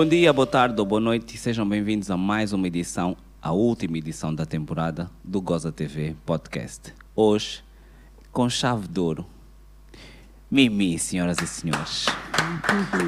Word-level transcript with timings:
Bom 0.00 0.06
dia, 0.06 0.32
boa 0.32 0.46
tarde 0.46 0.80
ou 0.80 0.86
boa 0.86 0.98
noite, 0.98 1.36
sejam 1.36 1.68
bem-vindos 1.68 2.10
a 2.10 2.16
mais 2.16 2.54
uma 2.54 2.66
edição, 2.66 3.14
a 3.42 3.52
última 3.52 3.98
edição 3.98 4.34
da 4.34 4.46
temporada 4.46 5.10
do 5.22 5.42
Goza 5.42 5.70
TV 5.70 6.16
Podcast. 6.24 6.94
Hoje, 7.14 7.62
com 8.32 8.48
chave 8.48 8.88
de 8.88 8.98
ouro, 8.98 9.26
Mimi, 10.50 10.98
senhoras 10.98 11.36
e 11.42 11.46
senhores. 11.46 12.06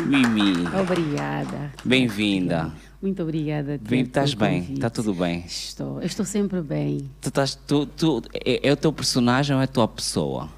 Mimi, 0.07 0.67
Obrigada. 0.79 1.73
bem-vinda. 1.83 2.71
Muito 3.01 3.23
obrigada. 3.23 3.81
Bem, 3.81 4.03
estás 4.03 4.35
bem? 4.35 4.75
Está 4.75 4.91
tudo 4.91 5.15
bem? 5.15 5.45
Estou. 5.47 5.99
Eu 5.99 6.07
estou 6.07 6.27
sempre 6.27 6.61
bem. 6.61 7.11
Tu 7.23 7.31
estás, 7.31 7.55
tu, 7.55 7.87
tu, 7.87 8.23
é, 8.35 8.69
é 8.69 8.71
o 8.71 8.77
teu 8.77 8.93
personagem 8.93 9.57
ou 9.57 9.63
é 9.63 9.65
a 9.65 9.67
tua 9.67 9.89
pessoa? 9.89 10.51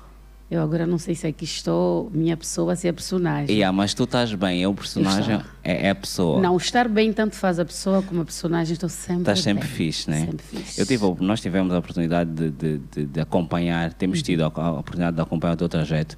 Eu 0.50 0.62
agora 0.62 0.86
não 0.86 0.98
sei 0.98 1.14
se 1.14 1.26
aqui 1.26 1.44
estou, 1.44 2.10
minha 2.14 2.36
pessoa, 2.36 2.76
se 2.76 2.86
é 2.86 2.92
personagem. 2.92 3.54
Yeah, 3.56 3.74
mas 3.74 3.94
tu 3.94 4.04
estás 4.04 4.32
bem, 4.34 4.62
é 4.62 4.68
o 4.68 4.74
personagem, 4.74 5.40
é, 5.64 5.86
é 5.86 5.90
a 5.90 5.94
pessoa. 5.94 6.40
Não, 6.40 6.56
estar 6.56 6.86
bem 6.86 7.12
tanto 7.12 7.34
faz 7.34 7.58
a 7.58 7.64
pessoa 7.64 8.02
como 8.02 8.20
a 8.20 8.24
personagem. 8.24 8.74
Estou 8.74 8.88
sempre 8.88 9.22
Estás 9.22 9.40
sempre 9.40 9.66
bem. 9.66 9.74
fixe, 9.76 10.08
né? 10.10 10.26
Sempre 10.26 10.44
fixe. 10.46 10.80
Eu 10.80 10.86
tive, 10.86 11.04
nós 11.20 11.40
tivemos 11.40 11.72
a 11.72 11.78
oportunidade 11.78 12.30
de, 12.30 12.50
de, 12.50 12.78
de- 12.78 13.06
de 13.06 13.20
acompanhar, 13.20 13.92
temos 13.94 14.18
Uhum. 14.18 14.24
tido 14.24 14.44
a, 14.44 14.46
a 14.54 14.72
oportunidade 14.72 15.16
de 15.16 15.22
acompanhar 15.22 15.54
o 15.54 15.56
teu 15.56 15.68
trajeto 15.68 16.16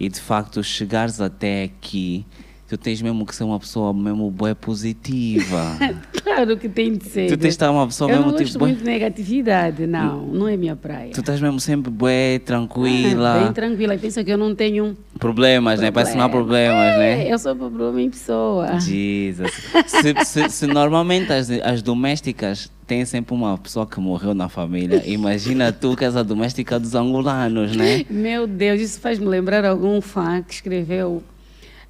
e 0.00 0.08
de 0.08 0.20
facto 0.20 0.64
chegares 0.64 1.20
até 1.20 1.64
aqui, 1.64 2.26
tu 2.68 2.76
tens 2.76 3.00
mesmo 3.02 3.24
que 3.26 3.34
ser 3.34 3.44
uma 3.44 3.58
pessoa 3.58 3.92
mesmo 3.92 4.30
boa 4.30 4.54
positiva. 4.54 5.76
Claro 6.26 6.56
que 6.58 6.68
tem 6.68 6.92
de 6.92 7.04
ser. 7.04 7.28
tu 7.28 7.30
tens 7.30 7.38
de 7.38 7.48
estar 7.48 7.70
uma 7.70 7.86
pessoa 7.86 8.10
Eu 8.10 8.16
mesmo 8.16 8.32
não 8.32 8.36
tipo. 8.36 8.44
gosto 8.48 8.58
bué- 8.58 8.66
muito 8.68 8.78
de 8.80 8.84
negatividade, 8.84 9.86
não. 9.86 10.26
Não 10.26 10.48
é 10.48 10.54
minha 10.56 10.76
praia. 10.76 11.10
Tu 11.12 11.20
estás 11.20 11.40
mesmo 11.40 11.58
sempre 11.60 11.90
bué, 11.90 12.38
tranquila. 12.40 13.36
Ah, 13.36 13.44
Bem 13.44 13.52
tranquila. 13.54 13.94
E 13.94 13.98
pensa 13.98 14.22
que 14.22 14.30
eu 14.32 14.36
não 14.36 14.54
tenho 14.54 14.94
Problemas, 15.18 15.80
né? 15.80 15.90
Parece 15.90 16.12
que 16.12 16.18
não 16.18 16.24
há 16.26 16.28
problemas, 16.28 16.98
né? 16.98 17.26
É, 17.26 17.32
eu 17.32 17.38
sou 17.38 17.56
problema 17.56 18.02
em 18.02 18.10
pessoa. 18.10 18.78
Jesus. 18.80 19.50
Se, 19.86 20.24
se- 20.26 20.50
se 20.50 20.66
normalmente 20.66 21.32
as, 21.32 21.48
as 21.48 21.80
domésticas 21.80 22.70
têm 22.86 23.04
sempre 23.06 23.34
uma 23.34 23.56
pessoa 23.56 23.86
que 23.86 23.98
morreu 23.98 24.34
na 24.34 24.48
família, 24.50 25.02
imagina 25.06 25.72
tu 25.72 25.96
que 25.96 26.04
és 26.04 26.16
a 26.16 26.22
doméstica 26.22 26.78
dos 26.78 26.94
angolanos, 26.94 27.74
né? 27.74 28.04
Meu 28.10 28.46
Deus, 28.46 28.80
isso 28.80 29.00
faz-me 29.00 29.24
lembrar 29.26 29.64
algum 29.64 30.00
fã 30.02 30.42
que 30.42 30.52
escreveu, 30.52 31.22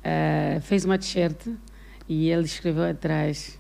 eh, 0.09 0.61
fez 0.63 0.85
uma 0.85 0.97
t-shirt 0.97 1.49
e 2.09 2.31
ele 2.31 2.45
escreveu 2.45 2.85
atrás 2.85 3.59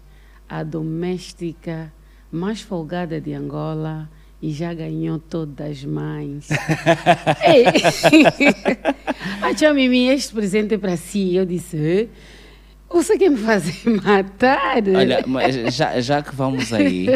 a 0.48 0.62
doméstica 0.62 1.92
mais 2.30 2.61
folgada 2.61 3.20
de 3.20 3.34
Angola 3.34 4.08
e 4.41 4.53
já 4.53 4.72
ganhou 4.72 5.19
todas 5.19 5.70
as 5.70 5.84
mães. 5.84 6.48
Ei, 7.42 7.64
a 9.42 9.53
tia 9.55 9.75
Mimi, 9.75 10.06
este 10.08 10.33
presente 10.33 10.75
é 10.75 10.78
para 10.78 10.97
si. 10.97 11.34
Eu 11.34 11.44
disse, 11.44 11.77
"Hã? 11.77 12.08
você 12.88 13.19
quer 13.19 13.28
me 13.28 13.38
fazer 13.38 13.75
matar? 14.05 14.77
Olha, 14.94 15.25
mas 15.27 15.75
já, 15.75 16.00
já 16.00 16.22
que 16.22 16.33
vamos 16.33 16.72
aí, 16.72 17.06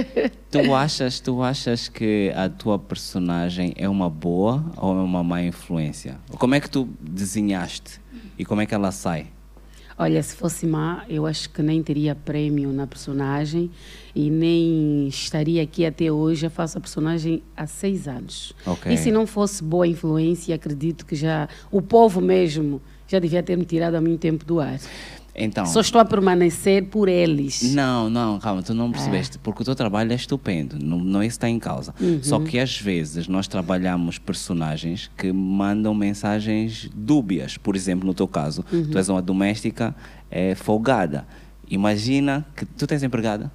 tu 0.50 0.74
achas, 0.74 1.20
tu 1.20 1.40
achas 1.40 1.88
que 1.88 2.32
a 2.34 2.48
tua 2.48 2.80
personagem 2.80 3.72
é 3.76 3.88
uma 3.88 4.10
boa 4.10 4.64
ou 4.76 4.98
é 4.98 5.02
uma 5.02 5.22
má 5.22 5.40
influência? 5.40 6.18
Como 6.36 6.56
é 6.56 6.60
que 6.60 6.68
tu 6.68 6.88
desenhaste 7.00 7.99
e 8.40 8.44
como 8.46 8.62
é 8.62 8.66
que 8.66 8.74
ela 8.74 8.90
sai? 8.90 9.26
Olha, 9.98 10.22
se 10.22 10.34
fosse 10.34 10.66
má, 10.66 11.04
eu 11.10 11.26
acho 11.26 11.50
que 11.50 11.60
nem 11.60 11.82
teria 11.82 12.14
prêmio 12.14 12.72
na 12.72 12.86
personagem 12.86 13.70
e 14.16 14.30
nem 14.30 15.06
estaria 15.08 15.62
aqui 15.62 15.84
até 15.84 16.10
hoje. 16.10 16.46
Eu 16.46 16.50
faço 16.50 16.78
a 16.78 16.80
personagem 16.80 17.42
há 17.54 17.66
seis 17.66 18.08
anos. 18.08 18.54
Ok. 18.64 18.90
E 18.90 18.96
se 18.96 19.12
não 19.12 19.26
fosse 19.26 19.62
boa 19.62 19.86
influência, 19.86 20.54
acredito 20.54 21.04
que 21.04 21.14
já 21.14 21.50
o 21.70 21.82
povo 21.82 22.18
mesmo 22.18 22.80
já 23.06 23.18
devia 23.18 23.42
ter 23.42 23.58
me 23.58 23.66
tirado 23.66 23.94
há 23.94 24.00
muito 24.00 24.20
tempo 24.20 24.42
do 24.42 24.58
ar. 24.58 24.80
Então, 25.40 25.64
Só 25.64 25.80
estou 25.80 26.00
a 26.00 26.04
permanecer 26.04 26.84
por 26.84 27.08
eles. 27.08 27.62
Não, 27.74 28.10
não, 28.10 28.38
calma, 28.38 28.62
tu 28.62 28.74
não 28.74 28.90
percebeste, 28.92 29.38
porque 29.38 29.62
o 29.62 29.64
teu 29.64 29.74
trabalho 29.74 30.12
é 30.12 30.14
estupendo, 30.14 30.76
não, 30.78 30.98
não 30.98 31.22
isso 31.22 31.34
está 31.34 31.48
em 31.48 31.58
causa. 31.58 31.94
Só 32.22 32.38
que 32.40 32.58
às 32.58 32.78
vezes 32.78 33.26
nós 33.26 33.48
trabalhamos 33.48 34.18
personagens 34.18 35.10
que 35.16 35.32
mandam 35.32 35.94
mensagens 35.94 36.90
dúbias. 36.94 37.56
Por 37.56 37.74
exemplo, 37.74 38.06
no 38.06 38.14
teu 38.14 38.28
caso, 38.28 38.64
tu 38.90 38.98
és 38.98 39.08
uma 39.08 39.22
doméstica 39.22 39.94
é, 40.30 40.54
folgada. 40.54 41.26
Imagina 41.68 42.44
que 42.56 42.64
tu 42.64 42.86
tens 42.86 43.02
empregada? 43.02 43.50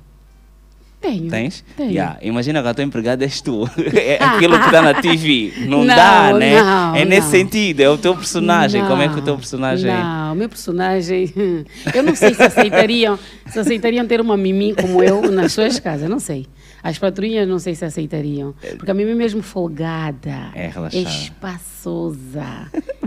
Tenho. 1.06 1.30
Tens? 1.30 1.64
Tenho. 1.78 1.92
Yeah. 1.92 2.18
Imagina 2.22 2.62
que 2.62 2.68
a 2.68 2.74
tua 2.74 2.84
empregada 2.84 3.24
és 3.24 3.42
tu. 3.42 3.70
é 3.96 4.24
aquilo 4.24 4.58
que 4.60 4.66
está 4.66 4.82
na 4.82 4.94
TV. 4.96 5.54
Não, 5.68 5.80
Não, 5.84 5.96
dá, 5.96 6.34
né? 6.34 6.62
não, 6.62 6.96
é 6.96 7.06
nesse 7.06 7.28
não. 7.28 7.32
sentido, 7.32 7.80
é 7.82 7.90
o 7.90 7.98
teu 7.98 8.16
personagem. 8.16 8.84
Como 8.86 9.02
é 9.02 9.08
que 9.10 9.20
o 9.20 9.22
teu 9.22 9.36
personagem. 9.38 9.92
Não, 9.92 10.34
o 10.34 10.36
meu 10.36 10.50
personagem. 10.50 11.32
Eu 11.94 12.04
não 12.04 12.16
sei 12.16 12.34
se 12.34 12.42
aceitariam, 12.42 13.20
se 13.48 13.60
aceitariam 13.60 14.06
ter 14.08 14.20
uma 14.22 14.36
Mimi 14.38 14.74
como 14.74 15.04
eu 15.04 15.22
nas 15.32 15.54
suas 15.54 15.80
casas, 15.80 16.10
não 16.10 16.20
sei. 16.20 16.46
As 16.84 16.98
patrulhas 17.00 17.48
não 17.48 17.58
sei 17.60 17.74
se 17.76 17.84
aceitariam. 17.86 18.54
Porque 18.78 18.92
a 18.92 18.94
Mimi 18.94 19.12
é 19.12 19.16
mesmo 19.16 19.42
folgada. 19.42 20.50
É 20.54 20.68
relaxada. 20.68 21.04
espaçosa. 21.10 22.46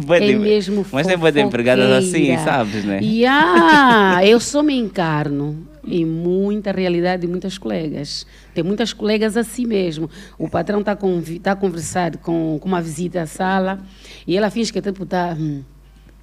Bué 0.05 0.21
de- 0.21 0.33
é 0.33 0.39
mesmo 0.39 0.87
mas 0.93 1.07
tem 1.07 1.17
bué 1.19 1.31
de 1.31 1.41
empregadas 1.41 1.91
assim, 1.91 2.37
sabes, 2.39 2.85
né? 2.85 3.01
E 3.03 3.25
ah, 3.27 4.21
eu 4.25 4.39
só 4.41 4.63
me 4.63 4.75
encarno 4.77 5.67
em 5.91 6.05
muita 6.05 6.73
realidade 6.73 7.23
de 7.23 7.29
muitas 7.29 7.59
colegas. 7.59 8.27
Tem 8.55 8.63
muitas 8.65 8.93
colegas 8.93 9.37
assim 9.37 9.67
mesmo. 9.67 10.09
O 10.39 10.49
patrão 10.49 10.81
está 10.81 10.97
tá 11.43 11.53
a 11.53 11.57
conversar 11.57 12.17
com, 12.19 12.59
com 12.61 12.69
uma 12.69 12.81
visita 12.83 13.23
à 13.23 13.27
sala 13.27 13.79
e 14.27 14.37
ela 14.37 14.51
finge 14.51 14.73
que 14.73 14.81
tipo 14.81 15.05
está 15.05 15.37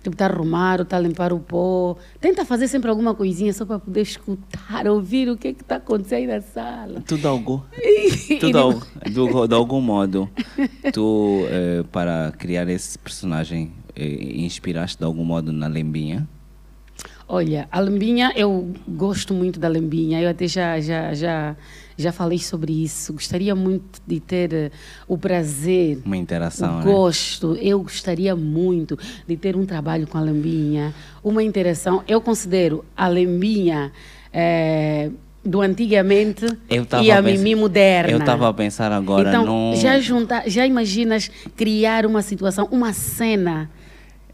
tipo, 0.03 0.15
tá 0.15 0.27
a 0.27 0.29
arrumar, 0.29 0.81
está 0.81 0.97
a 0.97 0.99
limpar 0.99 1.33
o 1.33 1.39
pó. 1.39 1.97
Tenta 2.21 2.45
fazer 2.45 2.67
sempre 2.67 2.89
alguma 2.89 3.15
coisinha 3.15 3.51
só 3.53 3.65
para 3.65 3.79
poder 3.79 4.01
escutar, 4.01 4.87
ouvir 4.87 5.29
o 5.29 5.35
que 5.37 5.47
está 5.47 5.77
acontecendo 5.77 6.19
aí 6.19 6.27
na 6.27 6.41
sala. 6.41 7.01
Tu 7.07 7.17
de 7.17 7.25
algum, 7.27 7.59
E 7.81 8.37
tu 8.39 8.51
de, 8.51 8.57
al- 8.57 9.47
de 9.47 9.53
algum 9.55 9.81
modo, 9.81 10.29
tu 10.93 11.45
eh, 11.49 11.83
para 11.91 12.31
criar 12.37 12.67
esse 12.69 12.97
personagem 12.99 13.71
eh, 13.95 14.35
inspiraste 14.41 14.97
de 14.99 15.05
algum 15.05 15.23
modo 15.23 15.51
na 15.51 15.67
Lembinha? 15.67 16.27
Olha, 17.27 17.67
a 17.71 17.79
lambinha, 17.79 18.31
eu 18.35 18.71
gosto 18.87 19.33
muito 19.33 19.59
da 19.59 19.67
lambinha. 19.67 20.21
Eu 20.21 20.29
até 20.29 20.47
já, 20.47 20.79
já, 20.79 21.11
já, 21.13 21.55
já 21.97 22.11
falei 22.11 22.37
sobre 22.37 22.83
isso. 22.83 23.13
Gostaria 23.13 23.55
muito 23.55 23.99
de 24.05 24.19
ter 24.19 24.53
eh, 24.53 24.71
o 25.07 25.17
prazer, 25.17 25.99
Uma 26.05 26.17
interação, 26.17 26.75
o 26.75 26.77
né? 26.79 26.83
gosto. 26.83 27.55
Eu 27.55 27.81
gostaria 27.81 28.35
muito 28.35 28.97
de 29.27 29.35
ter 29.37 29.55
um 29.55 29.65
trabalho 29.65 30.05
com 30.05 30.19
a 30.19 30.21
lambinha, 30.21 30.93
uma 31.23 31.41
interação. 31.41 32.03
Eu 32.07 32.21
considero 32.21 32.85
a 32.95 33.07
lambinha 33.07 33.91
eh, 34.31 35.09
do 35.43 35.61
antigamente 35.61 36.45
e 37.01 37.11
a 37.11 37.17
a 37.17 37.21
Mimi 37.23 37.55
moderna. 37.55 38.11
Eu 38.11 38.19
estava 38.19 38.49
a 38.49 38.53
pensar 38.53 38.91
agora 38.91 39.29
então, 39.29 39.45
num... 39.45 39.75
já 39.75 39.99
juntar, 39.99 40.47
já 40.47 40.65
imaginas 40.65 41.31
criar 41.55 42.05
uma 42.05 42.21
situação, 42.21 42.67
uma 42.71 42.93
cena 42.93 43.69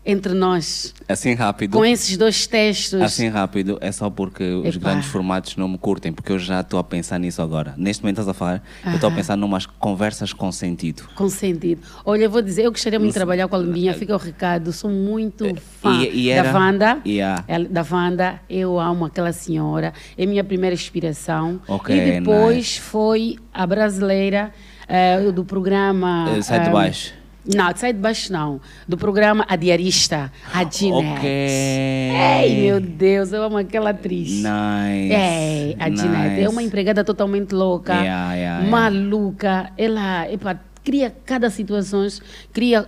entre 0.03 0.34
nós 0.34 0.94
Assim 1.07 1.34
rápido. 1.35 1.73
com 1.78 1.85
esses 1.85 2.17
dois 2.17 2.47
textos? 2.47 3.00
Assim 3.01 3.28
rápido, 3.28 3.78
é 3.81 3.91
só 3.91 4.09
porque 4.09 4.44
os 4.44 4.75
Epá. 4.75 4.89
grandes 4.91 5.09
formatos 5.09 5.56
não 5.56 5.67
me 5.67 5.78
curtem, 5.78 6.12
porque 6.12 6.31
eu 6.31 6.39
já 6.39 6.62
estou 6.62 6.79
a 6.79 6.84
pensar 6.84 7.19
nisso 7.19 7.41
agora. 7.41 7.75
Neste 7.78 8.01
momento 8.01 8.19
estás 8.19 8.28
a 8.28 8.34
falar, 8.34 8.63
eu 8.85 8.94
estou 8.94 9.07
a 9.07 9.09
Aham. 9.09 9.16
pensar 9.17 9.35
numas 9.38 9.66
conversas 9.66 10.34
com 10.34 10.51
sentido. 10.51 11.03
Com 11.16 11.29
sentido. 11.29 11.81
Olha, 12.03 12.23
eu 12.23 12.29
vou 12.31 12.41
dizer, 12.41 12.63
eu 12.66 12.72
gostaria 12.72 12.97
muito 12.97 13.12
de 13.12 13.16
trabalhar 13.16 13.47
com 13.47 13.56
a 13.56 13.59
Lambinha, 13.59 13.94
fica 13.94 14.16
o 14.16 14.17
recado, 14.17 14.72
sou 14.73 14.89
muito 14.89 15.45
fã 15.79 16.01
E- 16.03 16.09
e 16.23 16.29
era- 16.29 16.51
da 16.51 16.59
Wanda. 16.59 17.01
Yeah. 17.06 17.45
Da 17.69 17.85
Wanda, 17.89 18.39
eu 18.50 18.79
amo 18.79 19.06
aquela 19.06 19.31
senhora, 19.31 19.94
é 20.18 20.25
minha 20.25 20.44
primeira 20.44 20.73
inspiração. 20.73 21.62
Ok, 21.68 21.95
e 21.95 22.19
depois 22.19 22.56
nice. 22.56 22.79
foi 22.81 23.35
a 23.53 23.68
brasileira 23.68 24.51
eh, 24.88 25.31
do 25.31 25.45
programa. 25.45 26.25
Eh, 26.35 26.41
Sai 26.41 26.62
de 26.62 26.68
eh, 26.68 26.72
baixo. 26.72 27.13
Não, 27.46 27.75
sai 27.75 27.91
de 27.91 28.00
baixo 28.00 28.31
não. 28.31 28.62
Do 28.88 28.95
programa 28.98 29.45
A 29.50 29.56
Diarista, 29.56 30.31
a 30.54 30.63
Ginette. 30.63 31.18
Ok. 31.18 31.30
Ei, 31.30 32.62
meu 32.62 32.80
Deus, 32.80 33.33
eu 33.33 33.42
amo 33.44 33.57
aquela 33.57 33.89
atriz. 33.89 34.30
Nice. 34.30 35.12
É, 35.12 35.75
a 35.80 35.89
Ginette. 35.89 36.42
É 36.42 36.48
uma 36.50 36.57
nice. 36.57 36.68
empregada 36.68 37.04
totalmente 37.04 37.51
louca, 37.54 37.94
Yeah, 37.94 38.33
yeah, 38.33 38.60
yeah. 38.60 38.69
maluca. 38.69 39.71
Ela 39.77 40.31
epa, 40.31 40.60
cria 40.83 41.16
cada 41.25 41.50
situações, 41.50 42.21
cria 42.54 42.88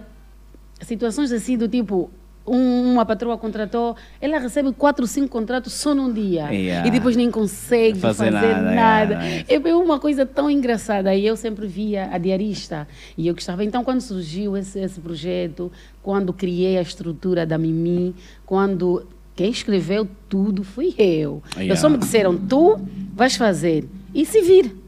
situações 0.81 1.31
assim 1.31 1.57
do 1.57 1.68
tipo. 1.68 2.12
Um- 2.45 2.94
uma 2.94 3.06
patroa 3.06 3.38
contratou, 3.38 3.95
ela 4.19 4.38
recebe 4.38 4.72
quatro, 4.74 5.07
cinco 5.07 5.30
contratos 5.30 5.74
só 5.74 5.94
num 5.95 6.12
dia. 6.12 6.50
Yeah. 6.51 6.88
E 6.88 6.92
depois 6.92 7.16
nem 7.16 7.31
consegue 7.31 8.00
Fazer 8.00 8.31
fazer, 8.31 8.31
nada, 8.31 8.72
nada. 8.75 9.13
yeah, 9.25 9.45
É 9.48 9.69
é 9.69 9.75
uma 9.75 10.00
coisa 10.00 10.25
tão 10.25 10.50
engraçada. 10.50 11.16
E 11.16 11.25
eu 11.25 11.36
sempre 11.38 11.66
via 11.68 12.10
a 12.12 12.18
diarista. 12.18 12.88
E 13.18 13.28
eu 13.28 13.34
gostava. 13.34 13.63
Então, 13.63 13.84
quando 13.84 14.01
surgiu 14.01 14.57
esse, 14.57 14.80
esse 14.80 15.00
projeto, 15.00 15.72
quando 16.01 16.34
criei 16.34 16.78
a 16.78 16.81
estrutura 16.81 17.45
da 17.45 17.57
Mimi, 17.57 18.13
quando 18.45 19.06
quem 19.36 19.50
escreveu 19.50 20.07
tudo 20.30 20.63
fui 20.63 20.94
eu. 20.98 21.42
Yeah. 21.56 21.74
Eu 21.74 21.78
só 21.78 21.90
me 21.90 21.98
disseram, 21.98 22.38
tu 22.38 22.80
vais 23.16 23.36
fazer. 23.36 23.88
E 24.13 24.25
se 24.25 24.42
vir. 24.42 24.82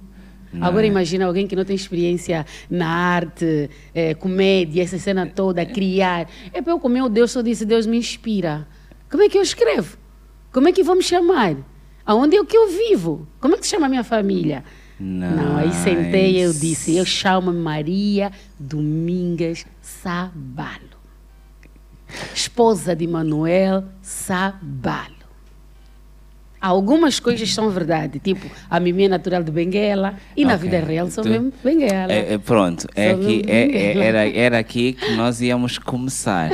Não 0.56 0.68
Agora 0.68 0.86
é? 0.86 0.90
imagina 0.90 1.25
alguém 1.25 1.46
que 1.48 1.56
não 1.56 1.66
tem 1.66 1.75
experiência 1.75 2.46
na 2.69 2.88
arte, 2.88 3.69
eh, 3.94 4.13
comédia, 4.13 4.81
essa 4.84 4.98
cena 4.98 5.25
toda, 5.28 5.66
criar. 5.66 6.30
É 6.54 6.62
para 6.62 6.74
eu, 6.74 6.80
como 6.80 6.94
meu 6.96 7.10
Deus, 7.10 7.31
só 7.31 7.42
disse, 7.42 7.66
Deus 7.66 7.86
me 7.86 7.98
inspira. 7.98 8.68
Como 9.10 9.22
é 9.24 9.30
que 9.30 9.38
eu 9.38 9.42
escrevo? 9.42 9.98
Como 10.52 10.68
é 10.68 10.72
que 10.72 10.84
vou 10.84 10.96
me 10.96 11.04
chamar? 11.04 11.56
Aonde 12.06 12.38
é 12.38 12.46
que 12.46 12.56
eu 12.57 12.68
vivo? 12.69 13.28
Como 13.40 13.56
é 13.56 13.57
que 13.57 13.66
se 13.66 13.72
chama 13.72 13.88
a 13.88 13.90
minha 13.90 14.04
família? 14.04 14.63
Não, 15.00 15.57
aí 15.57 15.72
sentei 15.74 16.38
e 16.38 16.40
eu 16.40 16.50
Nice. 16.50 16.62
disse, 16.62 16.96
eu 16.96 17.06
chamo 17.06 17.52
Maria 17.52 18.31
Domingas 18.57 19.66
Sabalo. 19.81 20.96
Esposa 22.34 22.96
de 22.96 23.06
Manuel 23.07 23.84
Sabalo. 24.02 25.15
Algumas 26.66 27.20
coisas 27.20 27.54
são 27.54 27.70
verdade, 27.70 28.18
tipo, 28.20 28.48
a 28.68 28.80
Mimi 28.80 29.04
é 29.04 29.08
natural 29.08 29.44
de 29.44 29.52
Benguela 29.52 30.16
e 30.36 30.44
na 30.44 30.56
Ok. 30.56 30.68
vida 30.68 30.84
real 30.84 31.12
sou 31.12 31.24
Tu- 31.24 31.30
mesmo 31.30 31.54
Benguela. 31.64 32.12
É, 32.12 32.34
é, 32.34 32.38
pronto, 32.40 32.88
é 32.96 33.12
aqui, 33.12 33.44
é- 33.48 33.98
era, 34.00 34.28
era 34.28 34.58
aqui 34.58 34.94
que 34.94 35.16
nós 35.16 35.42
íamos 35.42 35.78
começar, 35.78 36.50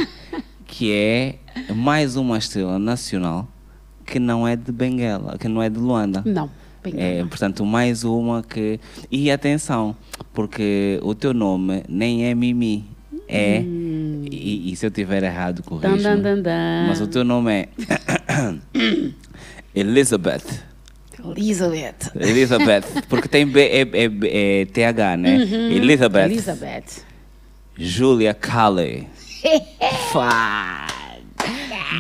que 0.68 0.92
é 0.92 1.36
mais 1.74 2.18
uma 2.18 2.38
estrela 2.38 2.78
nacional 2.78 3.48
que 4.06 4.20
não 4.20 4.46
é 4.46 4.58
de 4.58 4.70
Benguela, 4.70 5.38
que 5.40 5.48
não 5.48 5.64
é 5.64 5.70
de 5.70 5.80
Luanda. 5.80 6.22
Não, 6.26 6.50
Benguela. 6.84 7.04
É, 7.04 7.24
portanto, 7.24 7.66
mais 7.66 8.04
uma 8.04 8.44
que. 8.44 8.82
E 9.10 9.32
atenção, 9.32 9.96
porque 10.34 11.00
o 11.04 11.16
teu 11.16 11.34
nome 11.34 11.84
nem 11.88 12.26
é 12.26 12.36
Mimi, 12.36 12.84
é. 13.30 13.62
E, 14.30 14.74
e 14.74 14.76
se 14.76 14.86
eu 14.86 14.92
tiver 14.92 15.24
errado, 15.24 15.64
corrija. 15.64 16.18
Mas 16.88 17.00
o 17.00 17.08
teu 17.08 17.24
nome 17.24 17.52
é. 17.54 17.70
Elizabeth. 19.76 20.64
Elizabeth. 21.24 22.12
Elizabeth, 22.16 22.86
porque 23.08 23.28
tem 23.28 23.46
B, 23.46 23.62
é, 23.62 23.82
é- 23.82 24.62
é 24.62 24.66
TH, 24.66 25.18
né? 25.18 25.36
Elizabeth. 25.36 26.26
Uhum. 26.26 26.32
Elizabeth. 26.32 27.04
Julia 27.78 28.34
Calley. 28.34 29.08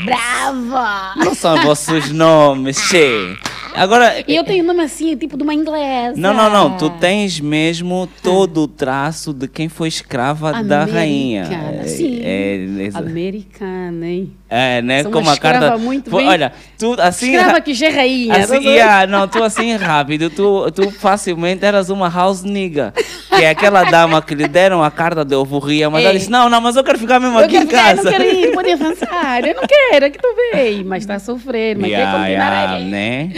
Brava! 0.06 1.14
Não 1.18 1.36
são 1.36 1.62
vossos 1.64 2.12
nomes, 2.12 2.78
che. 2.80 3.38
Agora. 3.76 4.24
E 4.28 4.36
eu 4.36 4.44
tenho 4.44 4.64
nome 4.64 4.82
assim, 4.82 5.16
tipo 5.16 5.38
de 5.38 5.44
uma 5.44 5.54
inglesa. 5.54 6.14
Não, 6.16 6.34
não, 6.34 6.50
não. 6.50 6.78
Tu 6.78 6.90
tens 7.00 7.40
mesmo 7.40 8.08
todo 8.22 8.62
o 8.64 8.68
traço 8.68 9.34
de 9.34 9.48
quem 9.48 9.70
foi 9.70 9.88
escrava 9.88 10.64
da 10.64 10.86
rainha. 10.86 11.46
Americana, 11.46 11.88
sim. 11.88 12.20
É, 12.24 12.66
é, 12.94 12.98
Americana, 12.98 14.06
hein? 14.06 14.34
é, 14.50 14.82
né? 14.82 15.04
Sou 15.04 15.12
Como 15.12 15.30
a 15.30 15.38
carta. 15.38 15.60
escrava 15.66 15.78
muito 15.78 16.10
Pô, 16.12 16.18
bem- 16.18 16.28
Olha, 16.28 16.52
tu 16.78 16.96
assim. 17.00 17.36
Escrava 17.36 17.60
que 17.62 17.74
já 17.74 17.88
é 17.88 17.90
rainha. 17.90 18.36
Assim, 18.38 18.62
tá 18.64 18.70
yeah, 18.70 19.08
não, 19.08 19.28
tu 19.28 19.42
assim 19.44 19.74
rápido, 19.76 20.30
tu, 20.30 20.70
tu 20.72 20.92
facilmente 20.92 21.64
eras 21.66 21.90
uma 21.90 22.10
house 22.10 22.44
nigga. 22.44 22.94
Que 23.30 23.44
é 23.46 23.50
aquela 23.52 23.84
dama 23.86 24.22
que 24.22 24.36
lhe 24.36 24.48
deram 24.48 24.84
a 24.84 24.92
carta 24.92 25.24
de 25.24 25.34
alforria, 25.34 25.90
mas 25.90 26.04
ela 26.04 26.14
Ei. 26.14 26.20
disse: 26.20 26.30
Não, 26.30 26.50
não, 26.50 26.60
mas 26.60 26.76
eu 26.76 26.84
quero 26.84 27.00
ficar 27.00 27.20
mesmo 27.20 27.40
Eu 27.40 27.46
aqui 27.46 27.56
em 27.58 27.66
quero 27.66 27.70
ficar, 27.70 27.92
eu 27.92 27.96
casa. 28.04 28.12
não 28.12 28.18
quero 28.18 28.38
ir, 28.38 28.52
pode 28.54 28.72
avançar. 28.72 29.46
Eu 29.48 29.56
não 29.56 29.64
quero, 29.68 30.06
é 30.06 30.10
que 30.10 30.20
tu 30.20 30.28
vem. 30.54 30.84
Mas 30.84 31.04
está 31.04 31.16
a 31.16 31.20
sofrer, 31.20 31.78
mas 31.78 31.90
quer 31.90 31.98
Yeah, 32.02 32.12
continuar 32.20 32.30
yeah, 32.30 32.74
aí. 32.76 32.84
né? 32.86 33.32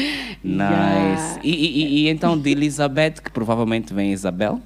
Nice. 0.44 1.40
E, 1.44 1.52
e- 1.52 2.06
e- 2.06 2.10
então 2.10 2.38
de 2.38 2.50
Elizabeth, 2.52 3.16
que 3.24 3.31
provavelmente 3.31 3.94
vem 3.94 4.12
Isabel? 4.12 4.60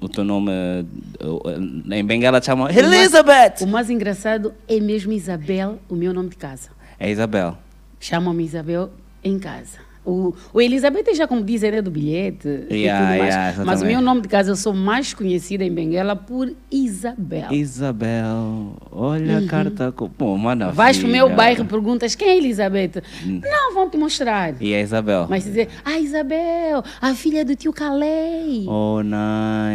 O 0.00 0.08
teu 0.08 0.24
nome 0.24 0.50
eh, 0.50 1.96
em 1.98 2.04
Benguela 2.04 2.40
te 2.40 2.46
chamam 2.46 2.68
Elizabeth! 2.70 3.62
O 3.62 3.66
mais 3.66 3.90
engraçado 3.90 4.54
é 4.66 4.80
mesmo 4.80 5.12
Isabel, 5.12 5.78
o 5.88 5.94
meu 5.94 6.14
nome 6.14 6.30
de 6.30 6.36
casa. 6.36 6.70
É 6.98 7.10
Isabel. 7.10 7.56
Chamam-me 7.98 8.42
Isabel 8.44 8.90
em 9.22 9.38
casa. 9.38 9.78
O, 10.04 10.34
o 10.54 10.60
Elizabeth 10.60 11.14
já 11.14 11.26
como 11.28 11.44
dizem, 11.44 11.70
é 11.70 11.82
do 11.82 11.90
bilhete 11.90 12.48
e 12.70 12.74
Yeah, 12.76 13.06
tudo 13.06 13.18
mais. 13.18 13.34
yeah, 13.34 13.64
Mas 13.64 13.82
o 13.82 13.84
meu 13.84 14.00
nome 14.00 14.22
de 14.22 14.28
casa 14.28 14.50
eu 14.50 14.56
sou 14.56 14.72
mais 14.72 15.12
conhecida 15.12 15.62
em 15.62 15.70
Benguela 15.70 16.16
por 16.16 16.50
Isabel. 16.72 17.52
Isabel. 17.52 18.76
Olha 18.90 19.38
a 19.38 19.46
carta. 19.46 19.92
Pô. 19.92 20.34
Uhum. 20.34 20.72
Vais 20.72 20.98
pro 20.98 21.06
meu 21.08 21.28
bairro 21.34 21.64
e 21.64 21.66
perguntas 21.66 22.14
quem 22.14 22.28
é 22.30 22.36
Elizabeth? 22.38 23.02
Não, 23.24 23.74
vão 23.74 23.90
te 23.90 23.98
mostrar. 23.98 24.54
E 24.60 24.72
é 24.72 24.80
Isabel. 24.80 25.26
Mas 25.28 25.44
dizer, 25.44 25.68
ah, 25.84 25.98
Isabel, 25.98 26.82
a 27.00 27.14
filha 27.14 27.44
do 27.44 27.54
tio 27.54 27.72
Calei. 27.72 28.64
Oh, 28.66 29.02
nice. 29.02 29.16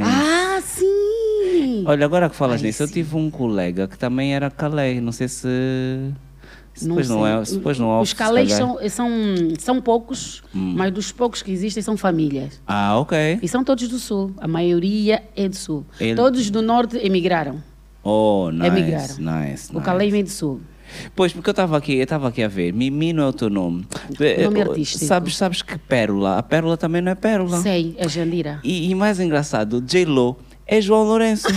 Ah, 0.03 0.59
sim. 0.63 1.83
Olha, 1.85 2.03
agora 2.05 2.29
que 2.29 2.35
falas 2.35 2.61
Ai, 2.61 2.67
nisso, 2.67 2.81
eu 2.83 2.87
sim. 2.87 2.93
tive 2.93 3.15
um 3.15 3.29
colega 3.29 3.87
que 3.87 3.97
também 3.97 4.33
era 4.33 4.49
Calais. 4.49 5.01
Não 5.01 5.11
sei 5.11 5.27
se. 5.27 5.47
Não 6.81 6.89
depois 6.95 7.09
não, 7.09 7.21
sei. 7.45 7.53
é. 7.53 7.57
Depois 7.57 7.79
não 7.79 7.97
é 7.97 8.01
Os 8.01 8.13
calhar. 8.13 8.47
são, 8.49 8.77
são, 8.89 9.09
são 9.59 9.81
poucos, 9.81 10.43
mas 10.53 10.91
dos 10.91 11.11
poucos 11.11 11.41
que 11.41 11.51
existem 11.51 11.81
são 11.81 11.95
famílias. 11.95 12.59
Ah, 12.67 12.97
ok. 12.99 13.39
E 13.41 13.47
são 13.47 13.63
todos 13.63 13.87
do 13.87 13.97
Sul. 13.99 14.33
A 14.39 14.47
maioria 14.47 15.23
é 15.35 15.47
do 15.47 15.55
Sul. 15.55 15.85
Ele- 15.99 16.15
Todos 16.15 16.49
do 16.49 16.61
Norte 16.61 16.97
emigraram. 16.97 17.63
Oh, 18.03 18.49
nice. 18.51 18.67
Emigraram. 18.67 19.15
Nice. 19.19 19.71
O 19.75 19.79
nice. 19.79 20.11
Vem 20.11 20.23
do 20.23 20.29
Sul. 20.29 20.61
Pois, 21.15 21.33
porque 21.33 21.49
eu 21.49 21.51
estava 21.51 21.75
aqui, 21.77 21.95
eu 21.95 22.03
estava 22.03 22.27
aqui 22.27 22.43
a 22.43 22.47
ver, 22.47 22.71
Mimi 22.71 23.11
não 23.11 23.23
é 23.23 23.27
o 23.27 23.33
teu 23.33 23.49
nome. 23.49 23.87
Nome 24.43 24.59
Eh, 24.59 24.61
artístico. 24.61 25.03
Sabes, 25.03 25.35
sabes 25.35 25.61
que 25.63 25.77
Pérola, 25.79 26.37
a 26.37 26.43
Pérola 26.43 26.77
também 26.77 27.01
não 27.01 27.11
é 27.11 27.15
Pérola. 27.15 27.59
Sei, 27.61 27.95
é 27.97 28.07
Jandira. 28.07 28.59
E, 28.63 28.91
e 28.91 28.93
mais 28.95 29.19
engraçado, 29.19 29.81
J-Lo 29.81 30.37
é 30.67 30.81
João 30.81 31.03
Lourenço. 31.03 31.47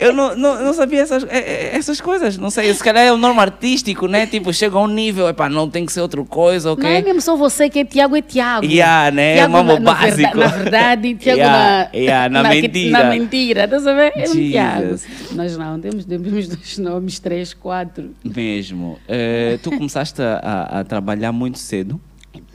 eu 0.00 0.12
não, 0.12 0.34
não, 0.36 0.62
não 0.64 0.72
sabia 0.72 1.00
essas, 1.02 1.24
eh, 1.24 1.28
eh, 1.30 1.70
essas 1.76 2.00
coisas, 2.00 2.38
não 2.38 2.50
sei, 2.50 2.72
se 2.72 2.82
calhar 2.82 3.04
é 3.04 3.12
o 3.12 3.16
nome 3.16 3.38
artístico, 3.40 4.06
né? 4.06 4.26
Tipo, 4.26 4.52
chega 4.52 4.76
a 4.76 4.80
um 4.82 4.86
nível, 4.86 5.28
epá, 5.28 5.48
não 5.48 5.68
tem 5.68 5.84
que 5.84 5.92
ser 5.92 6.00
outra 6.00 6.24
coisa, 6.24 6.72
ok? 6.72 6.82
Não 6.88 6.90
é 6.96 7.02
mesmo 7.02 7.20
só 7.20 7.36
você 7.36 7.68
que 7.68 7.80
é 7.80 7.84
Tiago, 7.84 8.16
é 8.16 8.22
Tiago. 8.22 8.64
Yeah, 8.66 9.10
né? 9.10 9.34
Tiago 9.34 9.52
Mambo 9.52 9.72
na, 9.74 9.80
na 9.80 9.92
básico. 9.94 10.36
na 10.36 10.46
verdade, 10.46 11.14
Tiago 11.20 11.38
Yeah, 11.38 11.88
na, 11.92 11.98
yeah, 11.98 12.28
na 12.42 12.50
que- 12.50 12.62
mentira. 12.62 12.90
Na 12.98 13.10
mentira, 13.10 13.64
estás 13.64 13.86
a 13.86 13.92
ver? 13.94 14.12
É 14.16 14.28
um. 14.28 14.32
Tiago. 14.32 15.00
Nós 15.32 15.56
não, 15.56 15.80
temos, 15.80 16.04
temos 16.04 16.48
dois 16.48 16.78
nomes, 16.78 17.18
três, 17.18 17.52
quatro. 17.52 18.10
Mesmo. 18.24 18.98
Eh, 19.08 19.58
tu 19.62 19.70
começaste 19.70 20.20
a, 20.22 20.80
a- 20.80 20.84
trabalhar 20.84 21.32
muito 21.32 21.58
cedo 21.58 22.00
É 22.04 22.07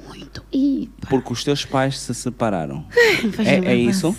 muito. 0.08 0.44
E 0.52 0.90
porque 1.10 1.32
os 1.34 1.44
teus 1.44 1.66
pais 1.66 2.00
se 2.00 2.14
separaram. 2.14 2.86
faz 3.34 3.48
É, 3.48 3.56
é 3.66 3.76
isso? 3.76 4.16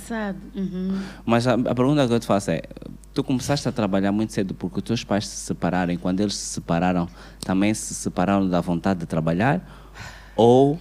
Uhum. 0.54 0.98
Mas 1.24 1.46
a, 1.46 1.54
a 1.54 1.74
pergunta 1.74 2.06
que 2.06 2.12
eu 2.12 2.20
te 2.20 2.26
faço 2.26 2.50
é: 2.50 2.62
tu 3.12 3.22
começaste 3.22 3.68
a 3.68 3.72
trabalhar 3.72 4.12
muito 4.12 4.32
cedo 4.32 4.54
porque 4.54 4.78
os 4.78 4.82
teus 4.84 5.04
pais 5.04 5.26
se 5.26 5.36
separaram 5.36 5.92
e 5.92 5.96
quando 5.96 6.20
eles 6.20 6.34
se 6.34 6.46
separaram, 6.54 7.08
também 7.44 7.72
se 7.74 7.94
separaram 7.94 8.48
da 8.48 8.60
vontade 8.60 9.00
de 9.00 9.06
trabalhar? 9.06 9.60
Ou. 10.36 10.78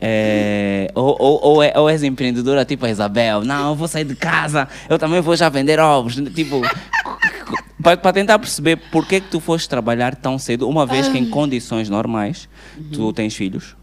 é, 0.00 0.90
ou, 0.94 1.14
ou, 1.20 1.40
ou, 1.44 1.62
é- 1.62 1.72
ou 1.76 1.88
és 1.88 2.02
empreendedora 2.02 2.64
tipo 2.64 2.86
a 2.86 2.90
Isabel? 2.90 3.44
Não, 3.44 3.70
eu 3.70 3.74
vou 3.74 3.86
sair 3.86 4.04
de 4.04 4.14
casa, 4.16 4.66
eu 4.88 4.98
também 4.98 5.20
vou 5.20 5.36
já 5.36 5.48
vender 5.50 5.78
ovos. 5.78 6.14
Tipo, 6.34 6.62
para 7.82 8.12
tentar 8.12 8.38
perceber 8.38 8.76
por 8.90 9.06
que, 9.06 9.20
que 9.20 9.28
tu 9.28 9.40
foste 9.40 9.68
trabalhar 9.68 10.14
tão 10.16 10.38
cedo, 10.38 10.68
uma 10.68 10.86
vez 10.86 11.08
que 11.08 11.18
em 11.18 11.28
condições 11.28 11.88
normais 11.90 12.48
tu 12.92 13.12
tens 13.12 13.34
filhos. 13.34 13.76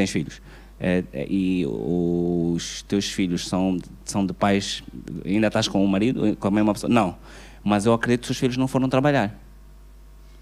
Tens 0.00 0.10
filhos. 0.10 0.40
É, 0.82 1.04
é, 1.12 1.26
e 1.28 1.66
os 1.66 2.80
teus 2.88 3.12
filhos 3.12 3.46
são, 3.46 3.76
são 4.02 4.24
de 4.24 4.32
pais. 4.32 4.82
Ainda 5.26 5.48
estás 5.48 5.68
com 5.68 5.84
o 5.84 5.86
marido, 5.86 6.34
com 6.36 6.48
a 6.48 6.50
mesma 6.50 6.72
pessoa? 6.72 6.90
Não. 6.90 7.16
Mas 7.62 7.84
eu 7.84 7.92
acredito 7.92 8.24
que 8.24 8.30
os 8.32 8.38
filhos 8.38 8.56
não 8.56 8.66
foram 8.66 8.88
trabalhar. 8.88 9.38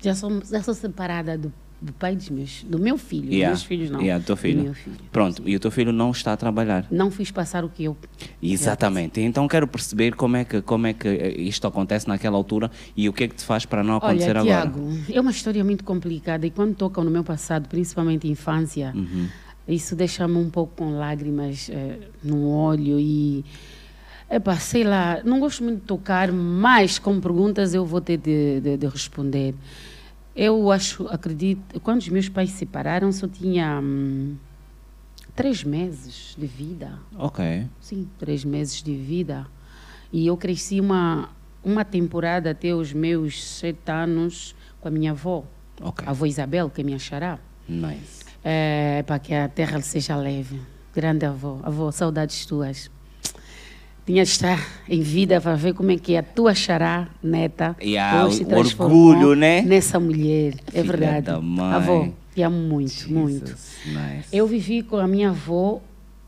Já 0.00 0.14
sou, 0.14 0.40
já 0.48 0.62
sou 0.62 0.74
separada 0.74 1.36
do, 1.36 1.52
do 1.82 1.92
pai 1.92 2.14
dos 2.14 2.30
meus, 2.30 2.62
do 2.62 2.78
meu 2.78 2.96
filho. 2.96 3.24
Dos 3.24 3.32
Yeah, 3.32 3.48
meus 3.48 3.64
filhos 3.64 3.90
não. 3.90 4.00
yeah, 4.00 4.22
do 4.22 4.26
teu 4.26 4.36
Do 4.36 4.40
filho. 4.40 4.62
meu 4.62 4.74
filho. 4.74 4.96
Pronto, 5.10 5.42
e 5.44 5.56
o 5.56 5.58
teu 5.58 5.72
filho 5.72 5.90
não 5.92 6.12
está 6.12 6.34
a 6.34 6.36
trabalhar. 6.36 6.86
Não 6.88 7.10
fiz 7.10 7.32
passar 7.32 7.64
o 7.64 7.68
que 7.68 7.82
eu. 7.82 7.96
Exatamente. 8.40 9.20
Então 9.20 9.48
quero 9.48 9.66
perceber 9.66 10.14
como 10.14 10.36
é, 10.36 10.44
que, 10.44 10.62
como 10.62 10.86
é 10.86 10.92
que 10.92 11.08
isto 11.36 11.66
acontece 11.66 12.06
naquela 12.06 12.36
altura 12.36 12.70
e 12.96 13.08
o 13.08 13.12
que 13.12 13.24
é 13.24 13.28
que 13.28 13.34
te 13.34 13.42
faz 13.44 13.66
para 13.66 13.82
não 13.82 13.96
acontecer 13.96 14.36
Olha, 14.36 14.56
agora. 14.58 14.70
Tiago, 14.70 14.88
é 15.12 15.20
uma 15.20 15.32
história 15.32 15.64
muito 15.64 15.82
complicada 15.82 16.46
e 16.46 16.50
quando 16.52 16.76
tocam 16.76 17.02
no 17.02 17.10
meu 17.10 17.24
passado, 17.24 17.68
principalmente 17.68 18.28
infância, 18.28 18.92
Uhum. 18.94 19.26
Isso 19.68 19.94
deixa-me 19.94 20.36
um 20.36 20.48
pouco 20.50 20.74
com 20.76 20.96
lágrimas 20.98 21.68
eh, 21.70 21.98
no 22.22 22.48
olho 22.48 22.98
e. 22.98 23.44
Epá, 24.30 24.56
sei 24.58 24.84
lá, 24.84 25.22
não 25.24 25.40
gosto 25.40 25.62
muito 25.64 25.80
de 25.80 25.86
tocar, 25.86 26.30
mas 26.32 26.98
com 26.98 27.18
perguntas 27.18 27.72
eu 27.72 27.84
vou 27.86 28.00
ter 28.00 28.18
de, 28.18 28.60
de- 28.60 28.76
de 28.76 28.86
responder. 28.86 29.54
Eu 30.36 30.70
acho, 30.70 31.06
acredito, 31.08 31.80
quando 31.80 32.00
os 32.00 32.08
meus 32.08 32.28
pais 32.28 32.50
se 32.50 32.58
separaram, 32.58 33.10
só 33.10 33.26
tinha 33.26 33.80
hum, 33.82 34.36
três 35.34 35.64
meses 35.64 36.34
de 36.38 36.46
vida. 36.46 36.98
Ok. 37.16 37.66
Sim, 37.80 38.06
três 38.18 38.44
meses 38.44 38.82
de 38.82 38.94
vida. 38.94 39.46
E 40.12 40.26
eu 40.26 40.36
cresci 40.36 40.78
uma, 40.78 41.30
uma 41.64 41.84
temporada 41.84 42.50
até 42.50 42.74
os 42.74 42.92
meus 42.92 43.42
sete 43.42 43.90
anos 43.90 44.54
com 44.80 44.88
a 44.88 44.90
minha 44.90 45.12
avó, 45.12 45.42
Ok. 45.80 46.06
a 46.06 46.10
avó 46.10 46.26
Isabel, 46.26 46.68
que 46.68 46.82
é 46.82 46.84
minha 46.84 46.98
xará. 46.98 47.38
Nice. 47.66 48.27
É, 48.44 49.02
para 49.06 49.18
que 49.18 49.34
a 49.34 49.48
terra 49.48 49.80
seja 49.80 50.16
leve. 50.16 50.60
Grande 50.94 51.26
avó. 51.26 51.58
Avó, 51.62 51.90
saudades 51.90 52.46
tuas. 52.46 52.90
Tinha 54.06 54.24
de 54.24 54.30
estar 54.30 54.58
em 54.88 55.02
vida 55.02 55.38
para 55.40 55.54
ver 55.54 55.74
como 55.74 55.90
é 55.90 55.96
que 55.98 56.16
a 56.16 56.22
tua 56.22 56.54
xará, 56.54 57.08
neta, 57.22 57.76
Yeah, 57.82 58.24
hoje 58.24 58.36
se 58.38 58.44
transformou 58.46 59.08
orgulho, 59.08 59.34
né? 59.34 59.60
nessa 59.62 60.00
mulher. 60.00 60.54
É 60.68 60.80
Filha 60.80 60.84
verdade. 60.84 61.30
Avó, 61.30 62.08
te 62.34 62.40
amo 62.40 62.56
muito, 62.56 63.12
muito. 63.12 63.46
Jesus, 63.48 63.76
Nice. 63.84 64.28
Eu 64.32 64.46
vivi 64.46 64.82
com 64.82 64.96
a 64.96 65.06
minha 65.06 65.28
avó. 65.28 65.82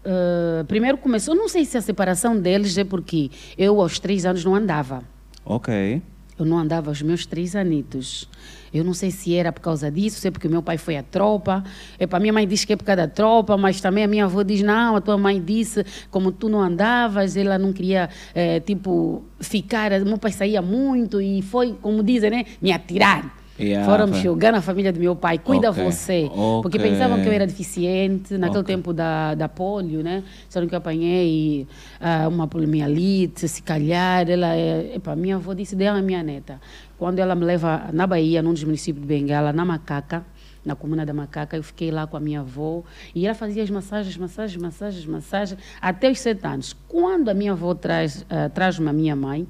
eh, 0.05 0.62
primeiro 0.69 0.99
começou, 0.99 1.35
não 1.35 1.49
sei 1.49 1.64
se 1.64 1.79
a 1.79 1.81
separação 1.81 2.38
deles 2.38 2.76
é 2.76 2.85
porque 2.85 3.31
eu 3.57 3.81
aos 3.81 3.99
três 3.99 4.26
anos 4.26 4.45
não 4.45 4.55
andava. 4.55 5.02
Ok. 5.43 6.02
Eu 6.38 6.45
não 6.45 6.59
andava 6.59 6.90
aos 6.90 7.00
meus 7.00 7.25
três 7.25 7.57
anitos. 7.57 8.29
Eu 8.73 8.85
não 8.85 8.95
sei 8.95 9.11
se 9.11 9.35
era 9.35 9.53
por 9.53 9.61
causa 9.61 9.91
disso, 9.91 10.21
se 10.21 10.29
é 10.29 10.31
porque 10.31 10.47
o 10.47 10.50
meu 10.50 10.62
pai 10.62 10.79
foi 10.79 10.97
à 10.97 11.03
tropa. 11.03 11.65
Para 12.09 12.21
minha 12.21 12.33
mãe 12.33 12.47
diz 12.47 12.65
que 12.65 12.73
é 12.73 12.77
por 12.77 12.85
causa 12.85 13.03
da 13.03 13.09
tropa, 13.09 13.57
mas 13.57 13.81
também 13.81 14.05
a 14.05 14.09
minha 14.09 14.25
avó 14.25 14.43
diz 14.43 14.62
não, 14.62 14.97
a 14.97 15.00
tua 15.00 15.19
mãe 15.19 15.43
disse 15.43 15.85
como 16.11 16.31
tu 16.31 16.49
não 16.49 16.61
andavas, 16.61 17.37
ela 17.37 17.59
não 17.59 17.73
queria 17.73 18.09
é, 18.35 18.61
tipo 18.61 19.25
ficar. 19.41 19.91
Meu 20.00 20.19
pai 20.19 20.33
saía 20.33 20.62
muito 20.62 21.21
e 21.21 21.43
foi, 21.43 21.77
como 21.81 22.03
dizem, 22.03 22.31
né, 22.31 22.45
me 22.61 22.73
atirar. 22.73 23.40
Yeah, 23.61 23.85
Foram 23.85 24.07
me 24.07 24.21
jogar 24.21 24.52
na 24.52 24.62
família 24.62 24.93
do 24.93 24.99
meu 24.99 25.14
pai, 25.14 25.38
cuida 25.38 25.71
okay. 25.71 25.85
você. 25.85 26.25
Okay. 26.31 26.62
Porque 26.62 26.79
pensavam 26.79 27.21
que 27.21 27.29
eu 27.29 27.33
era 27.33 27.47
deficiente 27.47 28.38
naquele 28.38 28.61
okay. 28.61 28.76
tempo 28.76 28.93
da, 28.93 29.35
da 29.35 29.49
polio, 29.49 30.02
né? 30.02 30.23
Disseram 30.47 30.67
que 30.67 30.75
eu 30.75 30.79
apanhei 30.79 31.67
uh, 32.00 32.29
uma 32.29 32.47
poliomielite, 32.47 33.47
se 33.49 33.62
calhar. 33.62 34.29
Ela 34.29 34.55
é. 34.55 34.93
Epa, 34.97 35.14
minha 35.14 35.37
avó 35.37 35.52
disse: 35.52 35.76
dela 35.76 35.99
é 35.99 36.02
minha 36.02 36.23
neta. 36.23 36.61
Quando 36.99 37.19
ela 37.19 37.35
me 37.35 37.45
leva 37.45 37.88
na 37.93 38.07
Bahia, 38.07 38.43
num 38.43 38.52
dos 38.52 38.64
municípios 38.64 39.07
de 39.07 39.09
Bengala, 39.09 39.52
na 39.52 39.64
Macaca, 39.64 40.25
na 40.64 40.75
comuna 40.76 41.07
da 41.07 41.12
Macaca, 41.12 41.57
eu 41.57 41.62
fiquei 41.62 41.90
lá 41.90 42.07
com 42.07 42.17
a 42.17 42.21
minha 42.21 42.40
avó 42.40 42.83
e 43.14 43.25
ela 43.25 43.35
fazia 43.35 43.62
as 43.62 43.71
massagens, 43.71 44.17
massagens, 44.17 44.61
massagens, 44.61 45.07
massagens, 45.07 45.61
até 45.81 46.11
os 46.11 46.21
sete 46.21 46.47
anos. 46.47 46.76
Quando 46.87 47.29
a 47.29 47.35
minha 47.35 47.52
avó 47.52 47.75
traz, 47.75 48.23
uh, 48.23 48.50
traz-me 48.52 48.88
a 48.88 48.93
minha 48.93 49.17
mãe, 49.17 49.47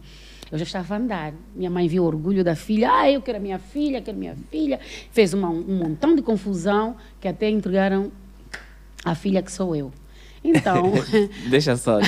eu 0.50 0.58
já 0.58 0.64
estava 0.64 0.94
a 0.94 0.98
andar. 0.98 1.32
Minha 1.54 1.70
mãe 1.70 1.86
viu 1.86 2.02
o 2.02 2.06
orgulho 2.06 2.42
da 2.42 2.56
filha. 2.56 2.90
Ah, 2.92 3.10
eu 3.10 3.22
quero 3.22 3.38
a 3.38 3.40
minha 3.40 3.58
filha, 3.58 4.00
quero 4.00 4.16
a 4.16 4.20
minha 4.20 4.36
filha. 4.50 4.80
Fez 5.12 5.32
uma, 5.32 5.48
um 5.48 5.76
montão 5.76 6.14
de 6.14 6.22
confusão 6.22 6.96
que 7.20 7.28
até 7.28 7.48
entregaram 7.48 8.10
a 9.04 9.14
filha 9.14 9.42
que 9.42 9.52
sou 9.52 9.76
eu. 9.76 9.92
Então. 10.42 10.92
Deixa 11.48 11.76
só, 11.76 11.98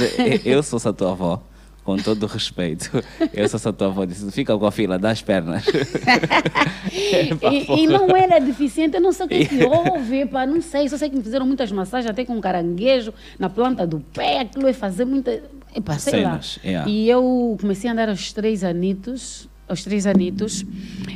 eu 0.45 0.63
sou 0.63 0.81
a 0.85 0.93
tua 0.93 1.13
avó 1.13 1.43
com 1.85 1.97
todo 1.97 2.23
o 2.23 2.27
respeito, 2.27 2.91
eu 3.35 3.49
sou 3.49 3.59
só 3.59 3.73
tua 3.73 3.89
avó, 3.89 4.05
disse, 4.05 4.31
fica 4.31 4.57
com 4.57 4.67
a 4.67 4.71
fila 4.71 4.99
das 4.99 5.21
pernas. 5.21 5.65
e, 6.93 7.83
e, 7.83 7.87
não 7.87 8.17
era 8.17 8.39
deficiente, 8.39 8.97
eu 8.97 9.01
não 9.01 9.13
sei 9.13 9.27
o 9.27 9.29
que, 9.29 9.47
que 9.47 9.65
houve, 9.67 10.27
pá, 10.27 10.47
não 10.47 10.61
sei, 10.61 10.89
só 10.89 10.97
sei 10.97 11.11
que 11.11 11.17
me 11.17 11.23
fizeram 11.23 11.45
muitas 11.45 11.73
massagens, 11.73 12.11
até 12.11 12.25
com 12.25 12.41
caranguejo 12.41 13.13
na 13.39 13.51
planta 13.51 13.87
do 13.87 13.99
pé, 13.99 14.41
aquilo 14.41 14.69
é 14.69 14.73
fazer 14.73 15.05
muita... 15.05 15.43
Epa, 15.75 15.99
sei 15.99 16.21
Cenas, 16.21 16.59
lá. 16.63 16.71
Yeah. 16.71 16.91
E 16.91 17.09
eu 17.09 17.57
comecei 17.61 17.89
a 17.89 17.93
andar 17.93 18.09
aos 18.09 18.33
três 18.33 18.63
anitos, 18.63 19.49
aos 19.69 19.83
três 19.85 20.07
anitos, 20.07 20.65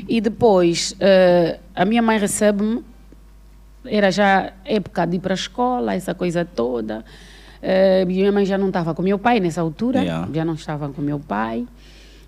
e 0.08 0.20
depois 0.20 0.92
uh, 0.92 1.60
a 1.74 1.84
minha 1.84 2.02
mãe 2.02 2.18
recebe-me, 2.18 2.82
era 3.84 4.10
já 4.10 4.52
época 4.64 5.06
de 5.06 5.16
ir 5.16 5.20
para 5.20 5.34
a 5.34 5.36
escola, 5.36 5.94
essa 5.94 6.14
coisa 6.14 6.44
toda, 6.44 7.04
Uh, 7.66 8.06
minha 8.06 8.30
mãe 8.30 8.44
já 8.44 8.58
não 8.58 8.68
estava 8.68 8.94
com 8.94 9.02
meu 9.02 9.18
pai 9.18 9.40
nessa 9.40 9.60
altura, 9.60 10.00
yeah. 10.00 10.28
já 10.32 10.44
não 10.44 10.54
estava 10.54 10.88
com 10.88 11.00
meu 11.02 11.18
pai. 11.18 11.66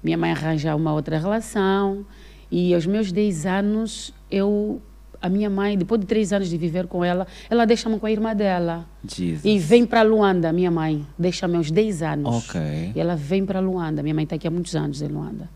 Minha 0.03 0.17
mãe 0.17 0.33
arranja 0.33 0.75
uma 0.75 0.93
outra 0.93 1.19
relação. 1.19 2.05
E 2.51 2.75
aos 2.75 2.87
meus 2.87 3.13
10 3.13 3.47
anos, 3.47 4.15
eu 4.31 4.81
a 5.21 5.29
minha 5.29 5.51
mãe, 5.51 5.77
depois 5.77 6.01
de 6.01 6.07
três 6.07 6.33
anos 6.33 6.49
de 6.49 6.57
viver 6.57 6.87
com 6.87 7.05
ela, 7.05 7.27
ela 7.51 7.65
deixa-me 7.65 7.99
com 7.99 8.07
a 8.07 8.11
irmã 8.11 8.35
dela. 8.35 8.87
Jesus. 9.07 9.45
E 9.45 9.59
vem 9.59 9.85
para 9.85 10.03
Luanda, 10.03 10.53
minha 10.53 10.71
mãe. 10.71 11.05
Deixa-me 11.19 11.57
aos 11.57 11.71
10 11.71 12.03
anos. 12.03 12.47
E 12.95 13.01
ela 13.01 13.17
vem 13.17 13.45
para 13.45 13.61
Luanda. 13.61 14.03
Minha 14.03 14.15
mãe 14.15 14.25
está 14.25 14.37
aqui 14.37 14.47
há 14.47 14.51
muitos 14.51 14.75
anos 14.77 15.03
em 15.03 15.09
Luanda. 15.09 15.49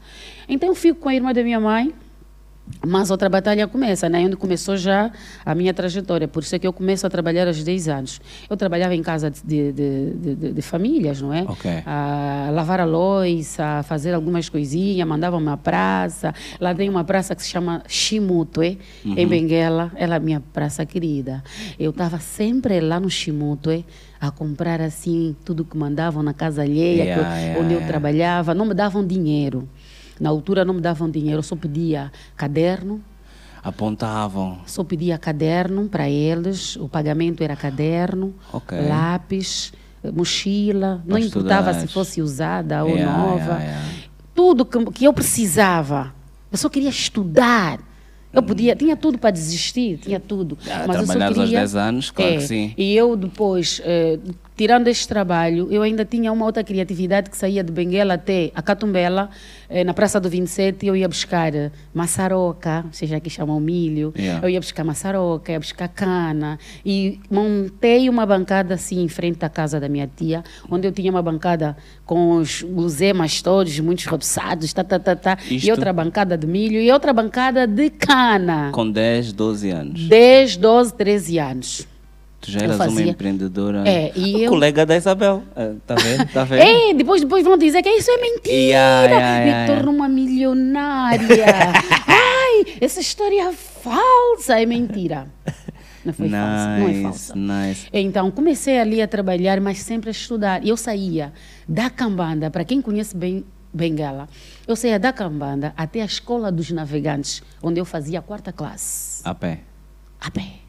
Então 0.49 0.69
eu 0.69 0.75
fico 0.75 1.01
com 1.01 1.09
a 1.09 1.15
irmã 1.15 1.33
da 1.33 1.43
minha 1.43 1.61
mãe. 1.61 1.93
Mas 2.85 3.11
outra 3.11 3.29
batalha 3.29 3.67
começa, 3.69 4.09
né? 4.09 4.25
onde 4.25 4.37
começou 4.37 4.77
já 4.77 5.11
a 5.45 5.55
minha 5.55 5.73
trajetória. 5.73 6.27
Por 6.27 6.43
isso 6.43 6.55
é 6.55 6.59
que 6.59 6.67
eu 6.67 6.73
começo 6.73 7.07
a 7.07 7.11
trabalhar 7.11 7.47
aos 7.47 7.63
10 7.63 7.89
anos. 7.89 8.21
Eu 8.49 8.57
trabalhava 8.57 8.95
em 8.95 9.03
casa 9.03 9.31
de, 9.31 9.73
de, 9.73 10.11
de, 10.15 10.53
de 10.53 10.63
famílias, 10.63 11.21
não 11.21 11.33
é? 11.33 11.43
Okay. 11.43 11.83
A 11.87 12.51
lavar 12.53 12.81
a 12.81 12.85
louça, 12.85 13.65
a 13.65 13.83
fazer 13.83 14.15
algumas 14.15 14.49
coisinhas, 14.49 15.07
mandava 15.07 15.37
uma 15.37 15.57
praça. 15.57 16.35
Lá 16.61 16.75
tem 16.75 16.89
uma 16.89 17.05
praça 17.05 17.35
que 17.35 17.43
se 17.43 17.49
chama 17.49 17.83
Chimutue, 17.87 18.79
uhum. 19.05 19.15
em 19.17 19.27
Benguela. 19.27 19.93
Ela 19.95 20.17
é 20.17 20.21
minha 20.21 20.41
praça 20.53 20.85
querida. 20.85 21.43
Eu 21.79 21.91
estava 21.91 22.19
sempre 22.19 22.81
lá 22.81 22.99
no 22.99 23.11
Chimutue 23.11 23.85
a 24.21 24.31
comprar 24.31 24.81
assim 24.81 25.35
tudo 25.45 25.65
que 25.65 25.77
mandavam 25.77 26.23
na 26.23 26.33
casa 26.33 26.63
alheia, 26.63 27.03
yeah, 27.03 27.23
que, 27.23 27.29
yeah, 27.29 27.61
onde 27.61 27.75
yeah. 27.75 27.85
eu 27.85 27.89
trabalhava. 27.89 28.55
Não 28.55 28.65
me 28.65 28.73
davam 28.75 29.05
dinheiro. 29.05 29.69
Na 30.23 30.31
altura 30.31 30.65
não 30.65 30.75
me 30.75 30.81
davam 30.81 31.11
dinheiro, 31.11 31.39
eu 31.39 31.43
só 31.43 31.57
pedia 31.57 32.13
caderno. 32.37 33.03
Apontavam? 33.61 34.61
Só 34.67 34.85
pedia 34.85 35.19
caderno 35.19 35.89
para 35.89 36.09
eles, 36.09 36.77
o 36.77 36.89
pagamento 36.89 37.43
era 37.43 37.57
caderno, 37.57 38.33
okay. 38.53 38.87
lápis, 38.87 39.73
mochila, 40.15 41.03
não 41.05 41.19
importava 41.19 41.75
se 41.75 41.89
fosse 41.89 42.23
usada 42.23 42.85
ou 42.85 42.91
yeah, 42.91 43.19
nova. 43.19 43.41
Yeah, 43.41 43.65
yeah. 43.65 43.89
Tudo 44.33 44.65
que, 44.65 44.85
que 44.93 45.05
eu 45.05 45.13
precisava. 45.13 46.15
Eu 46.53 46.57
só 46.57 46.69
queria 46.69 46.91
estudar. 46.91 47.81
Eu 48.33 48.45
podia, 48.45 48.77
tinha 48.77 48.97
tudo 48.97 49.19
para 49.19 49.33
desistir, 49.33 49.99
tinha 49.99 50.21
tudo. 50.21 50.57
Ah, 50.71 50.85
mas 50.87 51.01
eu 51.01 51.07
só 51.07 51.13
queria, 51.15 51.43
aos 51.43 51.51
10 51.51 51.75
anos, 51.75 52.11
claro 52.13 52.33
é, 52.33 52.37
que 52.37 52.43
sim. 52.45 52.75
E 52.79 52.95
eu 52.95 53.17
depois, 53.17 53.83
eh, 53.85 54.21
tirando 54.63 54.87
este 54.87 55.09
trabalho, 55.09 55.67
eu 55.73 55.83
ainda 55.83 56.05
tinha 56.05 56.33
uma 56.33 56.47
outra 56.47 56.63
criatividade 56.63 57.29
que 57.29 57.37
saía 57.37 57.65
de 57.65 57.73
Benguela 57.73 58.15
até 58.15 58.53
a 58.55 58.63
Catumbela, 58.63 59.29
eh, 59.69 59.83
na 59.83 59.93
Praça 59.93 60.21
do 60.21 60.31
27, 60.31 60.87
eu 60.87 60.95
ia 60.95 61.09
buscar 61.09 61.51
maçaroca, 61.93 62.85
seja 62.93 63.19
que 63.19 63.29
chamam 63.29 63.59
milho, 63.59 64.15
yeah. 64.17 64.47
eu 64.47 64.49
ia 64.49 64.61
buscar 64.61 64.85
maçaroca, 64.85 65.51
ia 65.51 65.59
buscar 65.59 65.89
cana, 65.89 66.61
e 66.87 67.19
montei 67.29 68.09
uma 68.09 68.25
bancada 68.25 68.75
assim 68.75 69.03
em 69.03 69.09
frente 69.09 69.45
à 69.45 69.49
casa 69.49 69.81
da 69.81 69.89
minha 69.89 70.07
tia, 70.07 70.45
onde 70.71 70.87
eu 70.87 70.93
tinha 70.93 71.11
uma 71.11 71.23
bancada 71.23 71.77
com 72.07 72.37
os 72.37 72.63
guzemas 72.63 73.43
todos, 73.43 73.81
muitos 73.81 74.05
roçados, 74.05 74.73
tá, 74.73 74.85
tá, 74.85 75.01
tá, 75.01 75.17
tá, 75.17 75.39
Isto... 75.51 75.67
e 75.67 75.73
outra 75.73 75.93
bancada 75.93 76.39
de 76.39 76.47
milho, 76.47 76.81
e 76.81 76.89
outra 76.93 77.13
bancada 77.13 77.67
de 77.67 77.91
cana. 77.91 78.71
Com 78.73 78.89
10, 78.89 79.33
12 79.33 79.71
anos? 79.71 80.09
10, 80.09 80.57
12, 80.57 80.95
13 80.95 81.39
anos. 81.41 81.92
Tu 82.43 82.51
já 82.51 82.61
eras 82.61 82.81
uma 82.81 83.03
empreendedora. 83.03 83.89
É, 83.89 84.13
e 84.17 84.43
eu... 84.43 84.51
colega 84.51 84.85
da 84.85 84.97
Isabel. 84.97 85.45
Está 85.81 85.95
vendo? 85.95 86.33
Tá 86.33 86.43
vendo? 86.43 86.61
É, 86.61 86.93
depois, 86.93 87.21
depois 87.21 87.45
vão 87.45 87.57
dizer 87.57 87.83
que 87.83 87.89
isso 87.89 88.11
é 88.11 88.17
mentira. 88.21 88.53
Yeah, 88.53 89.07
yeah, 89.07 89.39
yeah, 89.39 89.61
Me 89.73 89.79
torno 89.79 89.93
uma 89.93 90.09
milionária. 90.09 91.47
Ai, 92.05 92.79
essa 92.81 92.99
história 92.99 93.49
é 93.49 93.53
falsa. 93.53 94.61
É 94.61 94.67
mentira. 94.67 95.29
Não 96.05 96.13
foi 96.13 96.27
nice, 96.27 96.37
falsa. 96.37 96.79
Não 96.79 96.89
é 96.89 97.03
falsa. 97.03 97.35
Nice. 97.37 97.89
Então, 97.93 98.31
comecei 98.33 98.81
ali 98.81 99.01
a 99.01 99.07
trabalhar, 99.07 99.61
mas 99.61 99.79
sempre 99.79 100.11
a 100.11 100.13
estudar. 100.13 100.65
E 100.65 100.69
eu 100.69 100.77
saía 100.77 101.33
da 101.69 101.89
Cambanda, 101.91 102.51
para 102.51 102.65
quem 102.65 102.83
conhece 102.83 103.17
bem 103.17 103.45
Bengala, 103.73 104.29
eu 104.67 104.75
saía 104.75 104.99
da 104.99 105.13
Cambanda 105.13 105.73
até 105.77 106.03
a 106.03 106.05
Escola 106.05 106.51
dos 106.51 106.73
Navegantes, 106.73 107.41
onde 107.63 107.81
eu 107.81 107.85
fazia 107.85 108.19
a 108.19 108.23
quarta 108.23 108.53
classe. 108.53 109.23
A 109.25 109.33
pé? 109.33 109.61
A 110.21 110.29
pé 110.29 110.62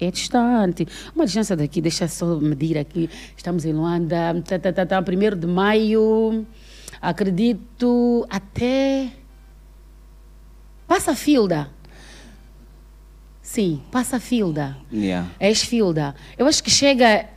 é 0.00 0.10
distante. 0.10 0.86
Uma 1.14 1.24
distância 1.24 1.56
daqui, 1.56 1.80
deixa 1.80 2.08
só 2.08 2.36
medir 2.36 2.78
aqui. 2.78 3.08
Estamos 3.36 3.64
em 3.64 3.72
Luanda, 3.72 4.42
tá, 4.46 4.58
tá, 4.58 4.72
tá, 4.72 4.86
tá, 4.86 5.02
primeiro 5.02 5.36
de 5.36 5.46
maio, 5.46 6.46
acredito, 7.00 8.26
até. 8.28 9.10
Passa 10.86 11.14
Filda. 11.14 11.70
Sim, 13.40 13.82
passa 13.90 14.18
Filda. 14.18 14.76
Yeah. 14.92 15.30
É 15.38 15.54
Filda. 15.54 16.14
Eu 16.36 16.46
acho 16.46 16.62
que 16.62 16.70
chega 16.70 17.28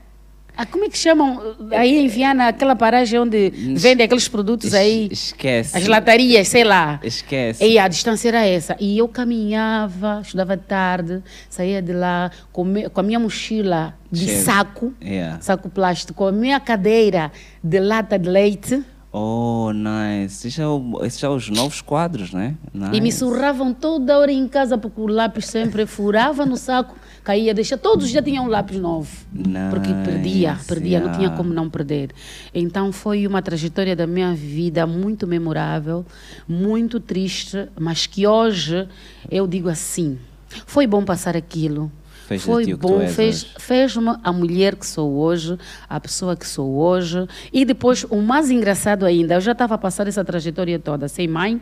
ah, 0.58 0.66
como 0.66 0.86
é 0.86 0.90
que 0.90 0.98
chamam 0.98 1.56
aí 1.72 2.00
em 2.00 2.08
Viana 2.08 2.48
aquela 2.48 2.76
paragem 2.76 3.20
onde 3.20 3.52
vendem 3.76 4.06
aqueles 4.06 4.28
produtos 4.28 4.74
aí? 4.74 5.08
Esquece. 5.12 5.78
As 5.78 5.86
latarias, 5.86 6.48
sei 6.48 6.64
lá. 6.64 7.00
Esquece. 7.04 7.64
E 7.64 7.78
a 7.78 7.88
distância 7.88 8.30
era 8.30 8.44
essa. 8.44 8.76
E 8.80 8.98
eu 8.98 9.08
caminhava, 9.08 10.22
estudava 10.24 10.58
tarde, 10.58 11.22
saía 11.48 11.80
de 11.80 11.94
lá 11.94 12.32
com, 12.52 12.66
com 12.92 13.00
a 13.00 13.04
minha 13.04 13.20
mochila 13.20 13.94
de 14.12 14.26
Cheiro. 14.26 14.44
saco, 14.44 14.94
yeah. 15.00 15.40
saco 15.42 15.70
plástico, 15.70 16.16
com 16.16 16.28
a 16.28 16.32
minha 16.32 16.60
cadeira 16.60 17.32
de 17.64 17.80
lata 17.80 18.18
de 18.18 18.28
leite. 18.28 18.84
Oh, 19.12 19.72
nice. 19.72 20.48
Esses 20.48 20.56
são, 20.56 21.00
esses 21.04 21.20
são 21.20 21.36
os 21.36 21.50
novos 21.50 21.82
quadros, 21.82 22.34
né? 22.34 22.56
Nice. 22.74 22.96
E 22.96 23.02
me 23.02 23.12
surravam 23.12 23.74
toda 23.74 24.18
hora 24.18 24.32
em 24.32 24.48
casa 24.48 24.78
porque 24.78 25.00
o 25.00 25.08
lápis 25.08 25.46
sempre 25.46 25.86
furava 25.86 26.46
no 26.48 26.58
saco 26.58 26.96
caía, 27.28 27.54
deixa, 27.54 27.78
todos 27.78 28.10
já 28.10 28.22
tinham 28.22 28.46
um 28.46 28.48
lápis 28.48 28.80
novo. 28.80 29.10
Nice, 29.34 29.70
porque 29.70 29.94
perdia, 30.06 30.58
perdia, 30.66 30.90
yeah. 30.92 31.12
não 31.12 31.18
tinha 31.18 31.30
como 31.32 31.54
não 31.54 31.70
perder. 31.70 32.12
Então 32.54 32.94
foi 32.94 33.28
uma 33.28 33.42
trajetória 33.42 33.98
da 33.98 34.08
minha 34.08 34.34
vida 34.34 34.88
muito 34.88 35.28
memorável, 35.28 36.06
muito 36.48 37.02
triste, 37.02 37.68
mas 37.78 38.08
que 38.08 38.26
hoje 38.26 38.88
eu 39.30 39.46
digo 39.46 39.68
assim, 39.68 40.18
foi 40.66 40.88
bom 40.88 41.04
passar 41.04 41.36
aquilo. 41.36 41.92
Fez 42.28 42.44
foi 42.44 42.74
bom, 42.76 43.06
fez, 43.08 43.44
fez-me 43.58 44.16
a 44.24 44.32
mulher 44.32 44.76
que 44.76 44.86
sou 44.86 45.14
hoje, 45.14 45.58
a 45.90 46.00
pessoa 46.00 46.36
que 46.36 46.48
sou 46.48 46.76
hoje. 46.76 47.26
E 47.52 47.66
depois, 47.66 48.06
o 48.10 48.22
mais 48.22 48.50
engraçado 48.50 49.06
ainda, 49.06 49.36
eu 49.36 49.42
já 49.42 49.52
estava 49.54 49.76
a 49.76 49.78
passar 49.78 50.08
essa 50.08 50.24
trajetória 50.24 50.78
toda, 50.78 51.08
sem 51.08 51.28
mãe, 51.28 51.62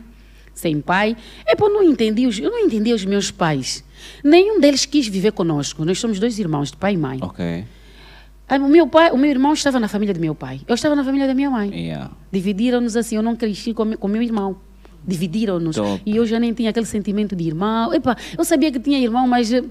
sem 0.56 0.80
pai. 0.80 1.16
É 1.46 1.54
por 1.54 1.68
não 1.70 1.82
entendi 1.84 2.26
os, 2.26 2.36
eu 2.40 2.50
não 2.50 2.58
entendi 2.58 2.92
os 2.92 3.04
meus 3.04 3.30
pais. 3.30 3.84
Nenhum 4.24 4.58
deles 4.58 4.84
quis 4.86 5.06
viver 5.06 5.30
conosco. 5.32 5.84
Nós 5.84 5.98
somos 6.00 6.18
dois 6.18 6.38
irmãos, 6.38 6.70
de 6.72 6.76
pai 6.76 6.94
e 6.94 6.96
mãe. 6.96 7.18
Ok. 7.22 7.64
O 8.48 8.68
meu, 8.68 8.86
pai, 8.86 9.10
o 9.10 9.18
meu 9.18 9.28
irmão 9.30 9.52
estava 9.52 9.78
na 9.78 9.86
família 9.88 10.14
do 10.14 10.20
meu 10.20 10.34
pai. 10.34 10.60
Eu 10.66 10.74
estava 10.74 10.94
na 10.96 11.04
família 11.04 11.26
da 11.26 11.34
minha 11.34 11.50
mãe. 11.50 11.68
Yeah. 11.72 12.10
Dividiram-nos 12.32 12.96
assim. 12.96 13.16
Eu 13.16 13.22
não 13.22 13.34
cresci 13.36 13.74
com, 13.74 13.96
com 13.96 14.08
meu 14.08 14.22
irmão. 14.22 14.56
Dividiram-nos. 15.06 15.76
E 16.04 16.16
eu 16.16 16.24
já 16.26 16.38
nem 16.40 16.52
tinha 16.54 16.70
aquele 16.70 16.86
sentimento 16.86 17.34
de 17.36 17.44
irmão. 17.44 17.92
Epa, 17.92 18.16
eu 18.38 18.44
sabia 18.44 18.70
que 18.72 18.78
tinha 18.80 18.98
irmão, 18.98 19.26
mas. 19.28 19.52
eh, 19.52 19.62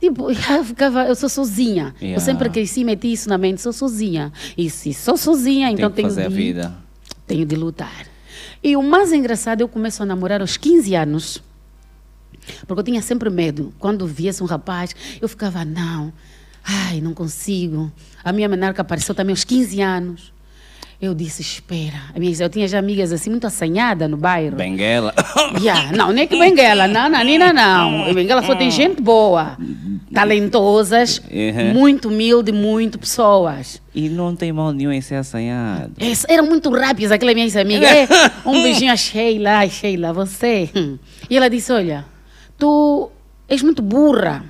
Tipo, 0.00 0.30
eu 0.30 0.64
ficava, 0.64 1.04
eu 1.06 1.14
sou 1.16 1.28
sozinha. 1.28 1.92
Eu 2.00 2.06
Yeah. 2.08 2.24
sempre 2.24 2.48
cresci, 2.50 2.84
meti 2.84 3.12
isso 3.12 3.28
na 3.28 3.36
mente, 3.36 3.60
sou 3.60 3.72
sozinha. 3.72 4.32
E 4.56 4.70
se 4.70 4.92
sou 4.94 5.16
sozinha, 5.16 5.70
então 5.70 5.90
Tem 5.90 5.90
que 5.90 5.96
tenho 5.96 6.08
fazer 6.08 6.26
a 6.26 6.28
de, 6.28 6.34
vida. 6.34 6.74
tenho 7.26 7.44
de 7.44 7.56
lutar. 7.56 8.06
E 8.62 8.76
o 8.76 8.82
mais 8.82 9.12
engraçado, 9.12 9.60
eu 9.60 9.68
começo 9.68 10.02
a 10.02 10.06
namorar 10.06 10.40
aos 10.40 10.56
15 10.56 10.94
anos. 10.94 11.42
Porque 12.66 12.80
eu 12.80 12.84
tinha 12.84 13.02
sempre 13.02 13.30
medo. 13.30 13.72
Quando 13.78 14.06
viesse 14.06 14.42
um 14.42 14.46
rapaz, 14.46 14.94
eu 15.20 15.28
ficava, 15.28 15.64
não, 15.64 16.12
ai, 16.64 17.00
não 17.00 17.14
consigo. 17.14 17.92
A 18.24 18.32
minha 18.32 18.48
menarca 18.48 18.82
apareceu 18.82 19.14
também 19.14 19.32
aos 19.32 19.44
15 19.44 19.80
anos. 19.80 20.32
Eu 21.00 21.14
disse, 21.14 21.42
espera. 21.42 21.94
Eu 22.40 22.48
tinha 22.48 22.66
já 22.66 22.78
amigas 22.80 23.12
assim, 23.12 23.30
muito 23.30 23.46
assanhadas 23.46 24.10
no 24.10 24.16
bairro. 24.16 24.56
Benguela. 24.56 25.14
Yeah, 25.62 25.92
não, 25.96 26.10
nem 26.12 26.26
que 26.26 26.36
Benguela, 26.38 26.86
não, 26.88 27.08
não, 27.08 27.22
Nina 27.24 27.52
não. 27.52 28.12
Benguela 28.12 28.42
só 28.42 28.54
tem 28.54 28.70
gente 28.70 29.00
boa, 29.00 29.56
talentosas, 30.12 31.22
Uhum. 31.30 31.72
muito 31.72 32.08
humilde, 32.08 32.52
muito 32.52 32.98
pessoas. 32.98 33.80
e 33.94 34.08
não 34.08 34.34
tem 34.36 34.52
mal 34.52 34.72
nenhum 34.72 34.92
em 34.92 35.00
ser 35.00 35.14
assanhado. 35.16 35.92
Es- 35.98 36.26
Eram 36.28 36.46
muito 36.46 36.70
rápidas 36.70 37.10
aquelas 37.12 37.34
minhas 37.34 37.56
amigas. 37.56 37.88
É, 37.90 38.06
um 38.48 38.62
beijinho 38.62 38.92
a 38.92 38.96
Sheila, 38.96 39.68
Sheila, 39.68 40.12
você. 40.12 40.68
E 41.30 41.36
ela 41.36 41.48
disse, 41.48 41.72
olha, 41.72 42.04
tu 42.58 43.10
és 43.48 43.62
muito 43.62 43.80
burra. 43.82 44.44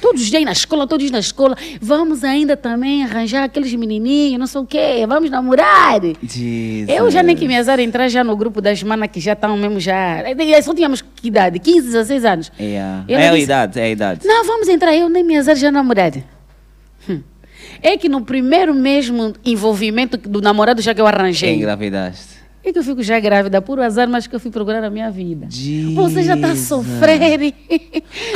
Todos 0.00 0.22
os 0.22 0.28
dias 0.28 0.44
na 0.44 0.52
escola, 0.52 0.86
todos 0.86 1.04
os 1.04 1.10
dias 1.10 1.12
na 1.12 1.18
escola. 1.18 1.56
Vamos 1.80 2.22
ainda 2.22 2.56
também 2.56 3.02
arranjar 3.02 3.44
aqueles 3.44 3.72
menininhos, 3.74 4.38
não 4.38 4.46
sei 4.46 4.60
o 4.60 4.66
quê. 4.66 5.04
Vamos 5.08 5.28
namorar. 5.30 6.00
Jesus. 6.22 6.88
Eu 6.88 7.10
já 7.10 7.22
nem 7.22 7.34
que 7.36 7.48
me 7.48 7.56
azar 7.56 7.80
entrar 7.80 8.08
já 8.08 8.22
no 8.22 8.36
grupo 8.36 8.60
das 8.60 8.82
manas 8.82 9.08
que 9.10 9.18
já 9.20 9.32
estão 9.32 9.56
mesmo 9.56 9.80
já. 9.80 10.22
Só 10.62 10.74
tínhamos 10.74 11.02
que 11.02 11.28
idade? 11.28 11.58
15, 11.58 11.86
16 11.88 12.24
anos. 12.24 12.52
Yeah. 12.60 13.04
É 13.08 13.28
a 13.28 13.32
disse- 13.32 13.42
idade, 13.44 13.80
é 13.80 13.84
a 13.84 13.90
idade. 13.90 14.26
Não, 14.26 14.44
vamos 14.44 14.68
entrar. 14.68 14.94
Eu 14.94 15.08
nem 15.08 15.24
me 15.24 15.36
azar 15.36 15.56
já 15.56 15.70
namorar. 15.70 16.12
Hum. 17.08 17.20
É 17.82 17.96
que 17.96 18.08
no 18.08 18.22
primeiro 18.22 18.74
mesmo 18.74 19.34
envolvimento 19.44 20.16
do 20.16 20.40
namorado 20.40 20.80
já 20.82 20.94
que 20.94 21.00
eu 21.00 21.06
arranjei. 21.06 21.54
Engravidaste. 21.54 22.38
É 22.64 22.72
que 22.72 22.78
eu 22.78 22.82
fico 22.82 23.02
já 23.02 23.18
grávida, 23.20 23.62
puro 23.62 23.82
azar, 23.82 24.08
mas 24.08 24.26
que 24.26 24.34
eu 24.34 24.40
fui 24.40 24.50
procurar 24.50 24.82
a 24.82 24.90
minha 24.90 25.10
vida. 25.10 25.48
Você 25.94 26.22
já 26.22 26.34
está 26.34 26.48
a 26.48 26.54
Jesus. 26.54 26.68
sofrer. 26.68 27.54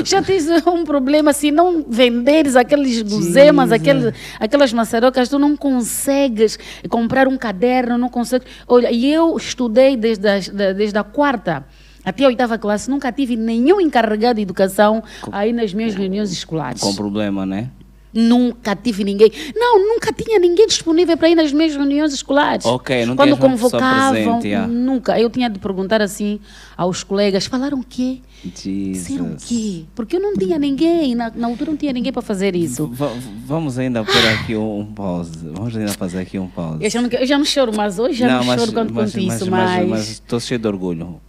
já 0.05 0.23
tens 0.23 0.49
um 0.67 0.85
problema, 0.85 1.33
se 1.33 1.51
não 1.51 1.85
venderes 1.89 2.55
aqueles 2.55 3.03
guzemas, 3.03 3.71
Jesus. 3.71 3.73
aqueles, 3.73 4.15
aquelas 4.39 4.73
maçarocas, 4.73 5.29
tu 5.29 5.39
não 5.39 5.57
consegues 5.57 6.59
comprar 6.89 7.27
um 7.27 7.37
caderno, 7.37 7.99
não 7.99 8.09
consegues. 8.09 8.47
Olha, 8.67 8.91
e 8.91 9.13
eu 9.13 9.37
estudei 9.37 9.97
desde 9.97 10.29
a, 10.29 10.73
desde 10.73 10.97
a 10.97 11.05
quarta 11.05 11.65
até 12.05 12.25
a 12.25 12.29
oitava 12.29 12.59
classe, 12.59 12.91
nunca 12.91 13.13
tive 13.13 13.37
nenhum 13.37 13.81
encarregado 13.81 14.37
de 14.37 14.43
educação 14.43 15.03
aí 15.31 15.53
nas 15.53 15.73
minhas 15.73 15.95
reuniões 15.95 16.33
escolares. 16.33 16.81
Com 16.81 16.95
problema, 16.95 17.47
né? 17.47 17.71
Nunca 18.13 18.77
tive 18.77 19.05
ninguém. 19.05 19.33
Não, 19.57 19.79
nunca 19.79 20.13
tinha 20.13 20.39
ninguém 20.39 20.67
disponível 20.67 21.17
para 21.17 21.31
ir 21.31 21.35
nas 21.35 21.51
minhas 21.53 21.75
reuniões 21.75 22.13
escolares. 22.13 22.67
Ok, 22.67 23.07
não 23.07 23.17
Quando 23.17 23.37
convocavam, 23.39 24.13
presente, 24.13 24.49
yeah. 24.49 24.67
nunca. 24.67 25.19
Eu 25.19 25.31
tinha 25.31 25.49
de 25.49 25.59
perguntar 25.59 26.03
assim 26.03 26.39
aos 26.77 27.03
colegas: 27.03 27.47
falaram 27.47 27.81
o 27.81 27.85
quê? 27.85 28.21
Disseram 28.45 29.33
o 29.33 29.37
quê? 29.37 29.85
Porque 29.95 30.17
eu 30.17 30.21
não 30.21 30.35
tinha 30.35 30.59
ninguém, 30.59 31.15
na, 31.15 31.31
na 31.31 31.47
altura 31.47 31.71
não 31.71 31.77
tinha 31.79 31.93
ninguém 31.93 32.13
para 32.13 32.21
fazer 32.21 32.55
isso. 32.57 32.89
Va- 32.89 33.13
vamos 33.47 33.79
ainda 33.79 34.05
pôr 34.05 34.27
aqui 34.35 34.57
um, 34.57 34.85
pause. 34.85 35.49
Vamos 35.53 35.75
ainda 35.77 35.93
fazer 35.93 36.19
aqui 36.21 36.39
um 36.39 36.49
pause. 36.49 36.85
Eu 36.85 36.91
já 36.91 37.01
não, 37.01 37.09
eu 37.09 37.27
já 37.27 37.39
não 37.39 37.45
choro, 37.45 37.73
mas 37.75 37.99
hoje 37.99 38.19
já 38.19 38.29
não, 38.29 38.59
choro 38.59 38.73
quando 38.73 38.93
conto 38.93 39.19
isso, 39.19 39.51
mas. 39.51 39.89
mas 39.89 40.09
estou 40.11 40.41
cheio 40.41 40.59
de 40.61 40.67
orgulho. 40.67 41.21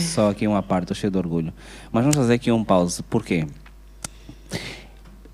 Só 0.00 0.30
aqui 0.30 0.46
uma 0.46 0.62
parte, 0.62 0.84
estou 0.84 0.96
cheio 0.96 1.10
de 1.10 1.18
orgulho. 1.18 1.52
Mas 1.92 2.02
vamos 2.02 2.16
fazer 2.16 2.34
aqui 2.34 2.50
um 2.50 2.64
pause. 2.64 3.02
Por 3.02 3.24
quê? 3.24 3.46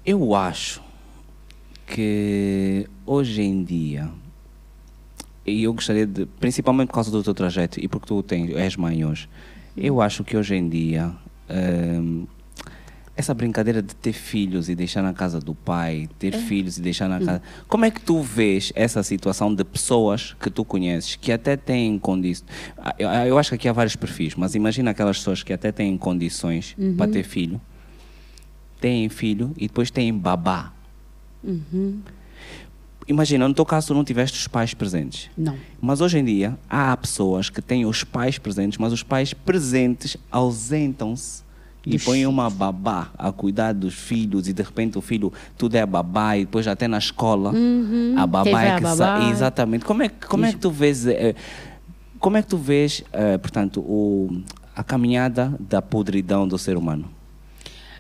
Eu 0.05 0.35
acho 0.35 0.86
que 1.87 2.89
hoje 3.07 3.43
em 3.43 3.63
dia, 3.63 4.11
e 5.47 5.63
eu 5.63 5.73
gostaria 5.73 6.07
de, 6.07 6.27
principalmente 6.27 6.89
por 6.89 6.95
causa 6.95 7.11
do 7.11 7.23
teu 7.23 7.33
trajeto 7.33 7.79
e 7.81 7.87
porque 7.87 8.07
tu 8.07 8.23
tens, 8.23 8.51
és 8.57 8.77
mãe 8.77 9.05
hoje, 9.05 9.29
eu 9.77 10.01
acho 10.01 10.25
que 10.25 10.37
hoje 10.37 10.57
em 10.57 10.69
dia 10.69 11.13
hum, 11.49 12.27
essa 13.17 13.33
brincadeira 13.33 13.81
de 13.81 13.95
ter 13.95 14.13
filhos 14.13 14.69
e 14.69 14.75
deixar 14.75 15.03
na 15.03 15.15
casa 15.15 15.41
do 15.41 15.55
pai, 15.55 16.09
ter 16.19 16.33
filhos 16.35 16.77
e 16.77 16.83
deixar 16.83 17.09
na 17.09 17.19
casa. 17.19 17.41
Como 17.67 17.85
é 17.87 17.91
que 17.91 18.01
tu 18.01 18.21
vês 18.21 18.73
essa 18.75 19.03
situação 19.03 19.55
de 19.55 19.65
pessoas 19.65 20.37
que 20.39 20.51
tu 20.51 20.65
conheces 20.65 21.17
que 21.17 21.33
até 21.33 21.57
têm 21.57 21.99
condições? 21.99 22.47
Eu, 22.99 23.09
eu 23.09 23.39
acho 23.39 23.51
que 23.51 23.55
aqui 23.55 23.69
há 23.69 23.73
vários 23.73 23.97
perfis, 23.97 24.35
mas 24.35 24.55
imagina 24.55 24.91
aquelas 24.91 25.17
pessoas 25.17 25.43
que 25.43 25.53
até 25.53 25.73
têm 25.73 25.97
condições 25.97 26.77
para 26.97 27.11
ter 27.11 27.23
filho, 27.23 27.59
têm 28.79 29.09
filho 29.09 29.53
e 29.57 29.67
depois 29.67 29.91
têm 29.91 30.13
babá. 30.13 30.76
Uhum. 31.47 32.01
Imagina, 33.09 33.47
no 33.47 33.55
teu 33.55 33.65
caso 33.65 33.89
tu 33.89 33.95
não 33.95 34.03
tiveste 34.05 34.37
os 34.39 34.49
pais 34.49 34.75
presentes. 34.75 35.31
Não. 35.39 35.57
Mas 35.81 36.01
hoje 36.01 36.19
em 36.19 36.25
dia 36.25 36.59
há 36.69 36.97
pessoas 36.97 37.49
que 37.49 37.63
têm 37.63 37.87
os 37.87 38.03
pais 38.03 38.37
presentes, 38.37 38.79
mas 38.79 38.93
os 38.93 39.03
pais 39.05 39.33
presentes 39.33 40.17
ausentam-se 40.31 41.45
e 41.87 42.01
põem 42.01 42.27
uma 42.27 42.51
babá 42.51 43.11
a 43.17 43.31
cuidar 43.31 43.73
dos 43.73 43.95
filhos 43.95 44.49
e 44.49 44.53
de 44.53 44.61
repente 44.61 44.99
o 44.99 45.01
filho 45.01 45.33
tudo 45.57 45.77
é 45.77 45.87
babá 45.87 46.37
e 46.37 46.45
depois 46.45 46.67
até 46.67 46.89
na 46.89 46.99
escola 46.99 47.53
a 48.17 48.27
babá 48.27 48.65
é 48.65 48.77
que 48.77 48.83
babá? 48.83 48.97
sa- 48.97 49.31
Exatamente. 49.31 49.85
Como 49.85 50.03
é, 50.03 50.09
que- 50.09 50.27
como 50.27 50.45
é 50.45 50.53
que 50.53 50.59
tu 50.59 50.71
vês 50.71 51.07
eh, 51.07 51.37
como 52.19 52.37
é 52.39 52.43
que 52.43 52.49
tu 52.49 52.57
vês, 52.59 53.05
eh, 53.13 53.39
portanto, 53.39 53.79
o, 53.83 54.43
a 54.75 54.83
caminhada 54.83 55.55
da 55.61 55.81
podridão 55.81 56.49
do 56.49 56.59
ser 56.59 56.77
humano? 56.77 57.09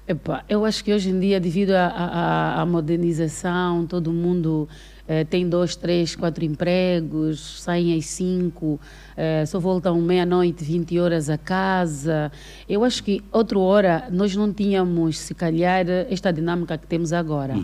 Epá, 0.08 0.44
eu 0.48 0.64
acho 0.64 0.84
que 0.84 0.92
hoje 0.92 1.10
em 1.10 1.18
dia, 1.18 1.40
devido 1.40 1.72
à- 1.72 2.64
modernização, 2.64 3.84
todo 3.86 4.12
mundo 4.12 4.68
eh, 5.08 5.24
tem 5.24 5.48
dois, 5.48 5.74
três, 5.74 6.14
quatro 6.14 6.44
empregos, 6.44 7.60
saem 7.62 7.96
às 7.96 8.06
cinco, 8.06 8.80
eh, 9.16 9.44
só 9.46 9.58
voltam 9.58 10.00
meia-noite, 10.00 10.62
20 10.64 10.98
horas 10.98 11.28
a 11.30 11.36
casa. 11.38 12.30
Eu 12.68 12.84
acho 12.84 13.02
que 13.02 13.20
outra 13.32 13.58
hora 13.58 14.04
nós 14.10 14.34
não 14.36 14.52
tínhamos, 14.52 15.18
se 15.18 15.34
calhar, 15.34 15.86
esta 16.10 16.32
dinâmica 16.32 16.76
que 16.78 16.86
temos 16.86 17.12
agora. 17.12 17.54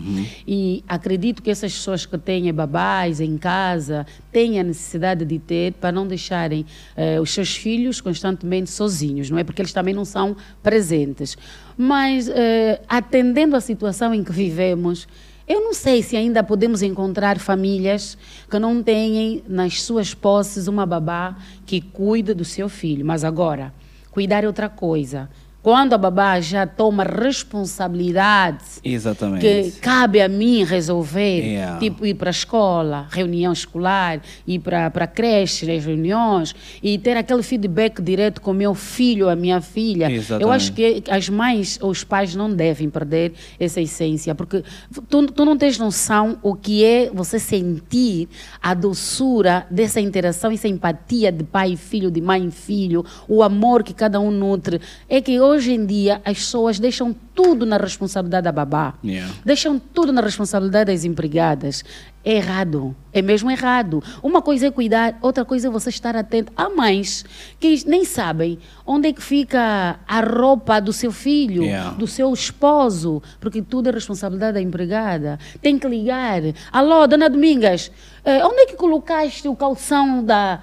E 0.47 0.83
acredito 0.87 1.41
que 1.41 1.49
essas 1.51 1.73
pessoas 1.73 2.05
que 2.05 2.17
têm 2.17 2.53
babás 2.53 3.19
em 3.21 3.37
casa 3.37 4.05
têm 4.31 4.59
a 4.59 4.63
necessidade 4.63 5.23
de 5.25 5.39
ter 5.39 5.73
para 5.73 5.91
não 5.91 6.07
deixarem 6.07 6.65
eh, 6.95 7.19
os 7.21 7.29
seus 7.31 7.55
filhos 7.55 7.99
constantemente 8.01 8.69
sozinhos, 8.69 9.29
não 9.29 9.37
é? 9.37 9.43
Porque 9.45 9.61
eles 9.61 9.71
também 9.73 9.93
não 9.93 10.03
são 10.05 10.35
presentes. 10.61 11.37
Mas, 11.77 12.29
eh, 12.29 12.81
atendendo 12.87 13.55
à 13.55 13.61
situação 13.61 14.13
em 14.13 14.23
que 14.23 14.31
vivemos, 14.31 15.07
eu 15.47 15.59
não 15.59 15.73
sei 15.73 16.01
se 16.01 16.15
ainda 16.15 16.41
podemos 16.43 16.81
encontrar 16.81 17.37
famílias 17.37 18.17
que 18.49 18.57
não 18.57 18.81
têm 18.81 19.43
nas 19.47 19.81
suas 19.81 20.13
posses 20.13 20.67
uma 20.67 20.85
babá 20.85 21.35
que 21.65 21.81
cuide 21.81 22.33
do 22.33 22.45
seu 22.45 22.69
filho. 22.69 23.05
Mas 23.05 23.23
agora, 23.25 23.73
cuidar 24.09 24.43
é 24.43 24.47
outra 24.47 24.69
coisa. 24.69 25.29
Quando 25.63 25.93
a 25.93 25.97
babá 25.97 26.41
já 26.41 26.67
toma 26.67 27.05
responsabilidade 27.05 28.59
Exatamente. 28.83 29.41
que 29.71 29.79
cabe 29.79 30.21
a 30.21 30.27
mim 30.27 30.65
resolver, 30.65 31.39
Yeah. 31.41 31.79
tipo 31.79 32.05
ir 32.05 32.15
para 32.15 32.29
a 32.29 32.31
escola, 32.31 33.07
reunião 33.09 33.53
escolar, 33.53 34.19
ir 34.45 34.59
para 34.59 34.89
para 34.91 35.05
a 35.05 35.07
creche, 35.07 35.71
as 35.71 35.85
reuniões, 35.85 36.53
e 36.83 36.97
ter 36.97 37.15
aquele 37.15 37.41
feedback 37.41 38.01
direto 38.01 38.41
com 38.41 38.51
meu 38.51 38.75
filho, 38.75 39.29
a 39.29 39.37
minha 39.37 39.61
filha. 39.61 40.09
Eu 40.11 40.17
Exatamente. 40.17 40.53
acho 40.53 40.73
que 40.73 41.03
as 41.09 41.29
mães 41.29 41.79
ou 41.81 41.91
os 41.91 42.03
pais 42.03 42.35
não 42.35 42.53
devem 42.53 42.89
perder 42.89 43.31
essa 43.57 43.79
essência, 43.79 44.35
porque 44.35 44.63
tu, 45.09 45.27
tu 45.27 45.45
não 45.45 45.57
tens 45.57 45.79
noção 45.79 46.37
o 46.43 46.55
que 46.55 46.83
é 46.83 47.09
você 47.13 47.39
sentir 47.39 48.27
a 48.61 48.73
doçura 48.73 49.65
dessa 49.71 50.01
interação, 50.01 50.51
essa 50.51 50.67
empatia 50.67 51.31
de 51.31 51.45
pai 51.45 51.71
e 51.71 51.77
filho, 51.77 52.11
de 52.11 52.19
mãe 52.19 52.47
e 52.47 52.51
filho, 52.51 53.05
o 53.29 53.41
amor 53.41 53.81
que 53.81 53.93
cada 53.93 54.19
um 54.19 54.29
nutre. 54.29 54.81
É 55.07 55.21
que 55.21 55.39
hoje 55.39 55.52
em 55.61 55.85
dia 55.85 56.21
as 56.25 56.37
pessoas 56.37 56.79
deixam 56.79 57.15
tudo 57.35 57.65
na 57.65 57.77
responsabilidade 57.77 58.43
da 58.45 58.51
babá. 58.51 58.93
Yeah. 59.03 59.33
Deixam 59.43 59.79
tudo 59.79 60.11
na 60.11 60.21
responsabilidade 60.21 60.91
das 60.91 61.03
empregadas. 61.03 61.83
É 62.23 62.35
errado. 62.35 62.95
É 63.11 63.21
mesmo 63.21 63.51
errado. 63.51 64.01
Uma 64.21 64.41
coisa 64.41 64.67
é 64.67 64.71
cuidar, 64.71 65.17
outra 65.21 65.43
coisa 65.43 65.67
é 65.67 65.71
você 65.71 65.89
estar 65.89 66.15
atento. 66.15 66.51
Há 66.55 66.69
mães 66.69 67.25
que 67.59 67.83
nem 67.85 68.05
sabem 68.05 68.59
onde 68.85 69.09
é 69.09 69.13
que 69.13 69.21
fica 69.21 69.99
a 70.07 70.21
roupa 70.21 70.79
do 70.79 70.93
seu 70.93 71.11
filho, 71.11 71.63
Yeah. 71.63 71.91
do 71.91 72.07
seu 72.07 72.31
esposo, 72.33 73.21
porque 73.39 73.61
tudo 73.61 73.89
é 73.89 73.91
responsabilidade 73.91 74.53
da 74.53 74.61
empregada. 74.61 75.37
Tem 75.61 75.77
que 75.77 75.87
ligar. 75.87 76.41
Alô, 76.71 77.05
dona 77.07 77.29
Domingas, 77.29 77.91
eh, 78.23 78.45
onde 78.45 78.61
é 78.61 78.65
que 78.67 78.75
colocaste 78.75 79.47
o 79.47 79.55
calção 79.55 80.23
da. 80.23 80.61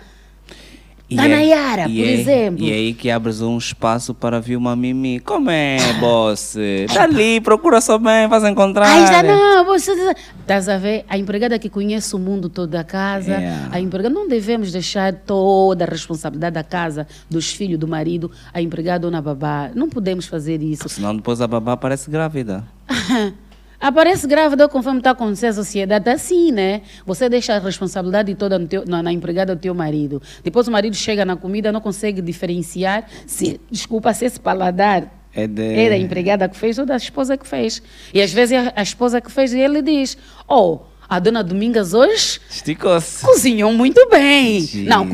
Da 1.11 1.27
Nayara, 1.27 1.83
por 1.83 1.91
é, 1.91 2.13
exemplo. 2.13 2.65
E 2.65 2.71
é 2.71 2.75
aí 2.75 2.95
que 2.95 3.11
abres 3.11 3.41
um 3.41 3.59
espaço 3.59 4.15
para 4.15 4.41
vir 4.41 4.57
uma 4.57 4.77
Mimi. 4.77 5.19
Como 5.19 5.51
é, 5.51 5.79
boss? 5.95 6.55
Está 6.57 7.03
ali, 7.03 7.41
procura 7.41 7.81
só 7.81 7.99
bem, 7.99 8.29
vais 8.29 8.45
encontrar. 8.45 8.87
Aí 8.87 9.03
está, 9.03 9.23
não, 9.23 9.65
você. 9.65 9.93
Estás 10.41 10.69
a 10.69 10.79
ver? 10.79 11.05
A 11.09 11.19
empregada 11.19 11.59
que 11.59 11.69
conhece 11.69 12.15
o 12.15 12.19
mundo 12.19 12.49
todo 12.49 12.71
da 12.71 12.85
casa, 12.85 13.31
Yeah. 13.31 13.69
a 13.73 13.81
empregada. 13.81 14.15
Não 14.15 14.29
devemos 14.29 14.73
deixar 14.73 15.13
toda 15.13 15.85
a 15.85 15.89
responsabilidade 15.89 16.55
da 16.55 16.65
casa, 16.65 17.07
dos 17.29 17.53
filhos, 17.53 17.79
do 17.79 17.87
marido, 17.87 18.31
a 18.53 18.61
empregada 18.61 19.07
ou 19.07 19.11
na 19.11 19.21
babá. 19.21 19.71
Não 19.75 19.89
podemos 19.89 20.27
fazer 20.27 20.63
isso. 20.63 20.89
Senão 20.89 21.15
depois 21.15 21.41
a 21.41 21.47
babá 21.47 21.77
parece 21.77 22.11
grávida. 22.11 22.65
Aparece 23.81 24.27
grávida 24.27 24.69
conforme 24.69 24.99
está 25.01 25.13
acontecendo 25.13 25.51
a 25.51 25.55
sociedade, 25.55 26.03
está 26.03 26.13
assim, 26.13 26.53
né? 26.53 26.83
Você 27.07 27.29
deixa 27.31 27.55
a 27.55 27.59
responsabilidade 27.59 28.35
toda 28.35 28.61
teu- 28.67 28.85
na, 28.87 29.03
na 29.03 29.11
empregada 29.13 29.57
do 29.57 29.61
teu 29.61 29.75
marido. 29.75 30.21
Depois 30.45 30.69
o 30.69 30.71
marido 30.71 30.95
chega 30.95 31.25
na 31.25 31.35
comida, 31.35 31.73
não 31.73 31.81
consegue 31.81 32.21
diferenciar 32.21 33.07
se, 33.27 33.59
desculpa, 33.71 34.13
se 34.13 34.27
esse 34.27 34.39
paladar 34.39 35.11
É 35.33 35.47
de... 35.47 35.63
é 35.75 35.89
da 35.89 35.97
empregada 35.97 36.47
que 36.49 36.57
fez 36.57 36.79
ou 36.79 36.85
da 36.85 36.97
esposa 36.97 37.39
que 37.39 37.47
fez. 37.49 37.83
E 38.13 38.21
às 38.21 38.31
vezes 38.33 38.53
é 38.53 38.59
a, 38.59 38.73
a 38.77 38.83
esposa 38.83 39.19
que 39.21 39.31
fez 39.33 39.53
e 39.55 39.59
ele 39.61 39.81
diz: 39.81 40.19
Oh, 40.47 40.81
a 41.09 41.19
dona 41.19 41.43
Domingas 41.43 41.95
hoje 41.95 42.39
Esticou-se. 42.51 43.25
cozinhou 43.25 43.73
muito 43.73 44.07
bem. 44.11 44.69
Não, 44.87 45.07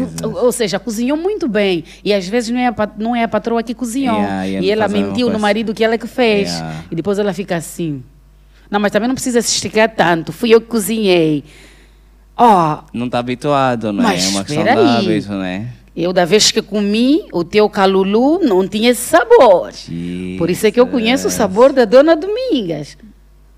ou 0.43 0.51
seja, 0.51 0.79
cozinhou 0.81 1.17
muito 1.17 1.49
bem. 1.49 1.85
E 2.05 2.13
às 2.13 2.27
vezes 2.27 2.51
não 2.51 2.59
é 2.59 2.67
a, 2.67 2.91
não 2.99 3.15
é 3.17 3.23
a 3.23 3.29
patroa 3.29 3.63
que 3.63 3.75
cozinhou. 3.75 4.17
Yeah, 4.19 4.49
e 4.49 4.71
ela 4.73 4.89
mentiu 4.89 5.31
no 5.31 5.39
marido 5.39 5.73
que 5.73 5.85
ela 5.85 5.97
que 5.97 6.07
fez. 6.09 6.51
Yeah. 6.51 6.85
E 6.91 6.95
depois 6.97 7.19
ela 7.21 7.33
fica 7.33 7.55
assim. 7.57 8.03
Não, 8.71 8.81
mas 8.81 8.91
também 8.93 9.09
não 9.09 9.15
precisa 9.15 9.41
se 9.43 9.53
esticar 9.55 9.89
tanto. 9.95 10.33
Fui 10.33 10.51
eu 10.51 10.61
que 10.61 10.67
cozinhei. 10.67 11.45
Ó, 12.37 12.81
Não 12.93 13.07
está 13.07 13.19
habituado, 13.19 13.93
não 13.93 14.03
é? 14.03 14.07
Mas 14.09 14.25
É 14.25 14.29
uma 14.29 14.45
questão 14.45 14.63
de 14.65 14.71
hábito, 14.71 15.29
não 15.33 15.43
é? 15.45 15.69
eu 15.97 16.13
da 16.13 16.27
vez 16.27 16.51
que 16.51 16.61
comi, 16.61 17.23
o 17.33 17.43
teu 17.43 17.71
calulu 17.71 18.39
não 18.41 18.69
tinha 18.69 18.91
esse 18.91 19.01
sabor. 19.01 19.73
Por 20.37 20.51
isso 20.51 20.67
é 20.67 20.71
que 20.71 20.79
eu 20.79 20.87
conheço 20.87 21.29
o 21.29 21.31
sabor 21.31 21.73
da 21.73 21.87
Dona 21.87 22.15
Domingas. 22.15 22.99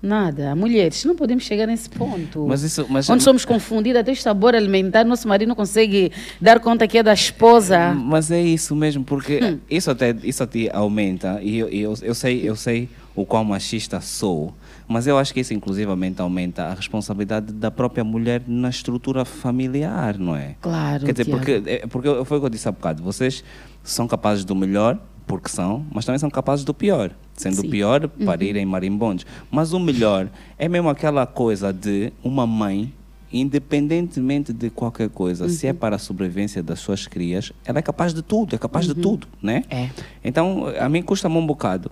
Nada, 0.01 0.55
mulheres, 0.55 1.03
não 1.03 1.13
podemos 1.13 1.43
chegar 1.43 1.67
nesse 1.67 1.89
ponto. 1.89 2.45
Mas 2.47 2.63
isso... 2.63 2.85
Mas, 2.89 3.09
Onde 3.09 3.21
somos 3.21 3.43
confundidas 3.43 3.99
até 3.99 4.13
o 4.13 4.15
sabor 4.15 4.55
alimentar, 4.55 5.03
nosso 5.03 5.27
marido 5.27 5.49
não 5.49 5.55
consegue 5.57 6.09
dar 6.39 6.61
conta 6.61 6.87
que 6.87 6.97
é 6.97 7.03
da 7.03 7.13
esposa. 7.13 7.93
Mas 7.93 8.31
é 8.31 8.41
isso 8.41 8.73
mesmo, 8.73 9.03
porque 9.03 9.43
Hum. 9.43 9.59
isso 9.69 9.91
até 9.91 10.15
isso 10.23 10.41
até 10.41 10.69
aumenta, 10.73 11.39
e 11.41 11.57
eu, 11.57 11.67
eu, 11.67 11.93
eu, 12.01 12.15
sei, 12.15 12.47
eu 12.47 12.55
sei 12.55 12.87
o 13.13 13.25
quão 13.25 13.43
machista 13.43 13.99
sou, 13.99 14.53
mas 14.89 15.07
eu 15.07 15.17
acho 15.17 15.33
que 15.33 15.39
isso 15.39 15.53
inclusivamente 15.53 16.19
aumenta 16.21 16.63
a 16.65 16.73
responsabilidade 16.73 17.53
da 17.53 17.69
própria 17.71 18.03
mulher 18.03 18.41
na 18.47 18.69
estrutura 18.69 19.23
familiar, 19.23 20.17
não 20.17 20.35
é? 20.35 20.55
Claro, 20.59 21.05
Quer 21.05 21.11
dizer, 21.13 21.25
Tiago. 21.25 21.37
porque, 21.39 21.63
é- 21.69 21.87
porque 21.87 22.25
foi 22.25 22.37
o 22.37 22.41
que 22.41 22.45
eu 22.47 22.49
disse 22.49 22.67
há 22.67 22.71
bocado, 22.71 23.01
vocês 23.03 23.43
são 23.83 24.07
capazes 24.07 24.43
do 24.43 24.55
melhor, 24.55 24.97
porque 25.27 25.47
são, 25.47 25.85
mas 25.93 26.05
também 26.05 26.17
são 26.17 26.29
capazes 26.29 26.65
do 26.65 26.73
pior. 26.73 27.11
Sendo 27.35 27.53
Sim. 27.55 27.61
Uhum. 27.61 27.67
o 27.67 27.71
pior, 27.71 28.07
para 28.25 28.43
irem 28.43 28.65
marimbondos. 28.65 29.25
Mas 29.49 29.71
o 29.71 29.79
melhor 29.79 30.27
é 30.57 30.67
mesmo 30.67 30.89
aquela 30.89 31.25
coisa 31.25 31.71
de 31.71 32.11
uma 32.23 32.45
mãe, 32.47 32.91
independentemente 33.31 34.51
de 34.53 34.69
qualquer 34.69 35.09
coisa, 35.09 35.47
se 35.49 35.65
Uhum. 35.65 35.69
é 35.69 35.73
para 35.73 35.95
a 35.95 35.99
sobrevivência 35.99 36.61
das 36.63 36.79
suas 36.79 37.07
crias, 37.07 37.51
ela 37.65 37.79
é 37.79 37.81
capaz 37.81 38.13
de 38.13 38.21
tudo, 38.21 38.55
é 38.55 38.57
capaz 38.57 38.85
de 38.85 38.93
tudo, 38.95 39.27
né? 39.41 39.63
É. 39.69 39.89
Então, 40.23 40.65
a 40.79 40.87
mim 40.89 41.01
custa-me 41.01 41.35
um 41.37 41.45
bocado. 41.45 41.91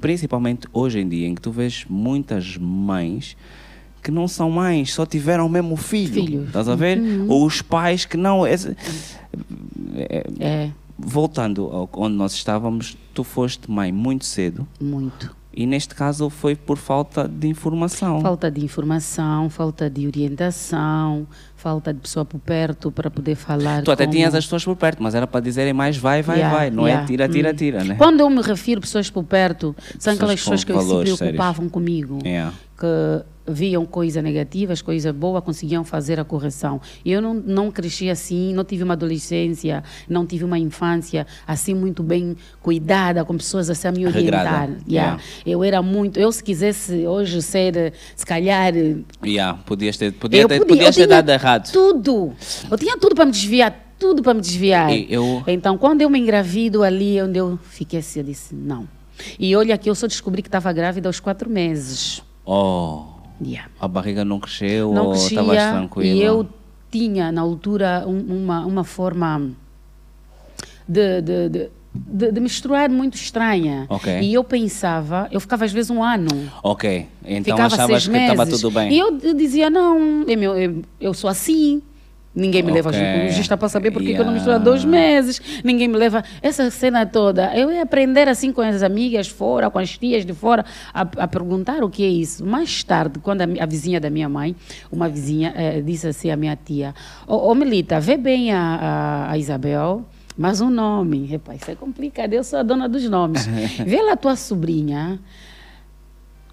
Principalmente 0.00 0.66
hoje 0.72 1.00
em 1.00 1.08
dia, 1.08 1.26
em 1.26 1.34
que 1.34 1.40
tu 1.42 1.50
vês 1.50 1.84
muitas 1.88 2.56
mães 2.56 3.36
que 4.02 4.10
não 4.10 4.28
são 4.28 4.50
mães, 4.50 4.94
só 4.94 5.04
tiveram 5.04 5.48
mesmo 5.48 5.76
filho. 5.76 6.14
Filhos. 6.14 6.46
Estás 6.46 6.68
a 6.68 6.74
ver? 6.76 7.00
Ou 7.28 7.44
os 7.44 7.60
pais 7.60 8.04
que 8.04 8.16
não. 8.16 8.46
esse- 8.46 8.76
é- 9.96 10.24
É, 10.38 10.70
voltando 10.98 11.64
ao, 11.66 11.88
onde 11.94 12.14
nós 12.16 12.32
estávamos, 12.32 12.96
tu 13.14 13.22
foste 13.24 13.70
mãe 13.70 13.92
muito 13.92 14.24
cedo 14.24 14.66
muito. 14.80 15.34
e 15.52 15.66
neste 15.66 15.94
caso 15.94 16.30
foi 16.30 16.54
por 16.56 16.76
falta 16.78 17.28
de 17.28 17.48
informação. 17.48 18.20
Falta 18.20 18.50
de 18.50 18.64
informação, 18.64 19.50
falta 19.50 19.90
de 19.90 20.06
orientação, 20.06 21.26
falta 21.58 21.92
de 21.92 22.00
pessoa 22.00 22.24
por 22.24 22.38
perto 22.38 22.90
para 22.90 23.10
poder 23.10 23.34
falar. 23.34 23.82
Tu 23.82 23.90
até 23.90 24.04
como- 24.04 24.14
tinhas 24.16 24.34
as 24.34 24.44
pessoas 24.44 24.64
por 24.64 24.76
perto, 24.76 25.02
mas 25.02 25.14
era 25.14 25.26
para 25.26 25.40
dizerem 25.40 25.72
mais 25.72 25.96
vai, 25.98 26.22
vai, 26.22 26.36
Yeah, 26.38 26.56
vai. 26.56 26.70
Não 26.70 26.86
yeah. 26.86 27.02
é 27.02 27.06
tira, 27.06 27.28
tira, 27.28 27.50
Hum. 27.50 27.54
tira, 27.54 27.84
né? 27.84 27.96
Quando 27.96 28.20
eu 28.20 28.30
me 28.30 28.40
refiro 28.40 28.78
a 28.78 28.82
pessoas 28.82 29.10
por 29.10 29.24
perto, 29.24 29.74
são 29.98 30.14
aquelas 30.14 30.38
Pessoas 30.40 30.62
que 30.64 30.72
se 30.72 30.78
valores 30.78 31.16
preocupavam 31.16 31.68
comigo. 31.68 32.20
Yeah. 32.24 32.54
que 32.78 33.24
viam 33.50 33.84
coisas 33.86 34.22
negativas, 34.22 34.80
coisas 34.82 35.12
boas, 35.12 35.42
conseguiam 35.42 35.82
fazer 35.82 36.20
a 36.20 36.24
correção. 36.24 36.80
Eu 37.04 37.20
não, 37.20 37.34
não 37.34 37.70
cresci 37.72 38.08
assim, 38.08 38.52
não 38.54 38.62
tive 38.62 38.84
uma 38.84 38.92
adolescência, 38.92 39.82
não 40.08 40.24
tive 40.26 40.44
uma 40.44 40.58
infância 40.60 41.26
assim 41.46 41.74
muito 41.74 42.02
bem 42.04 42.36
cuidada, 42.62 43.24
com 43.24 43.36
pessoas 43.36 43.68
assim 43.68 43.88
a 43.88 43.90
me 43.92 44.06
orientar. 44.06 44.68
Yeah. 44.86 44.86
Yeah. 44.88 45.22
Eu 45.44 45.64
era 45.64 45.82
muito, 45.82 46.20
eu 46.20 46.30
se 46.30 46.44
quisesse 46.44 47.04
hoje 47.06 47.42
ser, 47.42 47.94
se 48.14 48.24
calhar, 48.24 48.72
Yeah, 49.24 49.58
podias 49.66 49.96
ter, 49.96 50.12
podia 50.12 50.42
eu 50.42 50.48
ter, 50.48 50.58
podia, 50.60 50.68
podias 50.76 50.86
eu 50.86 50.92
ter 50.92 51.06
tinha 51.06 51.06
dado 51.08 51.30
errado. 51.48 51.72
Tudo. 51.72 52.32
Eu 52.70 52.76
tinha 52.78 52.96
tudo 52.98 53.14
para 53.14 53.24
me 53.24 53.32
desviar, 53.32 53.94
tudo 53.98 54.22
para 54.22 54.34
me 54.34 54.40
desviar. 54.40 54.92
E 54.92 55.06
eu- 55.12 55.42
Então, 55.46 55.76
quando 55.78 56.02
eu 56.02 56.10
me 56.10 56.18
engravido 56.18 56.82
ali, 56.82 57.20
onde 57.22 57.38
eu 57.38 57.58
fiquei 57.64 57.98
assim, 58.00 58.20
eu 58.20 58.24
disse, 58.24 58.54
não. 58.54 58.86
E 59.38 59.54
olha 59.56 59.76
que 59.76 59.90
eu 59.90 59.94
só 59.94 60.06
descobri 60.06 60.42
que 60.42 60.48
estava 60.48 60.72
grávida 60.72 61.08
aos 61.08 61.18
quatro 61.20 61.50
meses. 61.50 62.22
Oh, 62.44 63.04
Yeah. 63.44 63.70
a 63.80 63.86
barriga 63.86 64.24
não 64.24 64.40
cresceu 64.40 64.92
Não 64.92 65.06
ou 65.06 65.10
crescia 65.12 65.40
estavas 65.40 65.62
tranquila? 65.62 66.06
e 66.06 66.22
eu 66.22 66.48
tinha, 66.90 67.30
na 67.30 67.40
altura, 67.40 68.04
um- 68.06 68.42
uma, 68.44 68.66
uma 68.66 68.82
forma 68.84 69.50
de, 70.88 71.20
de, 71.22 71.48
de, 71.48 71.70
de, 72.06 72.32
de 72.32 72.40
misturar 72.40 72.88
muito 72.88 73.14
estranha. 73.14 73.86
Ok. 73.88 74.20
E 74.20 74.32
eu 74.34 74.44
pensava, 74.44 75.28
eu 75.30 75.40
ficava 75.40 75.64
às 75.64 75.72
vezes 75.72 75.90
um 75.90 76.02
ano. 76.02 76.28
Ok, 76.62 77.06
então 77.24 77.56
ficava 77.56 77.74
achavas 77.74 78.06
que 78.06 78.16
estava 78.16 78.46
tudo 78.46 78.70
bem. 78.70 78.92
E 78.92 78.98
eu, 78.98 79.18
eu 79.22 79.34
dizia, 79.34 79.68
não, 79.68 80.22
eu, 80.22 80.56
eu, 80.56 80.82
eu 81.00 81.14
sou 81.14 81.28
assim. 81.28 81.82
Ninguém 82.34 82.62
me 82.62 82.70
leva 82.70 82.90
ao 82.90 82.92
ginecologista 82.92 83.56
para 83.56 83.68
saber 83.68 83.90
porque 83.90 84.14
que 84.14 84.20
eu 84.20 84.24
não 84.24 84.32
misturo 84.32 84.52
há 84.52 84.58
Yeah. 84.58 84.64
dois 84.70 84.84
meses. 84.84 85.40
Ninguém 85.64 85.88
me 85.88 85.96
leva. 85.96 86.22
Essa 86.40 86.70
cena 86.70 87.04
toda. 87.04 87.52
Eu 87.56 87.68
ia 87.72 87.82
aprender 87.82 88.28
assim 88.28 88.52
com 88.52 88.60
as 88.60 88.80
amigas 88.82 89.26
fora, 89.26 89.68
com 89.68 89.78
as 89.78 89.98
tias 89.98 90.24
de 90.24 90.32
fora, 90.32 90.64
a, 90.94 91.00
a 91.00 91.26
perguntar 91.26 91.82
o 91.82 91.90
que 91.90 92.04
é 92.04 92.08
isso. 92.08 92.46
Mais 92.46 92.84
tarde, 92.84 93.18
quando 93.18 93.40
a, 93.40 93.44
a 93.60 93.66
vizinha 93.66 93.98
da 93.98 94.08
minha 94.08 94.28
mãe, 94.28 94.54
uma 94.92 95.08
vizinha, 95.08 95.52
eh, 95.56 95.80
disse 95.80 96.06
assim 96.06 96.30
à 96.30 96.36
minha 96.36 96.54
tia: 96.54 96.94
Ô, 97.26 97.50
ô 97.50 97.54
Melita, 97.56 97.98
vê 97.98 98.16
bem 98.16 98.52
a, 98.52 99.26
a 99.30 99.38
Isabel. 99.38 100.04
Mas 100.40 100.60
um 100.60 100.70
nome, 100.70 101.34
Epa, 101.34 101.54
isso 101.56 101.68
é 101.68 101.74
complicado, 101.74 102.32
eu 102.32 102.44
sou 102.44 102.60
a 102.60 102.62
dona 102.62 102.88
dos 102.88 103.02
nomes. 103.10 103.44
Vê 103.84 104.00
lá 104.00 104.12
a 104.12 104.16
tua 104.16 104.36
sobrinha, 104.36 105.18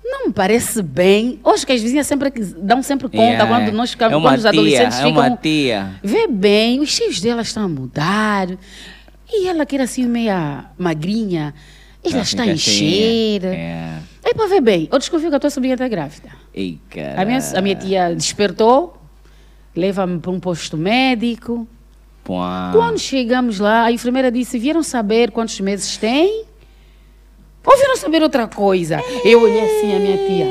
não 0.03 0.25
me 0.27 0.33
parece 0.33 0.81
bem. 0.81 1.39
Hoje 1.43 1.65
que 1.65 1.71
as 1.71 1.81
vizinhas 1.83 2.07
sempre 2.07 2.31
dão 2.57 2.81
sempre 2.81 3.07
conta 3.07 3.21
Yeah. 3.23 3.45
quando 3.47 3.71
nós 3.75 3.91
ficamos, 3.91 4.17
é 4.17 4.21
quando 4.21 4.37
os 4.39 4.45
adolescentes 4.45 4.95
tia, 4.97 5.03
É 5.05 5.07
ficam. 5.07 5.21
uma 5.21 5.37
tia. 5.37 5.91
Vê 6.03 6.27
bem, 6.27 6.79
os 6.79 6.89
cheios 6.89 7.21
dela 7.21 7.43
estão 7.43 7.65
a 7.65 7.67
mudar. 7.67 8.47
E 9.31 9.47
ela 9.47 9.65
que 9.65 9.75
era 9.75 9.83
assim 9.83 10.05
meia 10.07 10.65
magrinha, 10.77 11.53
ela 12.03 12.21
está 12.21 12.41
a 12.41 12.45
fica 12.45 12.53
encher. 12.53 12.71
cheinha. 12.73 13.47
É. 13.47 13.99
É 14.23 14.33
para 14.33 14.47
ver 14.47 14.61
bem. 14.61 14.89
Eu 14.91 14.97
descobri 14.97 15.29
que 15.29 15.35
a 15.35 15.39
tua 15.39 15.49
sobrinha 15.51 15.75
está 15.75 15.87
grávida. 15.87 16.29
Ei. 16.53 16.79
A 17.15 17.23
minha, 17.25 17.39
a 17.55 17.61
minha 17.61 17.75
tia 17.75 18.15
despertou, 18.15 18.97
leva-me 19.75 20.19
para 20.19 20.31
um 20.31 20.39
posto 20.39 20.75
médico. 20.75 21.67
Pua. 22.25 22.71
Quando 22.73 22.97
chegamos 22.97 23.59
lá, 23.59 23.83
a 23.83 23.91
enfermeira 23.91 24.31
disse: 24.31 24.57
vieram 24.57 24.81
saber 24.81 25.29
quantos 25.29 25.59
meses 25.59 25.95
tem? 25.95 26.43
Ou 27.63 27.77
vieram 27.77 27.95
saber 27.95 28.21
outra 28.23 28.47
coisa? 28.47 28.99
Eu 29.23 29.41
olhei 29.43 29.61
assim 29.61 29.95
a 29.95 29.99
minha 29.99 30.17
tia. 30.17 30.47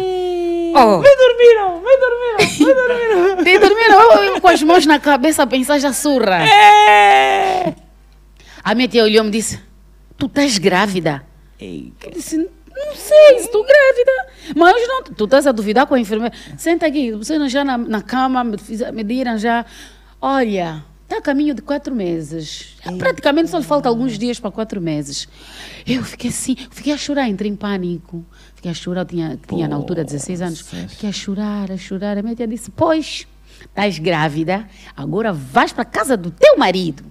Oh. 0.77 0.99
Me 0.99 1.17
dormiram, 1.17 1.81
me 1.81 1.97
dormiram, 1.99 2.59
me 2.59 2.75
dormiram. 2.75 3.25
E 3.45 3.59
dormiram 3.59 4.23
eu, 4.25 4.41
com 4.41 4.49
as 4.49 4.63
mãos 4.63 4.87
na 4.87 4.99
cabeça 5.01 5.43
a 5.43 5.47
pensar 5.47 5.79
já 5.81 5.93
surra. 5.93 6.47
É. 6.49 7.75
A 8.63 8.75
minha 8.75 8.87
tia 8.89 9.03
olhou 9.03 9.23
e 9.25 9.27
me 9.27 9.31
disse: 9.33 9.61
Tu 10.17 10.27
estás 10.27 10.57
grávida? 10.59 11.25
Eu 11.61 12.11
disse: 12.13 12.37
Não 12.37 12.95
sei, 12.95 13.37
estou 13.37 13.65
grávida. 13.65 14.13
Mas 14.55 14.87
não, 14.89 15.03
tu 15.03 15.25
estás 15.25 15.47
a 15.49 15.53
duvidar 15.53 15.87
com 15.87 15.95
a 15.95 16.01
enfermeira. 16.01 16.35
Senta 16.57 16.87
aqui, 16.87 17.11
você 17.13 17.37
não 17.37 17.49
já 17.49 17.65
na, 17.65 17.77
na 17.77 18.01
cama, 18.01 18.45
me, 18.45 18.59
fiz- 18.59 18.89
me 18.93 19.03
diram 19.03 19.37
já. 19.37 19.65
Olha, 20.21 20.83
está 21.05 21.19
a 21.19 21.23
caminho 21.23 21.55
de 21.55 21.63
quatro 21.63 21.95
meses. 21.95 22.77
Praticamente 22.99 23.51
só 23.51 23.59
lhe 23.59 23.65
falta 23.65 23.89
alguns 23.89 24.19
dias 24.19 24.41
para 24.41 24.51
quatro 24.51 24.81
meses. 24.81 25.29
Eu 25.87 26.03
fiquei 26.03 26.31
assim, 26.31 26.57
fiquei 26.71 26.93
a 26.93 26.97
chorar, 26.97 27.29
entrei 27.29 27.51
em 27.51 27.57
pânico. 27.57 28.25
Fiquei 28.55 28.71
a 28.71 28.75
chorar, 28.75 29.03
eu 29.03 29.07
tinha, 29.07 29.39
tinha 29.47 29.69
na 29.69 29.77
altura 29.77 30.05
16 30.05 30.43
anos. 30.43 30.63
Poças. 30.63 30.93
Fiquei 30.93 31.09
a 31.09 31.13
chorar, 31.13 31.71
a 31.71 31.77
chorar. 31.77 32.19
A 32.19 32.23
minha 32.23 32.35
tia 32.35 32.47
disse: 32.47 32.71
Pois, 32.71 33.27
estás 33.61 33.99
grávida, 33.99 34.67
agora 34.97 35.33
vais 35.33 35.73
para 35.73 35.83
a 35.83 35.87
casa 35.87 36.17
do 36.17 36.31
teu 36.31 36.57
marido. 36.57 37.05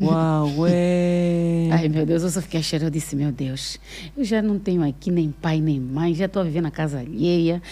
Uau, 0.00 0.50
ué. 0.60 1.70
Ai, 1.72 1.88
meu 1.88 2.04
Deus, 2.04 2.22
eu 2.22 2.28
só 2.28 2.42
fiquei 2.42 2.60
a 2.60 2.62
chorar. 2.62 2.84
Eu 2.86 2.90
disse, 2.90 3.16
meu 3.16 3.32
Deus, 3.32 3.78
eu 4.16 4.24
já 4.24 4.42
não 4.42 4.58
tenho 4.58 4.86
aqui 4.86 5.10
nem 5.10 5.30
pai 5.30 5.60
nem 5.60 5.80
mãe, 5.80 6.14
já 6.14 6.26
estou 6.26 6.42
a 6.42 6.44
viver 6.44 6.60
na 6.60 6.70
casa 6.70 6.98
alheia. 6.98 7.62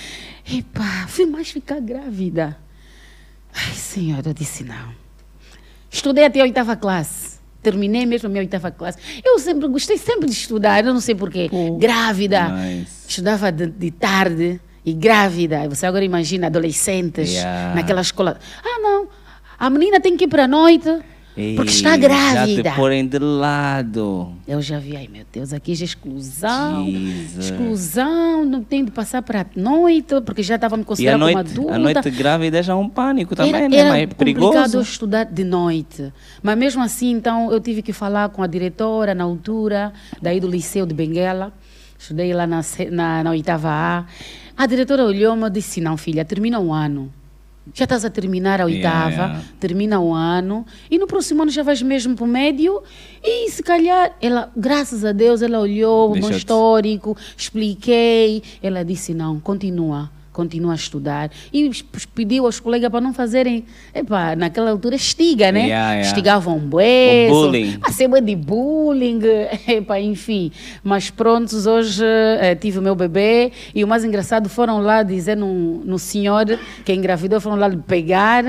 Epa, 0.51 1.07
fui 1.09 1.27
mais 1.27 1.51
ficar 1.51 1.81
grávida. 1.81 2.57
Ai, 3.55 3.75
senhora, 3.75 4.31
eu 4.31 4.35
disse, 4.35 4.65
não. 4.65 4.93
Estudei 5.91 6.25
até 6.25 6.41
a 6.41 6.45
oitava 6.45 6.75
classe. 6.77 7.39
Terminei 7.63 8.05
mesmo 8.05 8.27
a 8.27 8.31
minha 8.31 8.43
oitava 8.43 8.71
classe. 8.71 8.99
Eu 9.25 9.39
sempre 9.39 9.69
gostei 9.69 9.97
sempre 9.97 10.27
de 10.27 10.33
estudar, 10.33 10.85
eu 10.85 10.93
não 10.93 11.01
sei 11.01 11.15
porquê. 11.15 11.49
Grávida. 11.79 12.49
Nice. 12.49 13.09
Estudava 13.09 13.51
de, 13.51 13.67
de 13.69 13.91
tarde 13.91 14.61
e 14.85 14.93
grávida. 14.93 15.67
Você 15.69 15.87
agora 15.87 16.05
imagina 16.05 16.49
adolescentes 16.49 17.31
Yeah. 17.33 17.75
naquela 17.75 18.01
escola. 18.03 18.39
Ah, 18.63 18.81
não. 18.81 19.09
A 19.59 19.71
menina 19.71 20.01
tem 20.01 20.17
que 20.17 20.25
ir 20.25 20.29
para 20.29 20.45
a 20.45 20.49
noite 20.49 20.91
porque 21.57 21.73
está 21.73 21.97
grávida. 21.97 22.63
Já 22.63 22.71
te 22.71 22.77
porem 22.77 23.07
de 23.07 23.19
lado. 23.19 24.33
Eu 24.47 24.63
já 24.63 24.79
vi, 24.79 24.97
ai 24.97 25.09
meu 25.13 25.25
Deus, 25.33 25.53
aqui 25.53 25.75
já 25.75 25.85
exclusão. 25.85 26.87
Jesus. 26.87 27.51
Exclusão, 27.51 28.45
não 28.45 28.63
tem 28.63 28.85
de 28.85 28.93
passar 28.93 29.21
para 29.21 29.41
a 29.41 29.47
noite, 29.57 30.21
porque 30.25 30.45
já 30.45 30.55
estava 30.55 30.77
me 30.77 30.85
considerando 30.85 31.21
noite, 31.21 31.39
adulta. 31.39 31.75
a 31.75 31.79
noite 31.79 32.11
grávida 32.11 32.63
já 32.63 32.73
é 32.73 32.77
um 32.77 32.89
pânico 32.89 33.35
também, 33.35 33.55
era, 33.55 33.69
né? 33.69 33.77
era 33.77 33.89
Mas 33.89 34.03
é 34.03 34.07
complicado 34.07 34.53
perigoso. 34.53 34.77
eu 34.77 34.83
estudar 34.83 35.25
de 35.25 35.43
noite. 35.43 36.13
Mas 36.41 36.57
mesmo 36.57 36.83
assim, 36.83 37.11
então, 37.11 37.51
eu 37.51 37.61
tive 37.61 37.83
que 37.83 37.93
falar 37.93 38.29
com 38.29 38.43
a 38.43 38.47
diretora 38.47 39.13
na 39.13 39.25
altura, 39.25 39.93
daí 40.23 40.39
do 40.39 40.49
Liceu 40.49 40.87
de 40.87 40.95
Benguela. 40.95 41.53
Estudei 41.99 42.33
lá 42.33 42.47
na, 42.47 42.61
na, 42.91 43.25
na 43.25 43.31
oitava 43.31 43.71
A. 43.71 44.05
A 44.57 44.67
diretora 44.67 45.05
olhou-me 45.05 45.47
e 45.47 45.51
disse, 45.51 45.81
não 45.81 45.97
filha, 45.97 46.25
termina 46.25 46.61
um 46.61 46.73
ano. 46.73 47.11
Já 47.73 47.85
estás 47.85 48.05
a 48.05 48.11
terminar 48.11 48.61
a 48.61 48.67
Yeah, 48.67 49.07
oitava, 49.07 49.29
yeah. 49.29 49.45
termina 49.59 49.99
um 49.99 50.13
ano, 50.13 50.67
e 50.91 50.99
no 50.99 51.07
próximo 51.07 51.43
ano 51.43 51.51
já 51.51 51.63
vais 51.63 51.81
mesmo 51.81 52.15
para 52.15 52.25
o 52.25 52.29
médio, 52.29 52.83
e 53.23 53.51
se 53.51 53.63
calhar, 53.63 54.15
ela, 54.21 54.51
graças 54.55 55.05
a 55.05 55.13
Deus, 55.13 55.41
ela 55.41 55.59
olhou 55.61 56.13
o 56.13 56.15
meu 56.15 56.31
histórico, 56.31 57.17
expliquei, 57.37 58.43
ela 58.63 58.85
disse, 58.85 59.15
não, 59.15 59.41
continua, 59.41 60.11
continua 60.35 60.73
a 60.73 60.75
estudar. 60.75 61.31
E 61.53 61.71
pediu 62.15 62.45
aos 62.45 62.59
colegas 62.61 62.91
para 62.91 63.01
não 63.01 63.15
fazerem, 63.15 63.65
epá, 63.95 64.35
naquela 64.37 64.71
altura 64.71 64.97
estiga, 64.97 65.51
né? 65.53 65.61
Yeah, 65.69 65.93
yeah. 65.93 66.09
Estigavam 66.09 66.59
bué, 66.59 67.29
bullying. 67.31 67.79
a 67.81 67.93
ser 67.93 68.09
bué 68.09 68.21
de 68.21 68.35
bullying, 68.37 69.21
epá, 69.67 69.99
enfim. 70.01 70.51
Mas 70.83 71.09
prontos, 71.09 71.67
hoje 71.67 72.05
eh, 72.05 72.55
tive 72.57 72.81
o 72.81 72.83
meu 72.83 72.97
bebê 72.97 73.53
e 73.75 73.83
o 73.85 73.89
mais 73.89 74.05
engraçado 74.05 74.49
foram 74.49 74.81
lá 74.81 75.03
dizer 75.03 75.37
no, 75.37 75.79
no 75.85 75.99
senhor 75.99 76.59
que 76.85 76.93
engravidou, 76.93 77.41
foram 77.41 77.57
lá 77.57 77.69
lhe 77.69 77.77
pegar. 77.79 78.45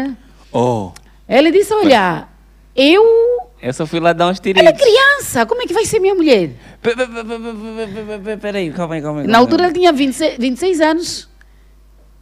Oh, 0.52 0.92
Ele 1.30 1.52
disse, 1.52 1.72
olha, 1.74 2.28
eu... 2.76 3.04
eu 3.62 3.74
só 3.74 3.86
fui 3.86 4.00
lá 4.00 4.12
dar 4.12 4.28
uns 4.30 4.42
Ela 4.44 4.70
é 4.70 4.74
criança, 4.74 5.46
como 5.46 5.62
é 5.62 5.68
que 5.68 5.74
vai 5.74 5.86
ser 5.86 6.00
minha 6.00 6.16
mulher? 6.16 6.52
Pe- 6.82 6.96
pe- 6.96 7.06
pe- 7.06 7.24
pe- 7.24 7.24
pe- 7.24 7.24
pe- 7.24 8.06
pe- 8.06 8.20
pe- 8.24 8.38
Peraí, 8.38 8.72
calma 8.72 8.96
aí, 8.96 9.02
calma 9.02 9.22
aí. 9.22 9.28
Na 9.28 9.38
altura 9.38 9.66
ele 9.66 9.74
tinha 9.74 9.94
26, 9.94 10.38
26 10.40 10.82
anos. 10.82 11.35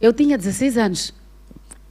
Eu 0.00 0.12
tinha 0.12 0.36
16 0.36 0.76
anos. 0.78 1.14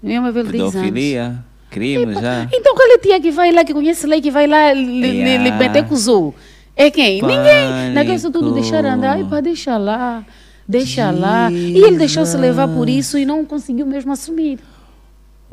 Eu 0.04 0.22
me 0.22 0.32
ver 0.32 0.44
10 0.46 0.62
anos. 0.62 0.74
Pedofilia, 0.74 1.44
crime 1.70 2.14
já. 2.16 2.48
Então 2.52 2.76
qual 2.76 2.88
é 2.90 2.96
a 2.96 3.00
tia 3.00 3.20
que 3.20 3.32
vai 3.32 3.52
lá, 3.52 3.64
que 3.64 3.74
conhece 3.74 4.06
lei, 4.06 4.22
que 4.22 4.30
vai 4.32 4.48
lá 4.48 4.74
lhe, 4.74 4.84
lhe- 4.84 5.12
lhe 5.12 5.30
Yeah. 5.30 5.58
meter 5.58 5.86
com 5.88 5.96
o? 5.96 6.34
É 6.76 6.90
quem? 6.92 7.22
Ninguém. 7.22 7.94
Naquele 7.94 8.20
tudo 8.20 8.40
Pânico. 8.40 8.54
deixar 8.56 8.86
andar. 8.86 9.20
Epa, 9.20 9.42
deixa 9.42 9.78
lá. 9.78 10.26
Deixa 10.68 11.12
lá. 11.12 11.52
E 11.52 11.78
ele 11.84 11.98
deixou-se 11.98 12.36
levar 12.38 12.68
por 12.68 12.88
isso 12.90 13.18
e 13.18 13.26
não 13.26 13.46
conseguiu 13.46 13.86
mesmo 13.86 14.12
assumir. 14.12 14.60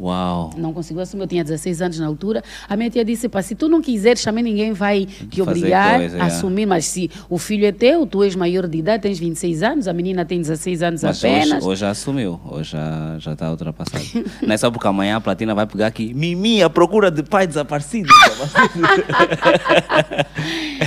Uau. 0.01 0.51
Não 0.57 0.73
conseguiu 0.73 1.03
assumir. 1.03 1.25
Eu 1.25 1.29
tinha 1.29 1.45
16 1.45 1.83
anos 1.83 1.99
na 1.99 2.07
altura. 2.07 2.43
A 2.69 2.77
minha 2.77 2.89
tia 2.89 3.05
disse: 3.05 3.29
"Pá, 3.29 3.43
se 3.43 3.55
tu 3.55 3.69
não 3.69 3.83
quiseres, 3.83 4.23
também 4.25 4.43
ninguém 4.43 4.73
vai 4.73 5.05
te 5.07 5.43
obrigar 5.43 5.99
coisa, 5.99 6.17
a 6.17 6.21
é. 6.21 6.23
assumir. 6.23 6.65
Mas 6.67 6.87
se 6.87 7.11
o 7.29 7.37
filho 7.39 7.67
é 7.67 7.73
teu, 7.73 8.07
tu 8.07 8.23
és 8.23 8.35
maior 8.35 8.67
de 8.67 8.79
idade, 8.79 9.03
tens 9.03 9.19
26 9.19 9.63
anos, 9.63 9.87
a 9.89 9.93
menina 9.93 10.25
tem 10.25 10.41
16 10.41 10.83
anos 10.83 11.03
Mas 11.03 11.23
apenas. 11.23 11.59
hoje, 11.59 11.67
hoje 11.67 11.81
já 11.81 11.91
assumiu, 11.91 12.41
hoje 12.51 12.71
já, 13.19 13.33
está 13.33 13.51
ultrapassado. 13.51 14.05
Não 14.47 14.55
é 14.55 14.57
só 14.57 14.71
porque 14.71 14.87
amanhã 14.87 15.17
a 15.17 15.21
platina 15.21 15.55
vai 15.55 15.67
pegar 15.67 15.89
aqui. 15.89 16.15
Mimi, 16.15 16.63
à 16.63 16.71
procura 16.71 17.11
de 17.11 17.23
pai 17.23 17.47
desaparecido. 17.47 18.09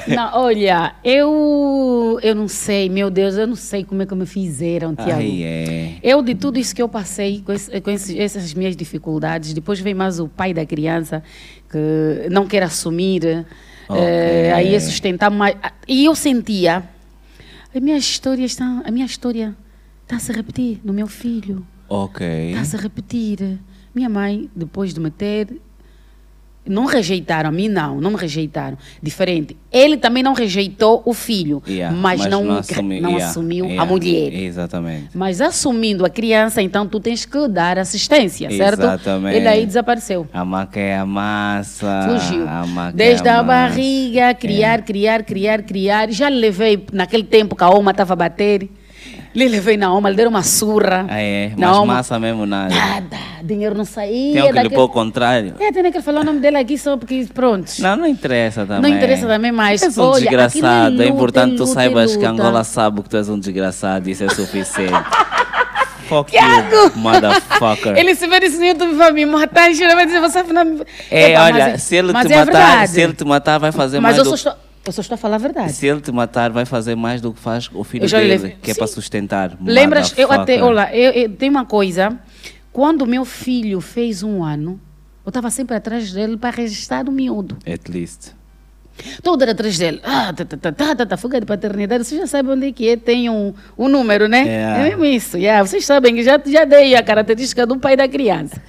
Não, 0.08 0.32
olha, 0.42 0.96
eu, 1.04 2.20
eu 2.22 2.34
não 2.36 2.48
sei, 2.48 2.90
meu 2.90 3.10
Deus, 3.10 3.36
eu 3.36 3.46
não 3.48 3.56
sei 3.56 3.84
como 3.84 4.02
é 4.02 4.06
que 4.06 4.16
me 4.16 4.26
fizeram, 4.26 4.96
Tiago. 4.96 5.22
É. 5.22 5.94
Eu, 6.02 6.22
de 6.22 6.34
tudo 6.36 6.58
isso 6.60 6.74
que 6.76 6.82
eu 6.82 6.90
passei, 6.90 7.42
com, 7.46 7.54
esse- 7.54 7.80
com 7.82 7.92
esses- 7.92 8.18
essas 8.18 8.54
minhas 8.54 8.76
dificuldades, 8.76 9.03
depois 9.54 9.80
vem 9.80 9.94
mais 9.94 10.20
o 10.20 10.28
pai 10.28 10.54
da 10.54 10.66
criança, 10.66 11.24
que 11.70 12.28
não 12.30 12.48
quer 12.48 12.64
assumir, 12.64 13.46
Ok. 13.90 14.02
eh, 14.04 14.52
aí 14.54 14.74
é 14.76 14.80
sustentar 14.80 15.30
mais. 15.30 15.56
E 15.88 16.06
eu 16.06 16.16
sentia, 16.16 16.84
a 17.76 17.80
minha 17.80 17.98
história 17.98 18.46
está, 18.46 18.82
a 18.86 18.92
minha 18.92 19.06
história 19.06 19.56
está 20.04 20.16
a 20.16 20.20
se 20.20 20.32
repetir 20.32 20.80
no 20.84 20.94
meu 20.94 21.08
filho. 21.08 21.66
Ok. 21.90 22.26
Está 22.50 22.62
a 22.62 22.66
se 22.66 22.78
repetir. 22.78 23.60
Minha 23.94 24.10
mãe, 24.10 24.50
depois 24.56 24.94
de 24.94 25.00
me 25.00 25.12
ter, 25.12 25.48
não 26.66 26.86
rejeitaram, 26.86 27.50
a 27.50 27.52
mim 27.52 27.68
não, 27.68 28.00
não 28.00 28.12
me 28.12 28.18
rejeitaram. 28.18 28.78
Diferente. 29.02 29.56
Ele 29.72 29.98
também 29.98 30.22
não 30.24 30.34
rejeitou 30.34 31.02
o 31.06 31.14
filho, 31.14 31.62
Yeah, 31.68 31.96
mas, 31.96 32.26
não, 32.28 32.44
não 32.46 32.58
assumi- 32.60 33.00
yeah, 33.00 33.26
assumiu 33.28 33.66
a 33.66 33.70
yeah, 33.70 33.86
mulher. 33.92 34.34
Exatamente. 34.34 35.10
Mas 35.14 35.42
assumindo 35.42 36.06
a 36.06 36.10
criança, 36.10 36.62
então 36.62 36.88
tu 36.88 37.00
tens 37.00 37.26
que 37.26 37.48
dar 37.48 37.78
assistência, 37.80 38.50
certo? 38.52 38.80
Exatamente. 38.82 39.36
Ele 39.38 39.48
aí 39.48 39.66
desapareceu. 39.66 40.28
A 40.32 40.46
maca 40.46 40.80
é 40.80 40.98
a 40.98 41.06
massa. 41.06 42.08
Fugiu. 42.08 42.48
A 42.48 42.66
maca 42.66 42.96
Desde 42.96 43.28
é 43.28 43.32
a 43.32 43.40
a 43.40 43.44
barriga, 43.44 44.34
criar, 44.34 44.82
criar, 44.84 45.24
criar, 45.24 45.64
criar. 45.64 46.12
Já 46.12 46.30
levei, 46.30 46.86
naquele 46.94 47.24
tempo 47.24 47.56
que 47.56 47.64
a 47.64 47.70
Oma 47.70 47.92
estava 47.92 48.14
a 48.14 48.16
bater, 48.16 48.70
lhe 49.36 49.48
levei 49.48 49.78
na 49.78 49.94
Oma, 49.94 50.10
lhe 50.10 50.16
deram 50.16 50.30
uma 50.30 50.44
surra. 50.44 51.06
Ah, 51.10 51.20
é. 51.20 51.52
na 51.58 51.68
Mas 51.70 51.78
Oma. 51.78 51.94
massa 51.96 52.20
mesmo 52.20 52.46
nada. 52.46 52.74
Nada, 52.74 53.18
dinheiro 53.44 53.76
não 53.76 53.86
saía. 53.86 54.34
Tem 54.34 54.42
que 54.42 54.48
lhe 54.48 54.54
daquele- 54.54 54.76
pôr 54.76 54.84
o 54.84 54.90
contrário. 54.90 55.56
É, 55.60 55.72
tem 55.72 55.92
que 55.92 56.02
falar 56.02 56.22
o 56.22 56.24
nome 56.24 56.40
dele 56.40 56.58
aqui 56.58 56.78
só 56.78 56.96
porque, 56.98 57.28
pronto. 57.34 57.72
Não, 57.80 57.96
não 57.96 58.06
interessa 58.08 58.66
também. 58.66 58.92
Não 58.92 58.98
interessa 58.98 59.28
também, 59.28 59.52
mas, 59.52 59.82
És 59.82 59.98
um 59.98 60.04
olha, 60.04 60.22
desgraçado. 60.22 60.66
é 60.66 60.88
É 60.88 60.90
luta, 60.90 61.06
importante 61.06 61.56
tu 61.56 61.62
luta, 61.64 61.74
saibas 61.74 62.16
que. 62.16 62.26
Angola 62.26 62.64
sabe 62.64 63.02
que 63.02 63.10
tu 63.10 63.18
és 63.18 63.30
um 63.30 63.40
desgraçado. 63.40 64.10
Isso 64.10 64.24
é 64.24 64.30
suficiente. 64.30 64.94
Fuck 66.08 66.32
Tiago! 66.32 66.76
you, 66.76 66.92
motherfucker. 66.96 67.98
Ele 67.98 68.14
se 68.14 68.28
ver 68.28 68.44
isso 68.44 68.60
no 68.60 68.66
YouTube 68.66 68.94
vai 68.96 69.12
me 69.14 69.26
matar, 69.26 69.74
jura, 69.74 69.96
vai 69.96 70.06
dizer, 70.06 70.20
você. 70.20 70.40
É, 71.10 71.32
Epa, 71.32 71.44
olha, 71.44 71.54
mas 71.70 71.82
se 71.84 71.96
ele 71.96 72.12
mas 72.12 72.28
te 72.28 72.34
é 72.34 72.38
matar, 72.40 72.52
verdade. 72.52 72.92
se 72.92 73.02
ele 73.02 73.14
te 73.14 73.24
matar, 73.26 73.58
vai 73.58 73.72
fazer 73.72 74.00
Mas 74.02 74.16
mais 74.16 74.18
eu 74.18 74.24
do 74.26 74.30
só, 74.32 74.36
estou, 74.36 74.54
eu 74.86 74.92
só 74.92 75.02
estou 75.02 75.16
a 75.16 75.18
falar 75.18 75.36
a 75.36 75.40
verdade. 75.40 75.72
Se 75.74 75.88
ele 75.88 76.02
te 76.02 76.12
matar, 76.12 76.52
vai 76.52 76.66
fazer 76.66 76.96
mais 76.96 77.22
do 77.22 77.34
que 77.34 77.40
faz 77.40 77.70
o 77.74 77.84
filho 77.84 78.08
dele, 78.10 78.58
que 78.62 78.72
é 78.72 78.74
Sim. 78.74 78.78
para 78.80 78.88
sustentar. 78.88 79.58
Lembras, 79.62 80.14
eu 80.18 80.32
até, 80.32 80.62
olha, 80.62 80.94
eu, 80.96 81.12
eu- 81.12 81.30
tem 81.30 81.50
uma 81.50 81.66
coisa, 81.66 82.20
quando 82.72 83.06
meu 83.06 83.24
filho 83.26 83.80
fez 83.80 84.24
um 84.24 84.44
ano, 84.44 84.80
eu 85.26 85.30
estava 85.30 85.50
sempre 85.50 85.76
atrás 85.76 86.12
dele 86.12 86.36
para 86.38 86.50
registrar 86.50 87.08
o 87.08 87.12
miúdo. 87.12 87.58
At 87.66 87.88
least. 87.90 88.32
Toda 89.22 89.50
atrás 89.50 89.78
dele. 89.78 90.00
Ah, 90.04 90.32
tá, 90.34 90.46
tá, 90.46 90.58
tá, 90.58 90.72
tá, 90.72 90.96
tá, 90.96 91.06
tá, 91.06 91.18
fuga 91.18 91.40
de 91.40 91.46
paternidade. 91.46 92.04
Vocês 92.04 92.22
já 92.22 92.28
sabem 92.28 92.54
onde 92.54 92.68
é 92.68 92.72
que 92.72 92.90
é, 92.90 92.96
tem 92.96 93.30
um, 93.30 93.54
um 93.78 93.88
número, 93.88 94.28
né? 94.28 94.48
É. 94.48 94.80
É 94.80 94.84
mesmo 94.90 95.06
isso. 95.06 95.38
Yeah, 95.38 95.66
vocês 95.66 95.86
sabem 95.86 96.16
que 96.16 96.24
já, 96.24 96.40
já 96.46 96.64
dei 96.64 96.96
a 96.96 97.04
característica 97.04 97.66
do 97.66 97.78
pai 97.78 97.96
da 97.96 98.08
criança. 98.08 98.62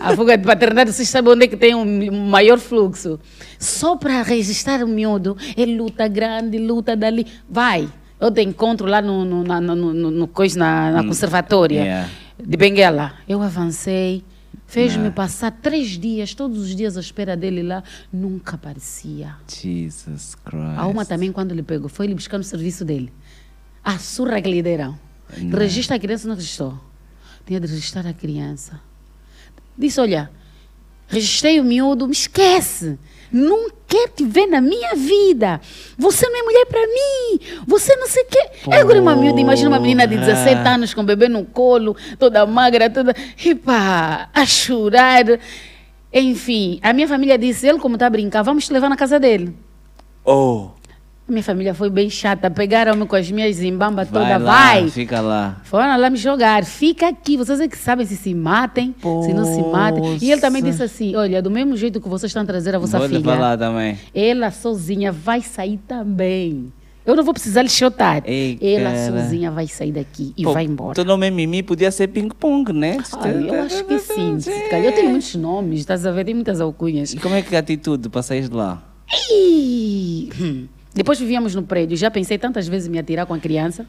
a 0.00 0.14
fuga 0.16 0.36
de 0.36 0.44
paternidade, 0.44 0.92
vocês 0.92 1.08
sabem 1.08 1.32
onde 1.32 1.44
é 1.44 1.48
que 1.48 1.56
tem 1.56 1.74
um, 1.74 2.28
maior 2.28 2.58
fluxo. 2.58 3.18
Só 3.58 3.96
para 3.96 4.22
registrar 4.22 4.82
o 4.84 4.88
miúdo, 4.88 5.36
ele 5.56 5.76
luta 5.76 6.06
grande, 6.06 6.58
luta 6.58 6.94
dali. 6.94 7.26
Vai. 7.48 7.88
Eu 8.20 8.30
te 8.30 8.42
encontro 8.42 8.86
lá 8.86 9.02
no, 9.02 9.24
no, 9.24 9.42
na, 9.42 9.60
no, 9.60 9.74
no, 9.74 10.10
no 10.10 10.30
na, 10.56 10.90
na 10.92 11.04
conservatória 11.04 11.80
yeah. 11.80 12.08
de 12.38 12.56
Benguela. 12.56 13.14
Eu 13.28 13.42
avancei. 13.42 14.22
Fez-me 14.72 15.04
Não. 15.04 15.12
passar 15.12 15.50
três 15.50 15.98
dias, 15.98 16.32
todos 16.32 16.58
os 16.58 16.74
dias 16.74 16.96
à 16.96 17.00
espera 17.00 17.36
dele 17.36 17.62
lá. 17.62 17.84
Nunca 18.10 18.54
aparecia. 18.54 19.36
Jesus 19.46 20.34
Christ. 20.34 20.78
A 20.78 20.86
uma 20.86 21.04
também, 21.04 21.30
quando 21.30 21.52
ele 21.52 21.62
pegou, 21.62 21.90
foi 21.90 22.06
ele 22.06 22.14
buscar 22.14 22.38
no 22.38 22.44
serviço 22.44 22.82
dele. 22.82 23.12
A 23.84 23.98
surra 23.98 24.40
que 24.40 24.50
lhe 24.50 24.62
deram. 24.62 24.98
Registra 25.28 25.96
a 25.96 25.98
criança, 25.98 26.26
não 26.26 26.34
registrou. 26.34 26.80
Tinha 27.44 27.60
de 27.60 27.66
registrar 27.66 28.06
a 28.06 28.14
criança. 28.14 28.80
Disse, 29.76 30.00
olha, 30.00 30.30
registrei 31.06 31.60
o 31.60 31.64
miúdo, 31.64 32.06
me 32.06 32.14
esquece. 32.14 32.98
Não 33.32 33.70
quero 33.88 34.12
te 34.14 34.24
ver 34.24 34.46
na 34.46 34.60
minha 34.60 34.94
vida. 34.94 35.60
Você 35.96 36.28
não 36.28 36.38
é 36.38 36.42
mulher 36.42 36.66
para 36.66 36.86
mim. 36.86 37.40
Você 37.66 37.96
não 37.96 38.06
sei 38.06 38.22
o 38.24 38.26
quê. 38.26 38.50
É 38.70 38.80
agora 38.80 39.00
uma 39.00 39.16
miúda, 39.16 39.40
imagina 39.40 39.68
uma 39.70 39.80
menina 39.80 40.06
de 40.06 40.16
17 40.16 40.56
Porra. 40.56 40.74
anos 40.74 40.92
com 40.92 41.00
um 41.00 41.04
bebê 41.04 41.28
no 41.28 41.44
colo, 41.44 41.96
toda 42.18 42.44
magra, 42.46 42.90
toda... 42.90 43.14
Epa, 43.44 44.28
a 44.34 44.46
chorar. 44.46 45.24
Enfim, 46.12 46.78
a 46.82 46.92
minha 46.92 47.08
família 47.08 47.38
disse, 47.38 47.66
ele 47.66 47.78
como 47.78 47.94
está 47.94 48.06
a 48.06 48.10
brincar, 48.10 48.42
vamos 48.42 48.66
te 48.66 48.72
levar 48.72 48.90
na 48.90 48.96
casa 48.96 49.18
dele. 49.18 49.56
Oh, 50.24 50.68
minha 51.28 51.42
família 51.42 51.72
foi 51.74 51.88
bem 51.88 52.10
chata. 52.10 52.50
Pegaram-me 52.50 53.06
com 53.06 53.16
as 53.16 53.30
minhas 53.30 53.56
zimbambas 53.56 54.08
vai 54.08 54.22
todas. 54.22 54.42
lá, 54.42 54.54
Vai! 54.72 54.90
fica 54.90 55.20
lá. 55.20 55.60
Foram 55.64 55.98
lá 55.98 56.10
me 56.10 56.16
jogar. 56.16 56.64
Fica 56.64 57.08
aqui. 57.08 57.36
Vocês 57.36 57.60
é 57.60 57.68
que 57.68 57.78
sabem 57.78 58.04
se 58.04 58.16
se 58.16 58.34
matem, 58.34 58.94
se 59.00 59.32
não 59.32 59.44
se 59.44 59.62
matem. 59.62 60.18
E 60.20 60.30
ele 60.30 60.40
também 60.40 60.62
disse 60.62 60.82
assim: 60.82 61.14
Olha, 61.16 61.40
do 61.40 61.50
mesmo 61.50 61.76
jeito 61.76 62.00
que 62.00 62.08
vocês 62.08 62.30
estão 62.30 62.42
a 62.42 62.46
trazer 62.46 62.74
a 62.74 62.78
vossa 62.78 62.98
Vou 62.98 63.08
filha, 63.08 63.34
lá 63.34 63.56
também. 63.56 63.98
ela 64.14 64.50
sozinha 64.50 65.10
vai 65.12 65.40
sair 65.40 65.78
também. 65.88 66.72
Eu 67.04 67.16
não 67.16 67.24
vou 67.24 67.34
precisar 67.34 67.62
lhe 67.62 67.68
chotar. 67.68 68.22
Ei, 68.24 68.56
Ela 68.62 68.92
cara. 68.92 69.22
sozinha 69.22 69.50
vai 69.50 69.66
sair 69.66 69.90
daqui 69.90 70.32
e 70.36 70.44
Pô, 70.44 70.52
vai 70.52 70.64
embora. 70.64 70.94
Teu 70.94 71.04
nome 71.04 71.26
é 71.26 71.30
Mimi, 71.30 71.60
podia 71.60 71.90
ser 71.90 72.06
ping-pong, 72.06 72.72
né? 72.72 72.96
Ai, 73.18 73.48
eu 73.48 73.62
acho 73.62 73.84
que 73.86 73.98
sim. 73.98 74.38
calhar. 74.70 74.84
Eu 74.86 74.92
tenho 74.92 75.10
muitos 75.10 75.34
nomes, 75.34 75.80
estás 75.80 76.06
a 76.06 76.12
ver? 76.12 76.24
Tem 76.24 76.32
muitas 76.34 76.60
alcunhas. 76.60 77.12
E 77.12 77.18
como 77.18 77.34
é 77.34 77.42
que 77.42 77.54
é 77.54 77.58
a 77.58 77.60
atitude 77.60 78.08
para 78.08 78.22
sair 78.22 78.48
de 78.48 78.54
lá? 78.54 78.80
Ih, 79.32 80.30
hum. 80.40 80.66
Depois 80.94 81.18
vivíamos 81.18 81.54
no 81.54 81.62
prédio, 81.62 81.96
já 81.96 82.10
pensei 82.10 82.36
tantas 82.36 82.68
vezes 82.68 82.88
em 82.88 82.90
me 82.90 82.98
atirar 82.98 83.26
com 83.26 83.34
a 83.34 83.38
criança. 83.38 83.86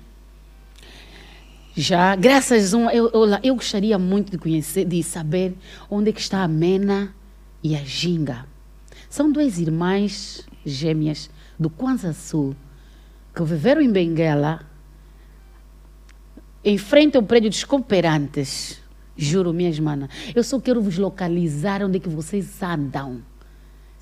Já, 1.75 2.15
graças 2.15 2.73
a 2.73 2.77
um, 2.77 2.89
eu, 2.89 3.09
eu, 3.11 3.39
eu 3.43 3.55
gostaria 3.55 3.97
muito 3.97 4.31
de 4.31 4.37
conhecer, 4.37 4.85
de 4.85 5.01
saber 5.01 5.55
onde 5.89 6.11
é 6.11 6.13
que 6.13 6.21
está 6.21 6.43
a 6.43 6.47
Mena 6.47 7.13
e 7.63 7.75
a 7.75 7.83
Ginga. 7.83 8.45
São 9.09 9.31
duas 9.31 9.57
irmãs 9.59 10.47
gêmeas 10.65 11.29
do 11.59 11.69
Kwanza 11.69 12.13
Sul 12.13 12.55
que 13.35 13.43
viveram 13.43 13.81
em 13.81 13.91
Benguela, 13.91 14.61
em 16.63 16.77
frente 16.77 17.17
ao 17.17 17.23
prédio 17.23 17.49
dos 17.49 17.63
cooperantes. 17.63 18.81
Juro, 19.15 19.53
minhas 19.53 19.79
manas. 19.79 20.09
Eu 20.33 20.43
só 20.43 20.59
quero 20.59 20.81
vos 20.81 20.97
localizar 20.97 21.83
onde 21.83 21.97
é 21.97 21.99
que 21.99 22.09
vocês 22.09 22.61
andam. 22.61 23.21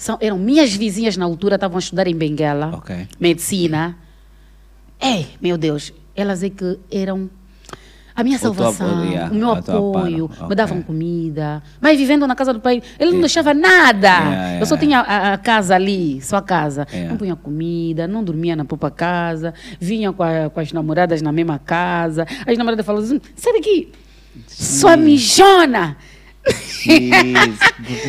São, 0.01 0.17
eram 0.19 0.39
minhas 0.39 0.73
vizinhas 0.73 1.15
na 1.15 1.25
altura, 1.25 1.55
estavam 1.55 1.77
a 1.77 1.79
estudar 1.79 2.07
em 2.07 2.15
Benguela, 2.15 2.71
Ok. 2.73 3.07
medicina. 3.19 3.95
Ei, 4.99 5.27
meu 5.39 5.59
Deus, 5.59 5.93
elas 6.15 6.41
é 6.41 6.49
que 6.49 6.79
eram 6.91 7.29
a 8.15 8.23
minha 8.23 8.37
O 8.37 8.39
salvação, 8.39 9.05
yeah, 9.05 9.31
o 9.31 9.35
meu 9.35 9.51
apoio, 9.51 10.25
amparo, 10.25 10.49
me 10.49 10.55
davam 10.55 10.81
comida. 10.81 11.61
Mas 11.79 11.99
vivendo 11.99 12.25
na 12.25 12.35
casa 12.35 12.51
do 12.51 12.59
pai, 12.59 12.81
ele 12.99 13.11
não 13.11 13.19
deixava 13.19 13.53
nada. 13.53 14.07
Yeah, 14.07 14.59
Eu 14.59 14.65
só 14.65 14.75
tinha 14.75 15.01
a, 15.01 15.33
a 15.33 15.37
casa 15.37 15.75
ali, 15.75 16.19
só 16.19 16.37
a 16.37 16.41
casa. 16.41 16.87
Não 17.07 17.15
punha 17.17 17.35
comida, 17.35 18.07
não 18.07 18.23
dormia 18.23 18.55
na 18.55 18.65
própria 18.65 18.89
casa, 18.89 19.53
vinha 19.79 20.11
com, 20.11 20.23
a- 20.23 20.49
com 20.49 20.59
as 20.59 20.73
namoradas 20.73 21.21
na 21.21 21.31
mesma 21.31 21.59
casa. 21.59 22.25
As 22.47 22.57
namoradas 22.57 22.83
falavam 22.83 23.05
assim, 23.07 23.21
sai 23.35 23.53
daqui, 23.53 23.91
sua 24.47 24.97
mijona, 24.97 25.95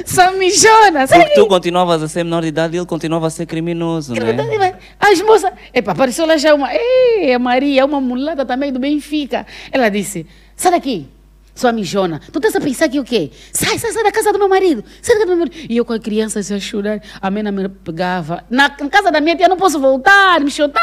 Sua 0.06 0.32
mijona, 0.32 1.06
Porque 1.06 1.34
tu 1.34 1.46
continuavas 1.46 2.02
a 2.02 2.08
ser 2.08 2.24
menor 2.24 2.42
de 2.42 2.48
idade 2.48 2.76
e 2.76 2.78
ele 2.78 2.86
continuava 2.86 3.26
a 3.26 3.30
ser 3.30 3.46
criminoso, 3.46 4.14
né? 4.14 4.74
As 4.98 5.20
moças. 5.20 5.52
Epa, 5.74 5.92
apareceu 5.92 6.26
lá 6.26 6.36
já 6.36 6.54
uma. 6.54 6.72
Ei, 6.72 7.34
a 7.34 7.38
Maria, 7.38 7.84
uma 7.84 8.00
mulata 8.00 8.44
também 8.44 8.72
do 8.72 8.78
Benfica. 8.78 9.46
Ela 9.70 9.90
disse: 9.90 10.26
sai 10.56 10.72
daqui, 10.72 11.06
sua 11.54 11.72
mijona. 11.72 12.20
Tu 12.32 12.38
estás 12.38 12.56
a 12.56 12.60
pensar 12.60 12.88
que 12.88 12.98
o 12.98 13.04
quê? 13.04 13.30
Sai, 13.52 13.78
sai, 13.78 13.92
sai 13.92 14.02
da 14.02 14.10
casa 14.10 14.32
do 14.32 14.38
meu 14.38 14.48
marido. 14.48 14.82
Sai 15.02 15.16
da 15.16 15.26
casa 15.26 15.32
do 15.32 15.36
meu 15.36 15.46
marido. 15.46 15.66
E 15.68 15.76
eu 15.76 15.84
com 15.84 15.92
a 15.92 15.98
criança 15.98 16.38
assim, 16.40 16.54
a 16.54 16.60
chorar. 16.60 17.02
A 17.20 17.30
Mena 17.30 17.52
me 17.52 17.68
pegava. 17.68 18.42
Na, 18.48 18.68
na 18.68 18.88
casa 18.88 19.10
da 19.10 19.20
minha 19.20 19.36
tia 19.36 19.48
não 19.48 19.58
posso 19.58 19.78
voltar, 19.78 20.40
me 20.40 20.50
chutaram. 20.50 20.80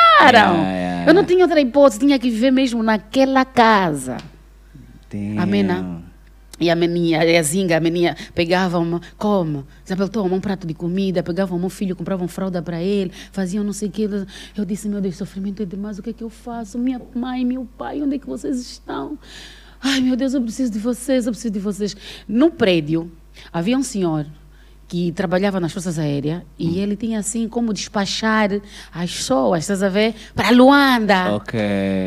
Yeah, 0.55 0.71
yeah, 0.71 1.09
Eu 1.09 1.13
não 1.15 1.25
tinha 1.25 1.43
outra 1.43 1.59
hipótese, 1.59 1.99
tinha 1.99 2.19
que 2.19 2.29
viver 2.29 2.51
mesmo 2.51 2.83
naquela 2.83 3.43
casa. 3.43 4.17
A 5.39 5.45
Mena. 5.47 6.08
E 6.59 6.69
a 6.69 6.75
meninha, 6.75 7.19
a 7.21 7.41
Zinga, 7.41 7.77
a 7.77 7.79
meninha, 7.79 8.15
pegava 8.35 8.79
uma, 8.79 9.01
como? 9.17 9.65
Isabel, 9.85 10.09
toma 10.09 10.35
um 10.35 10.41
prato 10.41 10.67
de 10.67 10.73
comida, 10.73 11.23
pegavam 11.23 11.57
o 11.57 11.59
meu 11.59 11.69
filho, 11.69 11.95
compravam 11.95 12.27
fralda 12.27 12.61
para 12.61 12.81
ele, 12.81 13.11
faziam 13.31 13.63
não 13.63 13.73
sei 13.73 13.87
o 13.87 13.91
quê. 13.91 14.09
Eu 14.57 14.65
disse, 14.65 14.89
meu 14.89 14.99
Deus, 14.99 15.15
sofrimento 15.15 15.63
é 15.63 15.65
demais, 15.65 15.99
o 15.99 16.03
que 16.03 16.09
é 16.09 16.13
que 16.13 16.23
eu 16.23 16.29
faço? 16.29 16.77
Minha 16.77 17.01
mãe, 17.15 17.45
meu 17.45 17.67
pai, 17.77 18.01
onde 18.01 18.15
é 18.15 18.19
que 18.19 18.27
vocês 18.27 18.59
estão? 18.59 19.17
Ai, 19.81 20.01
meu 20.01 20.15
Deus, 20.15 20.33
eu 20.33 20.41
preciso 20.41 20.71
de 20.71 20.79
vocês, 20.79 21.25
eu 21.25 21.31
preciso 21.31 21.53
de 21.53 21.59
vocês. 21.59 21.95
No 22.27 22.51
prédio, 22.51 23.09
havia 23.53 23.77
um 23.77 23.83
senhor 23.83 24.25
que 24.89 25.11
trabalhava 25.11 25.59
nas 25.59 25.71
Forças 25.71 25.99
Aéreas 25.99 26.41
e 26.57 26.79
ele 26.79 26.95
tinha 26.95 27.19
assim 27.19 27.47
como 27.47 27.71
despachar 27.71 28.49
as 28.91 29.11
pessoas, 29.15 29.59
estás 29.61 29.83
a 29.83 29.87
ver? 29.87 30.15
Para 30.35 30.49
Luanda. 30.49 31.35
Ok. 31.35 31.59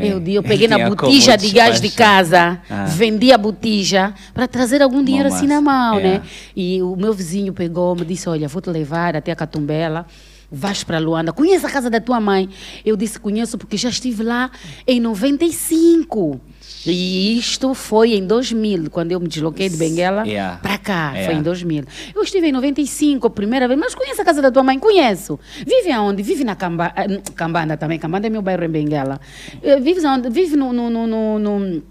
Eu, 0.03 0.21
eu 0.27 0.43
peguei 0.43 0.67
na 0.67 0.89
botija 0.91 1.37
de 1.37 1.49
gás 1.51 1.81
de 1.81 1.89
casa, 1.91 2.61
Ah. 2.69 2.87
vendi 2.87 3.33
a 3.33 3.39
botija 3.39 4.13
para 4.35 4.49
trazer 4.49 4.83
algum 4.83 5.03
dinheiro 5.03 5.29
assim 5.29 5.47
na 5.47 5.61
mão, 5.61 6.01
né? 6.01 6.17
é. 6.17 6.23
E 6.57 6.83
o 6.83 6.97
meu 6.97 7.13
vizinho 7.15 7.53
pegou, 7.53 7.95
me 7.95 8.05
disse, 8.05 8.29
olha, 8.29 8.49
vou 8.49 8.61
te 8.61 8.69
levar 8.69 9.15
até 9.15 9.31
a 9.31 9.37
Catumbela, 9.37 10.05
vais 10.53 10.85
para 10.85 10.99
Luanda, 10.99 11.33
conhece 11.33 11.65
a 11.67 11.71
casa 11.71 11.89
da 11.89 12.01
tua 12.01 12.21
mãe? 12.21 12.49
Eu 12.85 12.97
disse, 12.97 13.19
conheço 13.19 13.57
porque 13.57 13.77
já 13.77 13.89
estive 13.89 14.23
lá 14.23 14.51
em 14.87 15.01
95. 15.01 16.41
E 16.87 17.39
isto 17.39 17.75
foi 17.75 18.15
em 18.15 18.27
2000, 18.27 18.91
quando 18.91 19.13
eu 19.13 19.21
me 19.21 19.29
desloquei 19.29 19.69
de 19.69 19.77
Benguela 19.77 20.27
Yeah. 20.27 20.59
para 20.61 20.79
cá, 20.79 21.11
foi 21.13 21.19
Yeah. 21.21 21.39
em 21.39 21.43
2000. 21.43 21.85
Eu 22.15 22.23
estive 22.23 22.49
em 22.49 22.53
95, 22.53 23.27
a 23.27 23.31
primeira 23.31 23.69
vez, 23.69 23.79
mas 23.79 23.95
conheço 23.95 24.21
a 24.21 24.25
casa 24.25 24.43
da 24.43 24.51
tua 24.51 24.63
mãe? 24.65 24.79
Conheço. 24.79 25.39
Vive 25.65 25.93
aonde? 25.93 26.23
Vive 26.23 26.43
na 26.45 26.57
Camba, 26.57 26.93
n- 27.09 27.23
Cambanda 27.37 27.77
também, 27.77 27.99
Cambanda 27.99 28.27
é 28.27 28.31
meu 28.31 28.43
bairro 28.43 28.65
em 28.65 28.69
Benguela. 28.69 29.21
Eh, 29.63 29.79
Vive 29.81 30.05
aonde? 30.07 30.29
Vive 30.29 30.57
no, 30.57 30.73
no, 30.73 30.91
no, 30.91 31.39
no, 31.39 31.83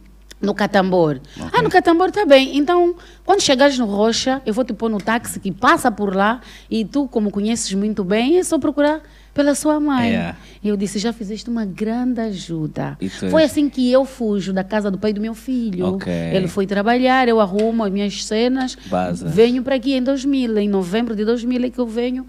no, 0.41 0.53
Catambor. 0.53 1.19
Ah, 1.53 1.61
no 1.61 1.69
Catambor 1.69 2.09
está 2.09 2.25
bem. 2.25 2.57
Então, 2.57 2.95
quando 3.25 3.41
chegares 3.41 3.77
no 3.77 3.85
Rocha, 3.85 4.41
eu 4.45 4.53
vou 4.53 4.63
te 4.63 4.73
pôr 4.73 4.89
no 4.89 4.97
táxi 4.97 5.39
que 5.39 5.51
passa 5.51 5.91
por 5.91 6.15
lá 6.15 6.41
e 6.69 6.83
tu, 6.83 7.07
como 7.07 7.29
conheces 7.29 7.73
muito 7.73 8.03
bem, 8.03 8.37
é 8.37 8.43
só 8.43 8.57
procurar 8.57 9.01
pela 9.33 9.55
sua 9.55 9.79
mãe. 9.79 10.09
Yeah. 10.09 10.37
E 10.63 10.67
eu 10.67 10.75
disse, 10.75 10.99
já 10.99 11.13
fizeste 11.13 11.49
uma 11.49 11.65
grande 11.65 12.19
ajuda. 12.19 12.97
Foi 13.29 13.43
assim 13.43 13.69
que 13.69 13.91
eu 13.91 14.03
fujo 14.03 14.51
da 14.51 14.63
casa 14.63 14.91
do 14.91 14.97
pai 14.97 15.13
do 15.13 15.21
meu 15.21 15.33
filho. 15.33 15.95
Ok. 15.95 16.11
Ele 16.11 16.47
foi 16.47 16.67
trabalhar, 16.67 17.27
eu 17.27 17.39
arrumo 17.39 17.83
as 17.83 17.91
minhas 17.91 18.25
cenas. 18.25 18.77
Baza. 18.87 19.27
Venho 19.27 19.63
para 19.63 19.75
aqui 19.75 19.93
em 19.93 20.03
2000, 20.03 20.57
em 20.57 20.69
novembro 20.69 21.15
de 21.15 21.23
2000 21.23 21.65
é 21.65 21.69
que 21.69 21.79
eu 21.79 21.87
venho 21.87 22.25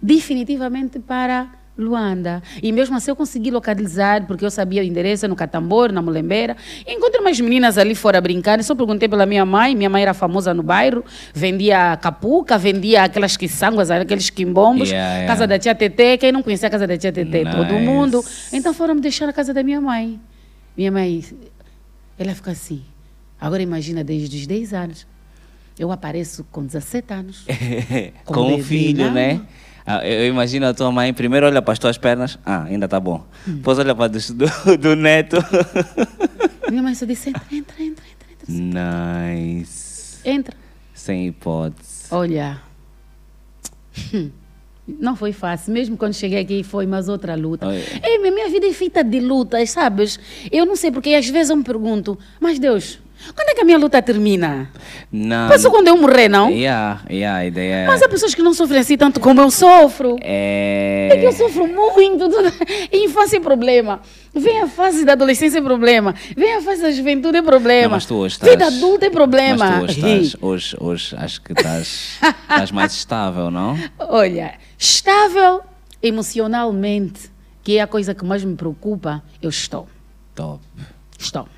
definitivamente 0.00 0.98
para 0.98 1.50
Luanda. 1.78 2.42
E 2.62 2.72
mesmo 2.72 2.96
assim 2.96 3.10
eu 3.10 3.16
consegui 3.16 3.50
localizar, 3.50 4.26
porque 4.26 4.44
eu 4.44 4.50
sabia 4.50 4.82
o 4.82 4.84
endereço 4.84 5.28
no 5.28 5.36
Catambor, 5.36 5.92
na 5.92 6.02
Mulembeira. 6.02 6.56
Encontrei 6.86 7.20
umas 7.20 7.38
meninas 7.40 7.78
ali 7.78 7.94
fora 7.94 8.20
brincando, 8.20 8.62
só 8.64 8.74
perguntei 8.74 9.08
pela 9.08 9.24
minha 9.24 9.46
mãe, 9.46 9.76
minha 9.76 9.88
mãe 9.88 10.02
era 10.02 10.12
famosa 10.12 10.52
no 10.52 10.62
bairro, 10.62 11.04
vendia 11.32 11.96
capuca, 12.02 12.58
vendia 12.58 13.04
aquelas 13.04 13.36
quiçanguas, 13.36 13.90
aqueles 13.90 14.28
quimbombos, 14.28 14.88
Yeah, 14.90 15.14
yeah. 15.14 15.26
casa 15.32 15.46
da 15.46 15.58
tia 15.58 15.74
Tete, 15.74 16.18
quem 16.18 16.32
não 16.32 16.42
conhecia 16.42 16.66
a 16.66 16.70
casa 16.70 16.86
da 16.86 16.96
tia 16.98 17.12
Tete? 17.12 17.44
Todo 17.44 17.72
Nice. 17.72 17.84
mundo. 17.86 18.24
Então 18.52 18.74
foram 18.74 18.94
me 18.96 19.00
deixar 19.00 19.26
na 19.26 19.32
casa 19.32 19.54
da 19.54 19.62
minha 19.62 19.80
mãe. 19.80 20.18
Minha 20.76 20.90
mãe, 20.90 21.24
ela 22.18 22.34
fica 22.34 22.50
assim. 22.50 22.82
Agora 23.40 23.62
imagina, 23.62 24.02
desde 24.02 24.36
os 24.36 24.46
10 24.46 24.74
anos. 24.74 25.06
Eu 25.78 25.92
apareço 25.92 26.44
com 26.50 26.64
17 26.66 27.12
anos. 27.12 27.44
Com 28.24 28.34
Com 28.34 28.54
um 28.56 28.62
filho, 28.62 29.12
né? 29.12 29.40
Ah, 29.90 30.06
Eu 30.06 30.26
imagino 30.26 30.66
a 30.66 30.74
tua 30.74 30.92
mãe, 30.92 31.14
primeiro 31.14 31.46
olha 31.46 31.62
para 31.62 31.72
as 31.72 31.78
tuas 31.78 31.96
pernas, 31.96 32.38
ah, 32.44 32.64
ainda 32.64 32.86
tá 32.86 33.00
bom. 33.00 33.24
Hum. 33.48 33.56
Depois 33.56 33.78
olha 33.78 33.94
para 33.94 34.08
do, 34.08 34.18
do, 34.34 34.76
do 34.76 34.94
neto. 34.94 35.36
Minha 36.68 36.82
mãe 36.82 36.94
só 36.94 37.06
disse: 37.06 37.30
entra, 37.30 37.42
entra, 37.50 37.82
entra, 37.82 38.04
entra. 38.04 38.52
entra. 38.52 39.32
nice. 39.32 40.20
entra. 40.28 40.54
Sem 40.92 41.28
hipótese. 41.28 42.08
Olha, 42.10 42.60
não 44.86 45.16
foi 45.16 45.32
fácil. 45.32 45.72
Mesmo 45.72 45.96
quando 45.96 46.12
cheguei 46.12 46.40
aqui, 46.40 46.62
foi 46.62 46.86
mais 46.86 47.08
outra 47.08 47.34
luta. 47.34 47.66
Minha 48.20 48.30
minha 48.30 48.48
vida 48.50 48.66
é 48.66 48.72
feita 48.74 49.02
de 49.02 49.20
lutas, 49.20 49.70
sabes? 49.70 50.20
Eu 50.52 50.66
não 50.66 50.76
sei, 50.76 50.90
porque 50.90 51.14
às 51.14 51.28
vezes 51.30 51.48
eu 51.48 51.56
me 51.56 51.64
pergunto, 51.64 52.18
mas 52.38 52.58
Deus, 52.58 52.98
quando 53.34 53.48
é 53.50 53.54
que 53.54 53.60
a 53.60 53.64
minha 53.64 53.78
luta 53.78 54.00
termina? 54.00 54.70
Não. 55.12 55.48
Passou 55.48 55.70
quando 55.70 55.88
eu 55.88 55.96
morrer, 55.96 56.28
não? 56.28 56.50
Yeah, 56.50 57.00
yeah, 57.10 57.38
a 57.38 57.44
ideia 57.46 57.74
é. 57.74 57.86
Mas 57.86 58.00
há 58.02 58.08
pessoas 58.08 58.34
que 58.34 58.42
não 58.42 58.54
sofrem 58.54 58.80
assim 58.80 58.96
tanto 58.96 59.20
como 59.20 59.40
eu 59.40 59.50
sofro. 59.50 60.16
É 60.20 61.08
que 61.18 61.24
eu 61.24 61.30
É. 61.30 61.32
sofro 61.32 61.66
muito. 61.66 62.28
Infância 62.92 63.36
é 63.36 63.40
problema. 63.40 64.00
Vem 64.34 64.60
a 64.60 64.66
fase 64.68 65.04
da 65.04 65.12
adolescência 65.12 65.58
é 65.58 65.62
problema. 65.62 66.14
Vem 66.36 66.54
a 66.56 66.62
fase 66.62 66.82
da 66.82 66.90
juventude 66.90 67.38
é 67.38 67.42
problema. 67.42 67.82
Não, 67.82 67.90
mas 67.90 68.06
tu 68.06 68.14
hoje 68.14 68.34
estás. 68.36 68.52
Vida 68.52 68.66
adulta 68.66 69.06
é 69.06 69.10
problema. 69.10 69.56
Mas 69.70 69.78
tu 69.78 69.84
hoje 69.84 69.98
estás. 70.00 70.36
Hoje, 70.42 70.76
hoje 70.80 71.16
acho 71.18 71.42
que 71.42 71.52
estás, 71.52 72.18
estás 72.42 72.70
mais 72.70 72.92
estável, 72.96 73.50
não? 73.50 73.76
Olha, 73.98 74.54
estável 74.78 75.62
emocionalmente, 76.00 77.30
que 77.62 77.78
é 77.78 77.82
a 77.82 77.86
coisa 77.86 78.14
que 78.14 78.24
mais 78.24 78.44
me 78.44 78.54
preocupa, 78.54 79.22
eu 79.42 79.50
estou. 79.50 79.88
Top. 80.34 80.60
Estou. 81.18 81.48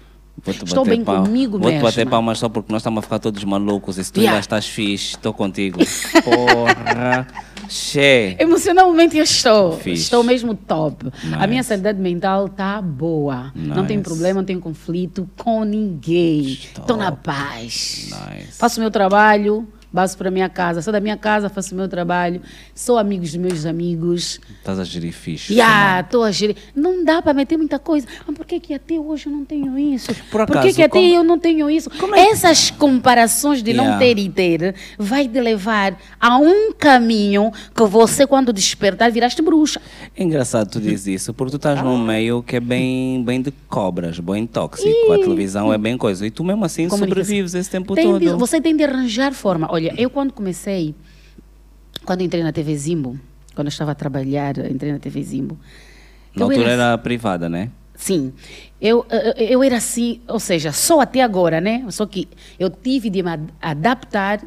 Estou 0.46 0.84
bem 0.84 1.04
comigo 1.04 1.58
Vou-te 1.58 1.78
bater 1.80 2.08
palmas 2.08 2.38
só 2.38 2.48
porque 2.48 2.72
nós 2.72 2.80
estamos 2.80 2.98
a 2.98 3.02
ficar 3.02 3.18
todos 3.18 3.42
malucos. 3.44 3.98
E 3.98 4.04
se 4.04 4.12
tu 4.12 4.20
Yeah. 4.20 4.32
ainda 4.36 4.40
estás 4.40 4.66
fixe, 4.66 5.10
estou 5.16 5.32
contigo. 5.32 5.78
Porra. 6.24 7.26
Che. 7.68 8.36
Emocionalmente 8.38 9.16
eu 9.16 9.22
estou. 9.24 9.72
Fixe. 9.78 10.02
Estou 10.02 10.22
mesmo 10.24 10.54
top. 10.54 11.06
A 11.38 11.46
minha 11.46 11.58
Nice. 11.60 11.68
sanidade 11.68 12.00
mental 12.00 12.46
está 12.46 12.80
boa. 12.82 13.52
Não 13.54 13.86
tenho 13.86 14.00
Nice. 14.00 14.10
problema, 14.10 14.40
não 14.40 14.44
tenho 14.46 14.60
conflito 14.60 15.28
com 15.36 15.62
ninguém. 15.64 16.40
Estou 16.40 16.96
na 16.96 17.12
paz. 17.12 18.08
Nice. 18.10 18.58
Faço 18.58 18.80
o 18.80 18.82
meu 18.82 18.90
trabalho 18.90 19.68
Baso 19.92 20.16
para 20.16 20.28
a 20.28 20.30
minha 20.30 20.48
casa, 20.48 20.80
sou 20.82 20.92
da 20.92 21.00
minha 21.00 21.16
casa, 21.16 21.48
faço 21.48 21.74
o 21.74 21.76
meu 21.76 21.88
trabalho, 21.88 22.40
sou 22.72 22.96
amigos 22.96 23.32
dos 23.32 23.40
meus 23.40 23.66
amigos. 23.66 24.40
Estás 24.58 24.78
a 24.78 24.84
gerir 24.84 25.12
fixe. 25.12 25.52
Yeah, 25.52 26.02
estou 26.02 26.22
a 26.22 26.30
gerir. 26.30 26.54
Não 26.76 27.04
dá 27.04 27.20
para 27.20 27.34
meter 27.34 27.56
muita 27.56 27.76
coisa. 27.76 28.06
Mas 28.24 28.36
por 28.36 28.46
que, 28.46 28.60
que 28.60 28.72
até 28.72 28.94
hoje 29.00 29.26
eu 29.26 29.32
não 29.32 29.44
tenho 29.44 29.76
isso? 29.76 30.14
Por 30.30 30.46
que, 30.46 30.52
acaso, 30.52 30.74
que 30.76 30.82
até 30.82 30.88
como- 31.00 31.12
eu 31.14 31.24
não 31.24 31.40
tenho 31.40 31.68
isso? 31.68 31.90
Essas 32.14 32.70
comparações 32.70 33.64
de 33.64 33.72
não 33.72 33.84
Yeah. 33.84 33.98
ter 34.04 34.18
e 34.18 34.28
ter 34.28 34.74
vai 34.96 35.26
te 35.26 35.40
levar 35.40 35.98
a 36.20 36.36
um 36.38 36.72
caminho 36.72 37.50
que 37.74 37.82
você, 37.84 38.24
quando 38.28 38.52
despertar, 38.52 39.10
viraste 39.10 39.42
bruxa. 39.42 39.80
É 40.16 40.22
engraçado 40.24 40.68
tu 40.68 40.80
dizes 40.80 41.06
isso, 41.06 41.32
porque 41.32 41.52
tu 41.52 41.56
estás 41.56 41.82
num 41.82 41.96
meio 41.96 42.42
que 42.42 42.56
é 42.56 42.60
bem, 42.60 43.22
bem 43.24 43.40
de 43.40 43.50
cobras, 43.68 44.18
bem 44.18 44.46
tóxico. 44.46 45.12
A 45.12 45.16
televisão 45.18 45.72
é 45.72 45.78
bem 45.78 45.96
coisa. 45.96 46.26
E 46.26 46.30
tu 46.30 46.44
mesmo 46.44 46.64
assim 46.64 46.88
sobrevives 46.90 47.54
esse 47.54 47.70
tempo 47.70 47.94
Tem 47.94 48.18
de- 48.18 48.26
todo. 48.26 48.38
você 48.38 48.60
tem 48.60 48.76
de 48.76 48.84
arranjar 48.84 49.32
forma. 49.32 49.68
Olha, 49.70 49.94
eu 49.96 50.10
quando 50.10 50.32
comecei, 50.32 50.94
quando 52.04 52.22
entrei 52.22 52.42
na 52.42 52.52
TV 52.52 52.76
Zimbo, 52.76 53.18
quando 53.54 53.68
eu 53.68 53.70
estava 53.70 53.92
a 53.92 53.94
trabalhar, 53.94 54.58
entrei 54.70 54.92
na 54.92 54.98
TV 54.98 55.22
Zimbo. 55.22 55.56
Na 56.34 56.44
altura 56.44 56.70
era 56.70 56.82
era 56.84 56.98
privada, 56.98 57.48
né? 57.48 57.70
Sim. 57.94 58.32
Eu, 58.80 59.06
eu, 59.10 59.46
eu 59.46 59.62
era 59.62 59.76
assim, 59.76 60.20
ou 60.26 60.40
seja, 60.40 60.72
só 60.72 61.00
até 61.00 61.22
agora, 61.22 61.60
né? 61.60 61.84
Só 61.90 62.04
que 62.06 62.28
eu 62.58 62.68
tive 62.68 63.10
de 63.10 63.22
me 63.22 63.30
ad- 63.30 63.52
adaptar 63.60 64.40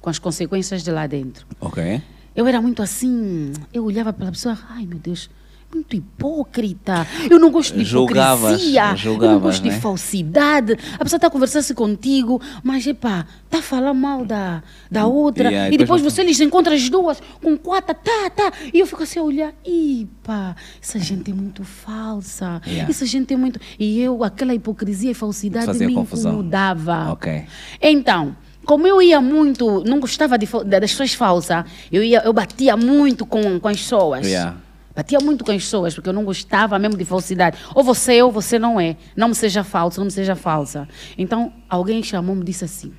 com 0.00 0.08
as 0.10 0.18
consequências 0.18 0.82
de 0.82 0.90
lá 0.90 1.06
dentro. 1.06 1.46
Ok. 1.60 2.00
Eu 2.38 2.46
era 2.46 2.60
muito 2.62 2.80
assim, 2.80 3.52
eu 3.74 3.84
olhava 3.84 4.12
para 4.12 4.28
a 4.28 4.30
pessoa, 4.30 4.56
ai 4.70 4.86
meu 4.86 4.98
Deus, 5.00 5.28
muito 5.74 5.96
hipócrita. 5.96 7.04
Eu 7.28 7.38
não 7.40 7.50
gosto 7.50 7.76
de 7.76 7.84
Julgavas, 7.84 8.52
hipocrisia. 8.52 8.82
eu 8.84 8.88
não 8.90 8.96
julgavas, 8.96 9.42
gosto 9.42 9.62
de 9.64 9.68
né? 9.70 9.80
falsidade. 9.80 10.72
A 10.94 11.02
pessoa 11.02 11.18
está 11.18 11.26
a 11.26 11.30
conversar 11.30 11.74
contigo, 11.74 12.40
mas 12.62 12.86
epá, 12.86 13.26
está 13.44 13.58
a 13.58 13.62
falar 13.62 13.92
mal 13.92 14.24
da, 14.24 14.62
da 14.88 15.04
outra. 15.06 15.48
Yeah, 15.50 15.74
e 15.74 15.76
depois 15.76 16.00
depois 16.00 16.14
você- 16.14 16.22
lhes 16.22 16.40
encontra 16.40 16.74
as 16.76 16.88
duas 16.88 17.20
com 17.42 17.56
quatro, 17.58 17.92
tá, 17.96 18.30
tá. 18.30 18.52
E 18.72 18.78
eu 18.78 18.86
fico 18.86 19.02
assim 19.02 19.18
a 19.18 19.22
olhar, 19.24 19.52
epá, 19.64 20.54
essa 20.80 21.00
gente 21.00 21.32
é 21.32 21.34
muito 21.34 21.64
falsa. 21.64 22.62
Yeah. 22.64 22.88
Essa 22.88 23.04
gente 23.04 23.34
é 23.34 23.36
muito. 23.36 23.58
E 23.80 24.00
eu, 24.00 24.22
aquela 24.22 24.54
hipocrisia 24.54 25.10
e 25.10 25.14
falsidade 25.14 25.66
Fazia 25.66 25.88
me 25.88 25.94
confusão. 25.94 26.34
incomodava. 26.34 27.10
Ok. 27.12 27.44
Então, 27.82 28.34
como 28.68 28.86
eu 28.86 29.00
ia 29.00 29.18
muito, 29.18 29.82
não 29.84 29.98
gostava 29.98 30.36
de, 30.36 30.46
das 30.66 30.90
pessoas 30.90 31.14
falsas, 31.14 31.64
eu, 31.90 32.02
ia, 32.02 32.20
eu 32.22 32.34
batia 32.34 32.76
muito 32.76 33.24
com, 33.24 33.58
com 33.58 33.66
as 33.66 33.78
pessoas. 33.78 34.26
Yeah. 34.26 34.58
Batia 34.94 35.18
muito 35.20 35.42
com 35.42 35.50
as 35.52 35.62
pessoas, 35.62 35.94
porque 35.94 36.10
eu 36.10 36.12
não 36.12 36.22
gostava 36.22 36.78
mesmo 36.78 36.94
de 36.94 37.04
falsidade. 37.06 37.56
Ou 37.74 37.82
você 37.82 38.16
é 38.16 38.24
ou 38.24 38.30
você 38.30 38.58
não 38.58 38.78
é. 38.78 38.98
Não 39.16 39.28
me 39.28 39.34
seja 39.34 39.64
falso, 39.64 40.00
não 40.00 40.04
me 40.04 40.10
seja 40.10 40.36
falsa. 40.36 40.86
Então, 41.16 41.50
alguém 41.66 42.02
chamou-me 42.02 42.42
e 42.42 42.44
disse 42.44 42.66
assim: 42.66 42.92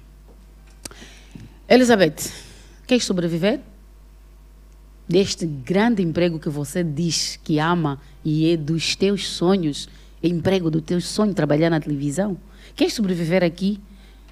Elizabeth, 1.69 2.31
queres 2.87 3.03
sobreviver? 3.03 3.59
Deste 5.07 5.45
grande 5.45 6.01
emprego 6.01 6.39
que 6.39 6.49
você 6.49 6.83
diz 6.83 7.39
que 7.43 7.59
ama 7.59 8.01
e 8.25 8.53
é 8.53 8.57
dos 8.57 8.95
teus 8.95 9.27
sonhos, 9.27 9.87
emprego 10.23 10.71
dos 10.71 10.81
teus 10.81 11.05
sonhos, 11.05 11.35
trabalhar 11.35 11.69
na 11.69 11.79
televisão? 11.79 12.39
Queres 12.75 12.93
sobreviver 12.93 13.43
aqui? 13.43 13.79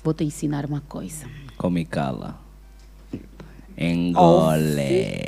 Vou 0.03 0.13
te 0.13 0.23
ensinar 0.23 0.65
uma 0.65 0.81
coisa. 0.81 1.25
Come 1.57 1.85
cala. 1.85 2.39
Engole. 3.77 5.23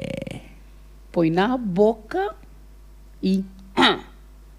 Põe 1.11 1.29
na 1.29 1.57
boca 1.57 2.35
e 3.21 3.43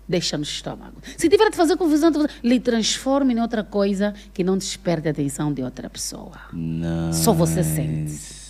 deixa 0.08 0.36
no 0.36 0.42
estômago. 0.42 0.96
Se 1.16 1.28
tiver 1.28 1.50
de 1.50 1.56
fazer 1.56 1.76
confusão, 1.76 2.10
lhe 2.42 2.58
transforme 2.58 3.34
em 3.34 3.40
outra 3.40 3.62
coisa 3.62 4.12
que 4.34 4.42
não 4.42 4.58
desperte 4.58 5.08
a 5.08 5.12
atenção 5.12 5.52
de 5.52 5.62
outra 5.62 5.88
pessoa. 5.88 6.38
Só 7.12 7.32
você 7.32 7.62
sente. 7.62 8.40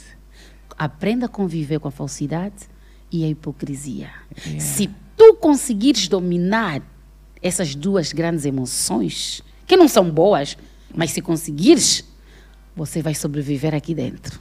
Aprenda 0.78 1.26
a 1.26 1.28
conviver 1.28 1.78
com 1.78 1.88
a 1.88 1.90
falsidade 1.90 2.68
e 3.12 3.24
a 3.24 3.28
hipocrisia. 3.28 4.10
Se 4.58 4.88
tu 5.16 5.34
conseguires 5.34 6.08
dominar 6.08 6.82
essas 7.42 7.74
duas 7.74 8.12
grandes 8.12 8.46
emoções, 8.46 9.42
que 9.66 9.76
não 9.76 9.88
são 9.88 10.10
boas, 10.10 10.56
mas 10.94 11.10
se 11.12 11.20
conseguires, 11.20 12.04
você 12.74 13.02
vai 13.02 13.14
sobreviver 13.14 13.74
aqui 13.74 13.94
dentro. 13.94 14.40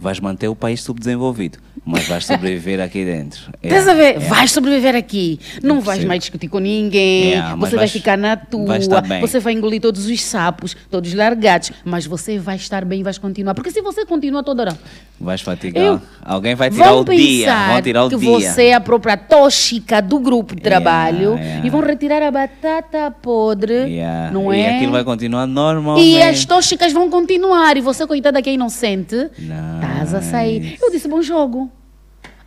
Vais 0.00 0.20
manter 0.20 0.46
o 0.48 0.54
país 0.54 0.80
subdesenvolvido, 0.82 1.58
mas 1.84 2.06
vais 2.06 2.24
sobreviver 2.24 2.80
aqui 2.80 3.04
dentro. 3.04 3.50
É, 3.60 3.66
Estás 3.66 3.88
a 3.88 3.94
ver? 3.94 4.16
é. 4.16 4.18
Vais 4.20 4.52
sobreviver 4.52 4.94
aqui. 4.94 5.40
Não 5.62 5.76
Eu 5.76 5.80
vais 5.82 6.04
mais 6.04 6.20
discutir 6.20 6.46
com 6.48 6.60
ninguém. 6.60 7.30
Yeah, 7.30 7.56
mas 7.56 7.70
você 7.70 7.76
vai 7.76 7.88
ficar 7.88 8.16
na 8.16 8.36
tua. 8.36 8.78
Você 9.20 9.40
vai 9.40 9.52
engolir 9.54 9.80
todos 9.80 10.06
os 10.06 10.22
sapos, 10.22 10.76
todos 10.88 11.12
largados. 11.12 11.72
Mas 11.84 12.06
você 12.06 12.38
vai 12.38 12.54
estar 12.56 12.84
bem 12.84 13.00
e 13.00 13.02
vais 13.02 13.18
continuar. 13.18 13.54
Porque 13.54 13.70
se 13.72 13.82
você 13.82 14.06
continua 14.06 14.42
toda 14.44 14.62
hora. 14.62 14.78
Vais 15.20 15.40
fatigar. 15.40 15.82
Eu- 15.84 16.00
Alguém 16.24 16.54
vai 16.54 16.70
tirar 16.70 16.90
vão 16.90 17.00
o 17.00 17.04
dia. 17.04 17.66
Vão 17.68 17.82
tirar 17.82 18.04
o 18.04 18.08
que 18.10 18.16
dia. 18.16 18.30
você 18.30 18.64
é 18.66 18.74
a 18.74 18.80
própria 18.80 19.16
tóxica 19.16 20.00
do 20.00 20.20
grupo 20.20 20.54
de 20.54 20.62
trabalho 20.62 21.34
yeah. 21.34 21.66
e 21.66 21.70
vão 21.70 21.80
retirar 21.80 22.22
a 22.22 22.30
batata 22.30 23.10
podre, 23.10 23.74
Yeah. 23.88 24.30
não 24.30 24.54
E 24.54 24.60
é? 24.60 24.76
aquilo 24.76 24.92
vai 24.92 25.02
continuar 25.02 25.46
normalmente. 25.46 26.06
E 26.06 26.22
as 26.22 26.44
tóxicas 26.44 26.92
vão 26.92 27.10
continuar. 27.10 27.76
E 27.76 27.80
você, 27.80 28.06
coitada 28.06 28.40
que 28.40 28.48
é 28.50 28.52
inocente, 28.54 29.14
estás 29.36 29.50
a 29.82 29.87
sair. 30.22 30.60
Nice. 30.60 30.78
Eu 30.82 30.90
disse, 30.90 31.08
bom 31.08 31.22
jogo. 31.22 31.70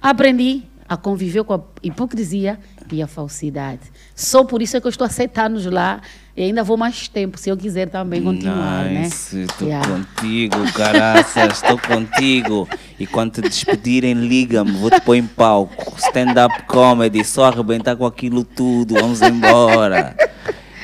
Aprendi 0.01 0.63
a 0.87 0.97
conviver 0.97 1.43
com 1.43 1.53
a 1.53 1.61
hipocrisia 1.81 2.59
e 2.91 3.01
a 3.01 3.07
falsidade. 3.07 3.81
Só 4.15 4.43
por 4.43 4.61
isso 4.61 4.75
é 4.75 4.81
que 4.81 4.87
eu 4.87 4.89
estou 4.89 5.07
anos 5.37 5.65
lá 5.65 6.01
e 6.35 6.43
ainda 6.43 6.63
vou 6.63 6.75
mais 6.77 7.07
tempo, 7.07 7.37
se 7.37 7.49
eu 7.49 7.57
quiser 7.57 7.89
também 7.89 8.21
continuar, 8.21 8.89
nice. 8.89 9.35
né? 9.35 9.43
Estou 9.43 9.67
Yeah. 9.67 9.87
contigo, 9.87 10.73
caraças, 10.73 11.53
estou 11.53 11.77
contigo. 11.77 12.67
E 12.99 13.05
quando 13.07 13.33
te 13.33 13.41
despedirem, 13.41 14.13
liga-me, 14.13 14.71
vou 14.71 14.89
te 14.89 14.99
pôr 15.01 15.15
em 15.15 15.25
palco. 15.25 15.95
Stand-up 15.97 16.63
comedy, 16.63 17.23
só 17.23 17.45
arrebentar 17.45 17.95
com 17.95 18.05
aquilo 18.05 18.43
tudo, 18.43 18.95
vamos 18.95 19.21
embora. 19.21 20.15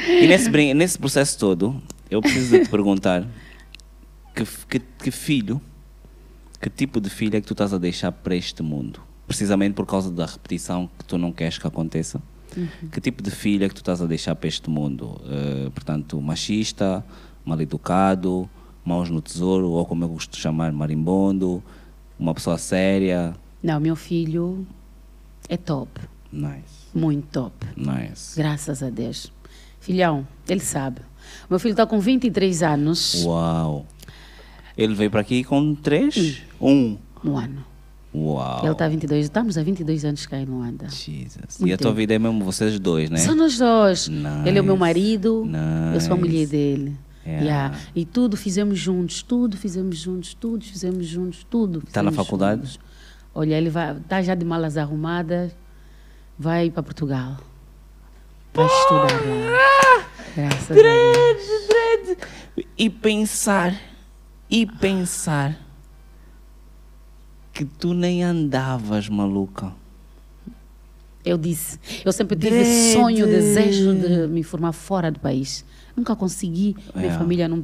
E 0.07 0.27
nesse, 0.27 0.49
nesse 0.73 0.97
processo 0.97 1.37
todo, 1.37 1.81
eu 2.09 2.21
preciso 2.21 2.59
te 2.59 2.69
perguntar 2.69 3.25
que, 4.35 4.45
que, 4.69 4.79
que 4.79 5.11
filho, 5.11 5.61
que 6.69 6.75
tipo 6.75 6.99
de 6.99 7.09
filho 7.09 7.37
é 7.37 7.41
que 7.41 7.47
tu 7.47 7.53
estás 7.53 7.73
a 7.73 7.77
deixar 7.77 8.11
para 8.11 8.35
este 8.35 8.61
mundo? 8.61 8.99
Precisamente 9.25 9.73
por 9.73 9.85
causa 9.85 10.11
da 10.11 10.25
repetição 10.25 10.89
que 10.97 11.05
tu 11.05 11.17
não 11.17 11.31
queres 11.31 11.57
que 11.57 11.65
aconteça. 11.67 12.21
Que 12.91 12.99
tipo 12.99 13.21
de 13.21 13.29
filho 13.31 13.65
é 13.65 13.69
que 13.69 13.75
tu 13.75 13.79
estás 13.79 14.01
a 14.01 14.05
deixar 14.05 14.35
para 14.35 14.47
este 14.47 14.69
mundo? 14.69 15.19
Eh, 15.25 15.69
portanto, 15.73 16.19
machista, 16.21 17.05
mal 17.45 17.59
educado, 17.61 18.49
mãos 18.83 19.09
no 19.09 19.21
tesouro, 19.21 19.69
ou 19.69 19.85
como 19.85 20.03
eu 20.03 20.09
gosto 20.09 20.31
de 20.31 20.37
chamar, 20.37 20.71
marimbondo, 20.71 21.63
uma 22.17 22.33
pessoa 22.33 22.57
séria. 22.57 23.35
Não, 23.61 23.79
meu 23.79 23.95
filho 23.95 24.65
é 25.47 25.55
top, 25.57 26.01
Nice, 26.31 26.87
muito 26.93 27.27
top. 27.31 27.65
nice. 27.75 28.35
Graças 28.35 28.81
a 28.83 28.89
Deus. 28.89 29.31
Filhão, 29.79 30.27
ele 30.49 30.59
sabe. 30.61 31.01
Meu 31.49 31.59
filho 31.59 31.71
está 31.73 31.85
com 31.85 31.99
23 31.99 32.63
anos 32.63 33.23
Uau! 33.25 33.85
Ele 34.77 34.93
veio 34.93 35.09
para 35.09 35.21
aqui 35.21 35.43
com 35.43 35.73
três? 35.75 36.41
Um. 36.61 36.97
no 37.23 37.37
ano. 37.37 37.65
Uau! 38.15 38.63
Ele 38.63 38.71
está 38.71 38.85
a 38.85 38.89
22, 38.89 39.25
estamos 39.25 39.57
há 39.57 39.63
22 39.63 40.05
anos 40.05 40.25
cá 40.25 40.37
em 40.39 40.45
Luanda. 40.45 40.87
Jesus. 40.89 41.57
Muito 41.59 41.67
E 41.69 41.73
a 41.73 41.77
tua 41.77 41.93
vida 41.93 42.13
é 42.13 42.19
mesmo 42.19 42.43
vocês 42.43 42.79
dois, 42.79 43.09
né? 43.09 43.17
Só 43.17 43.35
nós 43.35 43.57
dois. 43.57 44.07
Nice. 44.07 44.47
Ele 44.47 44.57
é 44.57 44.61
o 44.61 44.63
meu 44.63 44.77
marido, 44.77 45.47
eu 45.93 46.01
sou 46.01 46.13
a 46.13 46.15
mulher 46.15 46.31
Nice. 46.39 46.51
dele. 46.51 46.95
Yeah. 47.25 47.43
Yeah. 47.45 47.77
E 47.93 48.05
tudo 48.05 48.37
fizemos 48.37 48.79
juntos, 48.79 49.21
tudo 49.21 49.57
fizemos 49.57 49.97
juntos, 49.97 50.33
tudo 50.33 50.63
fizemos 50.63 51.05
juntos, 51.05 51.45
tudo. 51.49 51.83
Tá 51.91 52.01
na 52.01 52.11
faculdade? 52.11 52.61
juntos. 52.61 52.79
Olha, 53.35 53.55
ele 53.55 53.69
vai, 53.69 53.95
tá 54.07 54.21
já 54.21 54.33
de 54.33 54.45
malas 54.45 54.77
arrumadas, 54.77 55.51
vai 56.39 56.71
para 56.71 56.81
Portugal. 56.81 57.37
Vai 58.53 58.65
estudar 58.65 59.11
lá. 59.11 60.05
Graças 60.35 60.71
a 60.71 60.81
Deus. 60.81 62.17
E 62.77 62.89
pensar, 62.89 63.75
e 64.49 64.65
pensar 64.65 65.57
que 67.53 67.65
tu 67.65 67.93
nem 67.93 68.23
andavas, 68.23 69.09
maluca. 69.09 69.73
Eu 71.25 71.37
disse, 71.37 71.77
eu 72.05 72.13
sempre 72.13 72.37
tive 72.37 72.63
sonho, 72.93 73.25
desejo 73.25 73.93
de 73.95 74.27
me 74.27 74.43
formar 74.43 74.71
fora 74.71 75.11
do 75.11 75.19
país. 75.19 75.65
Nunca 75.95 76.15
consegui, 76.15 76.75
minha 76.93 77.07
Yeah. 77.07 77.19
família 77.19 77.47
não, 77.49 77.61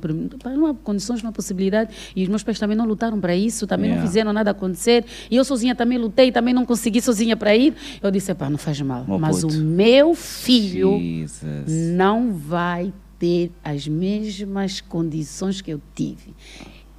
não 0.58 0.66
há 0.66 0.74
condições, 0.74 1.22
não 1.22 1.30
há 1.30 1.32
possibilidade. 1.32 1.92
E 2.16 2.24
os 2.24 2.28
meus 2.28 2.44
pais 2.44 2.60
também 2.60 2.76
não 2.76 2.86
lutaram 2.86 3.22
para 3.22 3.36
isso, 3.36 3.66
também 3.68 3.86
Yeah. 3.86 4.02
não 4.02 4.08
fizeram 4.10 4.34
nada 4.34 4.52
acontecer. 4.52 5.06
E 5.30 5.36
eu 5.38 5.46
sozinha 5.46 5.76
também 5.76 5.98
lutei, 6.00 6.32
também 6.32 6.54
não 6.54 6.66
consegui 6.66 7.00
sozinha 7.00 7.38
para 7.38 7.56
ir. 7.56 7.74
Eu 8.02 8.10
disse, 8.12 8.34
pá, 8.34 8.50
não 8.50 8.58
faz 8.58 8.82
mal. 8.82 9.06
Meu 9.08 9.20
Mas 9.20 9.40
puto. 9.42 9.54
o 9.56 9.58
meu 9.62 10.14
filho 10.16 10.98
Jesus. 11.00 11.94
não 11.96 12.34
vai 12.34 12.92
ter 13.24 13.54
as 13.64 13.88
mesmas 13.88 14.82
condições 14.82 15.62
que 15.62 15.72
eu 15.72 15.82
tive. 15.96 16.36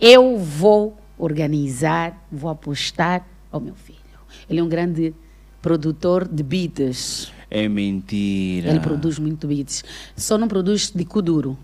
Eu 0.00 0.38
vou 0.38 0.96
organizar, 1.18 2.26
vou 2.32 2.50
apostar 2.50 3.26
ao 3.52 3.60
meu 3.60 3.74
filho. 3.74 3.98
Ele 4.48 4.58
é 4.58 4.62
um 4.62 4.68
grande 4.68 5.14
produtor 5.60 6.26
de 6.26 6.42
beats. 6.42 7.30
É 7.50 7.68
mentira. 7.68 8.70
Ele 8.70 8.80
produz 8.80 9.18
muito 9.18 9.46
beats. 9.46 9.84
Só 10.16 10.38
não 10.38 10.48
produz 10.48 10.90
de 10.90 11.04
kuduro. 11.04 11.58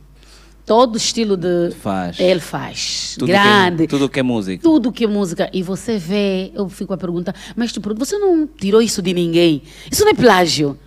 todo 0.66 0.98
estilo 0.98 1.38
de. 1.38 1.70
Faz. 1.70 2.20
Ele 2.20 2.38
faz. 2.38 3.16
Tudo 3.18 3.28
Grande. 3.28 3.84
Que, 3.84 3.88
tudo 3.88 4.10
que 4.10 4.20
é 4.20 4.22
música. 4.22 4.62
Tudo 4.62 4.92
que 4.92 5.04
é 5.04 5.06
música. 5.06 5.48
E 5.54 5.62
você 5.62 5.96
vê, 5.96 6.52
eu 6.54 6.68
fico 6.68 6.92
a 6.92 6.98
perguntar, 6.98 7.34
mas 7.56 7.72
tu, 7.72 7.80
você 7.96 8.18
não 8.18 8.46
tirou 8.46 8.82
isso 8.82 9.00
de 9.00 9.14
ninguém? 9.14 9.62
Isso 9.90 10.04
não 10.04 10.10
é 10.10 10.14
plágio. 10.14 10.78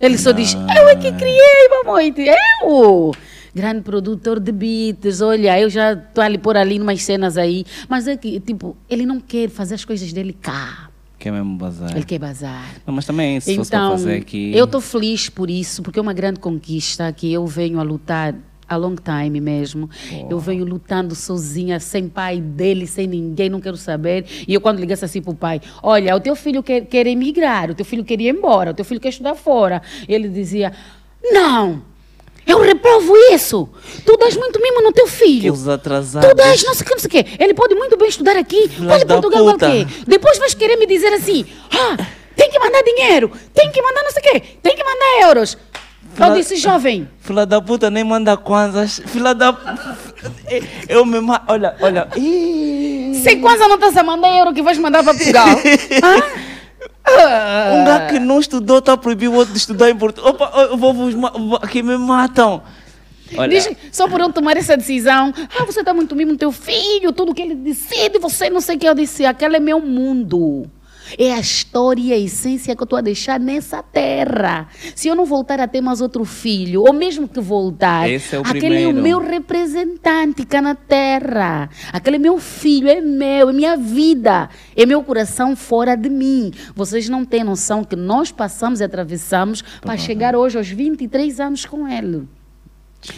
Ele 0.00 0.18
só 0.18 0.32
diz, 0.32 0.54
eu 0.54 0.88
é 0.88 0.96
que 0.96 1.10
criei, 1.12 1.68
mamãe. 1.84 2.14
Eu! 2.62 3.12
Grande 3.54 3.80
produtor 3.80 4.38
de 4.38 4.52
beats, 4.52 5.22
olha, 5.22 5.58
eu 5.58 5.70
já 5.70 5.94
estou 5.94 6.22
ali 6.22 6.36
por 6.36 6.56
ali 6.56 6.78
umas 6.78 7.02
cenas 7.02 7.38
aí. 7.38 7.64
Mas 7.88 8.06
é 8.06 8.14
que, 8.16 8.38
tipo, 8.40 8.76
ele 8.88 9.06
não 9.06 9.18
quer 9.18 9.48
fazer 9.48 9.74
as 9.76 9.84
coisas 9.84 10.12
dele 10.12 10.34
cá. 10.34 10.90
Quer 11.18 11.32
mesmo 11.32 11.56
bazar. 11.56 11.90
Ele 11.96 12.04
quer 12.04 12.18
bazar. 12.18 12.66
Não, 12.86 12.92
mas 12.94 13.06
também, 13.06 13.40
se 13.40 13.56
fosse 13.56 13.70
para 13.70 13.78
Então, 13.78 13.90
fazer 13.92 14.16
aqui. 14.16 14.54
eu 14.54 14.66
estou 14.66 14.80
feliz 14.82 15.30
por 15.30 15.48
isso, 15.48 15.82
porque 15.82 15.98
é 15.98 16.02
uma 16.02 16.12
grande 16.12 16.38
conquista 16.38 17.10
que 17.12 17.32
eu 17.32 17.46
venho 17.46 17.80
a 17.80 17.82
lutar 17.82 18.34
a 18.68 18.76
long 18.76 18.96
time 18.96 19.40
mesmo. 19.40 19.88
Eu 20.28 20.38
venho 20.38 20.64
lutando 20.64 21.14
sozinha, 21.14 21.78
sem 21.80 22.08
pai 22.08 22.40
dele, 22.40 22.86
sem 22.86 23.06
ninguém, 23.06 23.48
não 23.48 23.60
quero 23.60 23.76
saber. 23.76 24.24
E 24.46 24.54
eu 24.54 24.60
quando 24.60 24.78
ligasse 24.80 25.04
assim 25.04 25.22
para 25.22 25.30
o 25.32 25.34
pai, 25.34 25.60
olha, 25.82 26.14
o 26.16 26.20
teu 26.20 26.34
filho 26.34 26.62
quer, 26.62 26.82
quer 26.86 27.06
emigrar, 27.06 27.70
o 27.70 27.74
teu 27.74 27.84
filho 27.84 28.04
quer 28.04 28.20
ir 28.20 28.28
embora, 28.28 28.70
o 28.70 28.74
teu 28.74 28.84
filho 28.84 29.00
quer 29.00 29.10
estudar 29.10 29.34
fora. 29.34 29.80
Ele 30.08 30.28
dizia, 30.28 30.72
não, 31.22 31.82
eu 32.46 32.60
reprovo 32.60 33.14
isso. 33.32 33.68
Tu 34.04 34.16
dás 34.16 34.36
muito 34.36 34.60
mimo 34.60 34.82
no 34.82 34.92
teu 34.92 35.06
Que 35.06 35.10
filho. 35.12 35.52
os 35.52 35.66
atrasados. 35.68 36.28
Tu 36.28 36.34
dás, 36.34 36.62
não 36.64 36.74
sei 36.74 36.82
o 36.82 36.86
que, 36.86 36.92
não 36.94 36.98
sei 37.00 37.08
o 37.08 37.10
quê. 37.10 37.26
Ele 37.38 37.54
pode 37.54 37.74
muito 37.74 37.96
bem 37.96 38.08
estudar 38.08 38.36
aqui, 38.36 38.68
Filhas 38.68 38.88
pode 38.92 39.06
Portugal 39.06 39.44
puta. 39.44 39.58
qualquer. 39.66 39.86
Depois 40.06 40.38
vais 40.38 40.54
querer 40.54 40.76
me 40.76 40.86
dizer 40.86 41.12
assim, 41.12 41.44
ah, 41.72 41.96
tem 42.36 42.50
que 42.50 42.58
mandar 42.58 42.82
dinheiro, 42.82 43.30
tem 43.54 43.70
que 43.72 43.80
mandar 43.82 44.02
não 44.02 44.10
sei 44.12 44.22
o 44.22 44.32
quê, 44.32 44.40
tem 44.62 44.76
que 44.76 44.84
mandar 44.84 45.28
euros. 45.28 45.56
Eu 46.18 46.24
Fila- 46.24 46.34
disse, 46.36 46.56
jovem, 46.56 47.08
Filha 47.20 47.44
da 47.46 47.60
puta 47.60 47.90
nem 47.90 48.02
manda 48.04 48.36
kwanzas. 48.36 49.00
Filha 49.06 49.34
da. 49.34 49.54
Eu 50.88 51.04
me. 51.04 51.20
ma- 51.20 51.42
Olha, 51.48 51.76
olha. 51.80 52.08
Ih. 52.16 53.20
sem 53.22 53.40
quase 53.40 53.60
não 53.66 53.74
estás 53.74 53.96
a 53.96 54.02
mandar 54.02 54.36
euro 54.38 54.52
que 54.54 54.62
vais 54.62 54.78
mandar 54.78 55.02
para 55.04 55.14
Portugal. 55.14 55.46
Hã? 55.48 56.46
Um 57.08 57.84
gajo 57.84 58.08
que 58.08 58.18
não 58.18 58.40
estudou 58.40 58.78
está 58.78 58.96
proibido 58.96 59.30
o 59.32 59.36
outro 59.36 59.52
de 59.52 59.58
estudar 59.60 59.88
em 59.88 59.94
Portugal. 59.96 60.30
Opa, 60.32 60.50
eu 60.70 60.76
vou 60.76 60.92
vos. 60.92 61.14
Aqui 61.62 61.80
me 61.80 61.96
matam. 61.96 62.60
Olha. 63.36 63.48
Diz, 63.48 63.70
só 63.92 64.08
por 64.08 64.20
eu 64.20 64.32
tomar 64.32 64.56
essa 64.56 64.76
decisão, 64.76 65.32
ah, 65.56 65.64
você 65.64 65.80
está 65.80 65.94
muito 65.94 66.16
mimo 66.16 66.36
teu 66.36 66.50
filho, 66.50 67.12
tudo 67.12 67.32
que 67.32 67.42
ele 67.42 67.54
decide, 67.54 68.18
você 68.18 68.50
não 68.50 68.60
sei 68.60 68.74
o 68.74 68.78
que 68.78 68.88
eu 68.88 68.94
disse, 68.94 69.24
aquele 69.24 69.56
é 69.56 69.60
meu 69.60 69.80
mundo. 69.80 70.68
É 71.18 71.32
a 71.32 71.40
história 71.40 72.02
e 72.02 72.12
a 72.12 72.18
essência 72.18 72.74
que 72.74 72.82
eu 72.82 72.84
estou 72.84 72.98
a 72.98 73.02
deixar 73.02 73.38
nessa 73.38 73.82
terra. 73.82 74.68
Se 74.94 75.08
eu 75.08 75.14
não 75.14 75.24
voltar 75.24 75.60
a 75.60 75.68
ter 75.68 75.80
mais 75.80 76.00
outro 76.00 76.24
filho, 76.24 76.82
ou 76.82 76.92
mesmo 76.92 77.28
que 77.28 77.40
voltar, 77.40 78.08
é 78.08 78.16
aquele 78.16 78.82
é 78.82 78.88
o 78.88 78.92
primeiro. 78.92 79.02
meu 79.02 79.18
representante 79.18 80.44
cá 80.44 80.60
na 80.60 80.74
terra. 80.74 81.70
Aquele 81.92 82.16
é 82.16 82.18
meu 82.18 82.38
filho, 82.38 82.88
é 82.88 83.00
meu, 83.00 83.50
é 83.50 83.52
minha 83.52 83.76
vida, 83.76 84.48
é 84.74 84.86
meu 84.86 85.02
coração 85.02 85.54
fora 85.54 85.96
de 85.96 86.08
mim. 86.08 86.52
Vocês 86.74 87.08
não 87.08 87.24
têm 87.24 87.44
noção 87.44 87.84
que 87.84 87.96
nós 87.96 88.32
passamos 88.32 88.80
e 88.80 88.84
atravessamos 88.84 89.62
para 89.80 89.96
chegar 89.96 90.34
hoje 90.34 90.58
aos 90.58 90.68
23 90.68 91.40
anos 91.40 91.64
com 91.64 91.88
ele. 91.88 92.26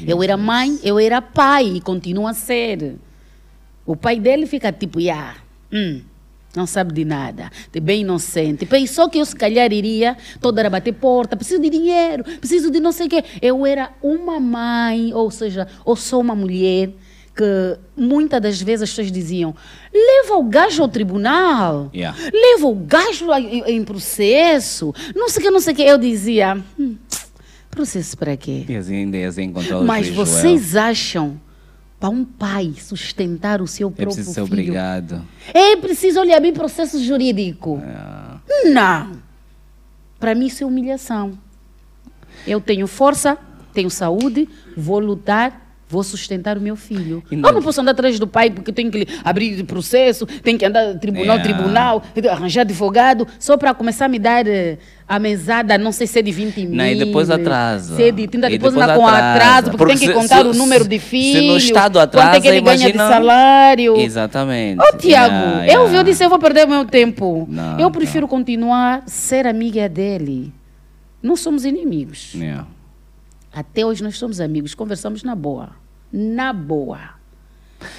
Eu 0.06 0.22
era 0.22 0.36
mãe, 0.36 0.78
eu 0.82 0.98
era 0.98 1.22
pai 1.22 1.66
e 1.66 1.80
continuo 1.80 2.26
a 2.26 2.34
ser. 2.34 2.96
O 3.86 3.96
pai 3.96 4.20
dele 4.20 4.46
fica 4.46 4.70
tipo, 4.70 5.00
yeah, 5.00 5.36
hum, 5.72 6.02
não 6.58 6.66
sabe 6.66 6.92
de 6.92 7.04
nada, 7.04 7.50
é 7.72 7.80
bem 7.80 8.00
inocente. 8.02 8.66
Pensou 8.66 9.08
que 9.08 9.18
eu 9.18 9.24
se 9.24 9.34
calhar 9.36 9.72
iria 9.72 10.16
toda 10.40 10.60
hora 10.60 10.68
bater 10.68 10.92
porta, 10.92 11.36
preciso 11.36 11.62
de 11.62 11.70
dinheiro, 11.70 12.24
preciso 12.24 12.70
de 12.70 12.80
não 12.80 12.90
sei 12.92 13.06
o 13.06 13.08
quê. 13.08 13.24
Eu 13.40 13.64
era 13.64 13.90
uma 14.02 14.40
mãe, 14.40 15.14
ou 15.14 15.30
seja, 15.30 15.66
ou 15.84 15.94
sou 15.96 16.20
uma 16.20 16.34
mulher 16.34 16.90
que 17.36 17.78
muitas 17.96 18.42
das 18.42 18.60
vezes 18.60 18.82
as 18.82 18.90
pessoas 18.90 19.12
diziam, 19.12 19.54
leva 19.94 20.34
o 20.34 20.42
gajo 20.42 20.82
ao 20.82 20.88
tribunal, 20.88 21.88
Yeah. 21.94 22.18
leva 22.32 22.66
o 22.66 22.74
gajo 22.74 23.30
a- 23.30 23.40
em, 23.40 23.84
processo, 23.84 24.92
não 25.14 25.28
sei 25.28 25.40
o 25.40 25.44
que, 25.44 25.50
não 25.52 25.60
sei 25.60 25.72
o 25.72 25.76
que. 25.76 25.82
Eu 25.82 25.98
dizia, 25.98 26.58
hum, 26.76 26.96
processo 27.70 28.18
para 28.18 28.36
quê? 28.36 28.64
Assim 28.76 29.42
encontrar 29.42 29.78
o 29.78 29.84
Mas 29.84 30.08
vocês 30.08 30.74
acham 30.74 31.40
para 31.98 32.08
um 32.10 32.24
pai 32.24 32.74
sustentar 32.78 33.60
o 33.60 33.66
seu. 33.66 33.88
É 33.88 33.90
próprio 33.90 34.14
preciso 34.14 34.34
ser 34.34 34.44
filho? 34.46 34.52
obrigado. 34.62 35.22
É 35.52 35.76
preciso 35.76 36.20
olhar 36.20 36.40
bem 36.40 36.52
processo 36.52 37.02
jurídico. 37.02 37.82
É. 37.82 38.70
Não. 38.70 39.12
Para 40.18 40.34
mim 40.34 40.46
isso 40.46 40.62
é 40.62 40.66
humilhação. 40.66 41.38
Eu 42.46 42.60
tenho 42.60 42.86
força, 42.86 43.36
tenho 43.72 43.90
saúde, 43.90 44.48
vou 44.76 44.98
lutar, 44.98 45.67
vou 45.88 46.02
sustentar 46.02 46.58
o 46.58 46.60
meu 46.60 46.76
filho. 46.76 47.22
E 47.30 47.34
Eu 47.34 47.40
não- 47.40 47.52
não 47.52 47.62
posso 47.62 47.80
andar 47.80 47.92
atrás 47.92 48.18
do 48.18 48.26
pai 48.26 48.50
porque 48.50 48.70
tenho 48.72 48.90
que 48.90 49.06
abrir 49.24 49.64
processo, 49.64 50.26
tenho 50.26 50.58
que 50.58 50.64
andar 50.66 50.94
tribunal, 50.98 51.36
Yeah. 51.38 51.42
tribunal, 51.42 52.02
arranjar 52.30 52.60
advogado, 52.60 53.26
só 53.38 53.56
para 53.56 53.72
começar 53.72 54.04
a 54.04 54.08
me 54.08 54.18
dar 54.18 54.46
eh, 54.46 54.76
a 55.08 55.18
mesada, 55.18 55.78
não 55.78 55.90
sei 55.90 56.06
se 56.06 56.18
é 56.18 56.22
de 56.22 56.30
20 56.30 56.58
mil. 56.66 56.76
Não, 56.76 56.84
e 56.86 56.94
depois 56.94 57.30
atrasa. 57.30 57.96
Se 57.96 58.02
é 58.02 58.12
de 58.12 58.28
30, 58.28 58.48
E 58.48 58.58
depois, 58.58 58.74
depois 58.74 58.90
anda 58.90 58.98
com 59.00 59.06
atrasa. 59.06 59.32
atraso, 59.34 59.62
porque, 59.70 59.76
Porque 59.78 59.92
tem 59.94 60.00
que 60.08 60.14
se- 60.14 60.20
contar 60.20 60.42
se- 60.42 60.48
o 60.48 60.52
número 60.54 60.86
de 60.86 60.98
se 60.98 61.06
filhos. 61.06 61.46
no 61.46 61.56
Estado 61.56 61.94
Quanto 61.98 62.16
é 62.18 62.20
atrasa, 62.20 62.40
que 62.42 62.48
ele 62.48 62.60
ganha 62.60 62.76
de 62.76 62.82
imagina- 62.84 63.08
salário. 63.08 63.96
Exatamente. 63.96 64.78
Ô, 64.80 64.96
Tiago, 64.98 65.34
Yeah, 65.34 65.64
eu, 65.66 65.80
yeah. 65.84 65.96
eu 65.98 66.02
disse, 66.04 66.22
eu 66.22 66.28
vou 66.28 66.38
perder 66.38 66.66
o 66.66 66.68
meu 66.68 66.84
tempo. 66.84 67.46
Não, 67.50 67.80
eu 67.80 67.90
prefiro 67.90 68.28
continuar 68.28 69.02
ser 69.06 69.46
amiga 69.46 69.88
dele. 69.88 70.52
Não 71.22 71.34
somos 71.34 71.64
inimigos. 71.64 72.34
Yeah. 72.34 72.66
Até 73.58 73.84
hoje 73.84 74.04
nós 74.04 74.16
somos 74.16 74.40
amigos, 74.40 74.72
conversamos 74.72 75.24
na 75.24 75.34
boa. 75.34 75.70
Na 76.12 76.52
boa. 76.52 77.17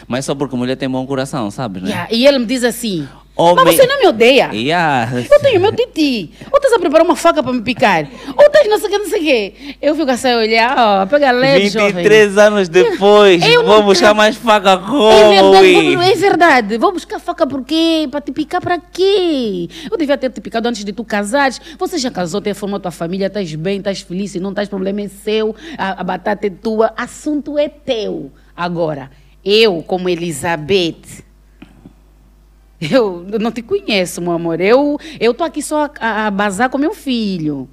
Mas 0.07 0.25
só 0.25 0.35
porque 0.35 0.55
mulher 0.55 0.75
tem 0.75 0.89
bom 0.89 1.05
coração, 1.05 1.49
sabes, 1.51 1.81
né? 1.83 1.89
Yeah, 1.89 2.07
E 2.11 2.25
ele 2.27 2.39
me 2.39 2.45
diz 2.45 2.63
assim, 2.63 3.07
Homem- 3.35 3.63
mas 3.63 3.75
você 3.77 3.87
não 3.87 4.01
me 4.01 4.07
odeia? 4.07 4.49
Yeah. 4.53 5.09
Eu 5.31 5.39
tenho 5.39 5.61
meu 5.61 5.71
titi. 5.73 6.29
Ou 6.51 6.57
estás 6.57 6.73
a 6.73 6.79
preparar 6.79 7.05
uma 7.05 7.15
faca 7.15 7.41
para 7.41 7.53
me 7.53 7.61
picar? 7.61 8.05
Ou 8.35 8.45
estás 8.45 8.67
não 8.67 8.77
sei 8.77 8.87
o 8.87 8.91
que, 8.91 8.97
não 8.97 9.07
sei 9.07 9.19
o 9.19 9.23
quê. 9.23 9.53
Eu 9.81 9.95
fico 9.95 10.11
assim 10.11 10.27
a 10.29 10.37
olhar, 10.37 10.75
ó, 10.77 11.05
pega 11.05 11.31
leve, 11.31 11.69
jovem. 11.69 11.93
23 12.03 12.37
anos 12.37 12.67
depois, 12.67 13.41
Eu 13.47 13.63
vou 13.63 13.77
não 13.77 13.85
buscar 13.85 14.13
mais 14.13 14.35
faca 14.35 14.71
É 14.73 14.77
como? 14.77 15.53
verdade, 15.53 15.95
vou, 15.95 16.03
é 16.03 16.15
verdade. 16.15 16.77
Vou 16.77 16.91
buscar 16.91 17.17
faca 17.17 17.47
por 17.47 17.63
quê? 17.63 18.09
Para 18.11 18.19
te 18.19 18.33
picar 18.33 18.59
para 18.59 18.77
quê? 18.77 19.69
Eu 19.89 19.97
devia 19.97 20.17
ter 20.17 20.29
te 20.31 20.41
picado 20.41 20.67
antes 20.67 20.83
de 20.83 20.91
tu 20.91 21.05
casares. 21.05 21.61
Você 21.77 21.97
já 21.97 22.11
casou, 22.11 22.41
tem 22.41 22.53
formado 22.53 22.81
tua 22.81 22.91
família, 22.91 23.27
estás 23.27 23.55
bem, 23.55 23.77
estás 23.77 24.01
feliz, 24.01 24.31
se 24.31 24.39
não 24.41 24.49
estás, 24.49 24.67
problema 24.67 24.99
é 24.99 25.07
seu, 25.07 25.55
a, 25.77 26.01
a 26.01 26.03
batata 26.03 26.45
é 26.45 26.49
tua, 26.49 26.93
assunto 26.97 27.57
é 27.57 27.69
teu. 27.69 28.31
Agora, 28.53 29.09
eu, 29.49 29.81
como 29.83 30.07
Elizabeth, 30.09 31.23
eu 32.79 33.25
não 33.39 33.51
te 33.51 33.61
conheço, 33.61 34.21
meu 34.21 34.31
amor. 34.31 34.61
Eu 34.61 34.97
eu 35.19 35.33
tô 35.33 35.43
aqui 35.43 35.61
só 35.61 35.89
a, 35.99 36.27
a, 36.27 36.31
bazar 36.31 36.69
com 36.69 36.77
meu 36.77 36.93
filho. 36.93 37.67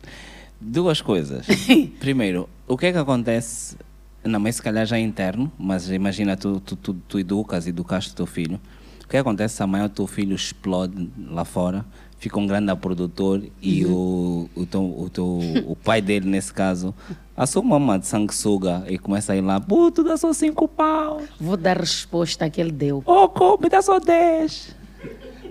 Duas 0.61 1.01
coisas. 1.01 1.47
Primeiro, 2.01 2.49
o 2.67 2.77
que 2.77 2.87
é 2.87 2.93
que 2.93 2.99
acontece? 2.99 3.77
Não, 4.25 4.41
mas 4.41 4.57
se 4.57 4.63
calhar 4.63 4.85
já 4.85 4.97
é 4.97 5.01
interno, 5.01 5.53
mas 5.57 5.89
imagina, 5.91 6.37
tu, 6.37 6.59
tu, 6.59 6.75
tu, 6.75 6.95
tu 6.95 7.19
educas, 7.19 7.67
educaste 7.67 8.13
o 8.13 8.17
teu 8.17 8.27
filho. 8.27 8.61
O 9.05 9.09
que 9.09 9.17
acontece 9.17 9.55
se 9.55 9.63
amanhã 9.63 9.85
o 9.85 9.89
teu 9.89 10.07
filho 10.07 10.35
explode 10.35 11.09
lá 11.31 11.45
fora, 11.45 11.85
fica 12.19 12.39
um 12.39 12.47
grande 12.47 12.75
produtor 12.77 13.43
e 13.61 13.85
o, 13.85 14.49
o, 14.55 14.67
teu, 14.67 14.83
o, 14.83 15.11
teu, 15.11 15.39
o 15.67 15.77
pai 15.77 16.01
dele, 16.01 16.29
nesse 16.29 16.53
caso, 16.53 16.95
assume 17.37 17.73
uma 17.73 17.99
de 17.99 18.07
sanguessuga 18.07 18.85
e 18.89 18.99
começa 18.99 19.33
a 19.33 19.37
ir 19.37 19.43
lá, 19.43 19.61
puto, 19.61 20.03
dá 20.03 20.17
só 20.17 20.33
cinco 20.33 20.67
pau. 20.67 21.23
Vou 21.39 21.57
dar 21.57 21.79
resposta 21.79 22.49
que 22.49 22.61
ele 22.61 22.73
deu. 22.73 23.03
Oh, 23.07 23.29
come, 23.29 23.69
dá 23.69 23.83
só 23.83 23.99
10. 24.01 24.75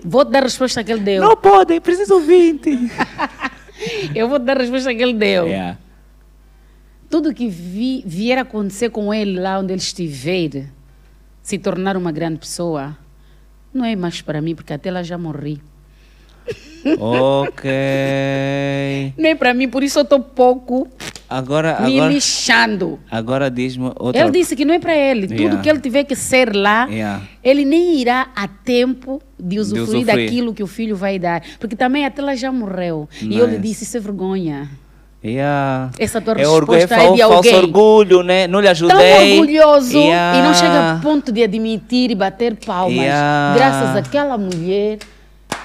Vou 0.04 0.24
dar 0.24 0.42
resposta 0.42 0.82
que 0.84 0.92
ele 0.92 1.00
deu. 1.02 1.22
Não 1.22 1.36
pode, 1.36 1.80
preciso 1.80 2.20
20. 2.20 2.90
Eu 4.14 4.28
vou 4.28 4.38
dar 4.38 4.56
resposta 4.58 4.94
que 4.94 5.02
ele 5.02 5.12
deu. 5.14 5.46
yeah. 5.46 5.78
tudo 7.10 7.32
que 7.34 7.48
vi- 7.48 8.02
vier 8.06 8.38
a 8.38 8.42
acontecer 8.42 8.90
com 8.90 9.12
ele 9.12 9.38
lá 9.38 9.58
onde 9.58 9.72
ele 9.72 9.80
estiver, 9.80 10.66
se 11.42 11.58
tornar 11.58 11.96
uma 11.96 12.10
grande 12.10 12.38
pessoa, 12.38 12.96
não 13.72 13.84
é 13.84 13.94
mais 13.94 14.20
para 14.22 14.40
mim, 14.40 14.54
porque 14.54 14.72
até 14.72 14.90
lá 14.90 15.02
já 15.02 15.16
morri. 15.18 15.60
Ok. 16.98 17.70
Não 19.18 19.28
é 19.30 19.34
para 19.34 19.52
mim, 19.54 19.68
por 19.68 19.82
isso 19.82 19.98
eu 19.98 20.02
estou 20.02 20.20
pouco 20.20 20.86
Agora, 21.28 21.80
me 21.80 21.96
agora, 21.98 22.12
lixando. 22.12 23.00
agora 23.10 23.50
diz-me 23.50 23.90
outra 23.98 24.20
Ele 24.22 24.30
disse 24.30 24.54
que 24.54 24.64
não 24.64 24.72
é 24.74 24.78
para 24.78 24.94
ele. 24.94 25.26
Tudo 25.26 25.40
Yeah. 25.40 25.62
que 25.62 25.68
ele 25.68 25.80
tiver 25.80 26.04
que 26.04 26.14
ser 26.14 26.54
lá, 26.54 26.86
Yeah. 26.88 27.22
ele 27.42 27.64
nem 27.64 27.96
irá 28.00 28.28
a 28.36 28.46
tempo 28.46 29.20
de 29.38 29.58
usufruir, 29.58 30.02
usufruir. 30.02 30.06
daquilo 30.06 30.54
que 30.54 30.62
o 30.62 30.66
filho 30.68 30.94
vai 30.96 31.18
dar. 31.18 31.42
Porque 31.58 31.74
também 31.74 32.06
até 32.06 32.22
lá 32.22 32.36
já 32.36 32.52
morreu. 32.52 33.08
E 33.20 33.36
eu 33.36 33.46
lhe 33.46 33.52
Nice. 33.58 33.62
disse, 33.62 33.84
isso 33.84 33.96
é 33.96 34.00
vergonha. 34.00 34.70
Yeah. 35.24 35.90
Essa 35.98 36.20
tua 36.20 36.34
é 36.34 36.46
orgulho, 36.46 36.76
é 36.76 36.80
resposta 36.82 37.02
é 37.04 37.12
de 37.14 37.18
falso 37.20 37.34
alguém. 37.34 37.54
orgulho, 37.56 38.22
né? 38.22 38.46
Não 38.46 38.60
lhe 38.60 38.66
tão 38.66 38.70
ajudei. 38.70 39.40
orgulhoso 39.40 39.98
Yeah. 39.98 40.38
e 40.38 40.42
não 40.42 40.54
chega 40.54 40.92
a 40.92 40.98
ponto 41.02 41.32
de 41.32 41.42
admitir 41.42 42.12
e 42.12 42.14
bater 42.14 42.54
palmas. 42.64 43.04
Graças 43.56 43.96
àquela 43.96 44.38
mulher, 44.38 44.98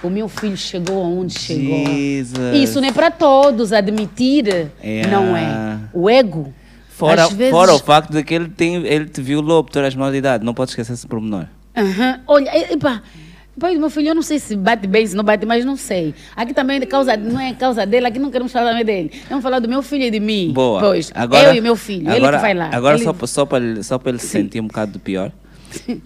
o 0.03 0.09
meu 0.09 0.27
filho 0.27 0.57
chegou 0.57 1.03
aonde 1.03 1.37
chegou. 1.37 1.85
Jesus. 1.85 2.55
Isso 2.55 2.81
não 2.81 2.87
é 2.87 2.91
para 2.91 3.11
todos 3.11 3.71
admitir, 3.73 4.69
Yeah. 4.83 5.09
não 5.11 5.35
é. 5.35 5.77
O 5.93 6.09
ego 6.09 6.53
Fora, 6.89 7.27
vezes- 7.29 7.51
fora 7.51 7.73
o 7.73 7.79
facto 7.79 8.11
de 8.11 8.23
que 8.23 8.33
ele, 8.33 8.47
tem, 8.49 8.75
ele 8.85 9.05
te 9.05 9.21
violou 9.21 9.63
por 9.63 9.71
todas 9.71 9.87
as 9.87 9.95
maiores 9.95 10.13
de 10.13 10.19
idade. 10.19 10.45
Não 10.45 10.53
pode 10.53 10.71
esquecer 10.71 10.93
esse 10.93 11.07
pormenor. 11.07 11.45
Aham. 11.75 12.19
Olha, 12.27 12.71
epa, 12.73 13.01
pai 13.59 13.73
do 13.73 13.79
meu 13.79 13.89
filho, 13.89 14.09
eu 14.09 14.15
não 14.15 14.21
sei 14.21 14.37
se 14.37 14.55
bate 14.55 14.85
bem, 14.87 15.07
se 15.07 15.15
não 15.15 15.23
bate, 15.23 15.43
mas 15.45 15.65
não 15.65 15.75
sei. 15.75 16.13
Aqui 16.35 16.53
também 16.53 16.77
é 16.79 16.85
causa, 16.85 17.17
não 17.17 17.39
é 17.39 17.53
causa 17.53 17.85
dele, 17.87 18.05
aqui 18.05 18.19
não 18.19 18.29
queremos 18.29 18.51
falar 18.51 18.69
também 18.71 18.85
dele. 18.85 19.11
Vamos 19.29 19.41
falar 19.41 19.57
do 19.59 19.67
meu 19.67 19.81
filho 19.81 20.03
e 20.03 20.11
de 20.11 20.19
mim. 20.19 20.51
Boa. 20.53 20.79
Pois, 20.79 21.11
agora, 21.15 21.49
eu 21.49 21.55
e 21.55 21.61
meu 21.61 21.75
filho, 21.75 22.07
ele 22.07 22.17
agora, 22.17 22.37
que 22.37 22.41
vai 22.41 22.53
lá. 22.53 22.69
Agora, 22.71 22.97
Ele- 22.97 23.03
só, 23.03 23.15
só 23.25 23.45
para 23.47 23.63
ele, 23.63 23.81
só 23.83 23.99
ele 24.05 24.19
se 24.19 24.27
sentir 24.27 24.59
um 24.61 24.67
bocado 24.67 24.91
do 24.91 24.99
pior. 24.99 25.31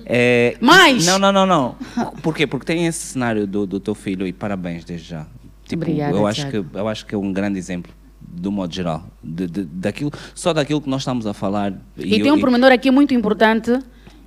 É, 0.05 0.57
Mais? 0.61 1.05
Não, 1.05 1.17
não, 1.19 1.31
não, 1.31 1.45
não. 1.45 1.75
Por 2.21 2.35
quê? 2.35 2.45
Porque 2.47 2.65
tem 2.65 2.85
esse 2.87 2.99
cenário 3.07 3.45
do, 3.47 3.65
do 3.65 3.79
teu 3.79 3.95
filho 3.95 4.25
e 4.27 4.33
parabéns 4.33 4.83
desde 4.83 5.09
já. 5.09 5.25
Tipo, 5.67 5.83
Obrigada, 5.83 6.15
eu 6.15 6.27
acho 6.27 6.47
que 6.49 6.57
eu 6.57 6.87
acho 6.87 7.05
que 7.05 7.15
é 7.15 7.17
um 7.17 7.33
grande 7.33 7.57
exemplo 7.57 7.91
do 8.21 8.51
modo 8.51 8.73
geral, 8.73 9.07
de, 9.23 9.47
de- 9.47 9.63
daquilo, 9.65 10.11
só 10.33 10.53
daquilo 10.53 10.81
que 10.81 10.89
nós 10.89 11.01
estamos 11.01 11.25
a 11.25 11.33
falar. 11.33 11.73
E, 11.97 12.17
eu- 12.17 12.23
tem 12.23 12.31
um 12.31 12.39
pormenor 12.39 12.71
aqui 12.71 12.91
muito 12.91 13.13
importante 13.13 13.79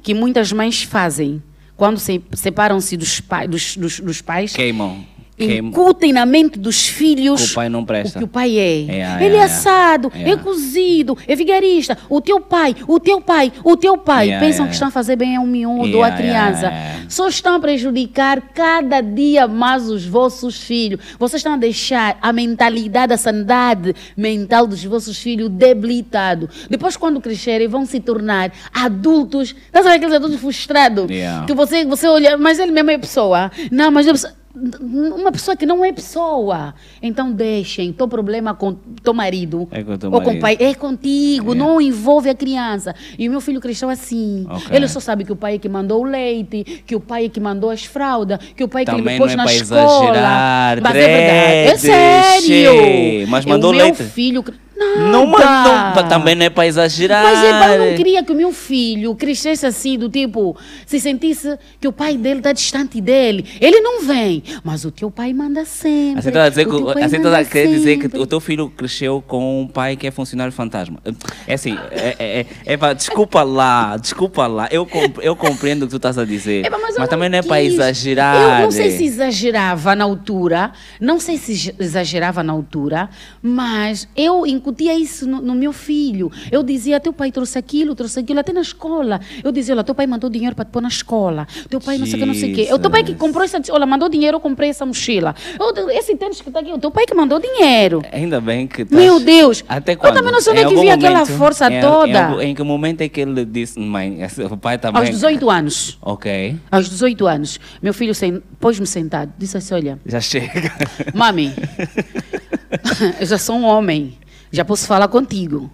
que 0.03 0.15
muitas 0.15 0.53
mães 0.53 0.83
fazem. 0.83 1.43
Quando 1.77 1.99
se 1.99 2.21
separam-se 2.33 2.97
dos, 2.97 3.21
dos, 3.49 3.77
dos, 3.77 4.01
dos 4.01 4.21
pais, 4.21 4.53
queimam. 4.53 5.05
Incutem 5.39 6.13
na 6.13 6.27
mente 6.27 6.59
dos 6.59 6.87
filhos 6.89 7.45
Que 7.47 7.53
o 7.53 7.55
pai 7.55 7.69
não 7.69 7.81
o 7.81 7.87
presta. 7.87 8.19
que 8.19 8.25
o 8.25 8.29
pai 8.29 8.59
é. 8.59 8.85
É, 8.89 9.01
é, 9.01 9.25
Ele 9.27 9.37
é, 9.37 9.41
é. 9.41 9.43
assado, 9.45 10.13
É. 10.15 10.31
é. 10.31 10.37
cozido, 10.37 11.17
é 11.27 11.35
vigarista. 11.37 11.97
O 12.09 12.21
teu 12.21 12.41
pai, 12.41 12.75
o 12.87 12.99
teu 12.99 13.21
pai, 13.21 13.53
o 13.65 13.77
teu 13.77 13.97
pai. 13.99 14.31
É, 14.31 14.41
Pensam 14.41 14.65
é. 14.65 14.69
que 14.69 14.75
estão 14.75 14.89
a 14.89 14.91
fazer 14.91 15.17
bem 15.17 15.37
a 15.37 15.41
um 15.41 15.47
miúdo 15.47 15.99
ou 15.99 16.05
É, 16.05 16.09
à 16.09 16.13
criança. 16.13 16.67
é, 16.67 16.71
é. 16.71 16.97
Só 17.09 17.29
estão 17.29 17.55
a 17.57 17.61
prejudicar 17.61 18.41
cada 18.55 19.01
dia 19.01 19.47
mais 19.49 19.89
os 19.89 20.05
vossos 20.05 20.61
filhos. 20.63 21.01
Vocês 21.19 21.41
estão 21.41 21.55
a 21.55 21.57
deixar 21.57 22.19
a 22.21 22.33
mentalidade, 22.33 23.13
a 23.13 23.17
sanidade 23.17 23.95
mental 24.17 24.67
dos 24.67 24.83
vossos 24.85 25.19
filhos 25.19 25.49
debilitado. 25.49 26.49
Depois, 26.69 26.97
quando 26.97 27.21
crescerem, 27.21 27.67
vão 27.69 27.87
se 27.87 28.01
tornar 28.01 28.53
adultos. 28.73 29.55
Estás 29.67 29.87
a 29.87 29.91
ver 29.91 29.97
aqueles 29.97 30.15
adultos 30.15 30.41
frustrados? 30.41 31.07
Que 31.47 31.55
você, 31.55 31.85
você 31.85 32.07
olha, 32.07 32.37
mas 32.37 32.59
ele 32.59 32.73
mesmo 32.73 32.91
é 32.91 32.99
pessoa. 32.99 33.51
Não, 33.71 33.91
mas 33.91 34.07
é 34.07 34.13
pessoa- 34.13 34.33
uma 34.81 35.31
pessoa 35.33 35.57
que 35.57 35.65
não 35.67 35.85
é 35.85 35.93
pessoa. 35.93 36.75
Então 37.03 37.31
deixem. 37.33 37.93
Teu 37.93 38.09
problema 38.09 38.55
com 38.55 38.75
teu 39.03 39.15
marido 39.15 39.69
É 39.71 39.83
com 39.83 39.93
o 39.93 39.99
teu 39.99 40.13
ou 40.13 40.21
com 40.21 40.33
o 40.33 40.41
pai 40.41 40.57
é 40.61 40.75
contigo, 40.75 41.53
É. 41.53 41.55
não 41.55 41.81
envolve 41.81 42.29
a 42.29 42.35
criança. 42.35 42.95
E 43.19 43.29
o 43.29 43.31
meu 43.31 43.41
filho 43.41 43.61
cresceu 43.61 43.89
assim. 43.89 44.47
Ok. 44.49 44.77
Ele 44.77 44.89
só 44.89 45.01
sabe 45.01 45.25
que 45.25 45.33
o 45.33 45.37
pai 45.37 45.55
é 45.57 45.59
que 45.59 45.69
mandou 45.69 46.03
o 46.03 46.05
leite, 46.05 46.83
que 46.87 46.95
o 46.97 47.01
pai 47.01 47.27
é 47.27 47.29
que 47.29 47.41
mandou 47.41 47.71
as 47.71 47.85
fraldas, 47.85 48.39
que 48.57 48.65
o 48.65 48.69
pai 48.69 48.83
é 48.83 48.85
que 48.87 48.91
Também 48.91 49.15
ele 49.15 49.19
pôs 49.19 49.33
é 49.33 49.37
na 49.37 49.45
escola. 49.47 49.81
exagerar, 49.81 50.81
Mas 50.83 50.95
é 50.97 51.07
verdade. 51.07 51.71
É 51.71 51.77
sério. 51.79 53.29
Mas 53.29 53.45
mandou 53.45 53.71
o 53.71 53.75
meu 53.75 53.85
leite? 53.85 54.03
filho. 54.05 54.45
Cre- 54.85 55.03
Não, 55.11 55.27
Nada. 55.27 55.93
mandou, 55.95 56.09
também 56.09 56.35
não 56.35 56.47
é 56.47 56.51
para 56.51 56.67
exagerar. 56.67 57.23
Mas 57.25 57.45
epa, 57.45 57.69
eu 57.77 57.91
não 57.91 57.97
queria 57.97 58.23
que 58.23 58.33
o 58.33 58.35
meu 58.35 58.53
filho 58.53 59.15
crescesse 59.15 59.67
assim, 59.67 59.99
do 59.99 60.09
tipo, 60.09 60.57
se 60.87 60.99
sentisse 61.01 61.59
que 61.81 61.89
o 61.89 61.93
pai 61.93 62.17
dele 62.17 62.39
está 62.41 62.53
distante 62.53 63.01
dele. 63.01 63.45
Ele 63.61 63.81
não 63.81 64.03
vem, 64.03 64.43
mas 64.65 64.85
o 64.85 64.91
teu 64.91 65.11
pai 65.11 65.33
manda 65.33 65.65
sempre. 65.65 66.19
Assim 66.21 66.37
a 66.39 66.49
dizer 66.49 66.67
que, 66.67 67.01
assim 67.03 67.17
a 67.27 67.45
querer 67.45 67.69
dizer 67.69 67.97
que 67.99 68.17
o 68.19 68.27
teu 68.27 68.41
filho 68.41 68.69
cresceu 68.71 69.23
com 69.27 69.63
um 69.63 69.67
pai 69.67 69.97
que 69.97 70.07
é 70.07 70.11
funcionário 70.11 70.53
fantasma. 70.53 70.99
É 71.47 71.55
assim, 71.55 71.77
é, 71.91 72.17
é, 72.19 72.47
é, 72.67 72.73
é 72.75 72.95
desculpa 72.95 73.43
lá, 73.43 73.97
desculpa 73.97 74.47
lá. 74.47 74.69
Eu, 74.71 74.87
comp- 74.87 75.19
eu 75.23 75.35
compreendo 75.37 75.83
o 75.83 75.87
que 75.87 75.91
tu 75.93 75.97
estás 75.97 76.19
a 76.19 76.25
dizer. 76.25 76.69
Mas 76.71 76.97
eu 76.97 77.09
também 77.09 77.29
não 77.29 77.39
é 77.39 77.43
para 77.43 77.63
exagerar. 77.63 78.61
Eu 78.61 78.65
não 78.65 78.71
sei 78.71 78.89
eh. 78.89 78.91
se 78.91 79.05
exagerava 79.05 79.95
na 79.95 80.05
altura, 80.05 80.73
não 81.01 81.19
sei 81.21 81.37
se 81.39 81.53
ex- 81.53 81.75
exagerava 81.79 82.43
na 82.43 82.53
altura, 82.53 83.09
mas 83.43 84.09
eu 84.17 84.47
incutia 84.69 84.95
isso 84.99 85.27
no, 85.27 85.41
no 85.41 85.55
meu 85.55 85.73
filho. 85.73 86.31
Eu 86.53 86.63
dizia, 86.63 87.01
teu 87.01 87.13
pai 87.13 87.33
trouxe 87.33 87.59
aquilo, 87.59 87.95
trouxe 87.95 88.21
aquilo, 88.21 88.41
até 88.41 88.53
na 88.53 88.61
escola. 88.61 89.21
Eu 89.43 89.51
dizia, 89.51 89.75
olha, 89.75 89.83
teu 89.85 89.95
pai 89.95 90.07
mandou 90.07 90.29
dinheiro 90.29 90.55
para 90.55 90.65
te 90.65 90.69
pôr 90.71 90.83
na 90.83 90.89
escola. 90.89 91.47
Teu 91.69 91.81
pai 91.81 91.97
não 91.99 92.07
sei 92.07 92.17
o 92.17 92.19
que, 92.19 92.27
não 92.27 92.35
sei 92.35 92.73
o 92.73 92.79
teu 92.79 92.91
pai 92.91 93.03
que 93.03 93.09
Jesus. 93.13 93.21
comprou 93.21 93.45
essa, 93.45 93.61
olha, 93.71 93.87
mandou 93.87 94.09
dinheiro, 94.09 94.37
eu 94.37 94.41
comprei 94.41 94.71
essa 94.71 94.85
mochila. 94.85 95.35
Eu- 95.59 95.89
esse 95.91 96.15
tênis 96.17 96.41
que 96.41 96.49
está 96.49 96.61
aqui, 96.61 96.73
o 96.73 96.79
teu 96.79 96.91
pai 96.91 97.07
que 97.07 97.15
mandou 97.15 97.41
dinheiro. 97.41 98.03
Ainda 98.13 98.41
bem 98.41 98.67
que 98.67 98.83
estás- 98.83 99.01
Meu 99.03 99.19
Deus! 99.21 99.65
Até 99.69 99.93
Eu 99.95 99.99
quando? 99.99 100.15
também 100.15 100.33
não 100.33 100.41
sei 100.41 100.53
onde 100.53 100.63
é 100.63 100.69
que 100.69 100.77
vi 100.81 100.91
aquela 100.91 101.25
força 101.27 101.73
em- 101.73 101.81
toda. 101.81 102.43
Em, 102.45 102.51
em 102.51 102.55
que 102.55 102.63
momento 102.63 103.01
é 103.01 103.09
que 103.09 103.21
ele 103.21 103.45
disse, 103.45 103.79
mãe, 103.79 104.19
o 104.51 104.57
pai 104.57 104.79
também... 104.79 105.01
Aos 105.01 105.11
18 105.11 105.49
anos. 105.51 105.99
Ok, 106.03 106.57
Aos 106.71 106.89
18 106.89 107.27
anos, 107.27 107.59
meu 107.83 107.95
filho 107.95 108.15
sen- 108.15 108.43
pôs-me 108.61 108.87
sentado, 108.87 109.33
disse 109.39 109.57
assim, 109.57 109.75
olha, 109.75 109.99
já 110.05 110.21
chega. 110.21 110.73
Mami, 111.15 111.53
eu 113.21 113.27
já 113.27 113.39
sou 113.39 113.57
um 113.57 113.65
homem, 113.65 114.17
já 114.51 114.65
posso 114.65 114.87
falar 114.87 115.09
contigo, 115.09 115.71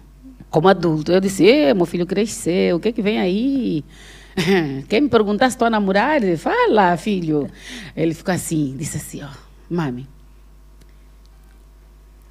como 0.49 0.67
adulto. 0.67 1.11
Eu 1.11 1.19
disse, 1.19 1.45
"Ê, 1.45 1.73
meu 1.73 1.85
filho 1.85 2.05
cresceu, 2.05 2.77
o 2.77 2.79
que 2.79 2.89
é 2.89 2.91
que 2.91 3.01
vem 3.01 3.19
aí? 3.19 3.83
Quer 4.89 5.01
me 5.01 5.09
perguntar 5.09 5.49
se 5.49 5.55
estou 5.55 5.65
a 5.65 5.69
namorar? 5.69 6.21
Fala, 6.37 6.97
filho. 6.97 7.49
Ele 7.95 8.13
ficou 8.13 8.33
assim, 8.33 8.75
disse 8.77 8.97
assim, 8.97 9.23
ó, 9.23 9.29
mami, 9.69 10.07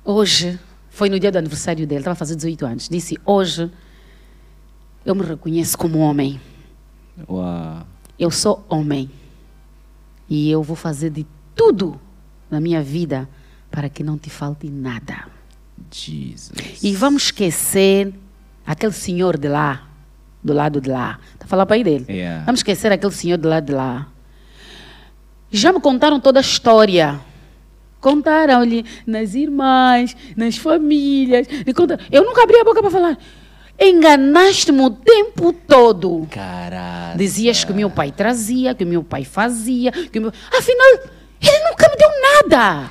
hoje, 0.05 0.59
foi 0.91 1.09
no 1.09 1.19
dia 1.19 1.33
do 1.33 1.39
aniversário 1.39 1.87
dele, 1.87 2.01
estava 2.01 2.15
fazer 2.15 2.37
18 2.37 2.67
anos, 2.67 2.89
disse, 2.89 3.19
hoje, 3.25 3.71
eu 5.05 5.15
me 5.15 5.23
reconheço 5.23 5.77
como 5.79 5.99
homem. 5.99 6.41
Uau. 7.29 7.87
Eu 8.19 8.31
sou 8.31 8.65
homem. 8.69 9.11
E 10.29 10.51
eu 10.51 10.63
vou 10.63 10.77
fazer 10.77 11.11
de 11.11 11.27
tudo 11.55 12.01
na 12.51 12.61
minha 12.61 12.83
vida 12.83 13.29
para 13.71 13.89
que 13.89 14.03
não 14.03 14.17
te 14.17 14.31
falte 14.31 14.69
nada. 14.71 15.27
Jesus. 15.91 16.83
E 16.83 16.95
vamos 16.95 17.25
esquecer 17.25 18.13
aquele 18.67 18.93
senhor 18.93 19.39
de 19.39 19.49
lá, 19.49 19.87
do 20.43 20.53
lado 20.53 20.81
de 20.81 20.91
lá. 20.91 21.19
Está 21.35 21.47
falando 21.47 21.67
para 21.67 21.77
aí 21.77 21.85
dele. 21.85 22.07
Yeah. 22.09 22.45
Vamos 22.45 22.61
esquecer 22.61 22.91
aquele 22.93 23.13
senhor 23.13 23.39
do 23.39 23.49
lado 23.49 23.67
de 23.67 23.73
lá. 23.73 24.07
Já 25.51 25.73
me 25.73 25.81
contaram 25.81 26.19
toda 26.19 26.41
a 26.41 26.43
história. 26.43 27.21
Contaram-lhe 28.01 28.85
nas 29.07 29.35
irmãs, 29.35 30.17
nas 30.37 30.57
famílias. 30.57 31.47
contaram- 31.75 32.05
Eu 32.11 32.25
nunca 32.25 32.43
abri 32.43 32.59
a 32.59 32.65
boca 32.65 32.81
para 32.83 32.91
falar. 32.91 33.19
Enganaste-me 33.79 34.81
o 34.83 34.91
tempo 34.91 35.53
todo. 35.53 36.27
Caralho. 36.31 37.19
Dizias 37.19 37.65
que 37.65 37.73
o 37.73 37.75
meu 37.75 37.91
pai 37.91 38.11
trazia, 38.13 38.75
que 38.75 38.85
o 38.85 38.87
meu 38.87 39.03
pai 39.03 39.25
fazia, 39.25 39.91
que 39.91 40.21
meu... 40.21 40.33
Afinal, 40.57 40.87
ele 41.41 41.71
nunca 41.71 41.89
me 41.89 41.97
deu 41.97 42.09
nada. 42.51 42.91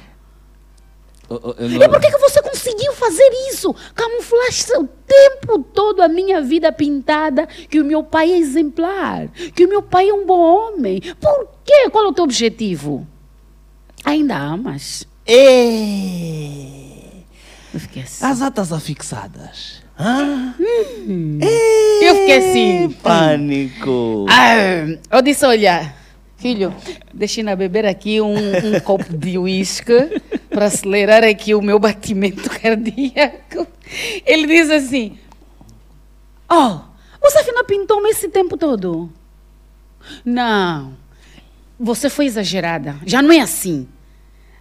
Eu- 1.33 1.41
eu- 1.43 1.55
eu 1.57 1.69
E 1.71 1.77
não- 1.79 1.89
por 1.89 1.99
que, 1.99 2.11
que 2.11 2.17
você 2.19 2.41
conseguiu 2.41 2.93
fazer 2.93 3.27
isso? 3.49 3.73
Camuflaste 3.95 4.71
o 4.77 4.87
tempo 5.07 5.59
todo 5.59 6.01
a 6.01 6.07
minha 6.07 6.41
vida 6.41 6.71
pintada 6.71 7.47
que 7.47 7.79
o 7.79 7.85
meu 7.85 8.03
pai 8.03 8.31
é 8.31 8.37
exemplar, 8.37 9.27
que 9.55 9.65
o 9.65 9.69
meu 9.69 9.81
pai 9.81 10.09
é 10.09 10.13
um 10.13 10.25
bom 10.25 10.39
homem. 10.39 11.01
Por 11.19 11.47
quê? 11.65 11.89
Qual 11.89 12.05
é 12.05 12.07
o 12.07 12.13
teu 12.13 12.23
objetivo? 12.23 13.07
Ainda 14.05 14.37
amas? 14.37 15.07
Ei, 15.25 17.25
Eu 17.73 17.79
fiquei 17.79 18.03
assim. 18.03 18.25
as 18.25 18.41
atas 18.41 18.71
afixadas. 18.71 19.81
Hã? 19.99 20.53
Eu 20.59 22.15
fiquei 22.15 22.37
assim. 22.37 22.89
Pânico. 23.01 24.25
Ah, 24.29 24.55
eu 25.11 25.21
disse, 25.21 25.45
olha, 25.45 25.93
filho, 26.43 26.75
deixa-me 27.13 27.55
beber 27.55 27.85
aqui 27.85 28.19
um, 28.19 28.35
um 28.35 28.79
copo 28.83 29.15
de 29.15 29.37
uísque 29.37 30.21
para 30.49 30.65
acelerar 30.65 31.23
aqui 31.23 31.55
o 31.55 31.61
meu 31.61 31.79
batimento 31.79 32.49
cardíaco. 32.59 33.65
Ele 34.25 34.45
diz 34.45 34.69
assim, 34.69 35.17
oh, 36.51 36.79
você 37.21 37.39
afinal 37.39 37.63
pintou-me 37.63 38.09
esse 38.09 38.27
tempo 38.27 38.57
todo? 38.57 39.09
Não, 40.25 40.91
você 41.79 42.09
foi 42.09 42.25
exagerada, 42.25 42.97
já 43.05 43.21
não 43.21 43.31
é 43.31 43.39
assim. 43.39 43.87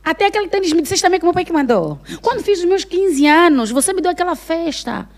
Até 0.05 0.27
aquele 0.27 0.47
tênis 0.47 0.73
me 0.73 0.83
disseste 0.83 1.03
também 1.03 1.19
que 1.19 1.27
meu 1.27 1.35
pai 1.35 1.45
que 1.45 1.53
mandou. 1.53 1.99
Quando 2.21 2.45
fiz 2.45 2.61
os 2.61 2.65
meus 2.65 2.85
15 2.85 3.27
anos, 3.27 3.71
você 3.73 3.93
me 3.93 4.01
deu 4.01 4.13
aquela 4.13 4.37
festa. 4.37 5.09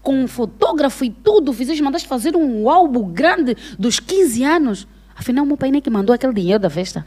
Com 0.00 0.24
um 0.24 0.28
fotógrafo 0.28 1.04
e 1.04 1.10
tudo, 1.10 1.52
fizeste, 1.52 1.82
mandaste 1.82 2.08
fazer 2.08 2.34
um 2.34 2.68
álbum 2.70 3.10
grande 3.10 3.56
dos 3.78 4.00
15 4.00 4.44
anos. 4.44 4.86
Afinal, 5.16 5.46
meu 5.46 5.56
pai 5.56 5.70
nem 5.70 5.80
que 5.80 5.90
mandou 5.90 6.14
aquele 6.14 6.32
dinheiro 6.32 6.60
da 6.60 6.70
festa. 6.70 7.06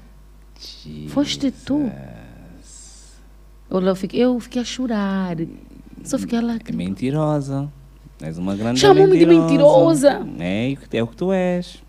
Foste 1.09 1.51
tu. 1.51 1.91
Eu, 3.69 3.95
fiquei, 3.95 4.19
eu 4.21 4.39
fiquei 4.39 4.61
a 4.61 4.65
chorar. 4.65 5.35
Só 6.03 6.17
fiquei 6.17 6.39
lá. 6.39 6.57
É 6.65 6.71
mentirosa. 6.71 7.71
És 8.21 8.37
uma 8.37 8.55
grande 8.55 8.79
Chamou-me 8.79 9.17
de 9.17 9.25
mentirosa. 9.25 10.25
É, 10.39 10.75
é 10.93 11.03
o 11.03 11.07
que 11.07 11.15
tu 11.15 11.31
és. 11.31 11.83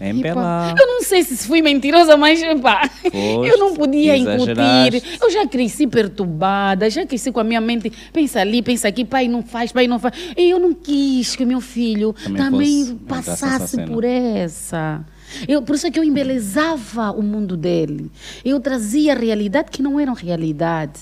É 0.00 0.10
empelar. 0.10 0.74
Eu 0.78 0.86
não 0.86 1.02
sei 1.02 1.22
se 1.22 1.46
fui 1.46 1.62
mentirosa, 1.62 2.16
mas 2.16 2.42
epá, 2.42 2.88
Foste, 2.88 3.48
eu 3.48 3.58
não 3.58 3.74
podia 3.74 4.16
incutir. 4.16 5.02
Eu 5.20 5.30
já 5.30 5.46
cresci 5.46 5.86
perturbada, 5.86 6.90
já 6.90 7.06
cresci 7.06 7.30
com 7.30 7.40
a 7.40 7.44
minha 7.44 7.60
mente, 7.60 7.92
pensa 8.12 8.40
ali, 8.40 8.60
pensa 8.60 8.88
aqui, 8.88 9.04
pai 9.04 9.28
não 9.28 9.42
faz, 9.42 9.70
pai 9.72 9.86
não 9.86 9.98
faz. 9.98 10.14
E 10.36 10.50
eu 10.50 10.58
não 10.58 10.74
quis 10.74 11.36
que 11.36 11.44
meu 11.44 11.60
filho 11.60 12.12
Também 12.12 12.42
também, 12.42 12.96
passasse 13.08 13.80
por 13.84 14.04
essa. 14.04 15.04
Eu, 15.48 15.62
por 15.62 15.74
isso 15.74 15.86
é 15.86 15.90
que 15.90 15.98
eu 15.98 16.04
embelezava 16.04 17.10
o 17.10 17.22
mundo 17.22 17.56
dele. 17.56 18.10
Eu 18.44 18.60
trazia 18.60 19.14
realidade 19.14 19.70
que 19.70 19.82
não 19.82 19.98
eram 19.98 20.14
realidade. 20.14 21.00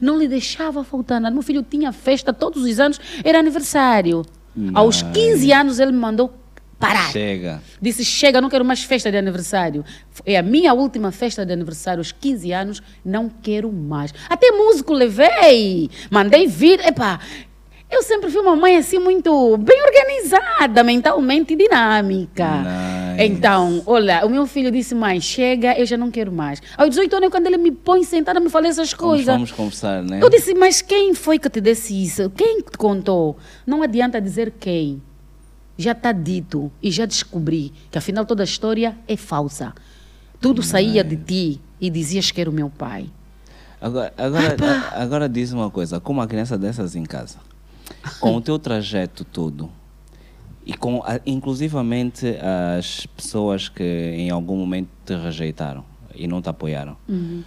Não 0.00 0.18
lhe 0.18 0.28
deixava 0.28 0.84
faltar 0.84 1.20
nada. 1.20 1.32
Meu 1.32 1.42
filho 1.42 1.62
tinha 1.62 1.92
festa 1.92 2.32
todos 2.32 2.64
os 2.64 2.78
anos, 2.78 3.00
era 3.24 3.38
aniversário. 3.38 4.24
Aos 4.74 5.02
15 5.02 5.52
anos 5.52 5.78
ele 5.78 5.92
me 5.92 5.98
mandou 5.98 6.34
parar. 6.80 7.12
Chega. 7.12 7.62
Disse: 7.80 8.04
Chega, 8.04 8.40
não 8.40 8.48
quero 8.48 8.64
mais 8.64 8.82
festa 8.82 9.10
de 9.10 9.18
aniversário. 9.18 9.84
É 10.24 10.38
a 10.38 10.42
minha 10.42 10.72
última 10.72 11.12
festa 11.12 11.44
de 11.44 11.52
aniversário, 11.52 12.00
aos 12.00 12.10
15 12.10 12.52
anos, 12.52 12.82
não 13.04 13.28
quero 13.28 13.70
mais. 13.70 14.12
Até 14.28 14.50
músico 14.50 14.92
levei, 14.92 15.90
mandei 16.10 16.46
vir. 16.46 16.80
Epá, 16.80 17.20
eu 17.90 18.02
sempre 18.02 18.30
fui 18.30 18.40
uma 18.40 18.54
mãe 18.54 18.76
assim 18.76 18.98
muito 18.98 19.56
bem 19.58 19.82
organizada, 19.82 20.82
mentalmente 20.84 21.56
dinâmica. 21.56 22.46
Nice. 22.62 23.24
Então, 23.24 23.82
olha, 23.86 24.24
o 24.24 24.30
meu 24.30 24.46
filho 24.46 24.70
disse: 24.70 24.94
Mãe, 24.94 25.20
chega, 25.20 25.78
eu 25.78 25.84
já 25.84 25.96
não 25.96 26.10
quero 26.10 26.32
mais. 26.32 26.62
Aos 26.76 26.90
18 26.90 27.16
anos, 27.16 27.30
quando 27.30 27.46
ele 27.46 27.58
me 27.58 27.72
põe 27.72 28.02
sentada, 28.04 28.40
me 28.40 28.48
fala 28.48 28.68
essas 28.68 28.92
Vamos, 28.92 28.94
coisas. 28.94 29.26
vamos 29.34 29.52
conversar, 29.52 30.02
né? 30.02 30.20
Eu 30.22 30.30
disse, 30.30 30.54
mas 30.54 30.80
quem 30.80 31.12
foi 31.14 31.38
que 31.38 31.50
te 31.50 31.60
disse 31.60 32.00
isso? 32.02 32.30
Quem 32.30 32.60
te 32.60 32.78
contou? 32.78 33.36
Não 33.66 33.82
adianta 33.82 34.20
dizer 34.20 34.54
quem. 34.58 35.02
Já 35.76 35.92
está 35.92 36.12
dito 36.12 36.70
e 36.82 36.90
já 36.90 37.06
descobri 37.06 37.72
que 37.90 37.98
afinal 37.98 38.24
toda 38.24 38.42
a 38.42 38.44
história 38.44 38.96
é 39.08 39.16
falsa. 39.16 39.72
Tudo 40.40 40.62
saía 40.62 41.02
de 41.02 41.16
ti 41.16 41.60
e 41.80 41.90
dizias 41.90 42.30
que 42.30 42.40
era 42.40 42.48
o 42.48 42.52
meu 42.52 42.70
pai. 42.70 43.10
Agora, 43.80 44.12
agora, 44.16 44.56
agora 44.92 45.28
diz 45.28 45.52
uma 45.52 45.70
coisa, 45.70 45.98
com 45.98 46.12
uma 46.12 46.26
criança 46.26 46.58
dessas 46.58 46.94
em 46.94 47.04
casa, 47.04 47.38
com 48.20 48.36
o 48.36 48.40
teu 48.40 48.58
trajeto 48.58 49.24
todo, 49.24 49.70
e 50.64 50.74
com 50.74 51.02
a- 51.04 51.20
inclusivamente 51.26 52.26
as 52.76 53.06
pessoas 53.06 53.68
que 53.68 53.82
em 53.82 54.30
algum 54.30 54.56
momento 54.56 54.88
te 55.04 55.14
rejeitaram 55.14 55.84
e 56.14 56.26
não 56.26 56.40
te 56.42 56.48
apoiaram, 56.48 56.96
Uhum. 57.08 57.42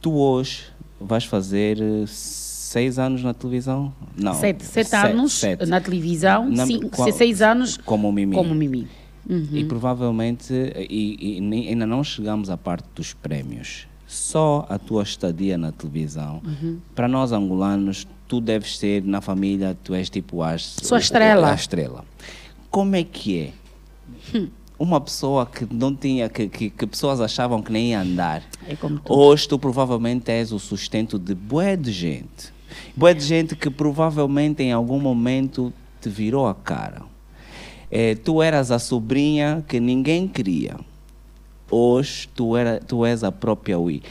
tu 0.00 0.12
hoje 0.14 0.64
vais 1.00 1.24
fazer 1.24 1.78
eh, 1.80 2.04
seis 2.06 2.98
anos 2.98 3.22
na 3.22 3.34
televisão? 3.34 3.92
Não. 4.16 4.34
sete, 4.34 4.64
sete 4.64 4.90
se- 4.90 4.96
anos 4.96 5.32
sete. 5.32 5.66
na 5.66 5.80
televisão, 5.80 6.48
Na- 6.50 6.66
cinco, 6.66 6.88
qual- 6.90 7.12
seis 7.12 7.42
anos 7.42 7.76
como 7.76 8.10
Mimi. 8.12 8.34
como 8.34 8.54
Mimi. 8.54 8.88
Uhum. 9.28 9.48
E 9.52 9.64
provavelmente, 9.64 10.52
e, 10.52 11.38
e 11.38 11.68
ainda 11.70 11.86
não 11.86 12.04
chegamos 12.04 12.50
à 12.50 12.56
parte 12.58 12.86
dos 12.94 13.14
prémios. 13.14 13.86
Só 14.06 14.66
a 14.68 14.78
tua 14.78 15.02
estadia 15.02 15.56
na 15.56 15.72
televisão, 15.72 16.42
Uhum. 16.44 16.78
para 16.94 17.08
nós 17.08 17.32
angolanos, 17.32 18.06
tu 18.34 18.40
deves 18.40 18.78
ser 18.78 19.04
na 19.04 19.20
família, 19.20 19.76
tu 19.84 19.94
és 19.94 20.10
tipo 20.10 20.42
a 20.42 20.56
estrela. 20.56 21.52
A 21.52 21.54
estrela. 21.54 22.04
Como 22.68 22.96
é 22.96 23.04
que 23.04 23.38
é? 23.38 24.36
Hum. 24.36 24.48
Uma 24.76 25.00
pessoa 25.00 25.46
que 25.46 25.72
não 25.72 25.94
tinha, 25.94 26.28
que, 26.28 26.48
que, 26.48 26.68
que 26.68 26.86
pessoas 26.86 27.20
achavam 27.20 27.62
que 27.62 27.70
nem 27.70 27.90
ia 27.90 28.00
andar. 28.00 28.42
É 28.68 28.74
como 28.74 28.98
tu. 28.98 29.12
Hoje 29.12 29.46
tu 29.46 29.56
provavelmente 29.56 30.32
és 30.32 30.50
o 30.50 30.58
sustento 30.58 31.16
de 31.16 31.32
bué 31.32 31.76
de 31.76 31.92
gente. 31.92 32.52
Bué 32.96 33.14
de 33.14 33.24
gente 33.24 33.54
que 33.54 33.70
provavelmente 33.70 34.64
em 34.64 34.72
algum 34.72 34.98
momento 34.98 35.72
te 36.00 36.08
virou 36.08 36.48
a 36.48 36.54
cara. 36.54 37.02
Eh, 37.88 38.16
tu 38.16 38.42
eras 38.42 38.72
a 38.72 38.80
sobrinha 38.80 39.64
que 39.68 39.78
ninguém 39.78 40.26
queria. 40.26 40.76
Hoje 41.70 42.28
tu, 42.34 42.56
era, 42.56 42.80
tu 42.80 43.06
és 43.06 43.22
a 43.22 43.30
própria 43.30 43.78
Wii. 43.78 44.02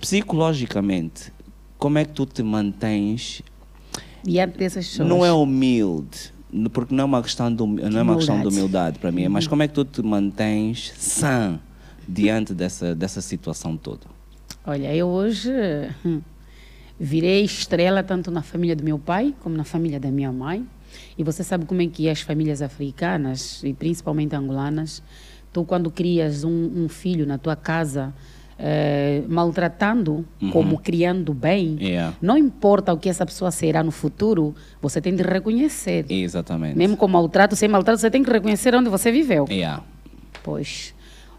Psicologicamente, 0.00 1.32
como 1.78 1.98
é 1.98 2.04
que 2.04 2.12
tu 2.12 2.26
te 2.26 2.42
mantens? 2.42 3.42
Diante 4.22 4.58
dessas 4.58 4.86
pessoas. 4.88 5.08
Não 5.08 5.24
é 5.24 5.32
humilde, 5.32 6.32
porque 6.72 6.94
não 6.94 7.02
é 7.02 7.04
uma 7.04 7.22
questão 7.22 7.54
de, 7.54 7.62
humi- 7.62 7.82
não 7.82 8.00
é 8.00 8.02
uma 8.02 8.16
questão 8.16 8.36
de 8.36 8.42
Humildade. 8.42 8.56
humildade 8.60 8.98
para 8.98 9.12
mim, 9.12 9.28
mas 9.28 9.46
como 9.46 9.62
é 9.62 9.68
que 9.68 9.74
tu 9.74 9.84
te 9.84 10.02
mantens 10.02 10.92
sã 10.96 11.60
diante 12.08 12.54
dessa, 12.54 12.94
dessa 12.94 13.20
situação 13.20 13.76
toda? 13.76 14.06
Olha, 14.66 14.94
eu 14.94 15.06
hoje 15.08 15.50
hum, 16.04 16.22
virei 16.98 17.44
estrela 17.44 18.02
tanto 18.02 18.30
na 18.30 18.42
família 18.42 18.74
do 18.74 18.82
meu 18.82 18.98
pai 18.98 19.34
como 19.40 19.54
na 19.56 19.64
família 19.64 20.00
da 20.00 20.10
minha 20.10 20.32
mãe. 20.32 20.66
E 21.18 21.24
você 21.24 21.42
sabe 21.44 21.66
como 21.66 21.82
é 21.82 21.86
que 21.86 22.08
as 22.08 22.20
famílias 22.20 22.62
africanas 22.62 23.62
e 23.64 23.72
principalmente 23.74 24.34
angolanas. 24.34 25.02
Tu 25.52 25.64
quando 25.64 25.90
crias 25.90 26.44
um, 26.44 26.84
um 26.84 26.88
filho 26.88 27.26
na 27.26 27.36
tua 27.36 27.56
casa 27.56 28.14
eh, 28.58 29.22
maltratando 29.28 30.24
como 30.52 30.78
criando 30.78 31.34
bem, 31.34 31.76
Yeah. 31.80 32.14
não 32.22 32.36
importa 32.38 32.92
o 32.92 32.98
que 32.98 33.08
essa 33.08 33.24
pessoa 33.26 33.50
será 33.50 33.82
no 33.82 33.90
futuro, 33.90 34.54
você 34.80 35.00
tem 35.00 35.14
de 35.14 35.22
reconhecer. 35.22 36.06
Exatamente. 36.08 36.76
Mesmo 36.76 36.96
com 36.96 37.08
maltrato, 37.08 37.56
sem 37.56 37.68
maltrato, 37.68 38.00
você 38.00 38.10
tem 38.10 38.22
que 38.22 38.30
reconhecer 38.30 38.74
onde 38.74 38.88
você 38.88 39.10
viveu. 39.10 39.46
Yeah. 39.50 39.82
Pois. 40.42 40.94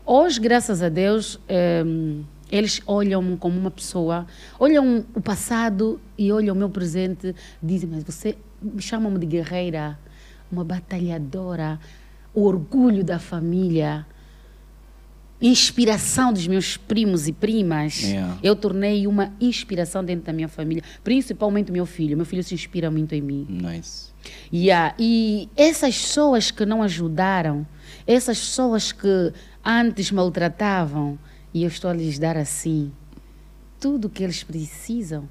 Hoje, 0.06 0.40
graças 0.40 0.84
a 0.84 0.90
Deus, 0.90 1.40
ehm, 1.48 2.22
eles 2.52 2.82
olham-me 2.86 3.38
como 3.38 3.58
uma 3.58 3.72
pessoa, 3.72 4.28
olham 4.60 5.04
o 5.16 5.22
passado 5.22 6.00
e 6.18 6.32
olham 6.32 6.54
o 6.54 6.58
meu 6.58 6.70
presente, 6.70 7.34
dizem, 7.62 7.90
mas 7.92 8.04
você 8.04 8.36
me 8.62 8.82
chamam-me 8.82 9.18
de 9.20 9.26
guerreira, 9.26 9.98
uma 10.52 10.64
batalhadora, 10.64 11.80
o 12.34 12.44
orgulho 12.44 13.04
da 13.04 13.18
família, 13.18 14.06
inspiração 15.42 16.32
dos 16.32 16.48
meus 16.48 16.78
primos 16.78 17.28
e 17.28 17.34
primas. 17.34 18.02
Yeah. 18.02 18.38
Eu 18.42 18.56
tornei 18.56 19.06
uma 19.06 19.34
inspiração 19.40 20.04
dentro 20.04 20.26
da 20.26 20.34
minha 20.34 20.48
família, 20.48 20.84
principalmente 21.04 21.70
o 21.70 21.74
meu 21.74 21.86
filho. 21.86 22.16
Meu 22.16 22.26
filho 22.26 22.44
se 22.44 22.54
inspira 22.54 22.90
muito 22.90 23.14
em 23.14 23.22
mim. 23.22 23.48
Nice. 23.50 24.14
Yeah. 24.52 24.96
E 24.98 25.50
essas 25.56 25.98
pessoas 25.98 26.52
que 26.52 26.66
não 26.66 26.82
ajudaram, 26.82 27.68
essas 28.08 28.40
pessoas 28.40 28.92
que 28.92 29.34
antes 29.64 30.12
maltratavam, 30.12 31.20
e 31.54 31.64
eu 31.64 31.68
estou 31.68 31.90
a 31.90 31.94
lhes 31.94 32.18
dar 32.18 32.38
assim, 32.38 32.92
tudo 33.80 34.10
que 34.10 34.24
eles 34.24 34.44
precisam, 34.44 35.30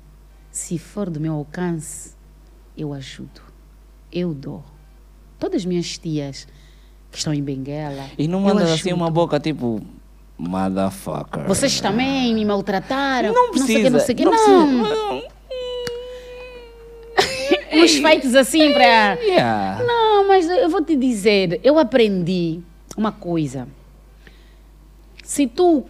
se 0.50 0.78
for 0.78 1.10
do 1.10 1.18
meu 1.18 1.34
alcance, 1.34 2.14
eu 2.76 2.92
ajudo, 2.92 3.40
eu 4.12 4.32
dou. 4.32 4.64
Todas 5.38 5.62
as 5.62 5.64
minhas 5.64 5.98
tias 5.98 6.46
que 7.14 7.18
estão 7.18 7.32
em 7.32 7.42
Benguela. 7.42 8.06
E 8.18 8.26
não 8.26 8.40
mandas 8.40 8.70
assim 8.70 8.92
uma 8.92 9.08
boca 9.08 9.38
tipo, 9.38 9.80
motherfucker. 10.36 11.46
Vocês 11.46 11.80
também 11.80 12.34
me 12.34 12.44
maltrataram. 12.44 13.32
não 13.32 13.42
sei 13.42 13.48
o 13.48 13.52
precisa. 13.52 13.80
que, 13.82 13.90
não 13.90 14.00
sei 14.00 14.14
o 14.14 14.18
que. 14.18 14.24
não 14.24 14.32
Não, 14.32 15.20
precisa. 15.20 15.34
uns 17.72 17.94
feitos 17.96 18.34
assim 18.34 18.72
para. 18.72 19.14
Yeah. 19.22 19.84
Não, 19.84 20.26
mas 20.26 20.48
eu 20.48 20.68
vou 20.68 20.84
te 20.84 20.96
dizer, 20.96 21.60
eu 21.62 21.78
aprendi 21.78 22.60
uma 22.96 23.12
coisa. 23.12 23.68
Se 25.22 25.46
tu 25.46 25.84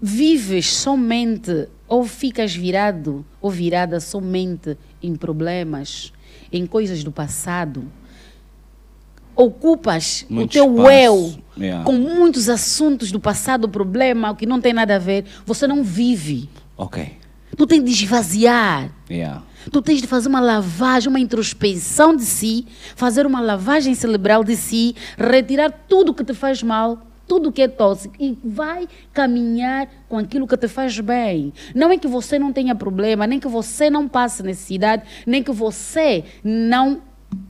vives 0.00 0.70
somente 0.70 1.68
ou 1.88 2.04
ficas 2.04 2.54
virado 2.54 3.24
ou 3.40 3.50
virada 3.50 3.98
somente 3.98 4.76
em 5.02 5.16
problemas, 5.16 6.12
em 6.52 6.66
coisas 6.66 7.02
do 7.02 7.10
passado, 7.10 7.90
ocupas 9.36 10.26
Muito 10.28 10.50
o 10.50 10.52
teu 10.52 10.70
espaço. 10.70 10.88
eu 10.90 11.44
Yeah. 11.56 11.84
com 11.84 11.92
muitos 11.92 12.48
assuntos 12.48 13.12
do 13.12 13.20
passado, 13.20 13.68
problema, 13.68 14.32
o 14.32 14.34
que 14.34 14.44
não 14.44 14.60
tem 14.60 14.72
nada 14.72 14.96
a 14.96 14.98
ver, 14.98 15.24
você 15.46 15.68
não 15.68 15.84
vive. 15.84 16.48
Ok. 16.76 17.16
Tu 17.56 17.66
tens 17.66 17.84
de 17.84 17.90
esvaziar. 17.92 18.90
Yeah. 19.08 19.40
Tu 19.70 19.80
tens 19.80 20.00
de 20.00 20.08
fazer 20.08 20.28
uma 20.28 20.40
lavagem, 20.40 21.08
uma 21.08 21.20
introspecção 21.20 22.16
de 22.16 22.24
si, 22.24 22.66
fazer 22.96 23.24
uma 23.24 23.40
lavagem 23.40 23.94
cerebral 23.94 24.42
de 24.42 24.56
si, 24.56 24.96
retirar 25.16 25.70
tudo 25.88 26.12
que 26.12 26.24
te 26.24 26.34
faz 26.34 26.60
mal, 26.60 26.98
tudo 27.26 27.52
que 27.52 27.62
é 27.62 27.68
tóxico 27.68 28.14
e 28.18 28.36
vai 28.44 28.88
caminhar 29.12 29.88
com 30.08 30.18
aquilo 30.18 30.46
que 30.46 30.56
te 30.56 30.68
faz 30.68 30.98
bem. 30.98 31.52
Não 31.74 31.90
é 31.90 31.96
que 31.96 32.08
você 32.08 32.38
não 32.38 32.52
tenha 32.52 32.74
problema, 32.74 33.26
nem 33.26 33.38
que 33.38 33.48
você 33.48 33.88
não 33.88 34.08
passe 34.08 34.42
necessidade, 34.42 35.04
nem 35.24 35.42
que 35.42 35.52
você 35.52 36.24
não 36.42 37.00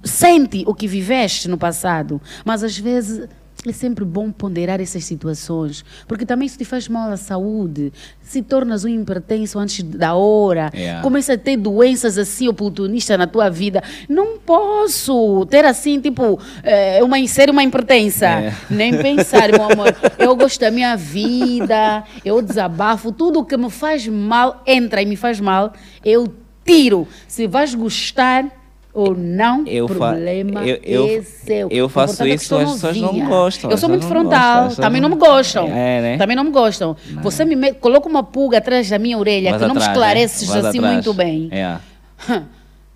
sente 0.03 0.64
o 0.66 0.74
que 0.74 0.87
viveste 0.87 1.49
no 1.49 1.59
passado, 1.59 2.20
mas 2.45 2.62
às 2.62 2.78
vezes 2.78 3.28
é 3.66 3.72
sempre 3.72 4.05
bom 4.05 4.30
ponderar 4.30 4.78
essas 4.78 5.05
situações, 5.05 5.85
porque 6.07 6.26
também 6.26 6.45
isso 6.45 6.59
te 6.59 6.66
faz 6.66 6.87
mal 6.87 7.11
à 7.11 7.16
saúde, 7.16 7.93
se 8.20 8.43
tornas 8.43 8.85
um 8.85 8.89
hipertenso 8.89 9.59
antes 9.59 9.82
da 9.82 10.14
hora, 10.14 10.70
Yeah. 10.74 11.01
começa 11.03 11.32
a 11.32 11.39
ter 11.39 11.57
doenças 11.57 12.18
assim 12.18 12.47
oportunistas 12.49 13.16
na 13.18 13.26
tua 13.26 13.49
vida. 13.49 13.82
Não 14.09 14.39
posso 14.39 15.47
ter 15.47 15.64
assim, 15.64 15.99
tipo, 16.01 16.39
eh, 16.62 17.03
uma, 17.03 17.26
ser 17.26 17.49
uma 17.49 17.62
hipertensa. 17.64 18.26
É. 18.26 18.55
Nem 18.68 18.99
pensar, 18.99 19.51
meu 19.51 19.62
amor. 19.62 19.95
Eu 20.18 20.37
gosto 20.37 20.61
da 20.61 20.70
minha 20.70 20.95
vida, 20.97 22.05
eu 22.24 22.43
desabafo, 22.43 23.12
tudo 23.12 23.45
que 23.45 23.57
me 23.57 23.70
faz 23.70 24.07
mal, 24.07 24.62
entra 24.66 25.01
e 25.01 25.07
me 25.07 25.16
faz 25.16 25.41
mal, 25.41 25.72
eu 26.05 26.26
tiro. 26.66 27.09
Se 27.26 27.47
vais 27.47 27.74
gostar 27.74 28.45
ou 28.95 29.15
não, 29.17 29.67
Eu 29.67 29.87
problema 29.87 30.65
eu- 30.65 30.79
eu- 30.85 31.07
é 31.19 31.23
seu. 31.23 31.69
eu 31.69 31.89
faço 31.89 32.23
é 32.23 32.29
isso, 32.29 32.47
sou 32.47 32.59
as 32.61 32.73
pessoas 32.73 32.97
não 32.97 33.29
gostam, 33.29 33.71
Eu 33.71 33.77
sou 33.77 33.89
muito 33.89 34.03
não 34.03 34.09
frontal, 34.09 34.65
gostam, 34.67 34.85
também 34.85 35.01
não 35.01 35.09
me 35.09 35.17
não- 35.17 35.27
gostam. 35.27 35.67
É, 35.67 36.01
né? 36.01 36.17
Também 36.17 36.37
não 36.37 36.45
me 36.45 36.51
gostam. 36.53 36.97
Você 37.21 37.45
me 37.45 37.73
coloca 37.75 38.09
uma 38.09 38.23
pulga 38.23 38.59
atrás 38.59 38.89
da 38.89 38.99
minha 38.99 39.19
orelha 39.19 39.53
que 39.53 39.59
não 39.59 39.75
me 39.75 39.81
atrás, 39.83 39.87
né? 39.87 39.93
esclareces 39.93 40.51
assim 40.55 40.79
atrás. 40.79 40.95
muito 40.95 41.13
bem. 41.13 41.49
Yeah. 41.53 41.81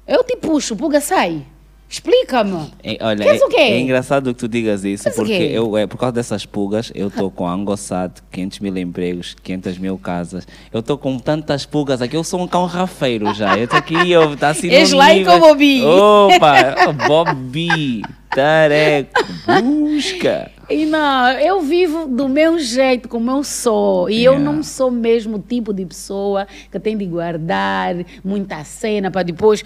Eu 0.07 0.23
te 0.25 0.37
puxo, 0.37 0.77
pulga 0.77 1.01
sai. 1.01 1.43
Explica-me. 1.89 2.71
É, 2.83 2.99
olha, 3.01 3.25
Queres 3.25 3.41
é, 3.41 3.45
o 3.45 3.49
quê? 3.49 3.57
é 3.57 3.81
engraçado 3.81 4.35
que 4.35 4.41
tu 4.41 4.47
digas 4.49 4.85
isso, 4.85 5.05
Queres 5.05 5.17
porque 5.17 5.33
eu, 5.33 5.77
é, 5.77 5.87
por 5.87 5.97
causa 5.97 6.13
dessas 6.13 6.45
pulgas, 6.45 6.93
eu 6.95 7.09
estou 7.09 7.31
com 7.31 7.47
a 7.47 7.53
Angossat, 7.53 8.23
500 8.31 8.59
mil 8.61 8.77
empregos, 8.77 9.35
500 9.43 9.79
mil 9.79 9.97
casas. 9.97 10.47
Eu 10.71 10.81
estou 10.81 10.99
com 10.99 11.19
tantas 11.19 11.65
pulgas 11.65 12.03
aqui, 12.03 12.15
eu 12.15 12.25
sou 12.25 12.41
um 12.41 12.47
cão 12.47 12.67
rafeiro 12.67 13.33
já. 13.33 13.57
Eu 13.57 13.65
estou 13.65 13.79
aqui, 13.79 14.11
eu 14.11 14.37
tá 14.37 14.51
assim 14.51 14.69
És 14.69 14.93
lá 14.93 15.15
e 15.15 15.25
com 15.25 15.31
o 15.31 15.41
Bobby. 15.41 15.83
Opa, 15.83 16.93
Bobby, 17.07 18.03
tareco, 18.35 19.25
busca. 19.47 20.58
E 20.71 20.85
não, 20.85 21.31
eu 21.31 21.63
vivo 21.63 22.07
do 22.07 22.29
meu 22.29 22.59
jeito, 22.59 23.09
como 23.09 23.31
eu 23.31 23.43
sou. 23.43 24.11
E 24.11 24.23
eu 24.23 24.33
Yeah. 24.35 24.53
não 24.53 24.63
sou 24.63 24.91
mesmo 24.91 25.37
o 25.37 25.41
tipo 25.41 25.73
de 25.73 25.87
pessoa 25.87 26.47
que 26.71 26.79
tem 26.79 26.95
de 26.95 27.07
guardar 27.07 27.95
muita 28.23 28.63
cena 28.65 29.11
para 29.11 29.23
depois. 29.23 29.65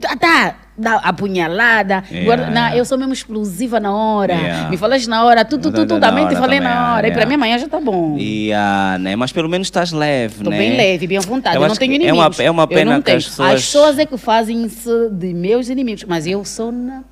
Tá, 0.00 0.16
tá, 0.16 0.56
dar 0.76 0.96
apunhalada. 1.04 2.02
Yeah, 2.10 2.24
guarda- 2.24 2.46
não, 2.46 2.62
yeah. 2.62 2.76
eu 2.78 2.84
sou 2.86 2.96
mesmo 2.96 3.12
explosiva 3.12 3.78
na 3.78 3.94
hora. 3.94 4.32
Yeah. 4.32 4.70
Me 4.70 4.78
falaste 4.78 5.06
na 5.06 5.22
hora, 5.22 5.44
tudo, 5.44 5.64
tudo, 5.70 5.80
tudo, 5.86 6.00
Na 6.00 6.10
da 6.10 6.12
mente 6.12 6.34
falei 6.34 6.60
na 6.60 6.94
hora. 6.94 7.08
E 7.08 7.10
para 7.10 7.20
yeah. 7.20 7.28
mim 7.28 7.34
amanhã 7.34 7.58
já 7.58 7.68
tá 7.68 7.78
bom. 7.78 8.16
E, 8.18 8.50
ah, 8.54 8.96
né? 8.98 9.16
Mas 9.16 9.30
pelo 9.32 9.50
menos 9.50 9.66
estás 9.66 9.92
leve, 9.92 10.36
Estou 10.36 10.50
né? 10.50 10.56
bem 10.58 10.76
leve, 10.78 11.06
bem 11.06 11.18
à 11.18 11.20
vontade. 11.20 11.56
Eu 11.56 11.62
Eu, 11.62 11.68
não 11.68 11.76
tenho 11.76 11.92
é 11.92 11.96
inimigos. 11.96 12.38
uma- 12.38 12.44
é 12.44 12.50
uma 12.50 12.62
Eu 12.62 12.68
pena 12.68 13.02
que 13.02 13.10
as 13.10 13.24
pessoas- 13.26 13.48
As 13.52 13.64
pessoas 13.66 13.98
é 13.98 14.06
que 14.06 14.16
fazem-se 14.16 15.10
de 15.10 15.34
meus 15.34 15.68
inimigos, 15.68 16.04
mas 16.04 16.26
eu 16.26 16.42
sou 16.42 16.72
na 16.72 17.02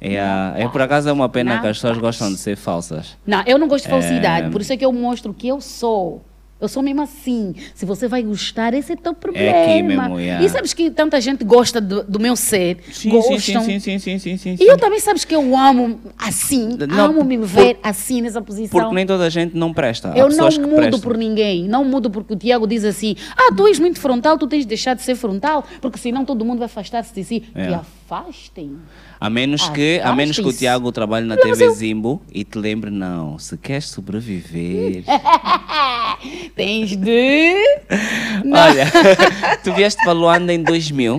paz. 0.00 0.12
É, 0.12 0.62
é 0.62 0.68
por 0.68 0.80
acaso 0.82 1.08
é 1.08 1.12
uma 1.12 1.28
pena 1.28 1.54
Na 1.54 1.60
que 1.60 1.66
as 1.68 1.76
pessoas 1.78 1.98
gostam 1.98 2.28
de 2.30 2.36
ser 2.38 2.56
falsas. 2.56 3.16
Não, 3.26 3.42
eu 3.46 3.58
não 3.58 3.68
gosto 3.68 3.84
de 3.84 3.90
falsidade, 3.90 4.46
É. 4.48 4.50
por 4.50 4.60
isso 4.60 4.72
é 4.72 4.76
que 4.76 4.84
eu 4.84 4.92
mostro 4.92 5.30
o 5.30 5.34
que 5.34 5.48
eu 5.48 5.60
sou. 5.60 6.22
Eu 6.58 6.68
sou 6.68 6.82
mesmo 6.82 7.02
assim. 7.02 7.54
Se 7.74 7.84
você 7.84 8.08
vai 8.08 8.22
gostar, 8.22 8.72
esse 8.72 8.92
é 8.92 8.96
teu 8.96 9.12
problema. 9.12 9.58
aqui 9.62 9.82
mesmo, 9.82 10.18
yeah. 10.18 10.42
E 10.44 10.48
sabes 10.48 10.72
que 10.72 10.90
tanta 10.90 11.20
gente 11.20 11.44
gosta 11.44 11.80
do, 11.82 12.02
do 12.04 12.18
meu 12.18 12.34
ser. 12.34 12.78
Sim, 12.90 13.10
gostam. 13.10 13.38
sim, 13.38 13.78
sim, 13.78 13.78
sim, 13.78 13.98
sim, 13.98 14.18
sim, 14.18 14.56
sim, 14.56 14.56
E 14.58 14.66
eu 14.66 14.78
também 14.78 14.98
sabes 14.98 15.22
que 15.24 15.34
eu 15.34 15.54
amo 15.56 16.00
assim, 16.16 16.76
Não, 16.88 17.06
amo 17.06 17.24
me 17.24 17.36
por- 17.36 17.46
ver 17.46 17.78
assim 17.82 18.22
nessa 18.22 18.40
posição. 18.40 18.80
Porque 18.80 18.94
nem 18.94 19.04
toda 19.06 19.24
a 19.24 19.28
gente 19.28 19.54
não 19.54 19.72
presta. 19.74 20.12
Há 20.12 20.16
Eu 20.16 20.30
não 20.30 20.46
mudo 20.50 20.76
prestam. 20.76 21.00
por 21.00 21.16
ninguém. 21.18 21.68
Não 21.68 21.84
mudo 21.84 22.10
porque 22.10 22.32
o 22.32 22.36
Tiago 22.36 22.66
diz 22.66 22.84
assim: 22.84 23.14
ah, 23.36 23.52
tu 23.54 23.66
és 23.66 23.78
muito 23.78 24.00
frontal, 24.00 24.38
tu 24.38 24.46
tens 24.46 24.60
de 24.60 24.68
deixar 24.68 24.94
de 24.94 25.02
ser 25.02 25.14
frontal, 25.14 25.62
porque 25.82 25.98
senão 25.98 26.24
todo 26.24 26.42
mundo 26.42 26.58
vai 26.58 26.66
afastar-se 26.66 27.14
de 27.14 27.22
si. 27.22 27.42
É. 27.54 27.66
Que 27.66 27.74
afastem. 27.74 28.78
A 29.20 29.28
menos 29.30 29.68
que, 29.70 30.00
a 30.02 30.14
menos 30.14 30.38
que 30.38 30.46
o. 30.46 30.52
Tiago 30.52 30.90
trabalhe 30.92 31.26
na 31.26 31.36
Não, 31.36 31.42
TV 31.42 31.64
eu- 31.66 31.72
Zimbo 31.74 32.22
e 32.32 32.44
te 32.44 32.58
lembre, 32.58 32.90
não, 32.90 33.38
se 33.38 33.56
queres 33.58 33.86
sobreviver. 33.88 35.04
Tens 36.54 36.96
de. 36.96 37.54
Não. 38.44 38.58
Olha, 38.58 38.86
tu 39.64 39.72
vieste 39.74 40.02
para 40.02 40.12
Luanda 40.12 40.52
em 40.52 40.62
2000, 40.62 41.18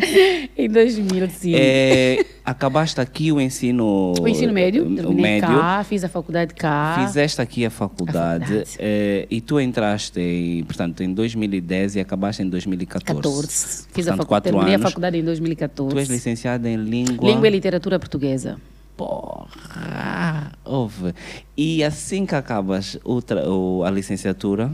Em 0.58 0.70
2000, 0.70 1.30
sim. 1.30 1.54
é, 1.56 2.26
acabaste 2.46 3.02
aqui 3.02 3.32
o 3.32 3.42
ensino, 3.42 4.14
O 4.20 4.28
ensino 4.28 4.54
médio, 4.54 4.86
o 4.88 4.96
terminei 4.96 5.22
médio, 5.42 5.48
cá, 5.48 5.84
fiz 5.84 6.04
a 6.04 6.10
faculdade 6.10 6.54
cá. 6.54 7.04
fizeste 7.06 7.42
aqui 7.42 7.66
a 7.66 7.70
faculdade, 7.70 8.44
A 8.44 8.48
faculdade. 8.48 8.76
é, 8.80 9.28
e 9.30 9.42
tu 9.42 9.60
entraste, 9.60 10.20
em, 10.20 10.64
portanto, 10.64 11.02
em 11.04 11.14
2010 11.14 11.96
e 11.96 12.00
acabaste 12.00 12.42
em 12.44 12.50
2014. 12.50 13.16
14. 13.22 13.48
Fiz 13.92 14.08
a 14.08 14.12
Portanto, 14.12 14.18
facu... 14.18 14.28
quatro 14.28 14.52
Terminei 14.52 14.76
anos. 14.76 14.86
a 14.86 14.90
faculdade 14.90 15.18
em 15.18 15.24
2014. 15.24 15.94
Tu 15.96 16.00
és 16.00 16.08
licenciada 16.10 16.70
em 16.70 16.78
língua... 16.78 17.30
Língua 17.30 17.48
e 17.48 17.52
literatura 17.52 18.00
portuguesa. 18.00 18.58
Porra! 18.96 20.52
Ouve. 20.66 21.14
E 21.56 21.84
assim 21.84 22.26
que 22.26 22.36
acabas 22.36 22.98
o- 23.04 23.84
a 23.86 23.90
licenciatura, 23.92 24.72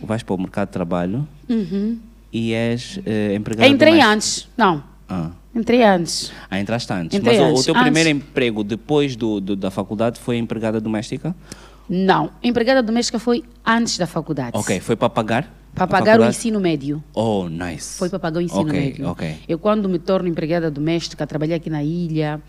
vais 0.00 0.22
para 0.22 0.34
o 0.34 0.38
mercado 0.38 0.68
de 0.68 0.72
trabalho 0.72 1.26
Uhum. 1.48 1.98
e 2.32 2.52
és 2.52 3.00
eh, 3.06 3.34
empregada 3.34 3.68
Entrei 3.68 3.92
doméstica. 3.92 4.12
antes. 4.14 4.48
Não, 4.56 4.82
Ah. 5.08 5.30
entrei 5.54 5.82
antes. 5.82 6.32
Ah, 6.50 6.58
entraste 6.60 6.92
antes. 6.92 7.18
Entrei 7.18 7.38
Mas 7.38 7.42
o- 7.42 7.46
o, 7.46 7.50
antes. 7.52 7.64
teu 7.64 7.74
Antes. 7.74 7.82
primeiro 7.84 8.08
emprego 8.10 8.64
depois 8.64 9.14
do, 9.16 9.40
do- 9.40 9.56
da 9.56 9.70
faculdade 9.70 10.18
foi 10.20 10.36
empregada 10.38 10.80
doméstica? 10.80 11.34
Não, 11.88 12.30
empregada 12.42 12.82
doméstica 12.82 13.18
foi 13.18 13.44
antes 13.64 13.98
da 13.98 14.06
faculdade. 14.06 14.52
Ok, 14.56 14.80
foi 14.80 14.96
para 14.96 15.10
pagar? 15.10 15.52
Para 15.74 15.86
pagar 15.88 16.20
o 16.20 16.24
ensino 16.24 16.60
médio. 16.60 17.02
Oh, 17.12 17.48
nice. 17.48 17.98
Foi 17.98 18.08
para 18.08 18.20
pagar 18.20 18.38
o 18.38 18.40
ensino 18.40 18.60
Ok, 18.62 18.72
médio. 18.80 19.08
ok. 19.08 19.36
Eu, 19.48 19.58
quando 19.58 19.88
me 19.88 19.98
torno 19.98 20.28
empregada 20.28 20.70
doméstica, 20.70 21.26
trabalhei 21.26 21.56
aqui 21.56 21.68
na 21.68 21.82
ilha, 21.82 22.40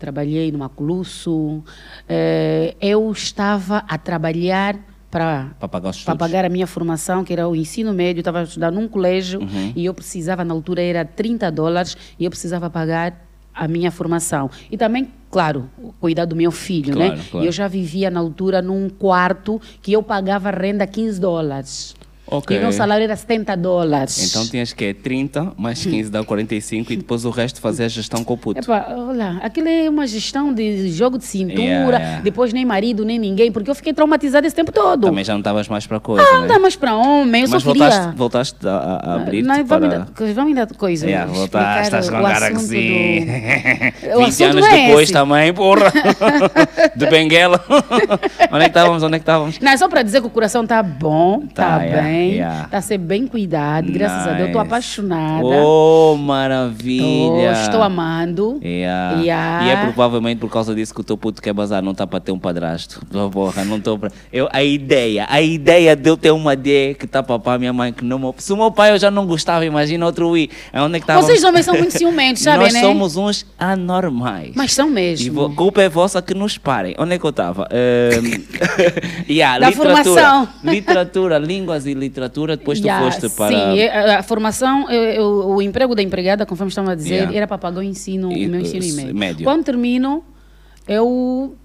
trabalhei 0.00 0.50
no 0.50 0.58
Maculusso. 0.58 1.62
eh, 2.08 2.74
eu 2.80 3.08
estava 3.12 3.84
a 3.88 3.96
trabalhar 3.96 4.76
para 5.12 5.50
pagar 5.68 5.92
pagar 6.16 6.44
a 6.46 6.48
minha 6.48 6.66
formação, 6.66 7.22
que 7.22 7.34
era 7.34 7.46
o 7.46 7.54
ensino 7.54 7.92
médio, 7.92 8.20
estava 8.22 8.40
a 8.40 8.42
estudar 8.44 8.70
num 8.72 8.88
colégio 8.88 9.40
Uhum. 9.40 9.72
e 9.76 9.84
eu 9.84 9.92
precisava, 9.92 10.42
na 10.42 10.54
altura 10.54 10.80
era 10.82 11.04
30 11.04 11.50
dólares, 11.52 11.94
e 12.18 12.24
eu 12.24 12.30
precisava 12.30 12.70
pagar 12.70 13.22
a 13.54 13.68
minha 13.68 13.90
formação. 13.90 14.50
E 14.70 14.78
também, 14.78 15.06
claro, 15.30 15.68
cuidar 16.00 16.24
do 16.24 16.34
meu 16.34 16.50
filho, 16.50 16.94
Claro, 16.94 17.16
né? 17.16 17.22
claro. 17.30 17.46
Eu 17.46 17.52
já 17.52 17.68
vivia 17.68 18.10
na 18.10 18.20
altura 18.20 18.62
num 18.62 18.88
quarto 18.88 19.60
que 19.82 19.92
eu 19.92 20.02
pagava 20.02 20.50
renda 20.50 20.86
15 20.86 21.20
dólares. 21.20 21.94
Ok. 22.32 22.56
E 22.56 22.60
meu 22.60 22.72
salário 22.72 23.04
era 23.04 23.14
70 23.16 23.56
dólares. 23.56 24.28
Então 24.30 24.46
tinhas 24.48 24.72
que 24.72 24.92
30 24.94 25.52
mais 25.56 25.84
15 25.84 26.10
dá 26.10 26.22
45 26.24 26.92
e 26.92 26.96
depois 26.96 27.24
o 27.24 27.30
resto 27.30 27.60
fazer 27.60 27.84
a 27.84 27.88
gestão 27.88 28.24
com 28.24 28.34
o 28.34 28.36
puto. 28.36 28.60
Epa, 28.60 28.86
olha, 28.96 29.38
aquilo 29.42 29.68
é 29.68 29.88
uma 29.88 30.06
gestão 30.06 30.52
de 30.52 30.90
jogo 30.90 31.18
de 31.18 31.24
cintura, 31.24 31.62
Yeah, 31.62 31.98
yeah. 31.98 32.20
depois 32.22 32.52
nem 32.52 32.64
marido, 32.64 33.04
nem 33.04 33.18
ninguém, 33.18 33.52
porque 33.52 33.70
eu 33.70 33.74
fiquei 33.74 33.92
traumatizada 33.92 34.46
esse 34.46 34.56
tempo 34.56 34.72
todo. 34.72 35.06
Também 35.06 35.24
já 35.24 35.32
não 35.34 35.40
estavas 35.40 35.68
mais 35.68 35.86
para 35.86 36.00
coisa, 36.00 36.26
Ah, 36.28 36.34
não 36.34 36.42
né? 36.42 36.48
dá 36.48 36.58
mais 36.58 36.76
para 36.76 36.96
homem, 36.96 37.42
eu 37.42 37.48
Mas 37.48 37.62
só 37.62 37.72
queria... 37.72 37.88
voltaste, 37.90 38.16
voltaste 38.16 38.68
a, 38.68 38.70
a 39.02 39.14
abrir 39.16 39.42
Não, 39.42 39.64
para... 39.64 39.88
vamos, 39.88 40.34
vamos 40.34 40.54
dar 40.54 40.66
coisa. 40.74 41.06
Yeah, 41.06 41.30
voltaste, 41.32 41.82
estás 41.84 42.10
com 42.10 42.18
o 42.18 42.22
cara 42.22 42.50
que 42.52 42.58
sim. 42.60 43.26
do- 43.26 44.16
O 44.16 44.24
20 44.24 44.28
assunto 44.28 44.42
anos 44.58 44.66
é 44.66 44.86
depois 44.86 45.02
esse. 45.04 45.12
também, 45.12 45.52
porra. 45.54 45.92
De 46.96 47.06
Benguela. 47.06 47.62
Onde 48.50 48.60
é 48.60 48.64
que 48.64 48.66
estávamos? 48.68 49.02
Onde 49.02 49.16
é 49.16 49.18
que 49.18 49.22
estávamos? 49.22 49.58
Não, 49.60 49.72
é 49.72 49.76
só 49.76 49.88
para 49.88 50.02
dizer 50.02 50.20
que 50.20 50.26
o 50.26 50.30
coração 50.30 50.66
tá 50.66 50.82
bom, 50.82 51.46
tá, 51.54 51.78
Tá, 51.78 51.82
yeah, 51.82 52.02
bem, 52.22 52.34
yeah. 52.34 52.68
tá 52.68 52.78
a 52.78 52.82
ser 52.82 52.98
bem 52.98 53.26
cuidado, 53.26 53.90
graças 53.92 54.26
a 54.28 54.32
Deus. 54.32 54.48
Estou 54.48 54.60
Nice. 54.62 54.68
apaixonada. 54.74 55.44
Oh, 55.46 56.12
Tô- 56.12 56.16
maravilha. 56.18 57.52
estou 57.52 57.82
amando. 57.82 58.58
Yeah. 58.62 59.20
Yeah. 59.20 59.66
E 59.66 59.70
é 59.70 59.76
provavelmente 59.84 60.38
por 60.38 60.50
causa 60.50 60.74
disso 60.74 60.94
que 60.94 61.00
o 61.00 61.04
teu 61.04 61.16
puto 61.16 61.40
quer 61.42 61.52
bazar, 61.52 61.82
não 61.82 61.92
está 61.92 62.06
para 62.06 62.20
ter 62.20 62.32
um 62.32 62.38
padrasto. 62.38 63.00
Porra, 63.32 63.64
não 63.64 63.76
estou 63.78 63.98
para. 63.98 64.10
Eu, 64.32 64.48
a 64.52 64.62
ideia, 64.62 65.26
a 65.28 65.40
ideia 65.40 65.94
de 65.96 66.08
eu 66.08 66.16
ter 66.16 66.30
uma 66.30 66.54
D 66.56 66.94
que 66.98 67.04
está 67.04 67.22
para 67.22 67.40
a 67.54 67.58
minha 67.58 67.72
mãe 67.72 67.92
que 67.92 68.04
não. 68.04 68.34
Se 68.38 68.52
o 68.52 68.56
meu 68.56 68.70
pai 68.70 68.92
eu 68.92 68.98
já 68.98 69.10
não 69.10 69.26
gostava, 69.26 69.64
imagina 69.64 70.04
outro 70.06 70.36
I. 70.36 70.50
É 70.72 70.80
onde 70.80 70.96
é 70.96 70.98
que 70.98 71.04
estávamos? 71.04 71.26
Vocês 71.26 71.44
homens 71.44 71.64
são 71.64 71.74
muito 71.76 71.96
ciumentos, 71.96 72.42
sabem, 72.44 72.64
Nós 72.64 72.72
né? 72.74 72.80
somos 72.80 73.16
uns 73.16 73.46
anormais. 73.58 74.52
Mas 74.54 74.72
são 74.72 74.88
E 74.88 74.92
mesmo. 74.92 75.48
vo- 75.48 75.54
culpa 75.54 75.82
é 75.82 75.88
vossa 75.88 76.20
que 76.22 76.34
nos 76.34 76.58
parem. 76.58 76.94
Onde 76.98 77.14
é 77.14 77.18
que 77.18 77.24
eu 77.24 77.30
estava? 77.30 77.68
yeah, 79.28 79.58
Da 79.58 79.68
literatura, 79.70 80.04
formação. 80.04 80.48
literatura, 80.64 81.38
línguas 81.38 81.86
e 81.86 81.94
literatura, 82.02 82.56
depois 82.56 82.78
tu 82.80 82.86
Yeah, 82.86 83.10
foste 83.10 83.28
para. 83.36 83.56
Sim, 83.56 83.76
e 83.78 83.88
a, 83.88 84.22
formação, 84.22 84.90
eu- 84.90 85.02
eu- 85.02 85.46
o 85.56 85.62
emprego 85.62 85.94
da 85.94 86.02
empregada, 86.02 86.44
conforme 86.46 86.68
estamos 86.68 86.90
a 86.90 86.94
dizer, 86.94 87.14
Yeah. 87.14 87.36
era 87.36 87.46
para 87.46 87.58
pagar 87.58 87.80
o 87.80 87.82
ensino, 87.82 88.30
E, 88.32 88.46
o 88.46 88.50
meu 88.50 88.60
ensino 88.60 88.84
s- 88.84 88.96
médio. 88.96 89.14
médio. 89.14 89.44
Quando 89.44 89.64
termino, 89.64 90.24
eu 90.88 91.56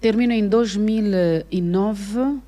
termino 0.00 0.32
em 0.32 0.46
2009. 0.48 2.38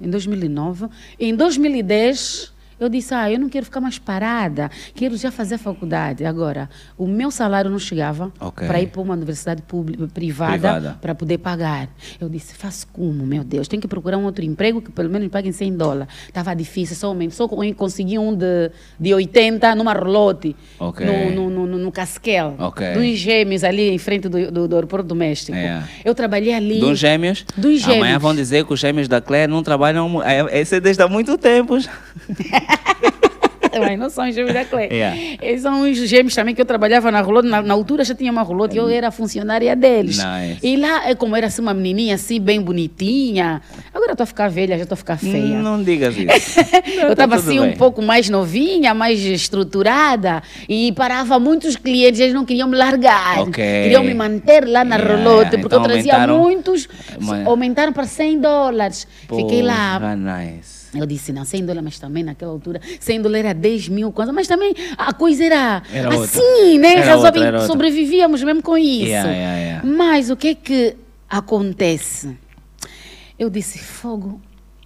Em 0.00 0.10
2009. 0.10 0.86
Em 1.18 1.34
2010, 1.34 2.51
eu 2.84 2.88
disse: 2.88 3.14
Ah, 3.14 3.30
eu 3.30 3.38
não 3.38 3.48
quero 3.48 3.64
ficar 3.64 3.80
mais 3.80 3.98
parada, 3.98 4.70
quero 4.94 5.16
já 5.16 5.30
fazer 5.30 5.54
a 5.56 5.58
faculdade. 5.58 6.24
Agora, 6.24 6.68
o 6.96 7.06
meu 7.06 7.30
salário 7.30 7.70
não 7.70 7.78
chegava 7.78 8.32
Ok. 8.40 8.66
para 8.66 8.80
ir 8.80 8.88
para 8.88 9.00
uma 9.00 9.14
universidade 9.14 9.62
pública, 9.62 10.06
privada, 10.12 10.52
Privada. 10.52 10.98
para 11.00 11.14
poder 11.14 11.38
pagar. 11.38 11.88
Eu 12.20 12.28
disse: 12.28 12.54
Faço 12.54 12.86
como, 12.92 13.24
meu 13.26 13.44
Deus? 13.44 13.68
Tenho 13.68 13.80
que 13.80 13.88
procurar 13.88 14.18
um 14.18 14.24
outro 14.24 14.44
emprego 14.44 14.80
que 14.82 14.90
pelo 14.90 15.08
menos 15.08 15.24
me 15.24 15.30
paguem 15.30 15.52
100 15.52 15.76
dólares. 15.76 16.12
Estava 16.26 16.54
difícil, 16.54 16.96
só, 16.96 17.14
só 17.30 17.48
consegui 17.76 18.18
um 18.18 18.34
de, 18.34 18.70
de 18.98 19.14
80 19.14 19.74
numa 19.74 19.92
rolote, 19.92 20.54
Ok. 20.78 21.06
no, 21.06 21.50
no, 21.50 21.66
no, 21.66 21.78
no 21.78 21.92
Casquel, 21.92 22.54
Ok. 22.58 22.92
dos 22.94 23.18
gêmeos 23.18 23.64
ali 23.64 23.90
em 23.90 23.98
frente 23.98 24.28
do, 24.28 24.50
do, 24.50 24.68
do 24.68 24.74
aeroporto 24.76 25.06
doméstico. 25.06 25.56
É. 25.56 25.82
Eu 26.04 26.14
trabalhei 26.14 26.52
ali. 26.54 26.80
Dos 26.80 26.98
gêmeos. 26.98 27.44
Dos 27.56 27.82
Amanhã 27.84 28.02
gêmeos. 28.04 28.22
vão 28.22 28.34
dizer 28.34 28.64
que 28.64 28.72
os 28.72 28.80
gêmeos 28.80 29.08
da 29.08 29.20
Claire 29.20 29.50
não 29.50 29.62
trabalham. 29.62 30.08
mu- 30.08 30.22
é- 30.22 30.60
Esse 30.60 30.76
é 30.76 30.80
desde 30.80 31.02
há 31.02 31.08
muito 31.08 31.36
tempo. 31.38 31.76
Mas 33.80 33.98
não 33.98 34.10
são 34.10 34.28
os 34.28 34.34
gêmeos 34.34 34.54
da 34.54 34.64
Clé. 34.64 34.88
Yeah. 34.92 35.38
Eles 35.40 35.62
são 35.62 35.82
os 35.82 35.96
gêmeos 35.96 36.34
também 36.34 36.54
que 36.54 36.60
eu 36.60 36.64
trabalhava 36.64 37.10
na 37.10 37.20
rolote. 37.20 37.48
Na, 37.48 37.62
na 37.62 37.74
altura 37.74 38.04
já 38.04 38.14
tinha 38.14 38.30
uma 38.30 38.42
rolote, 38.42 38.76
eu 38.76 38.88
era 38.88 39.10
funcionária 39.10 39.74
deles. 39.74 40.18
Nice. 40.18 40.58
E 40.62 40.76
lá, 40.76 41.08
é 41.08 41.14
como 41.14 41.34
era 41.36 41.46
assim, 41.46 41.62
uma 41.62 41.72
menininha 41.72 42.14
assim, 42.14 42.40
bem 42.40 42.60
bonitinha. 42.60 43.62
Agora 43.92 44.10
eu 44.10 44.12
estou 44.12 44.24
a 44.24 44.26
ficar 44.26 44.48
velha, 44.48 44.76
já 44.76 44.82
estou 44.82 44.94
a 44.94 44.96
ficar 44.96 45.16
feia. 45.16 45.58
Não 45.58 45.82
digas 45.82 46.14
isso. 46.16 46.60
eu 47.00 47.06
tá 47.06 47.12
estava 47.12 47.36
tudo 47.36 47.48
assim 47.48 47.60
bem. 47.60 47.70
um 47.70 47.76
pouco 47.76 48.02
mais 48.02 48.28
novinha, 48.28 48.92
mais 48.92 49.20
estruturada 49.20 50.42
e 50.68 50.92
parava 50.92 51.38
muitos 51.38 51.76
clientes, 51.76 52.20
eles 52.20 52.34
não 52.34 52.44
queriam 52.44 52.68
me 52.68 52.76
largar. 52.76 53.40
Ok. 53.40 53.64
Queriam 53.64 54.04
me 54.04 54.14
manter 54.14 54.66
lá 54.68 54.84
na 54.84 54.96
Yeah, 54.96 55.16
rolote, 55.16 55.50
porque 55.58 55.66
então 55.66 55.78
eu 55.78 55.84
trazia 55.84 56.26
muitos, 56.26 56.88
aumentaram 57.46 57.92
para 57.92 58.04
100 58.04 58.40
dólares. 58.40 59.06
Fiquei 59.28 59.62
lá 59.62 59.98
Porra, 59.98 60.16
nice. 60.16 60.81
Eu 60.94 61.06
disse, 61.06 61.32
não, 61.32 61.44
100 61.44 61.62
dólares, 61.64 61.84
mas 61.84 61.98
também 61.98 62.22
naquela 62.22 62.52
altura, 62.52 62.78
100 63.00 63.22
dólares 63.22 63.46
era 63.46 63.54
10 63.54 63.88
mil 63.88 64.12
mas 64.34 64.46
também 64.46 64.74
a 64.98 65.12
coisa 65.14 65.42
era, 65.44 65.82
Era 65.90 66.08
assim, 66.10 66.38
outra. 66.40 66.78
né? 66.78 66.92
Era 66.92 67.04
Resolve- 67.06 67.26
outra, 67.26 67.44
era 67.46 67.56
outra. 67.58 67.66
sobrevivíamos 67.72 68.42
mesmo 68.42 68.62
com 68.62 68.76
isso. 68.76 69.06
Yeah, 69.06 69.30
yeah, 69.30 69.56
yeah. 69.58 69.88
Mas 69.88 70.28
o 70.28 70.36
que 70.36 70.48
é 70.48 70.54
que 70.54 70.96
acontece? 71.30 72.36
Eu 73.38 73.48
disse, 73.48 73.78
fogo, 73.78 74.40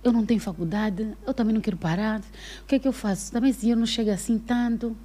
eu 0.04 0.12
não 0.12 0.24
tenho 0.24 0.38
faculdade, 0.40 1.08
eu 1.26 1.34
também 1.34 1.52
não 1.52 1.60
quero 1.60 1.76
parar. 1.76 2.20
O 2.20 2.66
que 2.68 2.76
é 2.76 2.78
que 2.78 2.86
eu 2.86 2.92
faço? 2.92 3.32
Também 3.32 3.50
esse 3.50 3.60
dinheiro 3.60 3.80
não 3.80 3.86
chega 3.86 4.14
assim 4.14 4.38
tanto. 4.38 4.96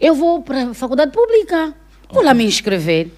Eu 0.00 0.14
vou 0.16 0.42
para 0.42 0.70
a 0.70 0.74
faculdade 0.74 1.12
pública, 1.12 1.72
vou 2.10 2.22
lá 2.24 2.34
me 2.34 2.44
inscrever. 2.44 3.12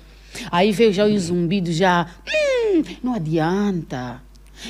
Aí 0.52 0.70
veio 0.70 0.92
já 0.92 1.06
o 1.06 1.18
zumbido, 1.18 1.72
já, 1.72 2.06
hum, 2.28 2.82
não 3.02 3.14
adianta. 3.14 4.20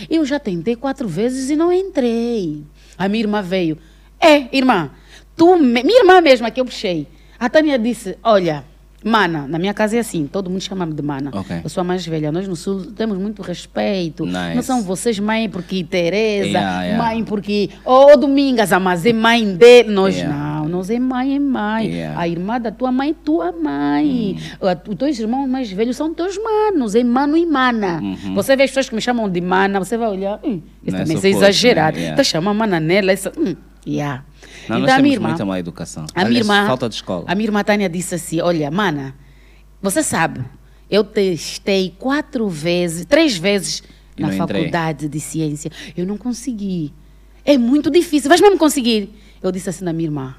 Eu 0.09 0.25
já 0.25 0.39
tentei 0.39 0.77
quatro 0.77 1.07
vezes 1.09 1.51
e 1.51 1.57
não 1.57 1.73
entrei. 1.73 2.63
A 2.97 3.09
minha 3.09 3.23
irmã 3.23 3.43
veio, 3.43 3.79
é, 4.21 4.55
irmã, 4.57 4.91
tu, 5.37 5.57
me- 5.57 5.83
minha 5.83 6.01
irmã 6.01 6.21
mesma 6.21 6.51
que 6.51 6.61
eu 6.61 6.65
puxei. 6.65 7.07
A 7.39 7.49
Tânia 7.49 7.79
disse, 7.79 8.17
olha, 8.23 8.65
Mana, 9.05 9.47
na 9.47 9.59
minha 9.61 9.73
casa 9.73 9.97
é 9.97 10.01
assim, 10.01 10.27
todo 10.27 10.51
mundo 10.51 10.61
chama-me 10.61 10.93
de 10.93 11.03
Mana. 11.03 11.31
Ok. 11.33 11.61
Eu 11.63 11.71
sou 11.71 11.81
a 11.83 11.85
mais 11.85 12.05
velha, 12.05 12.33
nós 12.33 12.49
no 12.49 12.57
Sul 12.57 12.87
temos 12.97 13.17
muito 13.17 13.43
respeito. 13.43 14.27
Nice. 14.27 14.55
Não 14.57 14.63
são 14.63 14.83
vocês 14.83 15.19
mãe 15.21 15.49
porque 15.49 15.85
Tereza, 15.85 16.49
Yeah, 16.49 16.83
yeah. 16.83 17.05
mãe 17.05 17.23
porque, 17.25 17.71
ô 17.85 18.17
Domingas, 18.17 18.73
ah, 18.73 18.81
mas 18.81 19.07
é 19.07 19.13
mãe 19.13 19.55
dele. 19.55 19.91
Nós 19.91 20.17
Yeah. 20.17 20.37
não, 20.37 20.69
nós 20.69 20.91
é 20.91 20.99
mãe, 20.99 21.37
é 21.37 21.39
mãe. 21.39 22.05
A 22.07 22.27
irmã 22.27 22.61
da 22.61 22.73
tua 22.73 22.91
mãe, 22.91 23.15
tua 23.15 23.53
mãe. 23.53 24.37
A- 24.61 24.77
Os 24.91 24.97
teus 24.97 25.19
irmãos 25.21 25.47
mais 25.47 25.71
velhos 25.71 25.97
são 25.97 26.13
teus 26.13 26.37
manos, 26.37 26.95
é 26.97 27.05
mano 27.05 27.37
e 27.37 27.47
mana. 27.47 28.01
Você 28.35 28.57
vê 28.57 28.65
as 28.65 28.71
pessoas 28.71 28.89
que 28.89 28.95
me 28.97 29.01
chamam 29.01 29.29
de 29.31 29.41
mana, 29.41 29.79
você 29.79 29.97
vai 29.97 30.09
olhar, 30.09 30.41
hum, 30.45 30.61
isso 30.83 30.97
Não 30.97 31.03
é 31.03 31.05
também 31.05 31.23
é 31.23 31.29
exagerado. 31.29 31.97
né? 31.97 32.03
Yeah. 32.03 32.17
Tá 32.17 32.25
chamando 32.25 32.57
mana 32.59 32.81
nela, 32.81 33.13
essa, 33.13 33.33
hum, 33.39 33.55
yeah. 33.89 34.25
Não, 34.69 34.81
Então, 34.81 34.95
a 34.97 34.99
minha 35.01 35.15
irmã- 35.15 35.29
muita 35.31 35.45
má 35.45 35.59
educação. 35.59 36.07
a 36.15 36.25
minha 36.25 36.41
irmã, 36.41 36.67
falta 36.67 36.89
de 36.89 36.95
escola. 36.97 37.25
A 37.27 37.35
minha 37.35 37.47
irmã 37.47 37.65
Tânia 37.65 37.89
disse 37.89 38.15
assim: 38.15 38.41
Olha, 38.41 38.71
mana, 38.71 39.15
você 39.83 40.03
sabe, 40.03 40.45
eu 40.91 41.03
testei 41.05 41.95
quatro 41.99 42.49
vezes, 42.49 43.05
três 43.05 43.37
vezes 43.37 43.83
E 44.17 44.23
na 44.23 44.29
não 44.29 44.35
entrei. 44.35 44.61
faculdade 44.63 45.09
de 45.09 45.21
ciência. 45.21 45.71
Eu 45.97 46.07
não 46.07 46.17
consegui. 46.17 46.93
É 47.45 47.57
muito 47.57 47.91
difícil. 47.91 48.29
Vais 48.29 48.41
mesmo 48.41 48.59
conseguir? 48.59 49.11
Eu 49.43 49.51
disse 49.51 49.71
assim 49.71 49.85
na 49.85 49.93
minha 49.93 50.07
irmã. 50.09 50.35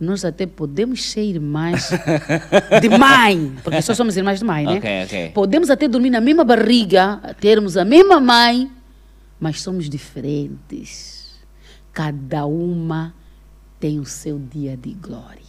Nós 0.00 0.24
até 0.24 0.46
podemos 0.46 1.02
ser 1.10 1.22
irmãs 1.24 1.90
de 2.80 2.88
mãe, 2.88 3.52
porque 3.64 3.82
só 3.82 3.94
somos 3.94 4.16
irmãs 4.16 4.38
de 4.38 4.44
mãe, 4.44 4.64
né? 4.64 4.76
Ok, 4.76 4.90
ok. 5.04 5.28
Podemos 5.34 5.70
até 5.70 5.88
dormir 5.88 6.10
na 6.10 6.20
mesma 6.20 6.44
barriga, 6.44 7.20
termos 7.40 7.76
a 7.76 7.84
mesma 7.84 8.20
mãe, 8.20 8.70
mas 9.40 9.60
somos 9.60 9.88
diferentes. 9.90 11.17
Cada 12.02 12.46
uma 12.46 13.12
tem 13.80 13.98
o 13.98 14.04
seu 14.04 14.38
dia 14.38 14.76
de 14.76 14.92
glória. 14.92 15.42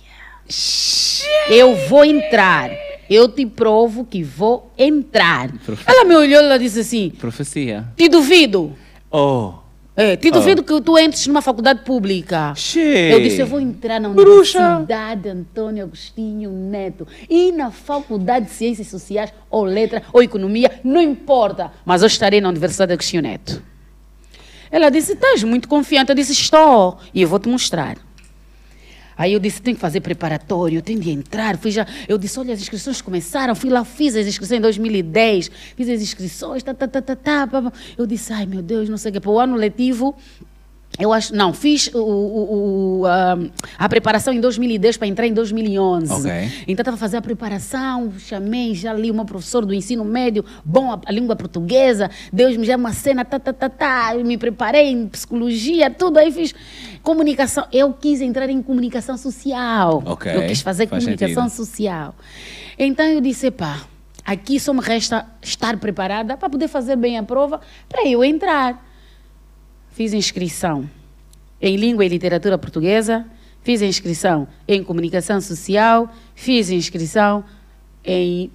Eu 1.48 1.76
vou 1.88 2.04
entrar. 2.04 2.72
Eu 3.08 3.30
te 3.30 3.46
provo 3.46 4.04
que 4.04 4.24
vou 4.24 4.72
entrar. 4.76 5.52
Profe- 5.64 5.84
Ela 5.86 6.04
me 6.06 6.16
olhou 6.16 6.42
e 6.42 6.46
ela 6.46 6.58
disse 6.58 6.80
assim: 6.80 7.12
Profecia. 7.12 7.88
Te 7.96 8.10
duvido. 8.10 8.74
Oh. 9.12 9.54
É, 9.96 10.16
te 10.16 10.32
duvido 10.32 10.64
que 10.64 10.82
tu 10.82 10.98
entres 10.98 11.28
numa 11.28 11.44
faculdade 11.44 11.84
pública. 11.86 12.56
Che. 12.56 12.80
Eu 12.80 13.22
disse, 13.22 13.42
eu 13.42 13.46
vou 13.46 13.60
entrar 13.60 14.00
na 14.02 14.10
Bruxa. 14.10 14.58
Universidade 14.60 15.30
Antônio 15.30 15.84
Agostinho 15.84 16.50
Neto 16.52 17.06
e 17.30 17.52
na 17.52 17.70
Faculdade 17.70 18.48
de 18.48 18.52
Ciências 18.54 18.88
Sociais, 18.88 19.32
ou 19.52 19.66
Letra, 19.66 20.02
ou 20.12 20.24
Economia, 20.24 20.80
não 20.84 21.00
importa, 21.02 21.72
mas 21.86 22.02
eu 22.02 22.08
estarei 22.08 22.42
na 22.42 22.50
Universidade 22.50 22.92
Agostinho 22.94 23.22
Neto. 23.22 23.62
Ela 24.72 24.90
disse, 24.90 25.14
estás 25.14 25.44
muito 25.44 25.68
confiante? 25.68 26.10
Eu 26.10 26.16
disse, 26.16 26.32
estou, 26.32 26.98
e 27.14 27.22
eu 27.22 27.28
vou 27.28 27.40
te 27.40 27.50
mostrar. 27.50 27.98
Aí 29.20 29.34
eu 29.34 29.40
disse, 29.40 29.62
tem 29.62 29.76
que 29.76 29.82
fazer 29.82 30.00
preparatório, 30.00 30.78
eu 30.78 30.82
tenho 30.82 31.02
de 31.02 31.12
entrar. 31.12 31.58
Fui 31.58 31.72
já, 31.72 31.86
eu 32.08 32.18
disse, 32.18 32.40
olha, 32.40 32.54
as 32.54 32.62
inscrições 32.62 33.02
começaram. 33.02 33.54
Fui 33.54 33.70
lá, 33.70 33.84
fiz 33.84 34.16
as 34.16 34.26
inscrições 34.26 34.60
em 34.60 34.62
2010. 34.62 35.52
Fiz 35.76 35.90
as 35.90 36.02
inscrições, 36.02 36.64
tá, 36.64 36.74
tá, 36.74 36.88
tá, 36.88 37.02
tá, 37.02 37.16
tá. 37.18 37.74
Eu 37.98 38.06
disse, 38.06 38.32
ai 38.32 38.46
meu 38.46 38.62
Deus, 38.62 38.88
não 38.88 38.98
sei 38.98 39.10
o 39.10 39.14
que. 39.14 39.20
Para 39.20 39.30
o 39.32 39.38
ano 39.38 39.58
letivo, 39.58 40.16
eu 41.00 41.14
acho, 41.14 41.34
não, 41.34 41.54
fiz 41.54 41.88
o, 41.94 41.98
o- 42.00 43.00
o, 43.02 43.06
a, 43.06 43.38
a 43.78 43.88
preparação 43.90 44.34
em 44.34 44.42
2010 44.42 44.98
para 44.98 45.08
entrar 45.08 45.26
em 45.26 45.34
2011. 45.34 46.12
Ok. 46.14 46.32
Então 46.68 46.82
estava 46.84 46.96
a 46.96 47.00
fazer 47.00 47.18
a 47.18 47.22
preparação, 47.22 48.12
chamei 48.20 48.76
já 48.76 48.92
ali 48.92 49.10
uma 49.10 49.24
professora 49.26 49.66
do 49.66 49.74
ensino 49.74 50.04
médio, 50.04 50.44
bom 50.66 50.92
a, 50.92 51.00
a 51.06 51.12
língua 51.12 51.36
portuguesa, 51.36 52.10
Deus 52.34 52.58
me 52.58 52.66
já 52.66 52.76
uma 52.76 52.92
cena, 52.94 53.24
tá, 53.24 53.40
tá, 53.40 53.54
tá, 53.54 53.70
tá, 53.70 54.16
eu 54.16 54.26
me 54.26 54.38
preparei 54.38 54.90
em 54.92 55.08
psicologia, 55.08 55.90
tudo, 55.90 56.18
aí 56.20 56.32
fiz 56.32 56.54
comunicação. 57.02 57.66
Eu 57.72 57.94
quis 57.94 58.20
entrar 58.22 58.50
em 58.50 58.62
comunicação 58.62 59.18
social. 59.18 60.04
Ok, 60.06 60.32
Eu 60.36 60.46
quis 60.48 60.62
fazer 60.62 60.88
faz 60.88 61.04
comunicação 61.04 61.48
sentido. 61.50 61.66
social. 61.66 62.16
Então 62.78 63.06
eu 63.06 63.22
disse, 63.22 63.50
pá, 63.52 63.82
aqui 64.26 64.60
só 64.60 64.74
me 64.74 64.82
resta 64.82 65.26
estar 65.42 65.78
preparada 65.78 66.36
para 66.36 66.50
poder 66.50 66.68
fazer 66.68 66.96
bem 66.96 67.18
a 67.18 67.24
prova, 67.24 67.62
para 67.88 68.08
eu 68.08 68.24
entrar. 68.24 68.89
Fiz 70.00 70.14
inscrição 70.14 70.90
em 71.62 71.76
língua 71.76 72.06
e 72.06 72.08
literatura 72.08 72.58
portuguesa, 72.58 73.26
fiz 73.62 73.82
inscrição 73.82 74.48
em 74.66 74.82
comunicação 74.82 75.42
social, 75.42 76.10
fiz 76.34 76.70
inscrição 76.70 77.44
em 78.06 78.50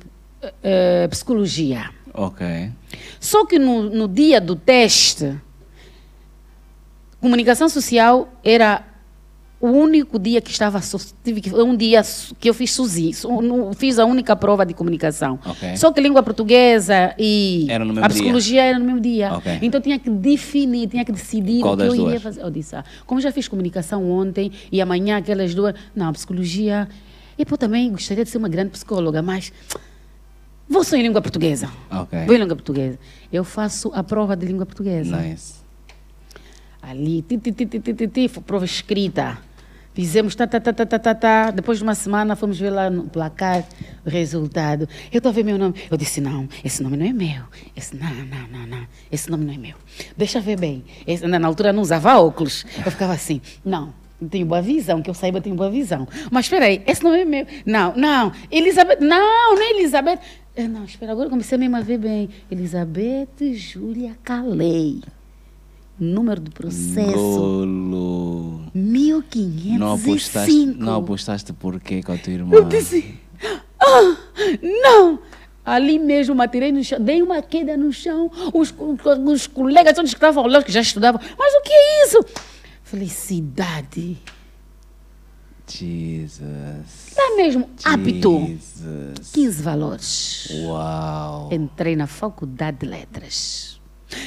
eh, 0.63 1.07
psicologia. 1.09 1.91
Ok. 2.15 2.73
Só 3.21 3.45
que 3.45 3.59
no, 3.59 3.83
no 3.83 4.09
dia 4.09 4.41
do 4.41 4.57
teste, 4.57 5.39
comunicação 7.21 7.69
social 7.69 8.33
era 8.43 8.83
o 9.65 9.69
único 9.69 10.19
dia 10.19 10.43
que 10.43 10.51
estava 10.51 10.79
tive 11.25 11.41
um 11.55 11.75
dia 11.75 12.03
que 12.39 12.51
eu 12.51 12.53
fiz 12.53 12.71
sozinho, 12.71 13.15
fiz 13.75 13.99
a 13.99 14.05
única 14.05 14.37
prova 14.37 14.67
de 14.67 14.75
comunicação. 14.75 15.39
Ok. 15.43 15.75
Só 15.79 15.91
que 15.91 16.03
língua 16.03 16.23
portuguesa 16.23 17.15
e 17.19 17.67
a 18.03 18.09
psicologia 18.11 18.63
era 18.63 18.79
no 18.79 18.85
mesmo 18.85 19.01
dia. 19.01 19.33
Ok. 19.33 19.61
Então 19.63 19.81
tinha 19.81 19.99
que 19.99 20.11
definir, 20.11 20.89
tinha 20.89 21.03
que 21.03 21.13
decidir 21.13 21.63
Qual 21.63 21.73
o 21.73 21.77
que 21.79 21.83
eu 21.83 21.97
duas? 21.97 22.23
fazer. 22.23 22.43
Eu 22.43 22.51
disse, 22.51 22.77
ah, 22.77 22.85
como 23.07 23.23
já 23.23 23.33
fiz 23.33 23.49
comunicação 23.49 24.11
ontem 24.11 24.53
e 24.71 24.83
amanhã 24.83 25.17
aquelas 25.17 25.55
duas, 25.55 25.75
não, 25.97 26.13
psicologia. 26.13 26.87
E 27.39 27.47
pô, 27.47 27.57
também 27.57 27.91
gostaria 27.91 28.23
de 28.23 28.29
ser 28.29 28.37
uma 28.37 28.51
grande 28.51 28.69
psicóloga, 28.69 29.23
mas 29.23 29.51
vou 30.69 30.85
só 30.85 30.95
em 30.95 31.03
língua 31.03 31.23
portuguesa. 31.23 31.71
Ok. 31.91 32.27
Vou 32.27 32.35
em 32.37 32.39
língua 32.39 32.55
portuguesa. 32.55 32.99
Eu 33.33 33.45
faço 33.45 33.91
a 33.95 34.05
prova 34.05 34.37
de 34.37 34.45
língua 34.45 34.67
portuguesa. 34.67 35.17
Nice. 35.17 35.55
Ali, 36.83 37.23
ti, 37.23 37.39
ti, 37.39 37.51
ti, 37.51 37.65
ti, 37.65 37.81
ti, 37.81 38.09
ti, 38.09 38.29
prova 38.45 38.67
escrita. 38.67 39.39
Fizemos 39.95 40.35
tá, 40.35 40.45
tá, 40.45 40.59
tá, 40.59 40.73
tá, 40.73 40.85
tá, 40.85 40.99
tá, 40.99 41.15
tá. 41.15 41.51
Depois 41.53 41.79
de 41.79 41.85
uma 41.85 41.95
semana, 41.95 42.35
fomos 42.35 42.59
ver 42.59 42.71
lá 42.71 42.91
no 42.91 43.05
placar 43.05 43.65
o 44.05 44.11
resultado. 44.11 44.89
Eu 45.13 45.19
estou 45.19 45.31
a 45.31 45.33
ver 45.33 45.45
meu 45.45 45.57
nome. 45.57 45.75
Eu 45.89 45.97
disse, 45.97 46.21
não, 46.21 46.49
esse 46.65 46.83
nome 46.83 46.97
não 46.97 47.07
é 47.07 47.13
meu. 47.13 47.45
Esse, 47.77 47.95
não, 47.97 48.09
não, 48.09 48.49
não, 48.49 48.67
não. 48.67 48.87
Esse 49.11 49.31
nome 49.31 49.45
não 49.45 49.55
é 49.55 49.57
meu. 49.57 49.77
Deixa 50.17 50.41
ver 50.41 50.59
bem. 50.59 50.85
Esse, 51.07 51.25
na, 51.29 51.47
altura 51.47 51.73
não 51.73 51.81
usava 51.81 52.19
óculos. 52.19 52.67
Eu 52.85 52.91
ficava 52.91 53.13
assim, 53.13 53.41
não. 53.65 53.95
Tenho 54.31 54.47
boa 54.47 54.61
visão, 54.61 55.01
que 55.01 55.09
eu 55.09 55.15
saiba, 55.15 55.41
tenho 55.41 55.55
boa 55.55 55.71
visão. 55.71 56.09
Mas 56.29 56.47
espera 56.47 56.67
aí, 56.67 56.83
esse 56.87 57.03
nome 57.05 57.21
é 57.21 57.25
meu. 57.25 57.47
Não, 57.65 57.95
não. 57.95 58.33
Elizabeth, 58.51 58.99
não, 59.01 59.55
não 59.55 59.63
é 59.63 59.71
Elizabeth. 59.71 60.19
Eu, 60.57 60.69
não, 60.69 60.85
espera, 60.85 61.13
agora 61.13 61.31
comecei 61.31 61.57
mesmo 61.57 61.77
a 61.77 61.81
ver 61.81 61.99
bem. 61.99 62.31
Elizabeth 62.51 63.55
Júlia 63.55 64.17
Calei. 64.25 65.03
Número 65.99 66.41
do 66.41 66.51
processo. 66.51 67.13
Golo. 67.13 68.63
1505. 68.75 69.79
Não 69.79 69.93
apostaste, 69.93 70.67
não 70.67 70.95
apostaste 70.97 71.53
por 71.53 71.81
quê 71.81 72.03
com 72.03 72.13
a 72.13 72.19
tua 72.19 72.33
irmã? 72.33 72.55
Eu 72.57 72.65
disse, 72.65 73.15
ah, 73.81 74.17
não! 74.83 75.21
Ali 75.65 75.99
mesmo, 75.99 76.35
me 76.35 76.45
atirei 76.45 76.73
no 76.73 76.85
chão, 76.85 77.01
dei 77.01 77.23
uma 77.23 77.41
queda 77.41 77.77
no 77.77 77.93
chão. 77.93 78.31
Os, 78.53 78.75
os 79.27 79.47
colegas 79.47 79.95
todos 79.95 80.11
que 80.11 80.17
estavam 80.17 80.47
lá, 80.47 80.63
que 80.63 80.73
já 80.73 80.81
estudavam, 80.81 81.21
mas 81.39 81.55
o 81.55 81.63
que 81.63 81.73
é 81.73 82.05
isso? 82.05 82.25
Felicidade. 82.83 84.19
Jesus. 85.67 87.09
Está 87.09 87.37
mesmo 87.37 87.71
apto. 87.83 88.47
Jesus. 88.47 89.33
15 89.33 89.63
valores. 89.63 90.49
Uau. 90.65 91.49
Entrei 91.51 91.97
na 91.97 92.07
faculdade 92.07 92.79
de 92.81 92.87
letras. 92.87 93.74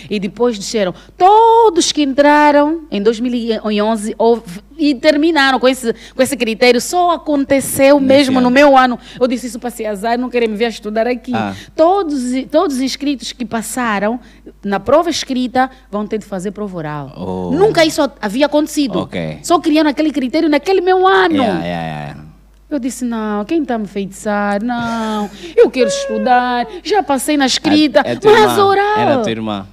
E 0.09 0.19
depois 0.19 0.57
disseram, 0.57 0.93
todos 1.17 1.91
que 1.91 2.01
entraram 2.03 2.81
em 2.91 3.01
2011 3.01 4.15
houve- 4.17 4.61
e 4.77 4.93
terminaram 4.93 5.59
com 5.59 5.67
esse, 5.67 5.93
com 6.15 6.21
esse 6.21 6.35
critério, 6.37 6.79
só 6.81 7.11
aconteceu 7.11 7.99
Nesse 7.99 8.07
mesmo 8.07 8.33
no 8.41 8.47
ano. 8.47 8.49
meu 8.51 8.77
ano. 8.77 8.99
Eu 9.19 9.27
disse 9.27 9.47
isso 9.47 9.59
para 9.59 9.69
ser 9.69 9.85
azar, 9.85 10.17
não 10.17 10.29
querem 10.29 10.47
me 10.49 10.55
ver 10.55 10.69
estudar 10.69 11.07
aqui. 11.07 11.31
Ah. 11.33 11.55
Todos, 11.75 12.21
todos 12.51 12.75
os 12.77 12.81
inscritos 12.81 13.31
que 13.31 13.45
passaram 13.45 14.19
na 14.63 14.79
prova 14.79 15.09
escrita 15.09 15.69
vão 15.91 16.05
ter 16.05 16.17
de 16.19 16.25
fazer 16.25 16.51
prova 16.51 16.77
oral. 16.77 17.13
Oh. 17.17 17.51
Nunca 17.55 17.85
isso 17.85 18.01
havia 18.21 18.45
acontecido. 18.45 18.99
Ok. 18.99 19.39
Só 19.43 19.59
criando 19.59 19.87
aquele 19.87 20.11
critério 20.11 20.49
naquele 20.49 20.81
meu 20.81 21.07
ano. 21.07 21.35
Yeah, 21.35 21.63
yeah, 21.65 21.87
yeah. 21.87 22.23
Eu 22.69 22.79
disse, 22.79 23.05
não, 23.05 23.45
quem 23.45 23.61
está 23.61 23.77
me 23.77 23.85
enfeitiçar? 23.85 24.61
Não, 24.61 25.29
eu 25.55 25.69
quero 25.71 25.87
estudar, 25.87 26.67
já 26.83 27.01
passei 27.01 27.37
na 27.37 27.45
escrita, 27.45 28.01
é 28.03 28.15
tua 28.15 28.31
mas 28.31 28.51
irmã. 28.51 28.65
oral. 28.65 28.97
Era 28.99 29.15
a 29.15 29.21
tua 29.21 29.31
irmã. 29.31 29.67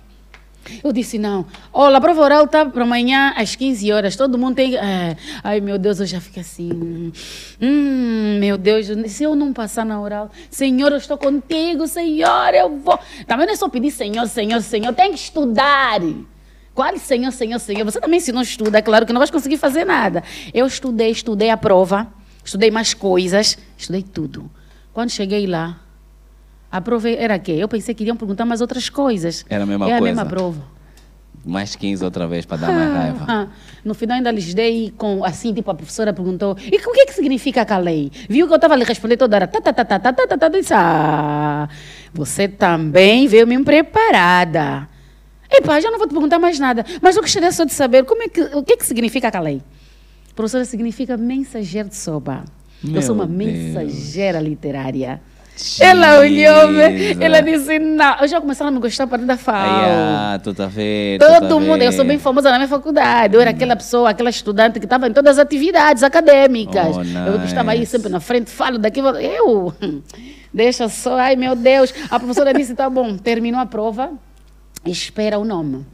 Eu 0.83 0.93
disse, 0.93 1.19
não. 1.19 1.45
Olha, 1.73 1.99
a 1.99 2.01
prova 2.01 2.23
oral 2.23 2.45
está 2.45 2.65
para 2.65 2.83
amanhã 2.85 3.35
às 3.37 3.55
15 3.55 3.93
horas. 3.93 4.17
Todo 4.17 4.39
mundo 4.39 4.55
tem. 4.57 4.77
É. 4.77 5.17
Ai, 5.43 5.61
meu 5.61 5.77
Deus, 5.77 6.01
eu 6.01 6.07
já 6.07 6.21
fico 6.21 6.41
assim. 6.41 7.13
Hum, 7.61 8.39
meu 8.41 8.57
Deus, 8.57 8.87
se 9.09 9.25
eu 9.25 9.35
não 9.35 9.53
passar 9.53 9.85
na 9.85 10.01
oral, 10.01 10.31
Senhor, 10.51 10.91
eu 10.93 10.99
estou 10.99 11.19
contigo, 11.19 11.87
Senhor, 11.87 12.55
eu 12.55 12.79
vou. 12.79 12.99
Também 13.27 13.47
não 13.47 13.53
é 13.53 13.57
só 13.57 13.69
pedir 13.69 13.91
Senhor, 13.91 14.27
Senhor, 14.27 14.61
Senhor. 14.63 14.95
Tem 14.95 15.11
que 15.13 15.19
estudar. 15.19 16.01
Qual 16.75 16.97
Senhor, 16.99 17.31
Senhor, 17.31 17.59
Senhor? 17.59 17.85
Você 17.85 18.01
também, 18.01 18.19
se 18.19 18.33
não 18.33 18.43
estuda, 18.43 18.79
é 18.79 18.83
claro 18.83 19.05
que 19.07 19.13
não 19.13 19.21
vai 19.21 19.31
conseguir 19.31 19.59
fazer 19.59 19.85
nada. 19.85 20.25
Eu 20.53 20.67
estudei, 20.67 21.11
estudei 21.11 21.51
a 21.51 21.57
prova, 21.57 22.09
estudei 22.45 22.71
mais 22.71 22.95
coisas, 22.95 23.59
estudei 23.77 24.03
tudo. 24.03 24.51
Quando 24.93 25.11
cheguei 25.11 25.47
lá, 25.47 25.81
a 26.71 26.81
prova 26.81 27.09
era 27.09 27.39
quê? 27.39 27.53
Eu 27.53 27.69
pensei 27.69 27.95
que 27.95 28.03
iriam 28.03 28.17
perguntar 28.17 28.45
mais 28.45 28.61
outras 28.61 28.89
coisas. 28.89 29.45
Era 29.49 29.65
a 29.65 29.67
mesma 29.67 29.87
é 29.87 29.89
coisa. 29.91 29.95
É 29.95 29.99
a 29.99 30.03
mesma 30.03 30.27
prova. 30.27 30.75
Mais 31.45 31.77
15 31.77 32.03
outra 32.05 32.27
vez 32.27 32.47
para 32.47 32.57
dar 32.57 32.73
mais 32.73 32.93
raiva. 32.93 33.25
Ah, 33.29 33.49
no 33.85 33.93
final 33.93 34.17
ainda 34.17 34.31
lhes 34.31 34.55
dei 34.55 34.93
com, 34.97 35.23
assim, 35.25 35.53
tipo, 35.53 35.71
a 35.71 35.75
professora 35.75 36.13
perguntou, 36.13 36.57
e 36.61 36.77
o 36.77 36.93
que 36.93 37.01
é 37.01 37.07
que 37.07 37.13
significa 37.13 37.61
aquela 37.63 37.81
lei? 37.81 38.11
Viu 38.29 38.47
que 38.47 38.53
eu 38.53 38.57
estava 38.57 38.75
lhe 38.77 38.85
responder 38.85 39.17
toda 39.17 39.37
hora, 39.37 39.47
tá, 39.47 39.61
tá, 39.61 39.73
tá, 39.73 39.85
tá, 39.85 40.01
tá, 40.01 40.13
tá, 40.13 40.27
tá, 40.27 40.37
tá, 40.37 40.49
disse, 40.49 40.73
ah, 40.75 41.69
você 42.15 42.49
também 42.49 43.27
veio 43.27 43.47
me 43.47 43.63
preparada. 43.63 44.89
Epá, 45.51 45.79
já 45.81 45.91
não 45.91 45.99
vou 45.99 46.09
te 46.09 46.13
perguntar 46.13 46.39
mais 46.39 46.59
nada, 46.59 46.85
mas 47.01 47.15
eu 47.15 47.23
gostaria 47.23 47.53
só 47.53 47.65
de 47.65 47.75
saber 47.75 48.05
como 48.05 48.23
é 48.23 48.29
que, 48.29 48.41
o 48.41 48.63
que 48.63 48.73
é 48.73 48.77
que 48.77 48.87
significa 48.87 49.29
aquela 49.29 49.45
lei? 49.45 49.63
Professora 50.35 50.65
significa 50.65 51.17
mensageiro 51.17 51.89
de 51.89 51.97
soba. 51.97 52.45
Meu 52.83 52.97
eu 52.97 53.03
sou 53.03 53.15
uma 53.15 53.27
Deus. 53.27 53.39
mensageira 53.39 54.41
literária. 54.41 55.21
Ela 55.79 56.19
olhou-me, 56.19 57.15
ela 57.21 57.41
disse, 57.41 57.79
não. 57.79 58.17
Eu 58.21 58.27
já 58.27 58.41
começaram 58.41 58.71
a 58.71 58.73
me 58.73 58.81
gostar 58.81 59.07
para 59.07 59.23
da 59.23 59.37
FAO. 59.37 59.55
Ah, 59.55 60.41
tu 60.43 60.53
tá 60.53 60.67
vendo? 60.67 61.21
Todo 61.21 61.49
tá 61.49 61.55
mundo, 61.61 61.79
vendo. 61.79 61.83
eu 61.83 61.93
sou 61.93 62.05
bem 62.05 62.19
famosa 62.19 62.51
na 62.51 62.57
minha 62.57 62.69
faculdade. 62.69 63.35
Eu 63.37 63.41
era 63.41 63.51
aquela 63.51 63.77
pessoa, 63.77 64.11
aquela 64.11 64.31
estudante 64.31 64.81
que 64.81 64.87
estava 64.87 65.07
em 65.07 65.13
todas 65.13 65.39
as 65.39 65.45
atividades 65.45 66.03
acadêmicas. 66.03 66.97
Oh, 66.97 67.05
nice. 67.05 67.17
Eu 67.29 67.45
estava 67.45 67.71
aí 67.71 67.87
sempre 67.87 68.09
na 68.09 68.19
frente, 68.19 68.51
falo 68.51 68.79
daqui. 68.79 68.99
Eu, 68.99 69.73
deixa 70.53 70.89
só, 70.89 71.17
ai 71.19 71.37
meu 71.37 71.55
Deus. 71.55 71.95
A 72.11 72.19
professora 72.19 72.53
disse, 72.53 72.75
tá 72.75 72.91
bom, 72.91 73.17
terminou 73.17 73.61
a 73.61 73.67
prova, 73.67 74.11
espera 74.85 75.39
o 75.39 75.45
nome. 75.45 75.87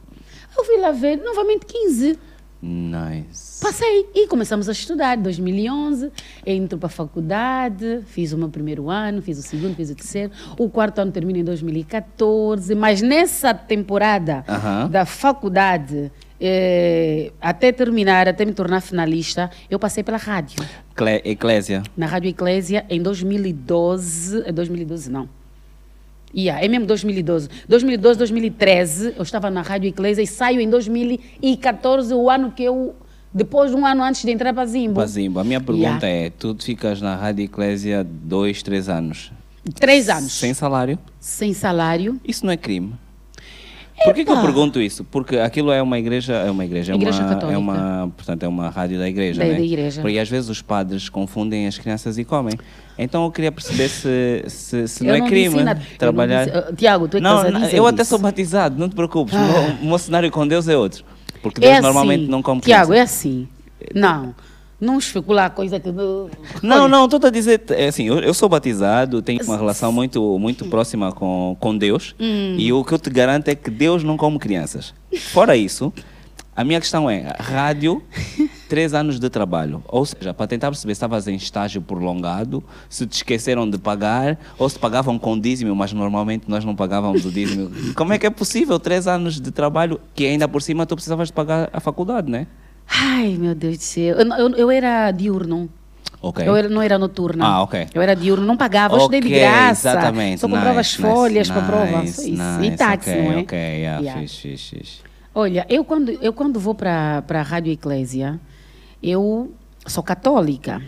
Eu 0.57 0.65
fui 0.65 0.77
lá 0.77 0.91
ver, 0.91 1.17
novamente 1.17 1.67
15. 1.67 2.17
Nice. 2.63 3.50
Passei 3.61 4.09
e 4.15 4.25
começamos 4.25 4.67
a 4.67 4.71
estudar. 4.71 5.15
2011, 5.17 6.11
entro 6.43 6.79
para 6.79 6.87
a 6.87 6.89
faculdade, 6.89 8.01
fiz 8.07 8.33
o 8.33 8.37
meu 8.37 8.49
primeiro 8.49 8.89
ano, 8.89 9.21
fiz 9.21 9.37
o 9.37 9.43
segundo, 9.43 9.75
fiz 9.75 9.91
o 9.91 9.95
terceiro. 9.95 10.31
O 10.57 10.67
quarto 10.67 10.97
ano 10.97 11.11
termina 11.11 11.37
em 11.37 11.43
2014, 11.43 12.73
mas 12.73 13.03
nessa 13.03 13.53
temporada 13.53 14.43
uh 14.47 14.53
-huh. 14.53 14.89
da 14.89 15.05
faculdade, 15.05 16.11
eh, 16.39 17.31
até 17.39 17.71
terminar, 17.71 18.27
até 18.27 18.43
me 18.45 18.51
tornar 18.51 18.81
finalista, 18.81 19.51
eu 19.69 19.77
passei 19.77 20.03
pela 20.03 20.17
rádio. 20.17 20.59
Cle 20.95 21.21
Eclésia. 21.23 21.83
Na 21.95 22.07
Rádio 22.07 22.29
Eclésia, 22.31 22.83
em 22.89 22.99
2012. 22.99 24.51
2012, 24.51 25.11
não. 25.11 25.29
Yeah, 26.35 26.65
é 26.65 26.67
mesmo 26.67 26.87
2012. 26.87 27.47
2012, 27.67 28.17
2013, 28.17 29.13
eu 29.17 29.21
estava 29.21 29.51
na 29.51 29.61
Rádio 29.61 29.87
Eclésia 29.87 30.23
e 30.23 30.27
saio 30.27 30.59
em 30.59 30.69
2014, 30.69 32.11
o 32.13 32.27
ano 32.27 32.51
que 32.51 32.63
eu. 32.63 32.95
Depois 33.33 33.71
de 33.71 33.77
um 33.77 33.85
ano 33.85 34.03
antes 34.03 34.23
de 34.23 34.31
entrar 34.31 34.53
para 34.53 34.65
Zimbo. 34.65 34.95
Para 34.95 35.07
Zimbo. 35.07 35.39
A 35.39 35.43
minha 35.43 35.61
pergunta 35.61 36.05
yeah. 36.05 36.27
é: 36.27 36.29
tu 36.29 36.55
ficas 36.59 37.01
na 37.01 37.15
Rádio 37.15 37.45
Eclésia 37.45 38.03
dois, 38.03 38.61
três 38.61 38.89
anos? 38.89 39.31
Três 39.75 40.09
anos. 40.09 40.33
Sem 40.33 40.53
salário? 40.53 40.99
Sem 41.19 41.53
salário. 41.53 42.19
Isso 42.27 42.45
não 42.45 42.51
é 42.51 42.57
crime? 42.57 42.93
Por 44.03 44.15
que, 44.15 44.25
que, 44.25 44.31
eu 44.31 44.41
pergunto 44.41 44.81
isso? 44.81 45.03
Porque 45.03 45.37
aquilo 45.37 45.71
é 45.71 45.81
uma 45.81 45.99
igreja, 45.99 46.33
é 46.33 46.49
uma 46.49 46.65
igreja, 46.65 46.93
igreja 46.93 47.21
é 47.21 47.21
uma, 47.21 47.29
católica. 47.29 47.53
é 47.53 47.57
uma, 47.57 48.11
portanto 48.17 48.43
é 48.43 48.47
uma 48.47 48.69
rádio 48.69 48.97
da 48.97 49.07
igreja, 49.07 49.41
da, 49.41 49.47
né? 49.47 49.53
da 49.53 49.61
igreja. 49.61 50.01
Porque 50.01 50.17
às 50.17 50.27
vezes 50.27 50.49
os 50.49 50.61
padres 50.61 51.07
confundem 51.07 51.67
as 51.67 51.77
crianças 51.77 52.17
e 52.17 52.25
comem. 52.25 52.57
Então 52.97 53.23
eu 53.23 53.31
queria 53.31 53.51
perceber 53.51 53.89
se, 53.89 54.43
se, 54.47 54.87
se 54.87 55.03
não 55.03 55.13
é 55.13 55.19
não 55.19 55.27
crime 55.27 55.57
trabalhar. 55.99 56.45
Disse, 56.45 56.57
uh, 56.57 56.75
Tiago, 56.75 57.07
tu 57.07 57.17
é 57.17 57.19
que 57.19 57.23
não, 57.23 57.37
estás 57.37 57.55
a 57.55 57.59
dizer 57.59 57.77
eu 57.77 57.85
até 57.85 58.01
isso. 58.01 58.09
sou 58.09 58.19
batizado, 58.19 58.79
não 58.79 58.89
te 58.89 58.95
preocupes. 58.95 59.35
Ah. 59.35 59.77
O 59.81 59.85
meu 59.85 59.97
cenário 59.99 60.31
com 60.31 60.47
Deus 60.47 60.67
é 60.67 60.75
outro. 60.75 61.03
Porque 61.41 61.61
Deus 61.61 61.77
é 61.77 61.81
normalmente 61.81 62.23
assim. 62.23 62.31
não 62.31 62.41
come 62.41 62.61
Tiago, 62.61 62.93
é 62.93 63.01
assim. 63.01 63.47
Não. 63.93 64.35
Não 64.79 64.97
especular 64.97 65.51
coisa 65.51 65.79
que. 65.79 65.91
Não, 66.63 66.87
não, 66.87 67.05
estou 67.05 67.19
a 67.23 67.29
dizer, 67.29 67.61
é 67.69 67.87
assim, 67.87 68.07
eu, 68.07 68.19
eu, 68.19 68.33
sou 68.33 68.49
batizado, 68.49 69.21
tenho 69.21 69.43
uma 69.43 69.55
relação 69.55 69.91
muito, 69.91 70.39
muito 70.39 70.65
próxima 70.65 71.11
com, 71.11 71.55
com 71.59 71.77
Deus 71.77 72.15
hum. 72.19 72.55
e 72.57 72.73
o 72.73 72.83
que 72.83 72.91
eu 72.91 72.97
te 72.97 73.11
garanto 73.11 73.47
é 73.47 73.53
que 73.53 73.69
Deus 73.69 74.03
não 74.03 74.17
come 74.17 74.39
crianças. 74.39 74.91
Fora 75.31 75.55
isso, 75.55 75.93
a 76.55 76.63
minha 76.63 76.79
questão 76.79 77.07
é, 77.07 77.27
rádio, 77.39 78.01
três 78.71 78.93
anos 78.93 79.19
de 79.19 79.29
trabalho, 79.29 79.83
ou 79.85 80.05
seja, 80.05 80.33
para 80.33 80.47
tentar 80.47 80.67
perceber 80.67 80.93
se 80.93 80.99
estavas 80.99 81.27
em 81.27 81.35
estágio 81.35 81.81
prolongado, 81.81 82.63
se 82.87 83.05
te 83.05 83.11
esqueceram 83.17 83.69
de 83.69 83.77
pagar, 83.77 84.39
ou 84.57 84.69
se 84.69 84.79
pagavam 84.79 85.19
com 85.19 85.37
dízimo, 85.37 85.75
mas 85.75 85.91
normalmente 85.91 86.45
nós 86.47 86.63
não 86.63 86.73
pagávamos 86.73 87.25
o 87.25 87.29
dízimo. 87.29 87.69
Como 87.93 88.13
é 88.13 88.17
que 88.17 88.25
é 88.25 88.29
possível 88.29 88.79
três 88.79 89.07
anos 89.07 89.41
de 89.41 89.51
trabalho 89.51 89.99
que 90.15 90.25
ainda 90.25 90.47
por 90.47 90.61
cima 90.61 90.85
tu 90.85 90.95
precisavas 90.95 91.27
de 91.27 91.33
pagar 91.33 91.69
a 91.73 91.81
faculdade, 91.81 92.31
né? 92.31 92.47
Ai, 92.87 93.35
meu 93.37 93.53
Deus 93.53 93.77
do 93.77 93.83
céu. 93.83 94.15
Eu, 94.17 94.25
eu, 94.37 94.49
eu 94.55 94.71
era 94.71 95.11
diurno. 95.11 95.69
Ok. 96.21 96.47
Eu 96.47 96.55
era, 96.55 96.69
não 96.69 96.81
era 96.81 96.97
noturna. 96.97 97.45
Ah, 97.45 97.63
ok. 97.63 97.87
Eu 97.93 98.01
era 98.01 98.15
diurno, 98.15 98.45
não 98.45 98.55
pagava, 98.55 98.93
eu 98.93 98.99
estudei 98.99 99.19
de 99.19 99.27
graça. 99.31 99.89
exatamente. 99.89 100.39
Só 100.39 100.47
comprava 100.47 100.77
Nice, 100.77 100.95
as 100.95 101.11
folhas 101.11 101.49
nice, 101.49 101.51
para 101.51 101.61
a 101.61 101.65
prova. 101.65 102.01
nice, 102.03 102.31
isso. 102.31 102.41
nice, 102.41 102.73
e 102.73 102.77
táxi, 102.77 103.09
ok, 103.09 103.21
não 103.21 103.31
é? 103.33 103.37
Ok, 103.39 103.57
yeah, 103.59 104.01
Yeah. 104.01 104.21
fixe, 104.21 104.37
fixe, 104.47 104.75
fixe. 104.77 104.97
Olha, 105.35 105.65
eu 105.69 105.83
quando, 105.83 106.09
eu 106.09 106.31
quando 106.31 106.57
vou 106.57 106.73
para 106.73 107.21
a 107.27 107.41
Rádio 107.41 107.73
Eclésia, 107.73 108.39
eu 109.01 109.51
sou 109.87 110.03
católica. 110.03 110.81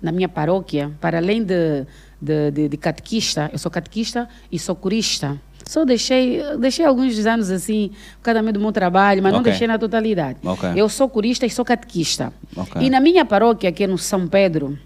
Na 0.00 0.10
minha 0.10 0.28
paróquia, 0.28 0.90
para 1.00 1.18
além 1.18 1.44
de, 1.44 1.86
de, 2.20 2.50
de, 2.50 2.68
de 2.70 2.76
catequista, 2.76 3.48
eu 3.52 3.58
sou 3.58 3.70
catequista 3.70 4.28
e 4.50 4.58
sou 4.58 4.74
corista. 4.74 5.40
Só 5.64 5.84
deixei, 5.84 6.40
deixei 6.58 6.84
alguns 6.84 7.24
anos 7.24 7.48
assim, 7.50 7.92
por 8.16 8.24
causa 8.24 8.42
do 8.52 8.58
meu 8.58 8.72
trabalho, 8.72 9.22
mas 9.22 9.32
não 9.32 9.38
Ok. 9.38 9.52
deixei 9.52 9.68
na 9.68 9.78
totalidade. 9.78 10.40
Ok. 10.44 10.70
Eu 10.74 10.88
sou 10.88 11.08
corista 11.08 11.46
e 11.46 11.50
sou 11.50 11.64
catequista. 11.64 12.32
Ok. 12.56 12.82
E 12.82 12.90
na 12.90 12.98
minha 12.98 13.24
paróquia, 13.24 13.70
que 13.70 13.84
é 13.84 13.86
no 13.86 13.96
São 13.96 14.26
Pedro, 14.26 14.76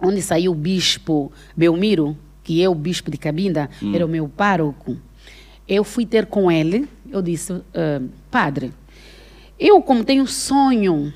onde 0.00 0.22
saiu 0.22 0.52
o 0.52 0.54
bispo 0.54 1.30
Belmiro, 1.54 2.16
que 2.42 2.62
é 2.62 2.68
o 2.70 2.74
bispo 2.74 3.10
de 3.10 3.18
Cabinda, 3.18 3.68
era 3.92 4.06
o 4.06 4.08
meu 4.08 4.26
pároco, 4.30 4.96
eu 5.68 5.84
fui 5.84 6.06
ter 6.06 6.24
com 6.24 6.50
ele, 6.50 6.88
eu 7.10 7.20
disse, 7.20 7.52
"Ah, 7.74 8.00
padre, 8.30 8.72
eu 9.60 9.82
como 9.82 10.02
tenho 10.02 10.26
sonho 10.26 11.12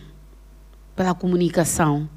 pela 1.02 1.14
comunicação, 1.14 2.08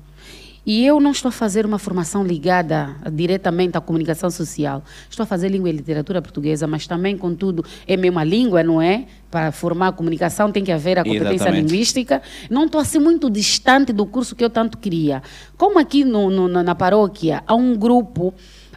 e 0.63 0.85
eu 0.85 0.99
não 0.99 1.09
estou 1.11 1.29
a 1.29 1.31
fazer 1.31 1.65
uma 1.65 1.77
formação 1.79 2.23
ligada 2.23 2.95
diretamente 3.11 3.75
à 3.77 3.81
comunicação 3.81 4.29
social. 4.31 4.83
Estou 5.09 5.23
a 5.23 5.27
fazer 5.27 5.49
língua 5.49 5.69
e 5.69 5.71
literatura 5.71 6.21
portuguesa, 6.21 6.65
mas 6.67 6.85
também, 6.87 7.15
contudo, 7.17 7.63
é 7.87 7.93
a 7.95 7.97
mesma 7.97 8.23
língua, 8.23 8.63
não 8.63 8.79
é? 8.81 9.05
Para 9.29 9.51
formar 9.51 9.89
a 9.89 9.91
comunicação 9.91 10.51
tem 10.51 10.63
que 10.63 10.71
haver 10.71 10.97
a 10.99 11.03
competência 11.03 11.33
Exatamente. 11.35 11.71
linguística. 11.71 12.21
Não 12.49 12.65
estou 12.65 12.79
assim 12.81 12.97
muito 12.99 13.29
distante 13.29 13.91
do 13.93 14.05
curso 14.07 14.35
que 14.35 14.43
eu 14.43 14.49
tanto 14.49 14.77
queria. 14.79 15.21
Como 15.57 15.77
aqui 15.79 16.03
no, 16.03 16.29
no- 16.31 16.47
na 16.47 16.73
paróquia 16.75 17.43
há 17.45 17.53
um 17.53 17.75
grupo 17.75 18.33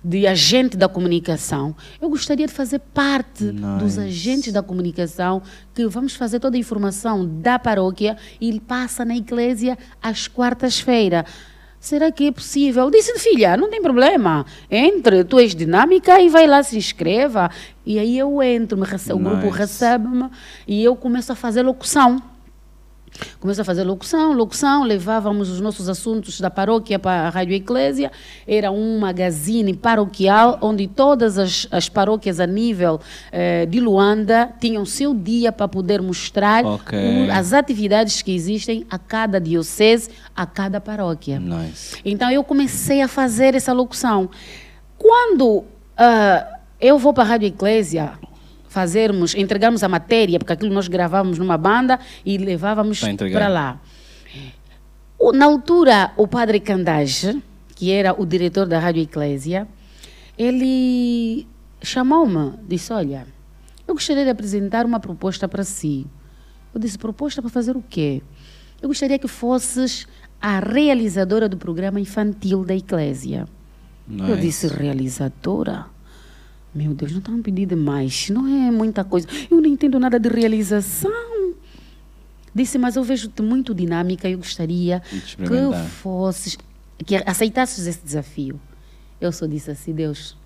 de 0.09 0.27
agente 0.27 0.75
da 0.77 0.89
comunicação, 0.89 1.77
eu 2.01 2.09
gostaria 2.09 2.47
de 2.47 2.53
fazer 2.53 2.79
parte 2.79 3.45
dos 3.45 3.97
Nice. 3.97 4.01
agentes 4.01 4.53
da 4.55 4.63
comunicação 4.63 5.43
que 5.75 5.87
vamos 5.87 6.15
fazer 6.15 6.41
toda 6.41 6.57
a 6.57 6.61
informação 6.61 7.27
da 7.27 7.59
paróquia 7.59 8.17
e 8.41 8.59
passa 8.59 9.05
na 9.05 9.15
igreja 9.15 9.77
às 10.03 10.27
quartas-feiras. 10.27 11.25
Será 11.79 12.11
que 12.11 12.27
é 12.29 12.33
possível? 12.33 12.85
Eu 12.85 12.91
disse, 12.91 13.17
filha, 13.19 13.57
não 13.57 13.69
tem 13.71 13.83
problema. 13.83 14.47
Entre, 14.71 15.23
tu 15.25 15.39
és 15.39 15.55
dinâmica 15.55 16.19
e 16.21 16.29
vai 16.29 16.47
lá, 16.47 16.63
se 16.63 16.77
inscreva. 16.79 17.51
E 17.87 17.99
aí 17.99 18.19
eu 18.19 18.43
entro, 18.43 18.81
rece- 18.81 19.13
o 19.13 19.19
grupo 19.19 19.45
Nice. 19.47 19.59
recebe-me 19.59 20.29
e 20.67 20.83
eu 20.83 20.97
começo 20.97 21.31
a 21.31 21.37
fazer 21.37 21.63
locução. 21.63 22.21
Começou 23.41 23.63
a 23.63 23.65
fazer 23.65 23.85
locução, 23.85 24.33
locução, 24.33 24.83
levávamos 24.85 25.49
os 25.51 25.61
nossos 25.61 25.89
assuntos 25.89 26.41
da 26.41 26.51
paróquia 26.51 26.99
para 26.99 27.27
a 27.27 27.31
Rádio 27.31 27.55
Eclésia. 27.55 28.11
Era 28.47 28.71
um 28.71 28.99
magazine 28.99 29.75
paroquial 29.75 30.59
onde 30.61 30.87
todas 30.87 31.39
as, 31.39 31.67
as 31.71 31.89
paróquias 31.89 32.41
a 32.41 32.47
nível 32.47 33.01
eh, 33.33 33.67
de 33.67 33.81
Luanda 33.81 34.51
tinham 34.61 34.85
seu 34.85 35.15
dia 35.15 35.51
para 35.53 35.69
poder 35.69 36.03
mostrar 36.03 36.65
Ok. 36.65 36.99
o- 36.99 37.33
as 37.33 37.53
atividades 37.53 38.23
que 38.23 38.33
existem 38.35 38.87
a 38.91 38.99
cada 38.99 39.41
diocese, 39.41 40.11
a 40.35 40.45
cada 40.47 40.81
paróquia. 40.81 41.39
Nice. 41.41 41.97
Então 42.05 42.31
eu 42.31 42.43
comecei 42.45 43.01
a 43.03 43.09
fazer 43.09 43.55
essa 43.55 43.73
locução. 43.73 44.29
Quando 44.97 45.65
ah, 45.97 46.47
eu 46.81 46.99
vou 46.99 47.13
para 47.13 47.25
a 47.25 47.27
Rádio 47.27 47.49
Eclésia 47.49 48.13
fazermos, 48.83 49.35
entregarmos 49.35 49.83
a 49.83 49.89
matéria, 49.89 50.39
porque 50.39 50.53
aquilo 50.53 50.73
nós 50.73 50.87
gravávamos 50.87 51.37
numa 51.37 51.59
banda 51.59 51.99
e 52.25 52.39
levávamos 52.39 53.01
Para 53.41 53.49
lá. 53.49 53.81
O- 55.19 55.33
Na 55.33 55.47
altura, 55.47 56.13
o 56.17 56.29
padre 56.29 56.61
Candage, 56.61 57.43
que 57.75 57.91
era 57.91 58.13
o 58.13 58.25
diretor 58.25 58.67
da 58.67 58.79
Rádio 58.79 59.03
Eclésia, 59.03 59.67
ele 60.39 61.45
chamou-me, 61.83 62.53
disse, 62.69 62.93
olha, 62.93 63.27
eu 63.87 63.95
gostaria 63.95 64.23
de 64.23 64.31
apresentar 64.31 64.87
uma 64.87 65.01
proposta 65.01 65.49
para 65.49 65.65
si. 65.65 66.07
Eu 66.73 66.81
disse, 66.81 66.97
proposta 66.97 67.43
para 67.43 67.51
fazer 67.51 67.77
o 67.77 67.83
quê? 67.83 68.23
Eu 68.81 68.89
gostaria 68.89 69.19
que 69.19 69.27
fosses 69.27 70.07
a 70.41 70.61
realizadora 70.61 71.49
do 71.49 71.57
programa 71.57 71.99
infantil 71.99 72.65
da 72.65 72.77
Eclésia. 72.77 73.49
Nice. 74.07 74.31
Eu 74.31 74.37
disse, 74.37 74.69
realizadora? 74.69 75.87
Meu 76.79 76.95
Deus, 76.95 77.11
não 77.11 77.19
está 77.19 77.33
me 77.33 77.43
pedindo 77.43 77.71
demais. 77.71 78.31
Não 78.31 78.47
é 78.47 78.71
muita 78.71 79.03
coisa. 79.03 79.27
Eu 79.51 79.61
não 79.61 79.69
entendo 79.69 79.99
nada 79.99 80.17
de 80.17 80.29
realização. 80.29 81.11
Disse, 82.55 82.79
mas 82.79 82.95
eu 82.95 83.03
vejo-te 83.03 83.43
muito 83.43 83.75
dinâmica 83.75 84.29
e 84.29 84.33
eu 84.33 84.39
gostaria 84.39 85.01
que 85.01 85.89
fosses, 86.01 86.57
que 87.05 87.17
aceitasses 87.17 87.85
esse 87.85 88.01
desafio. 88.05 88.61
Eu 89.21 89.33
só 89.33 89.45
disse 89.47 89.73
assim, 89.73 89.93
Deus, 89.93 90.37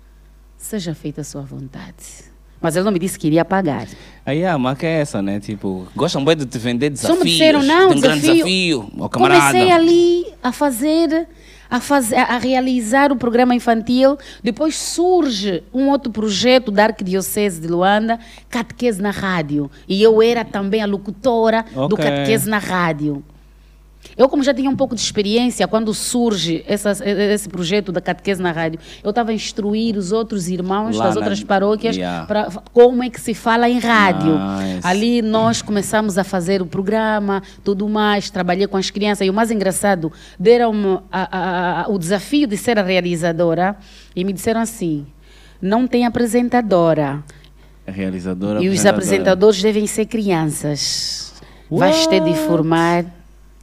seja 0.57 0.95
feita 0.95 1.21
a 1.21 1.23
sua 1.23 1.43
vontade. 1.43 2.33
Mas 2.59 2.75
ele 2.75 2.85
não 2.85 2.91
me 2.91 2.97
disse 2.97 3.19
que 3.19 3.27
iria 3.27 3.45
pagar. 3.45 3.87
Aí 4.25 4.43
a 4.43 4.57
marca 4.57 4.87
é 4.87 5.01
essa, 5.01 5.21
né? 5.21 5.39
Tipo, 5.39 5.87
gostam 5.95 6.25
bem 6.25 6.35
de 6.35 6.47
te 6.47 6.57
vender 6.57 6.97
Só 6.97 7.09
me 7.09 7.25
desafios. 7.25 7.31
disseram, 7.31 7.61
não, 7.61 7.89
de 7.89 7.97
um 7.97 8.01
grande 8.01 8.21
desafio. 8.21 8.43
desafio. 8.45 8.91
Ó, 8.97 9.07
camarada. 9.09 9.51
Comecei 9.51 9.71
ali 9.71 10.25
a 10.41 10.51
fazer, 10.51 11.27
a 11.73 11.79
fazer, 11.79 12.17
a 12.17 12.37
realizar 12.37 13.11
o 13.11 13.15
programa 13.15 13.55
infantil. 13.55 14.15
Depois 14.43 14.75
surge 14.75 15.63
um 15.73 15.89
outro 15.89 16.11
projeto 16.11 16.69
da 16.69 16.83
Arquidiocese 16.83 17.59
de 17.59 17.67
Luanda, 17.67 18.19
Catequese 18.47 19.01
na 19.01 19.09
Rádio. 19.09 19.71
E 19.89 20.03
eu 20.03 20.21
era 20.21 20.45
também 20.45 20.83
a 20.83 20.85
locutora 20.85 21.65
do 21.73 21.95
Ok. 21.95 21.97
Catequese 21.97 22.47
na 22.47 22.59
Rádio. 22.59 23.23
Eu, 24.15 24.29
como 24.29 24.43
já 24.43 24.53
tinha 24.53 24.69
um 24.69 24.75
pouco 24.75 24.93
de 24.93 25.01
experiência, 25.01 25.67
quando 25.67 25.91
surge 25.93 26.63
essa, 26.67 26.91
esse 27.03 27.49
projeto 27.49 27.91
da 27.91 27.99
catequese 27.99 28.41
na 28.41 28.51
rádio, 28.51 28.79
eu 29.03 29.09
estava 29.09 29.31
a 29.31 29.33
instruir 29.33 29.97
os 29.97 30.11
outros 30.11 30.47
irmãos 30.49 30.95
Lá 30.97 31.05
das 31.05 31.15
na- 31.15 31.21
outras 31.21 31.43
paróquias 31.43 31.95
Yeah. 31.95 32.25
para 32.27 32.49
como 32.71 33.01
é 33.03 33.09
que 33.09 33.19
se 33.19 33.33
fala 33.33 33.67
em 33.69 33.79
rádio. 33.79 34.37
Nice. 34.37 34.85
Ali 34.87 35.21
nós 35.21 35.61
começamos 35.61 36.17
a 36.17 36.23
fazer 36.23 36.61
o 36.61 36.65
programa, 36.65 37.41
tudo 37.63 37.89
mais, 37.89 38.29
trabalhei 38.29 38.67
com 38.67 38.77
as 38.77 38.89
crianças. 38.91 39.25
E 39.25 39.29
o 39.29 39.33
mais 39.33 39.49
engraçado, 39.49 40.11
deram-me 40.39 40.99
o 41.89 41.97
desafio 41.97 42.45
de 42.45 42.57
ser 42.57 42.77
a 42.77 42.83
realizadora 42.83 43.75
e 44.15 44.23
me 44.23 44.31
disseram 44.33 44.61
assim: 44.61 45.07
não 45.61 45.87
tem 45.87 46.05
apresentadora. 46.05 47.23
Realizadora. 47.87 48.61
E 48.61 48.69
os 48.69 48.85
apresentadora. 48.85 48.91
apresentadores 48.95 49.61
devem 49.61 49.87
ser 49.87 50.05
crianças. 50.05 51.33
Vais 51.71 52.05
ter 52.07 52.21
de 52.21 52.29
What? 52.29 52.47
formar 52.47 53.05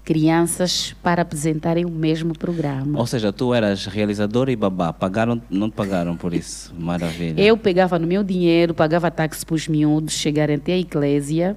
crianças 0.05 0.95
para 1.03 1.23
apresentarem 1.23 1.85
o 1.85 1.91
mesmo 1.91 2.37
programa. 2.37 2.99
Ou 2.99 3.07
seja, 3.07 3.33
tu 3.33 3.55
eras 3.55 3.87
realizadora 3.87 4.51
e 4.51 4.57
babá. 4.57 4.93
Pagaram, 4.93 5.41
não 5.51 5.71
te 5.71 5.75
pagaram 5.75 6.17
por 6.17 6.35
isso. 6.35 6.75
Maravilha. 6.79 7.41
Eu 7.41 7.57
pegava 7.57 7.99
no 7.99 8.07
meu 8.07 8.25
dinheiro, 8.25 8.75
pagava 8.75 9.11
táxi 9.11 9.45
para 9.47 9.55
os 9.55 9.69
miúdos 9.69 10.15
chegarem 10.15 10.57
até 10.57 10.73
a 10.73 10.79
igreja, 10.79 11.57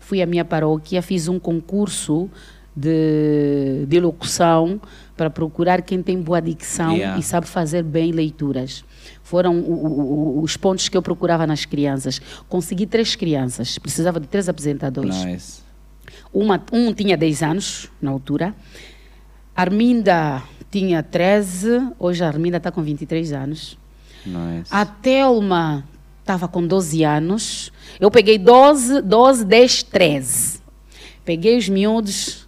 fui 0.00 0.20
à 0.20 0.26
minha 0.26 0.44
paróquia, 0.44 1.00
fiz 1.02 1.28
um 1.28 1.38
concurso 1.38 2.28
de, 2.76 3.86
de 3.88 3.98
locução 4.00 4.80
para 5.16 5.30
procurar 5.30 5.80
quem 5.80 6.02
tem 6.02 6.20
boa 6.20 6.40
dicção 6.42 6.92
Yeah. 6.94 7.18
e 7.18 7.22
sabe 7.22 7.46
fazer 7.46 7.82
bem 7.82 8.12
leituras. 8.12 8.84
Foram 9.22 9.58
o- 9.58 10.38
o- 10.38 10.42
os 10.42 10.56
pontos 10.56 10.88
que 10.88 10.96
eu 10.96 11.00
procurava 11.02 11.46
nas 11.46 11.64
crianças. 11.64 12.20
Consegui 12.48 12.86
três 12.86 13.16
crianças, 13.16 13.78
precisava 13.78 14.20
de 14.20 14.26
três 14.26 14.48
apresentadores. 14.48 15.24
Nice. 15.24 15.65
Uma, 16.36 16.62
um 16.70 16.92
tinha 16.92 17.16
10 17.16 17.42
anos 17.42 17.90
na 17.98 18.10
altura. 18.10 18.54
Arminda 19.54 20.42
tinha 20.70 21.02
13, 21.02 21.92
hoje 21.98 22.22
a 22.22 22.28
Arminda 22.28 22.58
está 22.58 22.70
com 22.70 22.82
23 22.82 23.32
anos. 23.32 23.78
Nice. 24.26 24.68
A 24.70 24.84
Thelma 24.84 25.88
estava 26.20 26.46
com 26.46 26.66
12 26.66 27.02
anos. 27.04 27.72
Eu 27.98 28.10
peguei 28.10 28.36
12, 28.36 29.00
12, 29.00 29.46
10, 29.46 29.82
13. 29.84 30.60
Peguei 31.24 31.56
os 31.56 31.70
miúdos. 31.70 32.46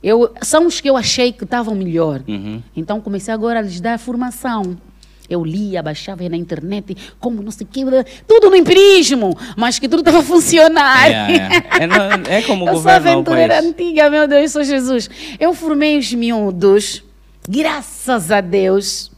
Eu, 0.00 0.32
são 0.40 0.68
os 0.68 0.80
que 0.80 0.88
eu 0.88 0.96
achei 0.96 1.32
que 1.32 1.42
estavam 1.42 1.74
melhor. 1.74 2.22
Uhum. 2.28 2.62
Então 2.76 3.00
comecei 3.00 3.34
agora 3.34 3.58
a 3.58 3.62
lhes 3.62 3.80
dar 3.80 3.98
formação. 3.98 4.78
Eu 5.28 5.44
lia, 5.44 5.82
baixava 5.82 6.26
na 6.28 6.36
internet, 6.36 6.96
como 7.20 7.42
não 7.42 7.50
sei 7.50 7.66
o 7.66 7.68
quê, 7.70 7.80
tudo 8.26 8.48
no 8.50 8.56
empirismo, 8.56 9.36
mas 9.56 9.78
que 9.78 9.88
tudo 9.88 10.00
estava 10.00 10.18
a 10.20 10.22
funcionar. 10.24 11.06
Yeah, 11.06 11.32
yeah. 11.32 11.66
É, 11.80 11.86
não- 11.86 12.32
é 12.32 12.42
como 12.42 12.64
o 12.66 12.68
eu 12.68 12.76
sou 12.76 12.90
aventureira 12.90 13.60
antiga, 13.60 14.08
meu 14.10 14.26
Deus, 14.26 14.52
sou 14.52 14.64
Jesus. 14.64 15.08
Eu 15.38 15.52
formei 15.54 15.98
os 15.98 16.12
miúdos, 16.14 17.02
graças 17.48 18.30
a 18.30 18.40
Deus. 18.40 19.10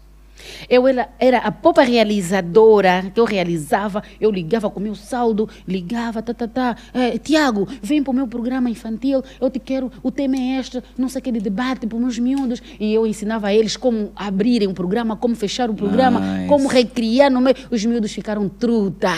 Eu 0.68 0.86
era, 0.86 1.08
era 1.18 1.38
a 1.38 1.50
própria 1.50 1.84
realizadora 1.84 3.10
que 3.12 3.20
eu 3.20 3.24
realizava. 3.24 4.02
Eu 4.20 4.30
ligava 4.30 4.70
com 4.70 4.80
o 4.80 4.82
meu 4.82 4.94
saldo, 4.94 5.48
ligava, 5.66 6.22
tá, 6.22 6.34
tá, 6.34 6.48
tá. 6.48 6.76
Eh, 6.94 7.18
Tiago, 7.18 7.66
vem 7.82 8.02
para 8.02 8.10
o 8.10 8.14
meu 8.14 8.26
programa 8.26 8.70
infantil. 8.70 9.22
Eu 9.40 9.50
te 9.50 9.58
quero, 9.58 9.90
o 10.02 10.10
tema 10.10 10.36
é 10.36 10.58
este, 10.60 10.82
não 10.96 11.08
sei 11.08 11.20
o 11.20 11.22
que, 11.22 11.32
de 11.32 11.40
debate 11.40 11.86
para 11.86 11.96
os 11.96 12.02
meus 12.02 12.18
miúdos. 12.18 12.62
E 12.78 12.92
eu 12.92 13.06
ensinava 13.06 13.48
a 13.48 13.54
eles 13.54 13.76
como 13.76 14.12
abrirem 14.14 14.68
o 14.68 14.74
programa, 14.74 15.16
como 15.16 15.34
fechar 15.34 15.70
o 15.70 15.74
programa, 15.74 16.20
Nice. 16.20 16.48
como 16.48 16.68
recriar 16.68 17.30
no 17.30 17.40
meio. 17.40 17.56
Os 17.70 17.84
miúdos 17.84 18.12
ficaram 18.12 18.48
truta. 18.48 19.10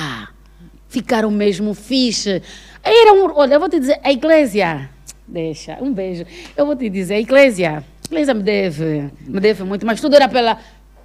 Ficaram 0.88 1.30
mesmo 1.30 1.72
fixe. 1.74 2.42
Era 2.82 3.12
um, 3.14 3.30
olha, 3.34 3.54
eu 3.54 3.60
vou 3.60 3.68
te 3.68 3.78
dizer, 3.80 3.98
a 4.02 4.12
igreja, 4.12 4.88
deixa, 5.26 5.78
um 5.80 5.92
beijo. 5.92 6.24
Eu 6.56 6.66
vou 6.66 6.76
te 6.76 6.90
dizer, 6.90 7.14
a 7.14 7.20
igreja, 7.20 7.78
a 7.78 8.12
igreja 8.12 8.34
me 8.34 8.42
deve, 8.42 9.10
me 9.26 9.40
deve 9.40 9.64
muito, 9.64 9.86
mas 9.86 10.00
tudo 10.00 10.16
era 10.16 10.28
pela, 10.28 10.58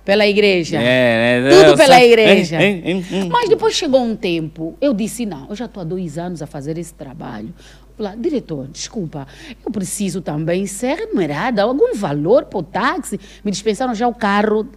pela 0.08 0.26
igreja. 0.26 0.78
É, 0.82 1.42
né? 1.42 1.50
Tudo 1.50 1.76
pela 1.76 2.02
igreja. 2.02 2.58
Mas 3.30 3.50
depois 3.50 3.76
chegou 3.76 4.02
um 4.02 4.16
tempo, 4.16 4.74
eu 4.80 4.94
disse, 4.94 5.26
não, 5.26 5.48
eu 5.50 5.56
já 5.56 5.66
estou 5.66 5.82
há 5.82 5.84
dois 5.84 6.18
anos 6.18 6.42
a 6.42 6.48
fazer 6.48 6.78
esse 6.78 6.94
trabalho. 6.94 7.54
Lá, 8.00 8.16
diretor, 8.16 8.68
desculpa, 8.68 9.28
eu 9.66 9.70
preciso 9.70 10.22
também 10.22 10.66
ser 10.66 10.96
remunerada, 10.96 11.62
algum 11.62 11.94
valor 11.94 12.46
para 12.46 12.60
o 12.60 12.64
táxi. 12.64 13.20
Me 13.44 13.52
dispensaram 13.52 13.94
já 13.94 14.08
o 14.08 14.16
carro 14.16 14.70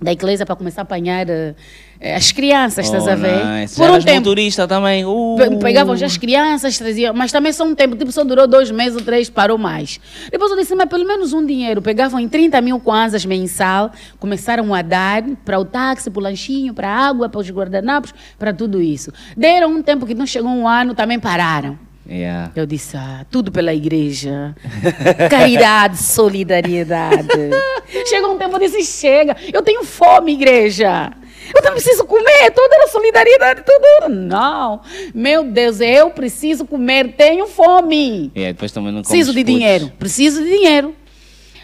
da 0.00 0.12
igreja 0.12 0.46
para 0.46 0.54
começar 0.54 0.82
a 0.82 0.84
apanhar 0.84 1.28
eh, 1.28 1.56
as 2.00 2.32
crianças, 2.32 2.86
estás 2.86 3.06
Oh, 3.06 3.10
a 3.10 3.14
ver? 3.14 3.44
nice. 3.44 3.76
Já 3.78 3.84
eras 3.86 4.04
motorista 4.04 4.68
também. 4.68 5.04
Uh. 5.04 5.36
Pe- 5.38 5.56
Pegavam 5.56 5.96
já 5.96 6.06
as 6.06 6.16
crianças, 6.16 6.76
traziam, 6.76 7.14
mas 7.14 7.32
também 7.32 7.52
só 7.52 7.64
um 7.64 7.74
tempo, 7.74 7.96
tipo, 7.96 8.10
só 8.12 8.22
durou 8.24 8.46
dois 8.46 8.70
meses 8.70 8.96
ou 8.96 9.02
três, 9.02 9.30
parou 9.30 9.56
mais. 9.56 9.98
Depois 10.30 10.50
eu 10.50 10.56
disse, 10.56 10.74
mas 10.74 10.88
pelo 10.88 11.06
menos 11.06 11.32
um 11.32 11.44
dinheiro. 11.44 11.80
Pegavam 11.80 12.20
em 12.20 12.28
30 12.28 12.60
mil 12.60 12.78
kwanzas 12.80 13.24
mensal, 13.24 13.90
começaram 14.18 14.74
a 14.74 14.82
dar 14.82 15.22
para 15.44 15.58
o 15.58 15.64
táxi, 15.64 16.10
para 16.10 16.20
o 16.20 16.22
lanchinho, 16.22 16.74
para 16.74 16.88
a 16.88 17.06
água, 17.08 17.28
para 17.28 17.40
os 17.40 17.50
guardanapos, 17.50 18.12
para 18.38 18.52
tudo 18.52 18.82
isso. 18.82 19.12
Deram 19.36 19.70
um 19.70 19.82
tempo 19.82 20.04
que 20.06 20.14
não 20.14 20.26
chegou 20.26 20.50
um 20.50 20.68
ano, 20.68 20.94
também 20.94 21.18
pararam. 21.18 21.78
Yeah. 22.06 22.50
Eu 22.54 22.66
disse, 22.66 22.98
ah, 22.98 23.24
tudo 23.30 23.50
pela 23.50 23.72
igreja. 23.72 24.54
Caridade, 25.30 25.96
solidariedade. 25.96 27.28
Chegou 28.06 28.34
um 28.34 28.38
tempo, 28.38 28.56
eu 28.56 28.60
disse, 28.60 28.82
chega. 29.00 29.34
Eu 29.52 29.62
tenho 29.62 29.84
fome, 29.84 30.32
igreja. 30.32 31.12
Eu 31.54 31.62
não 31.62 31.72
preciso 31.72 32.04
comer, 32.04 32.50
toda 32.54 32.74
era 32.76 32.88
solidariedade, 32.88 33.62
tudo. 33.64 34.08
Não. 34.14 34.80
Meu 35.14 35.44
Deus, 35.44 35.80
eu 35.80 36.10
preciso 36.10 36.64
comer, 36.64 37.14
tenho 37.16 37.46
fome. 37.46 38.30
E 38.34 38.44
aí 38.44 38.52
depois 38.52 38.70
também 38.72 38.92
não 38.92 39.02
Preciso 39.02 39.32
de 39.32 39.40
putos. 39.40 39.54
dinheiro, 39.54 39.92
preciso 39.98 40.42
de 40.42 40.48
dinheiro. 40.50 40.94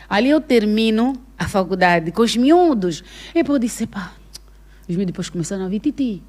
Ali 0.09 0.29
eu 0.31 0.41
termino 0.41 1.13
a 1.39 1.49
faculdade 1.49 2.11
com 2.11 2.23
os 2.23 2.37
miúdos. 2.37 3.03
E 3.31 3.35
depois 3.35 3.55
eu 3.57 3.61
disse, 3.61 3.87
pá, 3.87 4.13
os 4.89 4.97
miúdos 4.97 5.07
depois 5.13 5.29
começaram 5.31 5.65
a 5.65 5.69
vir, 5.69 5.81
Titi, 5.81 6.23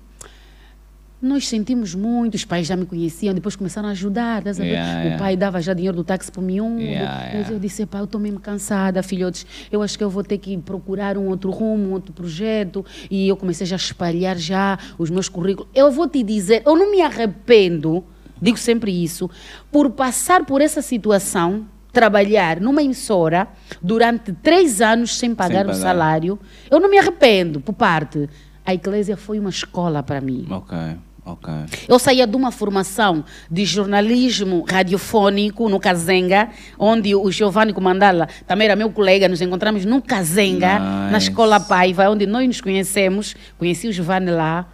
nós 1.22 1.48
sentimos 1.48 1.94
muito, 1.94 2.34
os 2.34 2.44
pais 2.44 2.66
já 2.66 2.76
me 2.76 2.86
conheciam, 2.86 3.34
depois 3.34 3.56
começaram 3.56 3.88
a 3.88 3.92
ajudar. 3.92 4.42
ver? 4.42 4.64
Yeah, 4.64 5.00
o 5.00 5.04
yeah. 5.04 5.18
pai 5.18 5.38
dava 5.38 5.62
já 5.62 5.74
dinheiro 5.74 5.96
do 5.96 6.04
táxi 6.04 6.32
para 6.32 6.42
o 6.42 6.44
miúdo. 6.44 6.82
Yeah, 6.82 7.38
Mas 7.38 7.50
eu 7.50 7.60
disse, 7.60 7.86
pá, 7.86 8.00
eu 8.00 8.06
estou 8.06 8.20
mesmo 8.20 8.40
cansada, 8.40 9.04
filhotes. 9.04 9.46
Eu 9.72 9.84
acho 9.84 9.98
que 9.98 10.04
eu 10.04 10.10
vou 10.10 10.24
ter 10.24 10.40
que 10.40 10.58
procurar 10.58 11.18
um 11.18 11.28
outro 11.28 11.52
rumo, 11.52 11.90
um 11.90 11.92
outro 11.92 12.12
projeto. 12.12 12.84
E 13.10 13.28
eu 13.28 13.38
comecei 13.38 13.68
já 13.68 13.76
a 13.76 13.78
espalhar 13.78 14.36
já 14.38 14.80
os 14.98 15.12
meus 15.12 15.30
currículos. 15.30 15.70
Eu 15.76 15.92
vou 15.92 16.10
te 16.10 16.24
dizer, 16.24 16.64
eu 16.66 16.76
não 16.76 16.90
me 16.90 17.02
arrependo, 17.02 18.04
digo 18.42 18.58
sempre 18.58 18.92
isso, 18.92 19.30
por 19.72 19.92
passar 19.92 20.44
por 20.44 20.60
essa 20.60 20.82
situação, 20.82 21.68
trabalhar 21.94 22.60
numa 22.60 22.82
emissora 22.82 23.48
durante 23.82 24.34
três 24.34 24.82
anos 24.82 25.18
sem 25.18 25.36
pagar, 25.36 25.66
pagar. 25.66 25.72
o 25.72 25.76
salário. 25.76 26.40
Eu 26.70 26.80
não 26.80 26.90
me 26.90 26.98
arrependo, 26.98 27.62
por 27.62 27.74
parte. 27.74 28.28
A 28.66 28.74
igreja 28.74 29.18
foi 29.18 29.40
uma 29.40 29.50
escola 29.50 30.02
para 30.04 30.22
mim. 30.22 30.48
Ok, 30.50 30.78
ok. 31.26 31.54
Eu 31.88 32.00
saía 32.00 32.26
de 32.26 32.36
uma 32.36 32.52
formação 32.52 33.24
de 33.50 33.66
jornalismo 33.66 34.66
radiofônico 34.68 35.70
no 35.70 35.80
Kazenga, 35.80 36.50
onde 36.78 37.16
o 37.16 37.32
Giovanni 37.32 37.74
Comandala 37.74 38.28
também 38.48 38.66
era 38.66 38.76
meu 38.76 38.90
colega, 38.92 39.28
nos 39.28 39.42
encontramos 39.42 39.86
no 39.86 40.02
Kazenga, 40.02 40.80
na 40.80 41.12
Nice. 41.14 41.30
Escola 41.30 41.60
Paiva, 41.60 42.10
onde 42.10 42.26
nós 42.26 42.48
nos 42.48 42.62
conhecemos, 42.62 43.36
conheci 43.58 43.88
o 43.88 43.94
Giovanni 43.94 44.32
lá. 44.32 44.68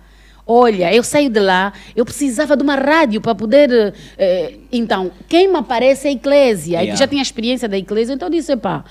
Olha, 0.49 0.93
eu 0.95 1.03
saí 1.03 1.27
de 1.27 1.41
lá, 1.41 1.73
eu 1.93 2.05
precisava 2.05 2.55
de 2.55 2.63
uma 2.63 2.75
rádio 2.75 3.19
para 3.19 3.35
poder. 3.35 3.93
eh, 4.17 4.53
então, 4.71 5.11
quem 5.27 5.49
me 5.49 5.57
aparece 5.57 6.07
é 6.07 6.11
a 6.11 6.13
Eclésia. 6.13 6.77
Yeah. 6.77 6.93
Eu 6.93 6.95
já 6.95 7.05
tinha 7.05 7.21
experiência 7.21 7.67
da 7.67 7.77
Eclésia, 7.77 8.13
então 8.13 8.29
eu 8.29 8.31
disse: 8.31 8.55
pá, 8.55 8.85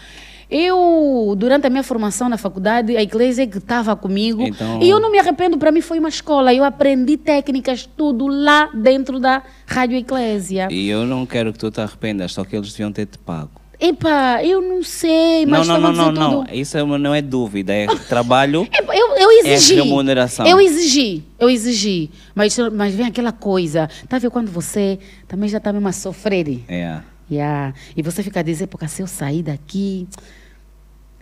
Eu, 0.50 1.34
durante 1.36 1.66
a 1.66 1.70
minha 1.70 1.82
formação 1.82 2.28
na 2.28 2.38
faculdade, 2.38 2.96
a 2.96 3.02
igreja 3.02 3.42
é 3.42 3.46
que 3.46 3.58
estava 3.58 3.96
comigo. 3.96 4.42
Então- 4.42 4.80
E 4.80 4.88
eu 4.88 5.00
não 5.00 5.10
me 5.10 5.18
arrependo, 5.18 5.58
para 5.58 5.72
mim 5.72 5.80
foi 5.80 5.98
uma 5.98 6.08
escola. 6.08 6.54
Eu 6.54 6.62
aprendi 6.64 7.16
técnicas, 7.16 7.88
tudo 7.96 8.26
lá 8.28 8.70
dentro 8.72 9.18
da 9.18 9.42
Rádio 9.66 9.96
Eclésia. 9.98 10.68
E 10.70 10.88
eu 10.88 11.04
não 11.04 11.26
quero 11.26 11.52
que 11.52 11.58
tu 11.58 11.70
te 11.70 11.80
arrependas, 11.80 12.32
só 12.32 12.44
que 12.44 12.54
eles 12.56 12.70
deviam 12.70 12.92
ter 12.92 13.06
te 13.06 13.18
pago. 13.18 13.50
Epá, 13.78 14.42
eu 14.42 14.62
não 14.62 14.82
sei, 14.82 15.44
Não, 15.44 15.58
mas 15.58 15.68
não, 15.68 15.78
não, 15.78 15.92
não, 15.92 16.10
não. 16.12 16.44
tudo. 16.44 16.54
Isso 16.54 16.78
é 16.78 16.82
uma- 16.82 16.96
não 16.96 17.14
é 17.14 17.20
dúvida, 17.20 17.74
é 17.74 17.86
trabalho. 18.08 18.66
Eu, 18.72 19.16
eu 19.18 19.30
exigi. 19.44 19.78
É 19.78 19.82
remuneração. 19.82 20.46
Eu 20.46 20.58
exigi, 20.58 21.22
eu 21.38 21.50
exigi. 21.50 22.10
Mas, 22.34 22.56
mas 22.72 22.94
vem 22.94 23.04
aquela 23.06 23.32
coisa. 23.32 23.86
Tá 24.08 24.18
vendo 24.18 24.30
quando 24.30 24.48
você 24.50 24.98
também 25.28 25.46
já 25.48 25.58
está 25.58 25.72
mesmo 25.74 25.86
a 25.88 25.92
sofrer? 25.92 26.62
É. 26.68 27.00
Yeah. 27.30 27.74
E 27.96 28.02
você 28.02 28.22
fica 28.22 28.40
a 28.40 28.42
dizer, 28.42 28.66
porque 28.68 28.86
se 28.88 29.02
eu 29.02 29.06
sair 29.06 29.42
daqui, 29.42 30.06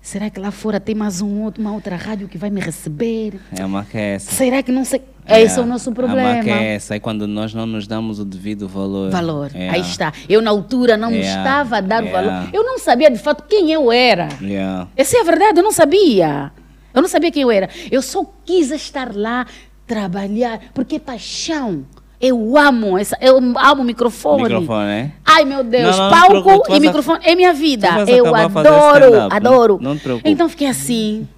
será 0.02 0.28
que 0.28 0.38
lá 0.38 0.50
fora 0.50 0.78
tem 0.78 0.94
mais 0.94 1.20
um 1.22 1.42
outro, 1.42 1.60
uma 1.62 1.72
outra 1.72 1.96
rádio 1.96 2.28
que 2.28 2.36
vai 2.36 2.50
me 2.50 2.60
receber? 2.60 3.40
É 3.56 3.64
uma 3.64 3.84
que 3.84 3.96
é 3.96 4.14
essa. 4.16 4.30
Será 4.32 4.62
que 4.62 4.70
não 4.70 4.84
sei? 4.84 5.00
Esse 5.26 5.58
é 5.58 5.62
o 5.62 5.66
nosso 5.66 5.88
A 5.88 5.92
problema. 5.94 6.34
marca 6.34 6.50
é 6.50 6.74
essa. 6.74 6.94
É 6.96 7.00
quando 7.00 7.26
nós 7.26 7.54
não 7.54 7.64
nos 7.64 7.86
damos 7.86 8.18
o 8.20 8.24
devido 8.26 8.68
valor. 8.68 9.10
Valor. 9.10 9.50
É. 9.54 9.70
Aí 9.70 9.80
está. 9.80 10.12
Eu, 10.28 10.42
na 10.42 10.50
altura, 10.50 10.98
não 10.98 11.10
Yeah. 11.10 11.38
estava 11.40 11.78
a 11.78 11.80
dar 11.80 12.02
Yeah. 12.04 12.30
valor. 12.30 12.50
Eu 12.52 12.62
não 12.62 12.78
sabia, 12.78 13.10
de 13.10 13.18
fato, 13.18 13.44
quem 13.48 13.72
eu 13.72 13.90
era. 13.90 14.28
Yeah. 14.42 14.86
Essa 14.94 15.16
é 15.16 15.20
a 15.20 15.24
verdade, 15.24 15.58
eu 15.60 15.64
não 15.64 15.72
sabia. 15.72 16.52
Eu 16.92 17.00
não 17.00 17.08
sabia 17.08 17.30
quem 17.32 17.42
eu 17.42 17.50
era. 17.50 17.70
Eu 17.90 18.02
só 18.02 18.22
quis 18.44 18.70
estar 18.70 19.16
lá, 19.16 19.46
trabalhar, 19.86 20.60
porque 20.74 20.96
é 20.96 20.98
paixão. 20.98 21.86
Eu 22.26 22.56
amo, 22.56 22.96
essa, 22.96 23.18
eu 23.20 23.36
amo 23.36 23.82
o 23.82 23.84
microfone. 23.84 24.44
Microfone, 24.44 24.90
é? 24.90 25.10
Ai, 25.26 25.44
meu 25.44 25.62
Deus, 25.62 25.94
Não, 25.94 26.04
não, 26.10 26.10
não 26.10 26.42
palco 26.42 26.62
tu 26.64 26.74
e 26.74 26.80
microfone 26.80 27.18
é 27.22 27.34
minha 27.34 27.52
vida. 27.52 27.88
Eu 28.08 28.34
adoro, 28.34 29.04
stand-up, 29.04 29.36
adoro. 29.36 29.78
não- 29.78 29.90
não 29.90 29.98
te 29.98 30.08
então 30.24 30.48
fiquei 30.48 30.68
assim. 30.68 31.28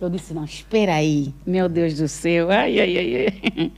Eu 0.00 0.08
disse, 0.08 0.32
não, 0.32 0.44
espera 0.44 0.94
aí. 0.94 1.34
Meu 1.46 1.68
Deus 1.68 1.94
do 1.94 2.08
céu. 2.08 2.50
Ai, 2.50 2.80
ai, 2.80 2.96
ai. 2.98 3.72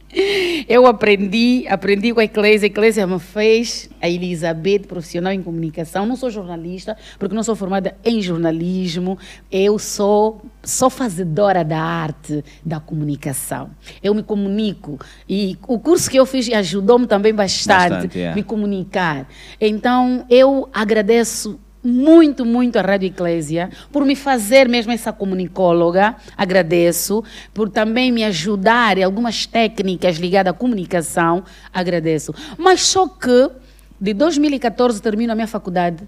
Eu 0.68 0.86
aprendi, 0.86 1.66
aprendi 1.68 2.12
com 2.12 2.20
a 2.20 2.24
Eclésia. 2.24 2.66
A 2.66 2.68
Eclésia 2.68 3.06
me 3.06 3.18
fez 3.18 3.90
a 4.01 4.09
Elizabeth, 4.09 4.80
profissional 4.80 5.32
em 5.32 5.42
comunicação. 5.42 6.06
Não 6.06 6.14
sou 6.14 6.30
jornalista, 6.30 6.96
porque 7.18 7.34
não 7.34 7.42
sou 7.42 7.56
formada 7.56 7.96
em 8.05 8.22
jornalismo. 8.22 9.18
Eu 9.51 9.78
sou, 9.78 10.42
sou 10.62 10.88
fazedora 10.88 11.64
da 11.64 11.80
arte 11.80 12.44
da 12.64 12.78
comunicação. 12.78 13.70
Eu 14.02 14.14
me 14.14 14.22
comunico. 14.22 14.98
E 15.28 15.59
o 15.66 15.78
curso 15.78 16.09
que 16.09 16.18
eu 16.18 16.26
fiz 16.26 16.48
ajudou-me 16.52 17.06
também 17.06 17.34
bastante, 17.34 17.90
Bastante, 17.90 18.20
é. 18.20 18.34
me 18.34 18.42
comunicar. 18.44 19.28
Então, 19.60 20.24
eu 20.30 20.68
agradeço 20.72 21.59
muito, 21.85 22.44
muito 22.47 22.78
a 22.78 22.82
Rádio 22.82 23.09
Eclésia 23.09 23.70
por 23.93 24.05
me 24.05 24.16
fazer 24.16 24.69
mesmo 24.69 24.90
essa 24.90 25.12
comunicóloga. 25.12 26.16
Agradeço. 26.36 27.23
Por 27.52 27.69
também 27.69 28.11
me 28.11 28.24
ajudar 28.24 28.97
em 28.97 29.02
algumas 29.02 29.44
técnicas 29.47 30.16
ligadas 30.16 30.52
à 30.52 30.56
comunicação. 30.56 31.44
Agradeço. 31.73 32.35
Mas 32.56 32.81
só 32.82 33.06
que, 33.06 33.51
de 34.01 34.15
2014, 34.15 35.02
termino 35.02 35.32
a 35.32 35.35
minha 35.35 35.47
faculdade. 35.47 36.02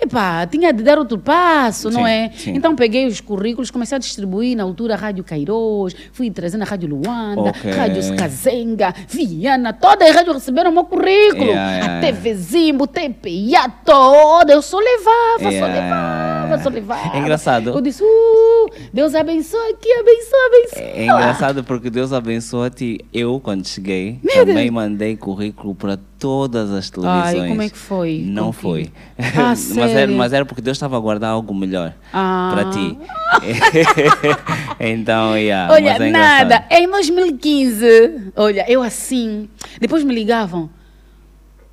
Epá, 0.00 0.44
tinha 0.46 0.72
de 0.72 0.82
dar 0.82 0.98
outro 0.98 1.16
passo, 1.16 1.88
não 1.88 2.02
Sim, 2.04 2.08
é? 2.10 2.30
sim. 2.34 2.50
Então 2.56 2.74
peguei 2.74 3.06
os 3.06 3.20
currículos, 3.20 3.70
comecei 3.70 3.94
a 3.94 3.98
distribuir 4.00 4.56
na 4.56 4.64
altura 4.64 4.94
a 4.94 4.96
Rádio 4.96 5.22
Cairós, 5.22 5.94
fui 6.12 6.28
trazendo 6.28 6.62
a 6.62 6.64
Rádio 6.64 6.88
Luanda, 6.88 7.50
Ok. 7.50 7.70
Rádio 7.70 8.16
Kazenga, 8.16 8.92
Viana, 9.08 9.72
todas 9.72 10.08
as 10.10 10.16
rádios 10.16 10.34
receberam 10.36 10.70
o 10.70 10.74
meu 10.74 10.84
currículo. 10.84 11.44
Yeah, 11.50 11.76
yeah, 11.76 11.98
a. 11.98 12.00
TV 12.00 12.34
Zimbo, 12.34 12.86
TPIA, 12.88 13.68
toda. 13.84 14.52
Eu 14.52 14.62
só 14.62 14.78
levava, 14.78 15.38
só 15.44 15.50
Yeah, 15.50 15.66
levava, 15.72 16.46
yeah, 16.48 16.62
só 16.62 16.68
levava. 16.70 17.16
É 17.16 17.20
engraçado. 17.20 17.70
Eu 17.70 17.80
disse, 17.80 18.02
uh, 18.02 18.70
Deus 18.92 19.14
abençoe 19.14 19.70
aqui, 19.72 19.92
abençoe, 19.92 20.40
abençoe. 20.46 21.00
É 21.00 21.04
engraçado 21.04 21.62
porque 21.62 21.90
Deus 21.90 22.12
abençoa-te. 22.12 22.98
Eu, 23.12 23.38
quando 23.38 23.68
cheguei, 23.68 24.18
Meu 24.24 24.34
também 24.46 24.54
Deus. 24.64 24.70
mandei 24.70 25.16
currículo 25.16 25.76
para 25.76 25.96
todas 26.22 26.70
as 26.70 26.88
televisões. 26.88 27.40
Ai, 27.42 27.48
como 27.48 27.62
é 27.62 27.68
que 27.68 27.76
foi 27.76 28.22
Não 28.24 28.46
contigo? 28.52 28.62
foi. 28.62 28.92
Ah, 29.18 29.54
mas, 29.74 29.76
era, 29.90 30.12
mas 30.12 30.32
era 30.32 30.44
porque 30.46 30.62
Deus 30.62 30.76
estava 30.76 30.96
a 30.96 31.00
guardar 31.00 31.30
algo 31.32 31.52
melhor 31.52 31.92
Ah. 32.12 32.50
para 32.54 32.70
ti. 32.70 32.98
então, 34.80 35.36
yeah, 35.36 35.72
Olha, 35.72 35.90
é 35.90 36.10
nada. 36.10 36.64
Em 36.70 36.88
2015, 36.88 38.32
olha, 38.36 38.64
eu 38.70 38.82
assim, 38.82 39.48
depois 39.80 40.04
me 40.04 40.14
ligavam, 40.14 40.70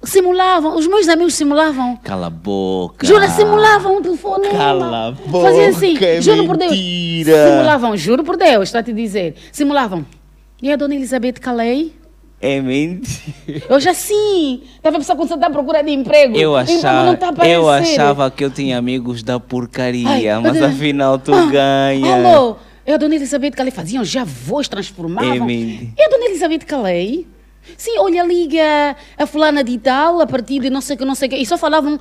simulavam, 0.04 0.76
os 0.78 0.88
meus 0.88 1.08
amigos 1.08 1.34
simulavam. 1.36 1.98
Cala 2.04 2.28
a 2.28 2.30
boca. 2.30 3.06
Jura, 3.06 3.30
simulavam 3.30 3.98
o 3.98 4.02
telefone. 4.02 4.50
Cala 4.50 5.08
a 5.08 5.12
boca, 5.12 5.48
Fazia 5.48 5.70
assim, 5.70 5.98
é 6.04 6.22
juro 6.22 6.46
por 6.46 6.58
Deus. 6.58 6.72
mentira. 6.72 7.48
Simulavam, 7.50 7.98
juro 7.98 8.24
por 8.24 8.38
Deus, 8.38 8.64
estou 8.70 8.80
a 8.80 8.84
te 8.84 8.94
dizer. 8.94 9.36
Simulavam. 9.52 10.06
E 10.62 10.72
a 10.72 10.76
dona 10.76 10.96
Elizabeth 10.96 11.34
Calei? 11.34 11.94
É 12.42 12.62
mentira. 12.62 13.64
Eu 13.70 13.80
já 13.80 13.94
sim. 13.94 14.62
Estava 14.78 14.96
a 14.96 15.00
pensar 15.00 15.16
quando 15.16 15.28
você 15.28 15.34
está 15.36 15.48
à 15.48 15.50
procura 15.50 15.84
de 15.84 15.92
emprego. 15.92 16.38
Eu 16.38 16.52
O 16.54 16.62
emprego 16.62 16.82
não 16.84 17.12
achava, 17.12 17.44
a 17.44 17.48
eu 17.50 17.70
achava 17.70 18.32
que 18.32 18.46
eu 18.46 18.50
tinha 18.50 18.78
amigos 18.78 19.22
da 19.24 19.40
porcaria, 19.40 20.08
Ai, 20.38 20.42
mas 20.42 20.56
eu- 20.56 20.66
afinal 20.68 21.20
tu 21.20 21.34
Ah, 21.34 21.46
ganha. 21.48 22.16
Alô, 22.30 22.56
e 22.88 22.92
a 22.94 22.98
dona 22.98 23.16
Elizabeth 23.16 23.52
Calei 23.52 23.72
faziam 23.72 24.06
já 24.06 24.24
voz, 24.24 24.68
transformavam. 24.70 25.34
É 25.34 25.40
mentira. 25.40 25.92
e 25.98 26.02
a 26.02 26.10
dona 26.10 26.26
Elizabeth 26.28 26.60
Calei? 26.66 27.28
Sim, 27.78 28.00
olha, 28.00 28.24
liga 28.24 28.96
a 29.18 29.28
fulana 29.28 29.64
de 29.64 29.78
tal, 29.78 30.22
a 30.22 30.26
partir 30.26 30.60
de 30.60 30.70
não 30.70 30.82
sei 30.82 30.96
o 30.96 31.00
que, 31.00 31.06
não 31.06 31.14
sei 31.16 31.28
o 31.28 31.32
que. 31.32 31.38
E 31.38 31.46
só 31.46 31.58
falavam 31.58 32.00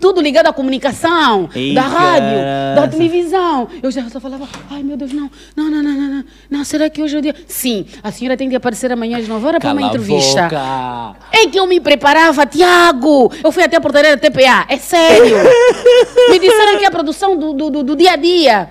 tudo 0.00 0.20
ligado 0.20 0.46
à 0.48 0.52
comunicação, 0.52 1.48
Ei, 1.54 1.74
da 1.74 1.82
rádio, 1.82 2.38
da 2.74 2.88
televisão. 2.88 3.68
Eu 3.82 3.90
já 3.90 4.08
só 4.08 4.18
falava, 4.20 4.48
ai 4.70 4.82
meu 4.82 4.96
Deus, 4.96 5.12
não, 5.12 5.30
não, 5.56 5.70
não, 5.70 5.82
não, 5.82 5.92
não, 5.92 6.08
não, 6.16 6.24
não, 6.50 6.64
será 6.64 6.90
que 6.90 7.00
hoje 7.02 7.16
é 7.16 7.18
o 7.18 7.22
dia? 7.22 7.34
Sim, 7.46 7.86
a 8.02 8.10
senhora 8.10 8.36
tem 8.36 8.48
de 8.48 8.56
aparecer 8.56 8.90
amanhã 8.90 9.18
às 9.18 9.28
9 9.28 9.46
horas 9.46 9.60
para 9.60 9.72
uma 9.72 9.82
entrevista. 9.82 10.42
boca. 10.44 11.16
É 11.32 11.46
que 11.46 11.58
eu 11.58 11.66
me 11.66 11.80
preparava, 11.80 12.44
Tiago. 12.46 13.32
Eu 13.42 13.52
fui 13.52 13.62
até 13.62 13.76
a 13.76 13.80
portaria 13.80 14.16
da 14.16 14.20
TPA. 14.20 14.66
É 14.68 14.76
sério. 14.76 15.36
me 16.30 16.38
disseram 16.38 16.78
que 16.78 16.84
é 16.84 16.88
a 16.88 16.90
produção 16.90 17.36
do, 17.36 17.52
do, 17.52 17.70
do- 17.70 17.82
do 17.82 17.96
dia 17.96 18.12
a 18.12 18.16
dia. 18.16 18.68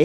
Oh. 0.00 0.04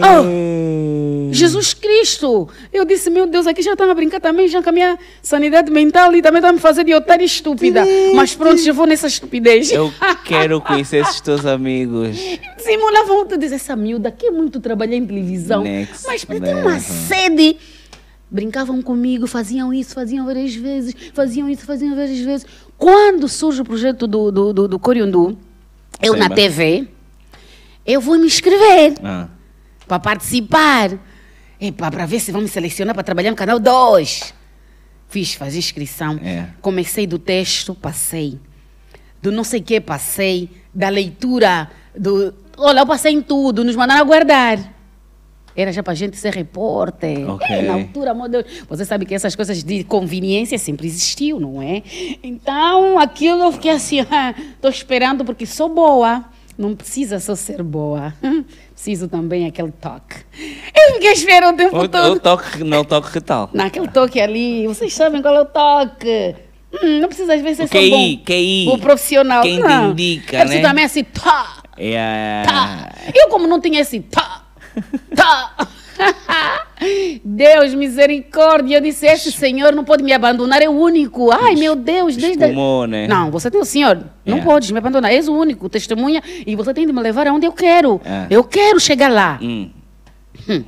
Jesus 1.34 1.74
Cristo. 1.74 2.48
Eu 2.72 2.84
disse, 2.84 3.10
meu 3.10 3.26
Deus, 3.26 3.46
aqui 3.46 3.62
já 3.62 3.72
estão 3.72 3.90
a 3.90 3.94
brincar 3.94 4.20
também, 4.20 4.48
já 4.48 4.62
com 4.62 4.68
a 4.68 4.72
minha 4.72 4.98
sanidade 5.22 5.70
mental 5.70 6.14
e 6.14 6.22
também 6.22 6.38
estão 6.38 6.50
a 6.50 6.52
me 6.52 6.58
fazer 6.58 6.84
de 6.84 6.94
otária 6.94 7.24
estúpida. 7.24 7.84
Mas 8.14 8.34
pronto, 8.34 8.60
já 8.60 8.72
vou 8.72 8.86
nessa 8.86 9.06
estupidez. 9.06 9.70
Eu 9.72 9.92
quero 10.24 10.60
conhecer 10.60 10.98
esses 11.02 11.20
teus 11.20 11.44
amigos. 11.46 12.16
Simulavam 12.58 13.26
tu 13.26 13.36
diz 13.36 13.52
essa 13.52 13.76
miúda 13.76 14.10
quer 14.10 14.30
muito 14.30 14.58
trabalhar 14.60 14.96
em 14.96 15.04
televisão. 15.06 15.62
Next 15.62 16.06
mas 16.06 16.24
tem 16.24 16.40
level. 16.40 16.62
uma 16.62 16.78
sede. 16.80 17.56
Brincavam 18.30 18.82
comigo, 18.82 19.26
faziam 19.26 19.72
isso, 19.72 19.94
faziam 19.94 20.26
várias 20.26 20.54
vezes, 20.54 20.94
faziam 21.12 21.48
isso, 21.48 21.64
faziam 21.64 21.94
várias 21.94 22.18
vezes. 22.18 22.46
Quando 22.76 23.28
surge 23.28 23.60
o 23.60 23.64
projeto 23.64 24.06
do, 24.08 24.32
do, 24.32 24.52
do, 24.52 24.68
do 24.68 24.78
Coriundu, 24.78 25.38
eu 26.02 26.14
na 26.16 26.24
Seba. 26.24 26.34
TV, 26.34 26.88
eu 27.86 28.00
vou 28.00 28.18
me 28.18 28.26
inscrever 28.26 28.94
Ah, 29.04 29.28
para 29.86 29.98
participar. 30.00 30.98
Para 31.72 32.06
ver 32.06 32.20
se 32.20 32.32
vão 32.32 32.42
me 32.42 32.48
selecionar 32.48 32.94
para 32.94 33.04
trabalhar 33.04 33.30
no 33.30 33.36
canal 33.36 33.58
2. 33.58 34.34
Fiz, 35.08 35.34
fazer 35.34 35.58
inscrição. 35.58 36.18
É. 36.22 36.48
Comecei 36.60 37.06
do 37.06 37.18
texto, 37.18 37.74
passei. 37.74 38.38
Do 39.22 39.30
não 39.30 39.44
sei 39.44 39.60
o 39.60 39.62
que, 39.62 39.80
passei. 39.80 40.50
Da 40.74 40.88
leitura, 40.88 41.70
do. 41.96 42.34
Olha, 42.56 42.80
eu 42.80 42.86
passei 42.86 43.12
em 43.12 43.22
tudo, 43.22 43.64
nos 43.64 43.76
mandaram 43.76 44.00
aguardar. 44.00 44.74
Era 45.56 45.72
já 45.72 45.82
para 45.84 45.92
a 45.92 45.96
gente 45.96 46.16
ser 46.16 46.34
repórter. 46.34 47.30
Ok. 47.30 47.46
É, 47.48 47.62
na 47.62 47.74
altura, 47.74 48.12
meu 48.12 48.28
Deus. 48.28 48.44
Você 48.68 48.84
sabe 48.84 49.06
que 49.06 49.14
essas 49.14 49.36
coisas 49.36 49.62
de 49.62 49.84
conveniência 49.84 50.58
sempre 50.58 50.86
existiu, 50.86 51.38
não 51.38 51.62
é? 51.62 51.82
Então, 52.22 52.98
aquilo 52.98 53.44
eu 53.44 53.52
fiquei 53.52 53.70
assim, 53.70 53.98
estou 54.54 54.70
esperando 54.70 55.24
porque 55.24 55.46
sou 55.46 55.68
boa. 55.68 56.24
Não 56.56 56.74
precisa 56.76 57.18
só 57.18 57.34
ser 57.34 57.62
boa. 57.62 58.14
Preciso 58.72 59.08
também 59.08 59.46
aquele 59.46 59.72
toque. 59.72 60.16
Eu 60.76 60.94
fiquei 60.94 61.12
esperando 61.12 61.54
o 61.54 61.58
tempo 61.58 61.76
o, 61.78 61.88
todo. 61.88 62.12
o 62.12 62.20
toque, 62.20 62.62
não 62.64 62.80
o 62.80 62.84
toque 62.84 63.12
que 63.12 63.20
tal? 63.20 63.50
Naquele 63.52 63.88
toque 63.88 64.20
ali, 64.20 64.66
vocês 64.66 64.92
sabem 64.94 65.20
qual 65.20 65.34
é 65.34 65.40
o 65.40 65.46
toque. 65.46 66.36
Hum, 66.82 67.00
não 67.00 67.08
precisa 67.08 67.34
às 67.34 67.40
vezes 67.42 67.56
ser 67.56 67.64
O 67.64 67.68
só 67.68 67.78
QI, 67.78 67.90
bom. 67.90 68.24
QI. 68.24 68.68
O 68.72 68.78
profissional. 68.78 69.42
Quem 69.42 69.56
te 69.56 69.62
não. 69.62 69.90
indica, 69.90 70.36
É 70.36 70.40
preciso 70.40 70.62
né? 70.62 70.68
também 70.68 70.84
assim, 70.84 71.04
tá, 71.04 71.62
É, 71.76 72.42
tá. 72.46 72.92
Eu 73.14 73.28
como 73.28 73.46
não 73.46 73.60
tinha 73.60 73.80
esse 73.80 74.00
tá, 74.00 74.44
tá. 75.14 75.54
Deus, 77.24 77.74
misericórdia. 77.74 78.76
Eu 78.76 78.80
disse, 78.80 79.06
esse 79.06 79.30
senhor 79.32 79.72
não 79.74 79.84
pode 79.84 80.02
me 80.02 80.12
abandonar, 80.12 80.62
é 80.62 80.68
o 80.68 80.72
único. 80.72 81.30
Ai, 81.32 81.54
meu 81.54 81.74
Deus. 81.74 82.16
Desde... 82.16 82.42
Espumou, 82.44 82.86
né? 82.86 83.06
Não, 83.06 83.30
você 83.30 83.50
tem 83.50 83.60
o 83.60 83.64
senhor. 83.64 83.98
Não 84.24 84.38
É. 84.38 84.42
podes 84.42 84.70
me 84.70 84.78
abandonar. 84.78 85.12
És 85.12 85.28
o 85.28 85.34
único, 85.34 85.68
testemunha. 85.68 86.22
E 86.46 86.54
você 86.56 86.72
tem 86.74 86.86
de 86.86 86.92
me 86.92 87.00
levar 87.00 87.26
aonde 87.26 87.46
eu 87.46 87.52
quero. 87.52 88.00
É. 88.04 88.26
Eu 88.30 88.44
quero 88.44 88.78
chegar 88.80 89.10
lá. 89.10 89.38
Hum, 89.42 89.70
Hum. 90.48 90.64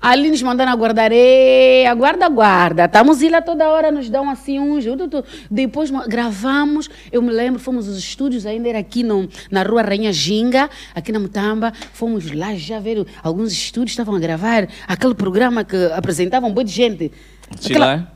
Ali 0.00 0.30
nos 0.30 0.40
mandando 0.42 0.70
aguardar, 0.70 1.10
"Ê, 1.12 1.84
aguarda, 1.86 2.26
aguarda. 2.26 2.84
Estamos 2.84 3.20
lá 3.22 3.42
toda 3.42 3.68
hora, 3.68 3.90
nos 3.90 4.08
dão 4.08 4.30
assim 4.30 4.58
uns. 4.60 4.84
tu, 4.84 5.08
tu." 5.08 5.24
Depois 5.50 5.90
gravamos, 6.06 6.88
eu 7.10 7.20
me 7.20 7.30
lembro, 7.32 7.58
fomos 7.60 7.88
os 7.88 7.98
estúdios, 7.98 8.46
ainda 8.46 8.68
era 8.68 8.78
aqui 8.78 9.02
no, 9.02 9.28
na 9.50 9.62
rua 9.62 9.82
Rainha 9.82 10.12
Ginga, 10.12 10.70
aqui 10.94 11.10
na 11.10 11.18
Mutamba. 11.18 11.72
Fomos 11.92 12.30
lá 12.32 12.54
já 12.54 12.78
ver 12.78 13.04
alguns 13.22 13.52
estúdios, 13.52 13.90
estavam 13.92 14.14
a 14.14 14.18
gravar 14.20 14.68
aquele 14.86 15.14
programa 15.14 15.64
que 15.64 15.76
apresentavam 15.94 16.48
um 16.50 16.54
monte 16.54 16.66
de 16.68 16.72
gente. 16.72 17.12
Aquela- 17.50 17.66
Chilar? 17.96 18.12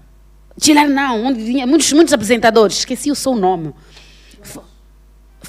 Chilar 0.60 0.88
não, 0.88 1.24
onde 1.26 1.44
tinha 1.44 1.66
muitos, 1.66 1.90
muitos 1.94 2.12
apresentadores, 2.12 2.78
esqueci 2.78 3.10
o 3.10 3.14
seu 3.14 3.34
nome. 3.34 3.72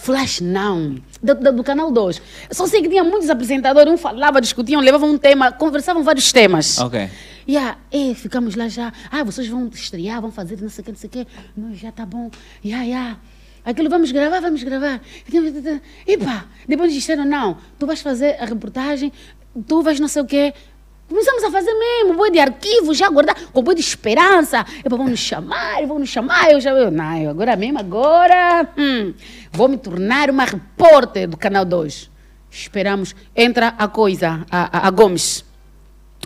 Flash 0.03 0.41
não, 0.41 0.97
do, 1.21 1.33
do, 1.33 1.53
do 1.53 1.63
Canal 1.63 1.89
2. 1.89 2.21
Eu 2.49 2.55
só 2.55 2.67
sei 2.67 2.81
que 2.81 2.89
tinha 2.89 3.05
muitos 3.05 3.29
apresentadores, 3.29 3.93
um 3.93 3.95
falava, 3.95 4.41
discutiam, 4.41 4.81
levavam 4.81 5.11
um 5.11 5.17
tema, 5.17 5.49
conversavam 5.49 6.03
vários 6.03 6.29
temas. 6.33 6.77
Ok. 6.77 7.09
E 7.47 7.55
ah, 7.55 7.77
é, 7.89 8.13
ficamos 8.13 8.55
lá 8.55 8.67
já. 8.67 8.91
Ah, 9.09 9.23
vocês 9.23 9.47
vão 9.47 9.69
estrear, 9.73 10.19
vão 10.19 10.29
fazer 10.29 10.59
não 10.61 10.67
sei 10.67 10.81
o 10.81 10.85
que, 10.85 10.91
não 10.91 10.97
sei 10.97 11.07
o 11.07 11.11
que. 11.11 11.27
Nós 11.55 11.79
já 11.79 11.89
tá 11.89 12.05
bom. 12.05 12.29
E 12.61 12.73
ah, 12.73 12.81
ah. 13.13 13.17
Aquilo 13.63 13.89
vamos 13.89 14.11
gravar, 14.11 14.41
vamos 14.41 14.61
gravar. 14.61 14.99
Epa, 16.05 16.47
depois 16.67 16.91
disseram, 16.91 17.23
não, 17.23 17.57
tu 17.79 17.87
vais 17.87 18.01
fazer 18.01 18.35
a 18.41 18.45
reportagem, 18.45 19.09
tu 19.65 19.81
vais 19.81 20.01
não 20.01 20.09
sei 20.09 20.21
o 20.21 20.25
quê. 20.25 20.53
Começamos 21.13 21.43
a 21.43 21.51
fazer 21.51 21.71
mesmo, 21.75 22.15
boi 22.15 22.31
de 22.31 22.39
arquivo, 22.39 22.91
já 22.91 23.07
guardar, 23.07 23.35
com 23.53 23.61
boi 23.61 23.75
de 23.75 23.81
esperança. 23.81 24.65
Epa, 24.83 24.97
vão 24.97 25.07
nos 25.07 25.19
chamar, 25.19 25.85
vão 25.85 25.99
nos 25.99 26.09
chamar. 26.09 26.49
Eu 26.51 26.59
já, 26.59 26.71
eu, 26.71 26.89
não, 26.89 27.29
agora 27.29 27.55
mesmo, 27.55 27.77
agora, 27.77 28.67
hum, 28.75 29.13
vou 29.51 29.69
me 29.69 29.77
tornar 29.77 30.31
uma 30.31 30.43
repórter 30.43 31.29
do 31.29 31.37
Canal 31.37 31.65
2. 31.65 32.09
Esperamos, 32.49 33.15
entra 33.35 33.75
a 33.77 33.87
coisa, 33.87 34.43
a, 34.49 34.85
a, 34.85 34.87
a 34.87 34.89
Gomes. 34.89 35.45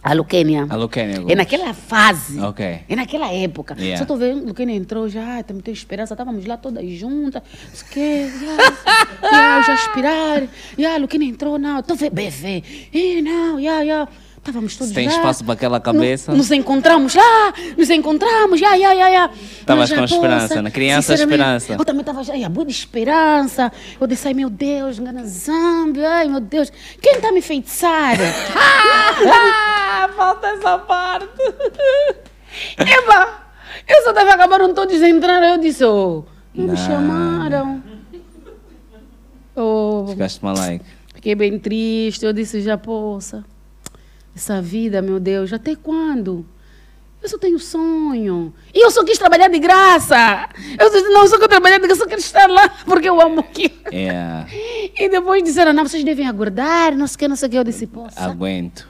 A 0.02 0.14
Luquênia. 0.14 0.66
A 0.70 0.78
Luquênia 0.78 1.22
É 1.28 1.36
naquela 1.36 1.74
fase. 1.74 2.40
Ok. 2.40 2.80
É 2.88 2.96
naquela 2.96 3.30
época. 3.30 3.76
Yeah. 3.78 3.98
Só 3.98 4.04
estou 4.04 4.16
vendo, 4.16 4.48
Luquênia 4.48 4.74
entrou 4.74 5.10
já, 5.10 5.44
também 5.44 5.62
tenho 5.62 5.76
esperança, 5.76 6.14
estávamos 6.14 6.46
lá 6.46 6.56
todas 6.56 6.90
juntas. 6.92 7.44
Que, 7.92 8.30
já, 8.40 9.30
já, 9.32 9.62
já 9.64 9.74
aspirar. 9.74 10.44
Já, 10.78 10.96
Luquênia 10.96 11.28
entrou, 11.28 11.60
não, 11.60 11.80
estou 11.80 11.98
vendo, 11.98 12.14
bebê. 12.14 12.64
Eh, 12.94 13.22
não, 13.22 13.62
já, 13.62 13.84
já. 13.84 14.08
Estávamos 14.48 14.78
todos 14.78 14.94
tem 14.94 15.08
lá. 15.08 15.14
espaço 15.14 15.44
para 15.44 15.54
aquela 15.56 15.78
cabeça. 15.80 16.32
No- 16.32 16.38
Nos 16.38 16.50
encontramos 16.52 17.14
lá, 17.14 17.54
nos 17.78 17.90
encontramos, 17.90 18.58
já, 18.60 18.78
já, 18.78 18.96
já, 18.96 19.12
já. 19.12 19.30
Estavas 19.60 19.92
com 19.92 20.04
esperança, 20.06 20.48
poça, 20.48 20.62
né? 20.62 20.72
Criança 20.72 21.14
esperança. 21.16 21.74
Eu 21.74 21.84
também 21.84 22.00
estava 22.00 22.24
já, 22.24 22.38
já, 22.38 22.48
boa 22.48 22.66
de 22.66 22.72
esperança. 22.72 23.70
Eu 24.00 24.08
disse, 24.08 24.26
ai 24.26 24.34
meu 24.34 24.50
Deus, 24.50 25.00
engana 25.00 25.26
Zâmbia, 25.26 26.10
ai 26.10 26.30
meu 26.30 26.40
Deus, 26.40 26.72
quem 27.02 27.16
está 27.16 27.32
me 27.32 27.40
enfeitiçar? 27.40 28.16
Ah, 29.20 30.10
falta 30.16 30.48
essa 30.48 30.78
parte. 30.78 31.28
Eba, 32.78 33.42
eu 33.88 34.04
só 34.04 34.10
estava 34.12 34.32
acabaram 34.34 34.74
todos 34.74 35.02
entrando, 35.02 35.44
eu 35.44 35.58
disse, 35.58 35.84
oh, 35.84 36.24
não 36.54 36.66
me 36.66 36.70
Não. 36.72 36.78
chamaram. 36.78 37.84
Oh, 39.56 40.06
Ficaste 40.10 40.44
malaico. 40.44 40.86
Fiquei 41.16 41.34
bem 41.34 41.58
triste. 41.58 42.24
Eu 42.26 42.32
disse, 42.34 42.62
já, 42.62 42.78
poça, 42.78 43.44
essa 44.38 44.62
vida, 44.62 45.02
meu 45.02 45.20
Deus, 45.20 45.52
até 45.52 45.76
quando? 45.76 46.46
Eu 47.22 47.28
só 47.28 47.38
tenho 47.38 47.58
sonho. 47.60 48.54
E 48.74 48.86
eu 48.86 48.92
só 48.92 49.04
quis 49.04 49.18
trabalhar 49.18 49.48
de 49.48 49.58
graça. 49.60 50.48
Eu 50.80 50.92
disse, 50.92 51.10
não, 51.10 51.22
eu 51.22 51.28
só 51.28 51.38
quero 51.38 51.50
trabalhar 51.50 51.80
de 51.80 51.88
graça, 51.88 52.02
eu 52.02 52.06
só 52.06 52.08
quero 52.08 52.22
estar 52.22 52.48
lá, 52.48 52.70
porque 52.86 53.10
eu 53.10 53.20
amo 53.20 53.40
aqui. 53.40 53.74
É, 53.92 54.46
E 54.96 55.10
depois 55.10 55.44
disseram, 55.44 55.74
não, 55.74 55.88
vocês 55.88 56.04
devem 56.04 56.28
aguardar, 56.28 56.96
não 56.96 57.08
sei 57.08 57.16
o 57.16 57.20
que, 57.20 57.28
não 57.28 57.36
sei 57.36 57.48
o 57.48 57.52
que. 57.52 57.58
Eu 57.58 57.64
disse, 57.64 57.88
poça. 57.88 58.22
aguento. 58.24 58.88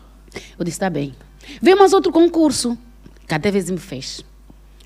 Eu 0.60 0.66
disse, 0.66 0.80
tá 0.80 0.90
bem. 0.90 1.16
Vem 1.62 1.76
mais 1.76 1.94
outro 1.94 2.12
concurso. 2.12 2.78
Que 3.26 3.34
a 3.34 3.40
TV 3.40 3.72
me 3.72 3.78
fez. 3.78 4.24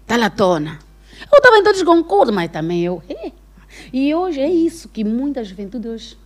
Tá 0.06 0.16
lá 0.18 0.30
tona. 0.30 0.80
Eu 1.32 1.38
estava 1.38 1.58
em 1.58 1.64
todos 1.64 1.80
os 1.80 1.86
concursos, 1.86 2.34
mas 2.34 2.52
também 2.52 2.84
eu. 2.84 3.02
E 3.92 4.14
hoje 4.14 4.40
é 4.40 4.50
isso 4.50 4.90
que 4.90 5.02
muita 5.04 5.44
juventude 5.46 5.88
hoje 5.88 6.18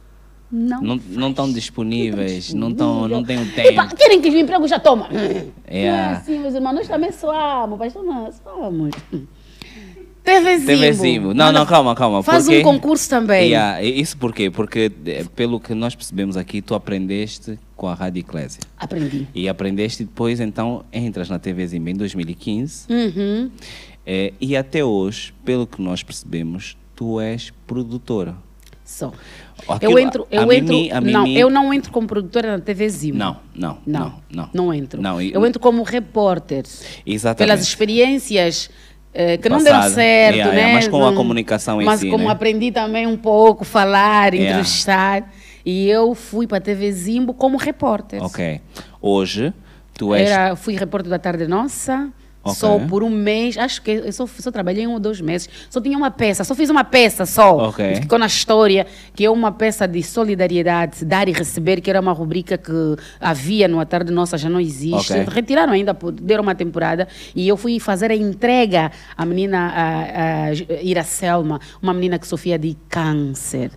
não 0.56 0.82
Não 0.82 1.02
não 1.10 1.30
estão 1.32 1.52
disponíveis, 1.52 2.53
não 2.53 2.69
estão, 2.69 3.07
não 3.07 3.23
têm 3.23 3.38
o 3.38 3.41
Epa, 3.44 3.84
tempo. 3.84 3.95
querem 3.95 4.22
que 4.22 4.30
o 4.30 4.38
emprego 4.38 4.68
já 4.68 4.80
toma. 4.80 5.07
É. 5.68 5.90
Não 5.91 5.95
é 5.98 6.06
assim, 6.14 6.40
meus 6.40 6.53
irmãos, 6.56 6.73
nós 6.73 6.88
também 6.88 7.11
somos, 7.11 7.77
pastor, 7.77 8.03
nós 8.03 8.36
somos. 8.44 8.91
TV 10.23 10.57
Zimbo. 10.57 10.65
TV 10.68 10.94
Zimbo. 10.94 11.34
Não, 11.36 11.52
não, 11.52 11.65
calma, 11.68 11.94
calma. 11.94 12.23
Faz 12.23 12.45
porque- 12.45 12.60
um 12.60 12.64
concurso 12.64 13.07
também. 13.07 13.49
Yeah, 13.49 13.84
Isso 13.84 14.18
por 14.18 14.34
quê? 14.34 14.49
Porque, 14.49 14.91
pelo 15.36 15.60
que 15.60 15.76
nós 15.76 15.94
percebemos 15.94 16.36
aqui, 16.36 16.64
tu 16.64 16.73
aprendeste 16.73 17.60
com 17.76 17.88
a 17.88 17.94
Rádio 17.94 18.22
Eclésia. 18.22 18.61
Aprendi. 18.76 19.27
E 19.36 19.48
aprendeste 19.48 20.03
depois, 20.03 20.40
então, 20.40 20.84
entras 20.91 21.30
na 21.30 21.38
TV 21.38 21.68
Zimba 21.68 21.91
em 21.91 21.95
2015. 21.95 22.88
Uhum. 22.91 23.52
eh, 24.03 24.34
e 24.41 24.57
até 24.57 24.84
hoje, 24.84 25.32
pelo 25.44 25.68
que 25.68 25.80
nós 25.80 26.02
percebemos, 26.02 26.76
tu 26.95 27.19
és 27.19 27.53
produtora. 27.68 28.36
Só. 28.86 29.12
Aquilo- 29.68 29.94
eu 29.94 29.99
entro, 29.99 30.28
eu 30.30 30.52
entro, 30.53 30.74
Mimi- 30.76 30.91
a 30.91 31.02
não, 31.02 31.26
eu 31.28 31.49
não 31.49 31.74
entro 31.74 31.91
como 31.91 32.06
produtora 32.07 32.52
na 32.56 32.60
TV 32.64 32.88
Zimbo. 32.88 33.18
Não, 33.18 33.38
não, 33.56 33.78
Não, 33.86 33.99
não, 33.99 34.14
não. 34.30 34.49
não 34.53 34.74
entro. 34.74 35.02
Não, 35.02 35.20
e- 35.20 35.34
Eu 35.34 35.44
entro 35.45 35.60
como 35.60 35.82
repórter. 35.82 36.64
Exatamente. 37.06 37.38
Pelas 37.49 37.62
experiências 37.68 38.70
eh, 39.12 39.38
que 39.38 39.49
não 39.49 39.64
deram 39.64 39.90
certo, 39.90 40.36
Yeah, 40.36 40.53
né? 40.53 40.60
yeah, 40.60 40.74
mas 40.76 40.88
com 40.88 40.98
a 41.03 41.10
Não- 41.10 41.16
comunicação 41.16 41.82
em 41.82 41.86
Mas 41.86 42.02
si, 42.02 42.10
como 42.10 42.26
né? 42.26 42.32
aprendi 42.32 42.72
também 42.72 43.07
um 43.07 43.18
pouco 43.18 43.64
falar, 43.66 44.34
Yeah. 44.34 44.60
entrevistar. 44.60 45.34
E 45.66 45.90
eu 45.90 46.14
fui 46.14 46.45
para 46.45 46.60
a 46.60 46.62
TV 46.62 46.91
Zimbo 46.91 47.34
como 47.34 47.57
repórter. 47.57 48.22
Ok. 48.24 48.62
Hoje, 49.02 49.52
tu 49.98 50.14
és... 50.14 50.30
Era, 50.30 50.56
fui 50.56 50.76
repórter 50.76 51.10
da 51.10 51.18
Tarde 51.18 51.48
Nossa. 51.48 52.10
Ok. 52.45 52.59
Só 52.59 52.77
por 52.88 53.03
um 53.03 53.09
mês, 53.09 53.57
acho 53.57 53.81
que 53.81 53.89
eu 53.89 54.13
só, 54.13 54.27
só 54.27 54.51
trabalhei 54.51 54.85
um 54.85 54.93
ou 54.93 54.99
dois 54.99 55.19
meses. 55.19 55.49
Só 55.67 55.81
tinha 55.81 55.97
uma 55.97 56.11
peça, 56.11 56.43
só 56.43 56.53
fiz 56.53 56.69
uma 56.69 56.84
peça 56.84 57.26
só. 57.26 57.57
Ok. 57.69 57.95
Ficou 57.95 58.19
na 58.19 58.27
história, 58.27 58.85
que 59.15 59.26
é 59.26 59.30
uma 59.31 59.51
peça 59.51 59.88
de 59.88 60.03
solidariedade, 60.03 61.03
dar 61.03 61.27
e 61.27 61.31
receber, 61.31 61.81
que 61.81 61.89
era 61.89 61.99
uma 61.99 62.11
rubrica 62.11 62.55
que 62.55 62.72
havia 63.19 63.67
no 63.67 63.80
A 63.80 63.85
Tarde 63.85 64.11
Nossa, 64.11 64.38
já 64.38 64.47
não 64.47 64.59
existe. 64.59 65.13
Ok. 65.13 65.26
Retiraram 65.27 65.73
ainda, 65.73 65.97
deram 66.22 66.43
uma 66.43 66.53
temporada. 66.53 67.07
E 67.35 67.47
eu 67.47 67.57
fui 67.57 67.80
fazer 67.80 68.11
a 68.11 68.15
entrega 68.15 68.91
à 69.17 69.26
menina 69.26 69.72
a, 69.73 70.45
a 70.49 70.53
Iracelma, 70.84 71.59
uma 71.81 71.95
menina 71.95 72.19
que 72.19 72.27
sofria 72.27 72.59
de 72.59 72.77
câncer. 72.88 73.72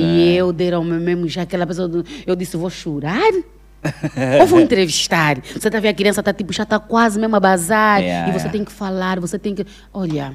E 0.00 0.36
eu 0.36 0.52
deram-me 0.52 0.98
mesmo 1.00 1.26
já 1.28 1.42
aquela 1.42 1.66
pessoa. 1.66 2.04
Eu 2.24 2.36
disse, 2.36 2.56
vou 2.56 2.70
chorar? 2.70 3.32
Ou 4.40 4.46
vou 4.46 4.60
entrevistar. 4.60 5.40
Você 5.40 5.70
tá 5.70 5.80
vendo 5.80 5.90
a 5.90 5.94
criança 5.94 6.22
tá 6.22 6.32
tipo 6.32 6.52
já 6.52 6.64
tá 6.64 6.78
quase 6.78 7.18
mesmo 7.18 7.34
a 7.36 7.40
bazar 7.40 8.00
Yeah, 8.00 8.28
e 8.28 8.32
você 8.32 8.38
yeah. 8.38 8.52
tem 8.52 8.64
que 8.64 8.72
falar, 8.72 9.18
você 9.20 9.38
tem 9.38 9.54
que, 9.54 9.66
olha, 9.92 10.34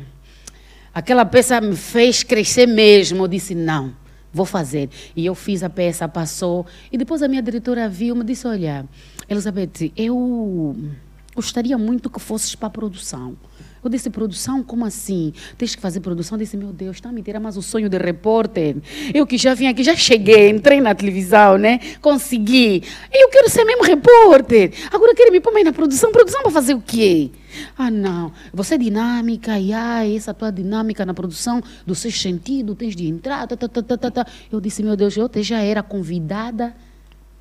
aquela 0.94 1.26
peça 1.26 1.60
me 1.62 1.76
fez 1.76 2.24
crescer 2.24 2.68
mesmo. 2.68 3.24
Eu 3.24 3.28
disse 3.28 3.56
não, 3.56 3.94
vou 4.34 4.46
fazer. 4.46 4.90
E 5.16 5.26
eu 5.26 5.34
fiz 5.34 5.64
a 5.64 5.70
peça, 5.70 6.08
passou 6.08 6.66
e 6.92 6.98
depois 6.98 7.22
a 7.22 7.28
minha 7.28 7.42
diretora 7.42 7.88
viu, 7.88 8.16
me 8.16 8.24
disse, 8.24 8.48
olha, 8.48 8.86
Elizabeth, 9.30 9.92
eu 9.96 10.76
gostaria 11.36 11.78
muito 11.78 12.10
que 12.10 12.20
fosses 12.20 12.54
para 12.56 12.68
a 12.68 12.72
produção. 12.72 13.38
Eu 13.84 13.90
disse, 13.90 14.10
produção? 14.10 14.64
Como 14.64 14.84
assim? 14.86 15.34
Tens 15.58 15.76
que 15.76 15.82
fazer 15.82 16.00
produção? 16.00 16.38
Eu 16.38 16.44
disse, 16.44 16.58
meu 16.58 16.74
Deus, 16.74 16.98
está 16.98 17.10
a 17.10 17.12
me 17.12 17.22
tirar 17.22 17.40
mais 17.40 17.58
o 17.58 17.62
sonho 17.62 17.88
de 17.90 17.98
repórter. 17.98 18.76
Eu 19.14 19.26
que 19.26 19.38
já 19.38 19.54
vim 19.54 19.68
aqui, 19.68 19.84
já 19.84 19.96
cheguei, 19.96 20.50
entrei 20.50 20.82
na 20.82 20.94
televisão, 20.96 21.58
né? 21.58 21.80
Consegui. 22.02 22.84
Eu 23.14 23.30
quero 23.30 23.50
ser 23.50 23.64
mesmo 23.64 23.84
repórter. 23.84 24.72
Agora 24.92 25.14
querem 25.16 25.32
me 25.32 25.40
pôr 25.40 25.54
mais 25.54 25.66
na 25.66 25.72
produção. 25.74 26.12
Produção 26.12 26.42
para 26.42 26.52
fazer 26.52 26.74
o 26.74 26.82
quê? 26.82 27.30
Ah, 27.78 27.90
não. 27.90 28.32
Você 28.54 28.76
é 28.76 28.78
dinâmica, 28.78 29.58
e 29.60 29.72
ai, 29.74 30.16
essa 30.16 30.34
tua 30.34 30.52
dinâmica 30.52 31.06
na 31.06 31.14
produção 31.14 31.62
do 31.86 31.96
sexto 31.96 32.22
sentido, 32.22 32.76
tens 32.76 32.96
de 32.96 33.08
entrar, 33.08 33.48
tá, 33.48 33.56
tá, 33.58 33.68
tá, 33.68 33.82
tá, 33.82 33.98
tá, 33.98 34.12
tá. 34.12 34.28
Eu 34.52 34.60
disse, 34.60 34.84
meu 34.84 34.96
Deus, 34.96 35.16
eu 35.18 35.30
já 35.42 35.60
era 35.62 35.82
convidada 35.82 36.76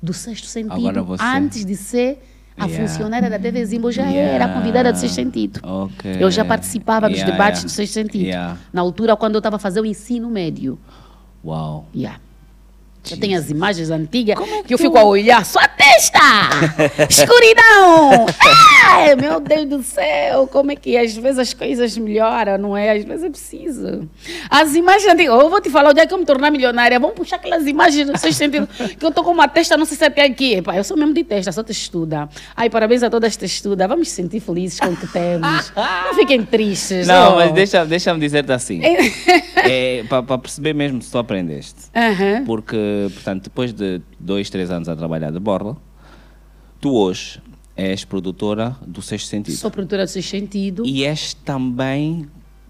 do 0.01 0.13
sexto 0.13 0.45
sentido 0.47 0.73
Agora 0.73 1.01
você- 1.03 1.23
antes 1.23 1.65
de 1.65 1.75
ser 1.75 2.19
a 2.57 2.65
Yeah. 2.65 2.87
funcionária 2.87 3.29
da 3.29 3.37
TV 3.37 3.63
Zimbo, 3.65 3.91
já 3.91 4.03
Yeah. 4.07 4.33
era 4.35 4.47
convidada 4.53 4.91
do 4.91 4.97
sexto 4.97 5.15
sentido. 5.15 5.59
Ok. 5.63 6.17
Eu 6.19 6.31
já 6.31 6.43
participava 6.43 7.07
dos 7.09 7.21
debates 7.23 7.63
do 7.63 7.69
sexto 7.69 7.93
sentido. 7.93 8.29
Na 8.73 8.81
altura, 8.81 9.15
quando 9.15 9.35
eu 9.35 9.39
estava 9.39 9.57
a 9.57 9.59
fazer 9.59 9.79
o 9.79 9.85
ensino 9.85 10.29
médio. 10.29 10.79
Uau. 11.45 11.85
Yeah. 11.95 12.19
Eu 13.11 13.19
tenho 13.19 13.37
as 13.37 13.49
imagens 13.49 13.89
antigas 13.89 14.37
é 14.39 14.63
que, 14.63 14.73
eu 14.73 14.77
fico 14.77 14.97
a 14.97 15.03
olhar. 15.03 15.45
Sua 15.45 15.67
testa! 15.67 16.19
Escuridão! 17.09 18.25
Ai, 18.85 19.15
meu 19.15 19.39
Deus 19.39 19.65
do 19.65 19.83
céu! 19.83 20.47
Como 20.47 20.71
é 20.71 20.75
que 20.75 20.97
às 20.97 21.15
vezes 21.15 21.39
as 21.39 21.53
coisas 21.53 21.97
melhoram, 21.97 22.57
não 22.57 22.77
é? 22.77 22.91
Às 22.91 23.03
vezes 23.03 23.23
é 23.23 23.29
preciso. 23.29 24.09
As 24.49 24.75
imagens 24.75 25.11
antigas. 25.11 25.33
Eu 25.39 25.49
vou 25.49 25.61
te 25.61 25.69
falar, 25.69 25.89
o 25.89 25.93
dia 25.93 26.05
que 26.05 26.13
eu 26.13 26.17
me 26.17 26.25
tornar 26.25 26.51
milionária, 26.51 26.99
vamos 26.99 27.15
puxar 27.15 27.37
aquelas 27.37 27.65
imagens 27.65 28.07
no 28.07 28.17
seu 28.17 28.31
sentido. 28.33 28.67
Que 28.67 29.05
eu 29.05 29.11
tô 29.11 29.23
com 29.23 29.31
uma 29.31 29.47
testa, 29.47 29.77
não 29.77 29.85
sei 29.85 29.97
se 29.97 30.05
até 30.05 30.23
aqui. 30.23 30.55
Epá, 30.55 30.75
eu 30.75 30.83
sou 30.83 30.97
mesmo 30.97 31.13
de 31.13 31.23
testa, 31.23 31.51
sou 31.51 31.63
textuda. 31.63 32.29
Ai, 32.55 32.69
parabéns 32.69 33.03
a 33.03 33.09
todas 33.09 33.29
as 33.29 33.35
textudas. 33.35 33.87
Vamos 33.87 34.09
se 34.09 34.15
sentir 34.15 34.39
felizes 34.39 34.79
com 34.79 34.87
o 34.87 34.95
que 34.95 35.07
temos. 35.07 35.71
Não 35.75 36.13
fiquem 36.15 36.43
tristes. 36.43 37.07
Não, 37.07 37.33
oh. 37.33 37.35
mas 37.35 37.51
deixa- 37.51 37.85
deixa-me 37.85 38.19
dizer-te 38.19 38.51
assim. 38.51 38.81
é, 39.55 40.03
para 40.07 40.37
perceber 40.37 40.73
mesmo 40.73 41.01
se 41.01 41.11
tu 41.11 41.17
aprendeste. 41.17 41.75
Aham. 41.95 42.43
Porque, 42.45 42.77
portanto, 43.13 43.43
depois 43.45 43.73
de 43.73 44.01
dois, 44.19 44.49
três 44.49 44.69
anos 44.71 44.87
a 44.89 44.95
trabalhar 44.95 45.31
de 45.31 45.39
borla, 45.39 45.77
tu 46.81 46.93
hoje 46.93 47.41
és 47.75 48.03
produtora 48.03 48.75
do 48.85 49.01
Sexto 49.01 49.27
Sentido. 49.27 49.55
Sou 49.55 49.69
produtora 49.71 50.05
do 50.05 50.09
Sexto 50.09 50.29
Sentido. 50.31 50.83
E 50.85 51.03
és 51.05 51.33
também. 51.33 52.27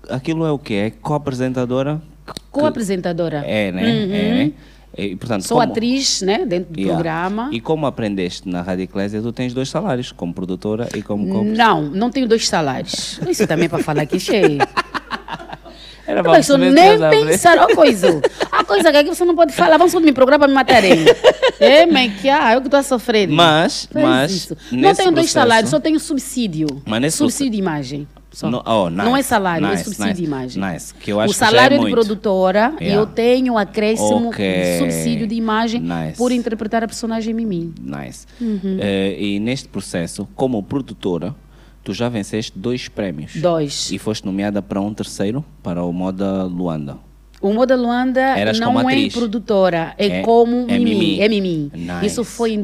Aquilo 0.09 0.45
é 0.45 0.51
o 0.51 0.59
que? 0.59 0.73
É 0.73 0.89
co-apresentadora? 0.91 2.01
Co-apresentadora. 2.51 3.43
É, 3.45 3.71
né? 3.71 3.81
Uhum. 3.83 4.13
É, 4.13 4.45
né? 4.45 4.53
E, 4.97 5.15
portanto, 5.15 5.43
Sou 5.43 5.59
como- 5.59 5.71
atriz, 5.71 6.21
né? 6.23 6.45
Dentro 6.45 6.73
do 6.73 6.79
Yeah. 6.79 6.95
programa. 6.95 7.49
E 7.53 7.61
como 7.61 7.85
aprendeste 7.85 8.49
na 8.49 8.61
Rádio 8.61 8.83
Eclésia, 8.83 9.21
tu 9.21 9.31
tens 9.31 9.53
dois 9.53 9.69
salários, 9.69 10.11
como 10.11 10.33
produtora 10.33 10.87
e 10.95 11.01
como 11.03 11.27
co 11.27 11.43
Não, 11.43 11.83
não 11.83 12.09
tenho 12.09 12.27
dois 12.27 12.47
salários. 12.47 13.19
Isso 13.29 13.45
também 13.45 13.65
é 13.65 13.69
para 13.69 13.83
falar 13.83 14.05
que 14.07 14.19
cheio. 14.19 14.57
Era 16.07 16.23
Não 16.23 16.31
nem 16.57 16.97
pensar. 17.25 17.57
Ó, 17.59 17.67
coisa. 17.75 18.21
A 18.51 18.63
coisa 18.63 18.91
que 18.91 18.97
aqui 18.97 19.09
você 19.09 19.25
não 19.25 19.35
pode 19.35 19.51
falar. 19.53 19.77
Vamos 19.77 19.93
me 19.93 20.13
programa 20.13 20.39
para 20.39 20.47
me 20.47 20.53
matarem. 20.53 21.05
É, 21.59 21.85
mas 21.85 22.13
que 22.21 22.29
ah, 22.29 22.53
eu 22.53 22.61
que 22.61 22.67
estou 22.67 22.79
a 22.79 22.83
sofrer. 22.83 23.27
Mas, 23.27 23.87
Faz 23.91 24.05
mas 24.05 24.31
isso. 24.31 24.57
Não 24.71 24.95
tenho 24.95 25.11
dois 25.11 25.13
processo- 25.13 25.33
salários, 25.33 25.69
só 25.69 25.79
tenho 25.79 25.99
subsídio. 25.99 26.67
Mas 26.85 27.01
nesse 27.01 27.17
subsídio 27.17 27.51
de 27.51 27.57
imagem. 27.57 28.07
No- 28.43 28.61
oh, 28.67 28.87
nice, 28.89 29.03
não 29.03 29.17
é 29.17 29.23
salário, 29.23 29.65
é 29.65 29.71
nice, 29.71 29.83
subsídio 29.85 30.05
nice, 30.09 30.21
de 30.21 30.27
imagem. 30.27 30.63
nice, 30.63 30.93
que 30.93 31.11
eu 31.11 31.19
acho 31.19 31.31
o 31.31 31.33
que 31.33 31.39
já 31.39 31.47
é 31.47 31.49
salário 31.49 31.79
de 31.83 31.89
produtora, 31.89 32.73
Yeah. 32.79 33.01
eu 33.01 33.07
tenho 33.07 33.57
acréscimo 33.57 34.29
Ok. 34.29 34.45
de 34.45 34.77
subsídio 34.77 35.25
de 35.25 35.33
imagem 35.33 35.81
por 36.15 36.31
interpretar 36.31 36.83
a 36.83 36.87
personagem 36.87 37.33
Mimi. 37.33 37.73
Nice. 37.81 38.27
Uhum. 38.39 38.77
Eh, 38.79 39.15
e 39.19 39.39
neste 39.39 39.67
processo, 39.67 40.27
como 40.35 40.61
produtora, 40.61 41.33
tu 41.87 41.93
já 41.93 42.09
venceste 42.09 42.51
dois 42.53 42.89
prémios. 42.89 43.37
Dois. 43.37 43.89
E 43.93 43.97
foste 43.97 44.25
nomeada 44.25 44.61
para 44.61 44.81
um 44.81 44.93
terceiro, 44.93 45.43
para 45.63 45.81
o 45.85 45.93
Moda 45.93 46.43
Luanda. 46.43 46.97
O 47.39 47.53
Moda 47.53 47.77
Luanda 47.77 48.19
Eras 48.19 48.59
não 48.59 48.77
é 48.77 48.83
atriz. 48.93 49.13
produtora, 49.13 49.93
é, 49.97 50.07
É- 50.19 50.21
como 50.21 50.65
é 50.69 50.77
Mimi. 50.77 50.95
Mimi. 50.95 51.21
É 51.21 51.29
Mimi. 51.29 51.71
Nice. 51.73 52.05
Isso 52.07 52.23
foi 52.25 52.51
em 52.51 52.61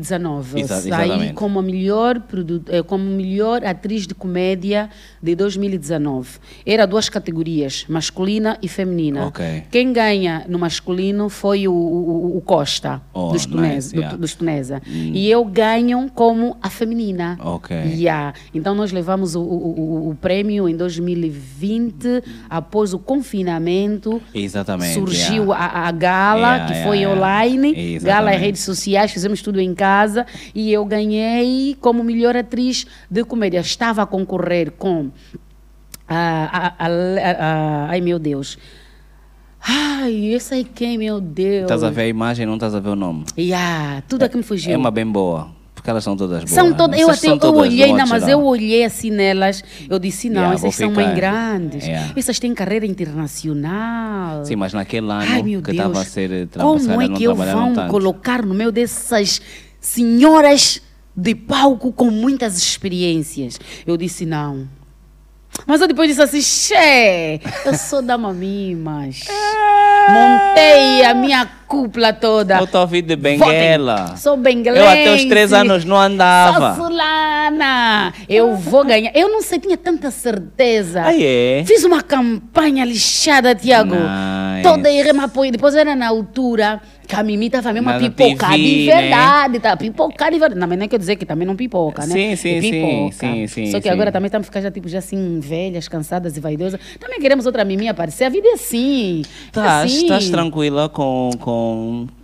2019. 0.00 0.60
Exa- 0.60 0.80
Saí 0.80 1.32
como 1.34 1.58
a 1.58 1.62
melhor, 1.62 2.22
eh, 2.68 2.82
como 2.82 3.04
melhor 3.04 3.64
atriz 3.64 4.06
de 4.06 4.14
comédia 4.14 4.88
de 5.22 5.34
2019. 5.34 6.38
Era 6.64 6.86
duas 6.86 7.08
categorias, 7.08 7.84
masculina 7.88 8.58
e 8.62 8.68
feminina. 8.68 9.26
Ok. 9.26 9.64
Quem 9.70 9.92
ganha 9.92 10.44
no 10.48 10.58
masculino 10.58 11.28
foi 11.28 11.68
o, 11.68 11.72
o- 11.72 12.36
o 12.36 12.40
Costa, 12.40 13.00
Oh, 13.12 13.32
dos, 13.32 13.46
Tunesa, 13.46 13.74
nice, 13.74 13.94
do- 13.94 14.00
yeah. 14.00 14.16
dos 14.16 14.34
Tunesa. 14.34 14.82
E 14.86 15.30
eu 15.30 15.44
ganho 15.44 16.10
como 16.14 16.56
a 16.62 16.70
feminina. 16.70 17.38
Ok. 17.40 17.76
Yeah. 17.76 18.34
Então 18.54 18.74
nós 18.74 18.92
levamos 18.92 19.34
o, 19.34 19.42
o- 19.42 20.16
prêmio 20.20 20.68
em 20.68 20.76
2020, 20.76 22.22
após 22.48 22.92
o 22.94 22.98
confinamento. 22.98 24.20
Exatamente. 24.34 24.94
Surgiu 24.94 25.44
yeah. 25.44 25.64
a, 25.64 25.88
a 25.88 25.92
gala, 25.92 26.42
Yeah, 26.52 26.66
que 26.74 26.82
foi 26.84 27.06
online, 27.06 27.98
gala 28.00 28.34
em 28.34 28.38
redes 28.38 28.62
sociais, 28.62 29.10
fizemos 29.10 29.40
tudo 29.42 29.60
em 29.60 29.74
casa 29.74 29.81
e 30.54 30.72
eu 30.72 30.84
ganhei 30.84 31.76
como 31.80 32.02
melhor 32.04 32.36
atriz 32.36 32.86
de 33.10 33.24
comédia. 33.24 33.60
Estava 33.60 34.02
a 34.02 34.06
concorrer 34.06 34.70
com 34.72 35.10
a, 36.08 36.14
a- 36.16 36.74
a- 36.78 36.86
a- 36.86 37.46
a- 37.46 37.86
ai 37.90 38.00
meu 38.00 38.18
Deus. 38.18 38.58
Ai, 39.64 40.26
esse 40.34 40.54
aí 40.54 40.64
quem, 40.64 40.98
meu 40.98 41.20
Deus. 41.20 41.62
Estás 41.62 41.84
a 41.84 41.90
ver 41.90 42.02
a 42.02 42.08
imagem, 42.08 42.44
não 42.46 42.54
estás 42.54 42.74
a 42.74 42.80
ver 42.80 42.90
o 42.90 42.96
nome. 42.96 43.24
Yeah, 43.38 44.02
tudo 44.08 44.24
aqui 44.24 44.36
me 44.36 44.42
fugiu. 44.42 44.72
É 44.72 44.76
uma 44.76 44.90
bem 44.90 45.06
boa, 45.06 45.50
porque 45.72 45.88
elas 45.88 46.02
são 46.02 46.16
todas 46.16 46.38
boas. 46.38 46.50
São 46.50 46.72
todas, 46.74 46.98
eu 46.98 47.08
até 47.08 47.28
eu 47.28 47.38
todas 47.38 47.60
olhei, 47.60 47.92
não, 47.92 48.04
mas 48.08 48.26
eu 48.26 48.42
olhei 48.42 48.82
assim 48.84 49.10
nelas, 49.10 49.62
eu 49.88 50.00
disse, 50.00 50.28
não, 50.28 50.40
Yeah, 50.40 50.54
essas 50.56 50.74
são 50.74 50.90
mães 50.90 51.14
grandes, 51.14 51.86
Yeah. 51.86 52.12
essas 52.16 52.40
têm 52.40 52.52
carreira 52.54 52.84
internacional. 52.86 54.44
Sim, 54.44 54.56
mas 54.56 54.72
naquele 54.72 55.08
ano 55.08 55.22
Ai, 55.30 55.42
que 55.62 55.70
estava 55.70 56.00
a 56.00 56.04
ser 56.04 56.48
como 56.58 56.80
trabalhada, 56.80 57.04
é 57.04 57.08
não 57.08 57.16
que 57.16 57.22
eu 57.24 57.34
vão 57.36 57.72
tanto. 57.72 57.88
colocar 57.90 58.44
no 58.44 58.54
meio 58.54 58.72
dessas 58.72 59.40
senhoras 59.82 60.80
de 61.14 61.34
palco 61.34 61.92
com 61.92 62.10
muitas 62.10 62.56
experiências? 62.56 63.58
Eu 63.86 63.98
disse, 63.98 64.24
não. 64.24 64.66
Mas 65.66 65.82
eu 65.82 65.88
depois 65.88 66.08
disse 66.08 66.22
assim, 66.22 66.40
xé, 66.40 67.40
eu 67.66 67.74
sou 67.76 68.00
da 68.00 68.16
Mamimas. 68.16 69.20
Montei 70.08 71.04
a 71.04 71.12
minha 71.14 71.44
cúpula 71.72 72.12
toda. 72.12 72.58
Eu 72.58 72.68
a 72.70 72.80
ouvir 72.82 73.00
de 73.00 73.16
Votem. 73.16 73.38
Benguela. 73.38 74.14
Sou 74.18 74.36
benguelense. 74.36 74.84
Eu 74.84 74.90
até 74.90 75.14
os 75.14 75.24
três 75.24 75.54
anos 75.54 75.86
não 75.86 75.96
andava. 75.96 76.74
Sou 76.74 76.84
fulana. 76.84 78.12
Eu 78.28 78.54
vou 78.56 78.84
ganhar. 78.84 79.10
Eu 79.14 79.30
não 79.30 79.40
sei, 79.40 79.58
tinha 79.58 79.78
tanta 79.78 80.10
certeza. 80.10 81.02
Ah, 81.02 81.14
é? 81.18 81.64
Fiz 81.66 81.82
uma 81.82 82.02
campanha 82.02 82.84
lixada, 82.84 83.54
Tiago. 83.54 83.94
Nice. 83.94 84.62
Toda 84.62 84.86
aí 84.86 85.12
me 85.14 85.20
apoio. 85.20 85.50
Depois 85.50 85.74
era 85.74 85.96
na 85.96 86.08
altura 86.08 86.82
que 87.12 87.16
a 87.16 87.22
Mimi 87.22 87.46
estava 87.46 87.72
mesmo 87.72 87.90
a 87.90 87.94
Na 87.94 87.98
pipocar 87.98 88.52
TV, 88.52 88.62
de 88.62 88.86
né? 88.86 89.00
verdade. 89.02 89.60
Tá? 89.60 89.76
Pipocar 89.76 90.30
de 90.32 90.38
verdade. 90.38 90.60
Não, 90.60 90.66
mas 90.66 90.78
nem 90.78 90.88
quer 90.88 90.98
dizer 90.98 91.16
que 91.16 91.26
também 91.26 91.46
não 91.46 91.54
pipoca, 91.56 92.06
né? 92.06 92.14
Sim, 92.14 92.36
sim, 92.36 92.56
É 92.56 92.60
sim, 92.60 93.10
sim, 93.12 93.46
sim, 93.46 93.66
Só 93.70 93.78
que 93.78 93.84
sim. 93.84 93.90
agora 93.90 94.10
também 94.10 94.26
estamos 94.28 94.46
ficando 94.46 94.62
já, 94.62 94.70
tipo, 94.70 94.88
já 94.88 94.98
assim, 94.98 95.40
velhas, 95.40 95.88
cansadas 95.88 96.36
e 96.36 96.40
vaidosas. 96.40 96.80
Também 96.98 97.20
queremos 97.20 97.44
outra 97.44 97.64
Mimi 97.64 97.88
aparecer. 97.88 98.24
A 98.24 98.28
vida 98.28 98.48
é 98.48 98.52
assim. 98.52 99.22
Estás 99.46 99.92
assim. 99.92 100.02
estás 100.02 100.30
tranquila 100.30 100.88
com, 100.88 101.30
com, 101.38 101.61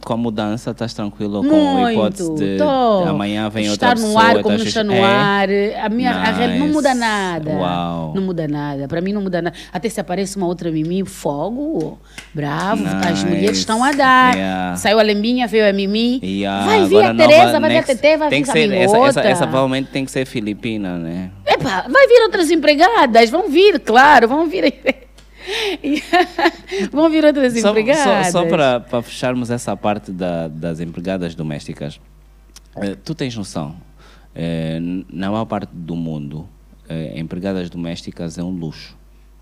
com 0.04 0.12
a 0.12 0.16
mudança? 0.16 0.70
Estás 0.70 0.94
tranquila 0.94 1.40
com 1.42 1.46
a 1.54 1.72
Muito. 1.80 1.90
hipótese 1.92 2.34
de, 2.34 2.56
de 2.56 2.62
amanhã 3.08 3.48
vem 3.48 3.68
outra 3.70 3.92
Estar 3.92 3.96
pessoa? 3.96 4.12
no 4.12 4.18
ar 4.28 4.36
e 4.38 4.42
como 4.42 4.58
não 4.58 4.64
está 4.64 4.84
no 4.84 4.92
É? 4.92 5.02
ar. 5.02 5.48
A 5.84 5.88
minha 5.88 6.10
a 6.12 6.24
real- 6.32 6.50
não 6.50 6.58
Nice. 6.60 6.72
muda 6.72 6.94
nada. 6.94 7.50
Uau. 7.50 8.12
Não 8.14 8.22
muda 8.22 8.48
nada. 8.48 8.88
Para 8.88 9.00
mim 9.00 9.12
não 9.12 9.22
muda 9.22 9.42
nada. 9.42 9.56
Até 9.72 9.88
se 9.88 10.00
aparece 10.00 10.36
uma 10.36 10.46
outra 10.46 10.70
Mimi, 10.70 11.04
fogo. 11.04 11.98
Bravo. 12.34 12.84
As 12.86 13.22
Nice. 13.22 13.26
mulheres 13.26 13.58
estão 13.58 13.82
a 13.84 13.92
dar. 13.92 14.34
Yeah. 14.34 14.76
Saiu 14.76 14.98
a 14.98 15.02
Lembinha, 15.02 15.46
veio 15.46 15.68
a 15.68 15.72
Mimi. 15.72 16.20
A- 16.46 16.64
vai 16.66 16.84
vir 16.86 16.96
agora 17.04 17.10
a 17.10 17.14
Tereza, 17.14 17.60
vai 17.60 17.70
vir 17.70 17.76
a 17.78 17.82
Tete, 17.82 18.16
vai 18.16 18.30
vir 18.30 18.42
a 18.42 18.52
ser, 18.52 18.72
essa, 18.74 18.96
essa, 18.98 19.20
essa 19.20 19.46
provavelmente 19.46 19.90
tem 19.90 20.04
que 20.04 20.10
ser 20.10 20.26
filipina, 20.26 20.96
né? 20.98 21.30
Epa, 21.46 21.84
vai 21.88 22.06
vir 22.06 22.22
outras 22.24 22.50
empregadas. 22.50 23.30
Vão 23.30 23.48
vir, 23.48 23.78
claro. 23.80 24.28
Vão 24.28 24.46
vir. 24.46 24.74
vão 26.92 27.08
vir 27.10 27.24
outras 27.24 27.58
Só, 27.60 27.70
empregadas. 27.70 28.26
só, 28.32 28.42
só 28.42 28.46
para, 28.48 29.02
fecharmos 29.02 29.50
essa 29.50 29.76
parte 29.76 30.10
da- 30.12 30.48
das 30.48 30.80
empregadas 30.80 31.34
domésticas, 31.34 32.00
eh, 32.76 32.96
tu 33.04 33.14
tens 33.14 33.34
noção, 33.36 33.76
eh, 34.34 34.78
na 35.10 35.30
maior 35.30 35.44
parte 35.46 35.70
do 35.72 35.96
mundo, 35.96 36.48
eh, 36.88 37.18
empregadas 37.18 37.70
domésticas 37.70 38.38
é 38.38 38.42
um 38.42 38.50
luxo. 38.50 38.96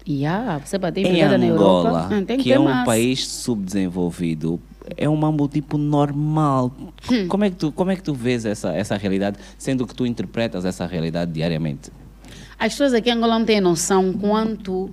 Yeah, 0.09 0.59
você 0.65 0.79
bater 0.79 1.05
Em 1.05 1.21
Angola, 1.21 1.45
Europa, 1.45 2.15
hum, 2.15 2.25
tem 2.25 2.39
que, 2.39 2.53
é 2.53 2.61
um 2.61 2.65
massa. 2.65 2.85
país 2.85 3.27
subdesenvolvido, 3.27 4.61
é 4.97 5.09
um 5.09 5.17
mambo 5.17 5.49
tipo 5.49 5.77
normal. 5.77 6.73
Hum. 7.11 7.27
Como, 7.27 7.43
é 7.45 7.51
que 7.51 7.57
tu, 7.57 7.73
como 7.73 7.91
é 7.91 7.97
que 7.97 8.05
tu 8.05 8.15
vês 8.15 8.45
essa, 8.47 8.73
essa 8.73 8.97
realidade, 8.97 9.37
sendo 9.59 9.85
que 9.85 9.93
tu 9.93 10.07
interpretas 10.07 10.65
essa 10.65 10.87
realidade 10.87 11.33
diariamente? 11.33 11.91
As 12.57 12.73
pessoas 12.73 12.95
aqui 12.95 13.11
em 13.11 13.15
Angola 13.15 13.37
não 13.37 13.45
têm 13.45 13.61
noção 13.61 14.13
quanto 14.13 14.91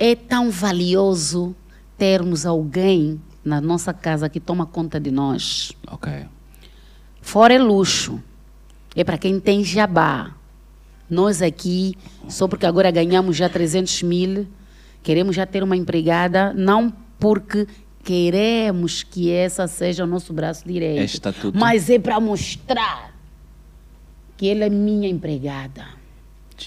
é 0.00 0.14
tão 0.14 0.50
valioso 0.50 1.54
termos 1.98 2.46
alguém 2.46 3.20
na 3.44 3.60
nossa 3.60 3.92
casa 3.92 4.30
que 4.30 4.40
toma 4.40 4.64
conta 4.64 4.98
de 4.98 5.10
nós. 5.10 5.72
Ok. 5.86 6.10
Fora 7.20 7.52
é 7.52 7.58
luxo. 7.58 8.18
É 8.96 9.04
para 9.04 9.18
quem 9.18 9.38
tem 9.38 9.62
jabá. 9.62 10.34
Nós 11.08 11.42
aqui, 11.42 11.94
só 12.28 12.48
porque 12.48 12.64
agora 12.64 12.90
ganhamos 12.90 13.36
já 13.36 13.48
300 13.48 14.02
mil, 14.04 14.46
queremos 15.02 15.36
já 15.36 15.44
ter 15.44 15.62
uma 15.62 15.76
empregada, 15.76 16.54
não 16.54 16.90
porque 17.18 17.66
queremos 18.02 19.02
que 19.02 19.30
essa 19.30 19.66
seja 19.66 20.04
o 20.04 20.06
nosso 20.06 20.32
braço 20.32 20.66
direito. 20.66 21.00
Mas 21.58 21.90
é 21.90 21.98
para 21.98 22.18
mostrar 22.20 23.12
que 24.36 24.48
ela 24.48 24.64
é 24.64 24.70
minha 24.70 25.08
empregada. 25.08 25.99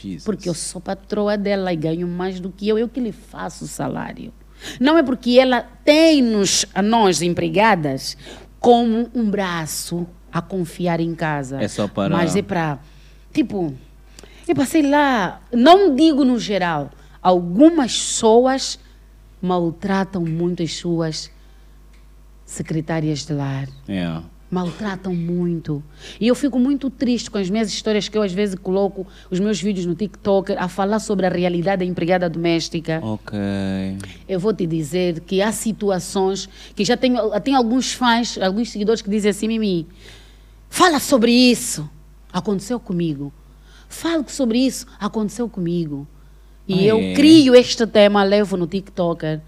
Jesus. 0.01 0.23
Porque 0.25 0.47
eu 0.49 0.53
sou 0.53 0.81
patroa 0.81 1.37
dela 1.37 1.71
e 1.71 1.75
ganho 1.75 2.07
mais 2.07 2.39
do 2.39 2.49
que 2.51 2.67
eu, 2.67 2.77
eu 2.77 2.87
que 2.89 2.99
lhe 2.99 3.11
faço 3.11 3.65
o 3.65 3.67
salário. 3.67 4.33
Não 4.79 4.97
é 4.97 5.03
porque 5.03 5.37
ela 5.39 5.61
tem-nos, 5.61 6.65
a 6.73 6.81
nós 6.81 7.21
empregadas, 7.21 8.15
como 8.59 9.09
um 9.13 9.29
braço 9.29 10.07
a 10.31 10.41
confiar 10.41 10.99
em 10.99 11.13
casa. 11.13 11.61
É 11.61 11.67
só 11.67 11.87
para- 11.87 12.15
Mas 12.15 12.35
é 12.35 12.41
para, 12.41 12.79
tipo, 13.33 13.73
é 14.47 14.53
para, 14.53 14.65
sei 14.65 14.81
lá, 14.89 15.41
não 15.51 15.93
digo 15.95 16.23
no 16.23 16.39
geral, 16.39 16.89
algumas 17.21 17.91
pessoas 17.93 18.79
maltratam 19.41 20.23
muito 20.23 20.63
as 20.63 20.73
suas 20.75 21.29
secretárias 22.45 23.25
de 23.25 23.33
lar 23.33 23.67
Yeah. 23.87 24.23
Maltratam 24.53 25.13
muito. 25.15 25.83
E 26.21 26.27
eu 26.27 26.35
fico 26.35 26.59
muito 26.59 26.89
triste 26.89 27.29
com 27.31 27.37
as 27.37 27.49
minhas 27.49 27.67
histórias 27.69 28.07
que 28.07 28.17
eu 28.17 28.21
às 28.21 28.31
vezes 28.31 28.55
coloco 28.55 29.05
os 29.31 29.39
meus 29.39 29.59
vídeos 29.59 29.85
no 29.85 29.95
TikTok 29.95 30.53
a 30.53 30.67
falar 30.67 30.99
sobre 30.99 31.25
a 31.25 31.29
realidade 31.29 31.79
da 31.79 31.85
empregada 31.85 32.29
doméstica. 32.29 32.99
Ok. 33.03 33.37
Eu 34.29 34.39
vou 34.39 34.53
te 34.53 34.65
dizer 34.67 35.19
que 35.21 35.41
há 35.41 35.51
situações 35.51 36.47
que 36.75 36.85
já 36.85 36.95
tenho, 36.95 37.17
tem 37.41 37.55
alguns 37.55 37.93
fãs, 37.93 38.37
alguns 38.37 38.69
seguidores 38.69 39.01
que 39.01 39.09
dizem 39.09 39.31
assim, 39.31 39.47
Mimi, 39.47 39.87
fala 40.69 40.99
sobre 40.99 41.31
isso. 41.31 41.89
Aconteceu 42.31 42.79
comigo. 42.79 43.33
Fala 43.89 44.23
sobre 44.27 44.59
isso. 44.59 44.85
Aconteceu 44.99 45.49
comigo. 45.49 46.07
E 46.67 46.79
Ah, 46.79 46.93
eu 46.93 46.97
é? 46.99 47.13
crio 47.13 47.55
este 47.55 47.85
tema, 47.85 48.23
levo 48.23 48.55
no 48.55 48.65
TikToker 48.67 49.41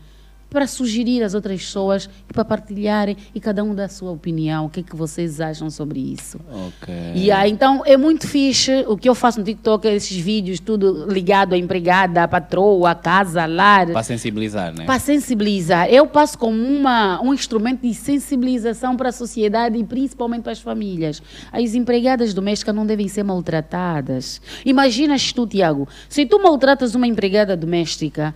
para 0.50 0.68
sugerir 0.68 1.24
às 1.24 1.34
outras 1.34 1.60
pessoas 1.62 2.10
e 2.30 2.34
para 2.34 2.46
partilharem 2.46 3.18
e 3.34 3.40
cada 3.40 3.64
um 3.64 3.76
dá 3.76 3.86
a 3.86 3.90
sua 3.90 4.12
opinião. 4.12 4.66
O 4.66 4.70
que 4.70 4.80
é 4.80 4.84
que 4.84 4.96
vocês 4.96 5.42
acham 5.42 5.70
sobre 5.70 6.00
isso? 6.00 6.40
Ok. 6.50 6.94
E 7.14 7.32
aí, 7.32 7.52
então, 7.52 7.84
é 7.86 7.98
muito 7.98 8.28
fixe. 8.28 8.86
O 8.88 8.98
que 8.98 9.10
eu 9.10 9.16
faço 9.16 9.40
no 9.40 9.46
TikTok 9.46 9.88
é 9.88 9.96
esses 9.96 10.18
vídeos, 10.18 10.60
tudo 10.60 11.06
ligado 11.12 11.54
à 11.54 11.58
empregada, 11.58 12.24
à 12.24 12.28
patroa, 12.28 12.92
à 12.92 12.96
casa, 12.96 13.46
lar. 13.46 13.88
Para 13.88 14.04
sensibilizar, 14.04 14.74
né? 14.74 14.86
Para 14.86 15.00
sensibilizar. 15.00 15.90
Eu 15.90 16.08
passo 16.08 16.38
como 16.38 16.58
uma, 16.58 17.22
um 17.22 17.34
instrumento 17.34 17.82
de 17.82 17.94
sensibilização 17.94 18.96
para 18.96 19.10
a 19.10 19.12
sociedade 19.12 19.78
e 19.78 19.84
principalmente 19.84 20.44
para 20.44 20.52
as 20.52 20.62
famílias. 20.62 21.22
As 21.52 21.76
empregadas 21.76 22.34
domésticas 22.34 22.74
não 22.74 22.86
devem 22.86 23.08
ser 23.08 23.24
maltratadas. 23.24 24.42
Imaginas 24.66 25.34
tu, 25.34 25.46
Tiago, 25.46 25.88
se 26.08 26.26
tu 26.26 26.42
maltratas 26.42 26.96
uma 26.96 27.08
empregada 27.08 27.58
doméstica, 27.58 28.34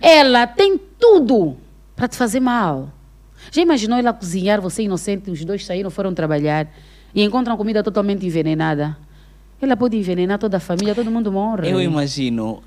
ela 0.00 0.46
tem 0.46 0.78
tudo 0.98 1.56
para 1.96 2.08
te 2.08 2.16
fazer 2.16 2.40
mal. 2.40 2.90
Já 3.50 3.62
imaginou 3.62 3.98
ela 3.98 4.12
cozinhar, 4.12 4.60
você 4.60 4.82
inocente, 4.82 5.30
os 5.30 5.44
dois 5.44 5.64
saíram, 5.64 5.90
foram 5.90 6.12
trabalhar 6.14 6.68
e 7.14 7.22
encontram 7.22 7.56
comida 7.56 7.82
totalmente 7.82 8.24
envenenada? 8.24 8.96
Ela 9.60 9.76
pode 9.76 9.96
envenenar 9.96 10.38
toda 10.38 10.56
a 10.56 10.60
família, 10.60 10.94
todo 10.94 11.10
mundo 11.10 11.30
morre. 11.30 11.70
Eu 11.70 11.80
imagino. 11.80 12.62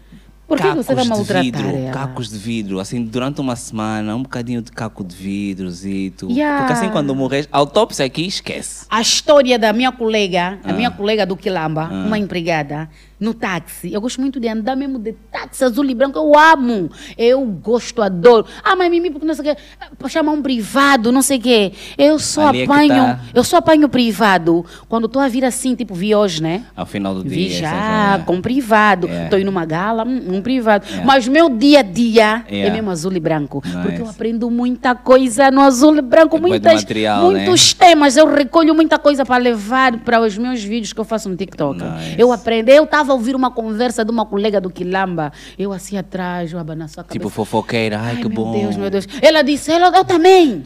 Por 0.47 0.59
que 0.59 0.67
você 0.71 0.93
vai 0.93 1.05
cacos 1.07 1.25
de 1.25 1.33
maltratar 1.33 1.43
vidro, 1.43 1.67
ela? 1.77 1.91
Cacos 1.91 2.29
de 2.29 2.37
vidro, 2.37 2.79
assim, 2.79 3.03
durante 3.03 3.39
uma 3.39 3.55
semana, 3.55 4.13
um 4.15 4.21
bocadinho 4.23 4.61
de 4.61 4.71
caco 4.71 5.03
de 5.03 5.15
vidros 5.15 5.83
tudo. 6.17 6.33
Yeah. 6.33 6.59
Porque 6.59 6.73
assim, 6.73 6.89
quando 6.91 7.15
morres, 7.15 7.47
autópsia 7.51 8.05
aqui, 8.05 8.27
esquece. 8.27 8.85
A 8.89 9.01
história 9.01 9.57
da 9.57 9.71
minha 9.73 9.91
colega, 9.91 10.59
a 10.63 10.69
Ah. 10.69 10.73
minha 10.73 10.91
colega 10.91 11.25
do 11.25 11.35
Quilamba, 11.37 11.87
Ah. 11.89 12.05
uma 12.05 12.19
empregada, 12.19 12.89
no 13.23 13.33
táxi. 13.33 13.93
Eu 13.93 14.01
gosto 14.01 14.19
muito 14.19 14.39
de 14.39 14.47
andar 14.49 14.75
mesmo 14.75 14.99
de 14.99 15.13
táxi 15.31 15.63
azul 15.63 15.85
e 15.85 15.93
branco. 15.95 16.17
Eu 16.19 16.37
amo. 16.37 16.89
Eu 17.17 17.43
gosto, 17.45 18.01
adoro. 18.01 18.45
Ah, 18.63 18.75
mas 18.75 18.91
Mimi, 18.91 19.09
porque 19.09 19.25
não 19.25 19.33
sei 19.33 19.51
o 19.51 19.55
quê. 19.55 19.61
Chamar 20.09 20.33
um 20.33 20.41
privado, 20.41 21.11
não 21.11 21.21
sei 21.21 21.37
o 21.37 21.41
quê. 21.41 21.71
Eu 21.97 22.19
só 22.19 22.49
Ali 22.49 22.61
é 22.61 22.63
apanho. 22.65 22.89
tá. 22.95 23.19
Eu 23.33 23.43
só 23.43 23.57
apanho 23.57 23.87
privado. 23.87 24.65
Quando 24.89 25.05
estou 25.05 25.21
a 25.21 25.27
vir 25.29 25.45
assim, 25.45 25.73
tipo, 25.75 25.93
vi 25.95 26.13
hoje, 26.13 26.41
né? 26.43 26.65
Ao 26.75 26.85
final 26.85 27.15
do 27.15 27.23
Vi 27.23 27.47
dia. 27.47 27.59
já, 27.59 28.13
essa- 28.15 28.23
com 28.25 28.41
privado. 28.41 29.07
É. 29.07 29.23
Estou 29.23 29.39
indo 29.39 29.45
numa 29.45 29.65
gala, 29.65 30.03
um, 30.05 30.35
um 30.37 30.41
privado. 30.41 30.85
É. 30.93 31.03
Mas 31.05 31.27
meu 31.27 31.49
dia 31.49 31.79
a 31.79 31.83
dia 31.83 32.43
é 32.47 32.67
É. 32.67 32.69
mesmo 32.69 32.91
azul 32.91 33.13
e 33.13 33.19
branco. 33.19 33.61
Porque 33.81 34.01
eu 34.01 34.09
aprendo 34.09 34.51
muita 34.51 34.93
coisa 34.95 35.49
no 35.49 35.61
azul 35.61 35.95
e 35.97 36.01
branco. 36.01 36.35
É 36.37 36.39
Muitas, 36.41 36.73
material, 36.75 37.31
né? 37.31 37.39
muitos 37.45 37.73
temas. 37.73 38.17
Eu 38.17 38.31
recolho 38.33 38.75
muita 38.75 38.99
coisa 38.99 39.25
para 39.25 39.37
levar 39.41 39.97
para 39.99 40.19
os 40.21 40.37
meus 40.37 40.61
vídeos 40.63 40.91
que 40.91 40.99
eu 40.99 41.05
faço 41.05 41.29
no 41.29 41.35
TikTok. 41.37 41.81
Nice. 41.81 42.15
Eu 42.17 42.31
aprendo. 42.31 42.69
Eu 42.69 42.83
estava 42.83 43.12
a 43.13 43.15
ouvir 43.15 43.35
uma 43.35 43.51
conversa 43.51 44.03
de 44.03 44.11
uma 44.11 44.25
colega 44.25 44.59
do 44.59 44.69
Quilamba. 44.69 45.31
Eu 45.57 45.71
assim 45.71 45.97
atrás, 45.97 46.51
eu 46.51 46.59
abanando 46.59 46.85
a 46.85 46.87
sua 46.87 47.03
cabeça. 47.03 47.13
Tipo 47.19 47.29
fofoqueira, 47.29 47.99
ai, 47.99 48.17
que 48.17 48.27
meu 48.27 48.31
bom. 48.31 48.51
Deus, 48.51 48.75
meu 48.75 48.89
Deus. 48.89 49.07
Ela 49.21 49.41
disse, 49.41 49.71
ela, 49.71 49.95
eu 49.95 50.03
também. 50.03 50.63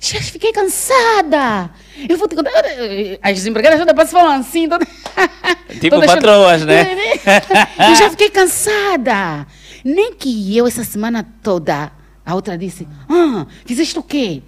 Já 0.00 0.20
fiquei 0.20 0.52
cansada. 0.52 1.70
Eu 2.08 2.16
vou 2.18 2.28
te 2.28 2.36
contar. 2.36 2.52
As 3.22 3.46
empregadas 3.46 3.78
todas 3.78 3.94
passam 3.94 4.20
falam 4.20 4.40
assim. 4.40 4.68
Todas... 4.68 4.86
Tipo 5.80 5.96
todas- 5.96 6.14
patroas, 6.14 6.64
né? 6.66 6.86
Eu 7.88 7.94
já 7.96 8.10
fiquei 8.10 8.30
cansada. 8.30 9.46
Nem 9.84 10.14
que 10.14 10.56
eu 10.56 10.66
essa 10.66 10.84
semana 10.84 11.26
toda. 11.42 11.90
A 12.24 12.34
outra 12.34 12.58
disse, 12.58 12.86
ah, 13.08 13.46
fizeste 13.64 13.98
o 13.98 14.02
quê? 14.02 14.42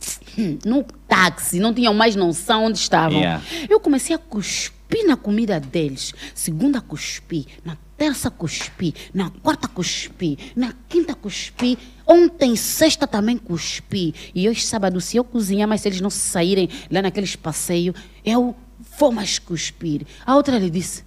No 0.66 0.84
táxi, 1.08 1.58
não 1.58 1.72
tinham 1.72 1.94
mais 1.94 2.14
noção 2.14 2.64
onde 2.66 2.76
estavam. 2.76 3.18
Yeah. 3.18 3.42
Eu 3.70 3.80
comecei 3.80 4.14
a 4.14 4.18
cuspir 4.18 4.75
na 5.06 5.16
comida 5.16 5.58
deles. 5.60 6.12
Segunda 6.34 6.80
cuspi, 6.80 7.46
na 7.64 7.76
terça 7.96 8.30
cuspi, 8.30 8.94
na 9.14 9.30
quarta 9.30 9.68
cuspi, 9.68 10.38
na 10.54 10.74
quinta 10.88 11.14
cuspi. 11.14 11.78
Ontem, 12.06 12.54
sexta 12.56 13.06
também 13.06 13.38
cuspi. 13.38 14.14
E 14.34 14.48
hoje, 14.48 14.62
sábado, 14.62 15.00
se 15.00 15.16
eu 15.16 15.24
cozinhar, 15.24 15.68
mas 15.68 15.80
se 15.80 15.88
eles 15.88 16.00
não 16.00 16.10
saírem 16.10 16.68
lá 16.90 17.02
naqueles 17.02 17.36
passeios, 17.36 17.96
eu 18.24 18.54
vou 18.98 19.12
mais 19.12 19.38
cuspir. 19.38 20.06
A 20.24 20.36
outra 20.36 20.58
lhe 20.58 20.70
disse, 20.70 21.04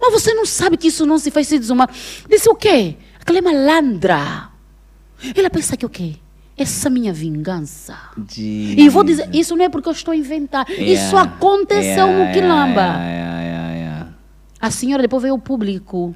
mas 0.00 0.12
você 0.12 0.34
não 0.34 0.46
sabe 0.46 0.76
que 0.76 0.88
isso 0.88 1.06
não 1.06 1.18
se 1.18 1.30
faz 1.30 1.46
se 1.46 1.58
desumar. 1.58 1.88
Disse 2.28 2.48
o 2.48 2.54
quê? 2.54 2.96
Aquela 3.20 3.38
é 3.38 3.42
malandra. 3.42 4.50
Ela 5.34 5.48
pensa 5.48 5.76
que 5.76 5.86
o 5.86 5.88
quê? 5.88 6.16
Essa 6.62 6.88
é 6.88 6.90
minha 6.90 7.12
vingança. 7.12 7.96
E 8.38 8.88
vou 8.88 9.02
dizer, 9.02 9.28
isso 9.32 9.56
não 9.56 9.64
é 9.64 9.68
porque 9.68 9.88
eu 9.88 9.92
estou 9.92 10.12
a 10.12 10.16
inventar. 10.16 10.64
Isso 10.70 10.80
Yeah. 11.16 11.22
aconteceu 11.22 12.06
Yeah, 12.06 12.26
no 12.26 12.32
Quilamba. 12.32 12.80
yeah, 12.80 13.40
yeah, 13.42 13.74
yeah. 13.74 14.08
A 14.60 14.70
senhora 14.70 15.02
depois 15.02 15.22
veio 15.22 15.34
ao 15.34 15.40
público, 15.40 16.14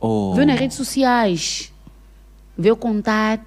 Oh. 0.00 0.32
veio 0.34 0.46
nas 0.46 0.58
redes 0.58 0.76
sociais, 0.76 1.72
veio 2.56 2.76
contar 2.76 3.40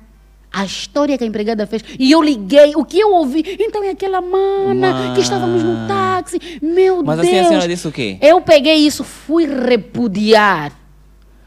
a 0.51 0.65
história 0.65 1.17
que 1.17 1.23
a 1.23 1.27
empregada 1.27 1.65
fez. 1.67 1.83
E 1.97 2.11
eu 2.11 2.21
liguei, 2.21 2.73
o 2.75 2.83
que 2.83 2.99
eu 2.99 3.13
ouvi. 3.13 3.43
Então 3.59 3.83
é 3.83 3.91
aquela 3.91 4.19
mana 4.19 5.13
que 5.15 5.21
estávamos 5.21 5.63
no 5.63 5.87
táxi. 5.87 6.59
Meu 6.61 7.01
Mas 7.03 7.17
Deus. 7.19 7.27
assim 7.29 7.39
a 7.39 7.47
senhora 7.47 7.67
disse 7.67 7.87
o 7.87 7.91
quê? 7.91 8.17
Eu 8.21 8.41
peguei 8.41 8.75
isso, 8.75 9.03
fui 9.03 9.45
repudiar. 9.45 10.73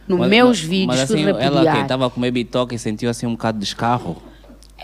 Nos 0.09 0.19
Mas- 0.20 0.31
meus 0.31 0.49
mas- 0.49 0.61
vídeos, 0.61 0.86
Mas 0.99 1.09
fui 1.11 1.16
assim, 1.20 1.28
ela 1.28 1.39
que 1.39 1.44
repudiar. 1.44 1.82
estava 1.82 2.07
a 2.07 2.11
comer 2.11 2.31
bitoque 2.31 2.74
e 2.74 2.78
sentiu 2.78 3.11
assim 3.11 3.27
um 3.27 3.32
bocado 3.32 3.59
de 3.59 3.65
descarro. 3.65 4.23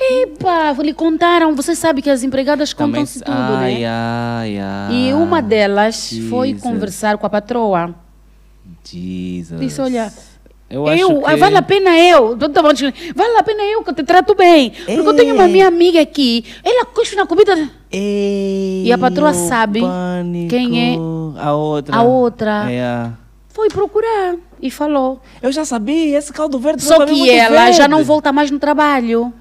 Epa, 0.01 0.73
lhe 0.83 0.95
contaram. 0.95 1.55
Você 1.57 1.75
sabe 1.75 2.01
que 2.03 2.11
as 2.11 2.23
empregadas 2.23 2.73
contam-se 2.73 3.21
tudo, 3.21 3.35
ai, 3.37 3.75
né? 3.81 3.87
ai, 3.87 4.59
ai. 4.59 4.93
E 4.95 5.13
uma 5.13 5.43
delas 5.43 6.11
foi 6.31 6.49
Jesus. 6.49 6.63
conversar 6.63 7.19
com 7.19 7.27
a 7.27 7.31
patroa. 7.31 7.95
Jesus. 8.85 9.61
Disse, 9.61 9.81
olha, 9.81 10.13
eu, 10.71 10.87
Eu, 10.89 11.27
acho 11.27 11.31
que... 11.35 11.37
vale 11.37 11.57
a 11.57 11.63
pena 11.63 11.99
eu, 11.99 12.37
vale 13.15 13.37
a 13.39 13.43
pena 13.43 13.63
eu 13.65 13.83
que 13.83 13.93
te 13.93 14.03
trato 14.05 14.35
bem. 14.35 14.71
Porque 14.71 14.93
eu 15.01 15.15
tenho 15.17 15.35
uma 15.35 15.47
Ei. 15.47 15.53
minha 15.53 15.67
amiga 15.69 16.01
aqui, 16.01 16.45
ela 16.63 16.85
cuspe 16.87 17.17
na 17.17 17.27
comida. 17.27 17.69
Ei, 17.91 18.85
E 18.87 18.93
a 18.93 18.99
patroa 18.99 19.33
sabe 19.35 19.81
pânico. 19.81 20.49
quem 20.51 20.95
é 20.95 20.97
A 21.43 21.53
outra. 21.55 21.97
a 21.97 22.03
outra. 22.03 22.71
É. 22.71 23.11
Foi 23.49 23.69
procurar 23.69 24.37
e 24.63 24.71
falou. 24.71 25.21
Eu 25.43 25.51
já 25.51 25.65
sabia, 25.65 26.17
esse 26.17 26.33
caldo 26.33 26.59
verde 26.61 26.83
Só 26.83 27.05
que 27.05 27.29
ela 27.31 27.73
já 27.73 27.79
verde. 27.85 27.89
não 27.89 28.05
volta 28.05 28.33
mais 28.33 28.51
no 28.51 28.59
trabalho. 28.59 29.33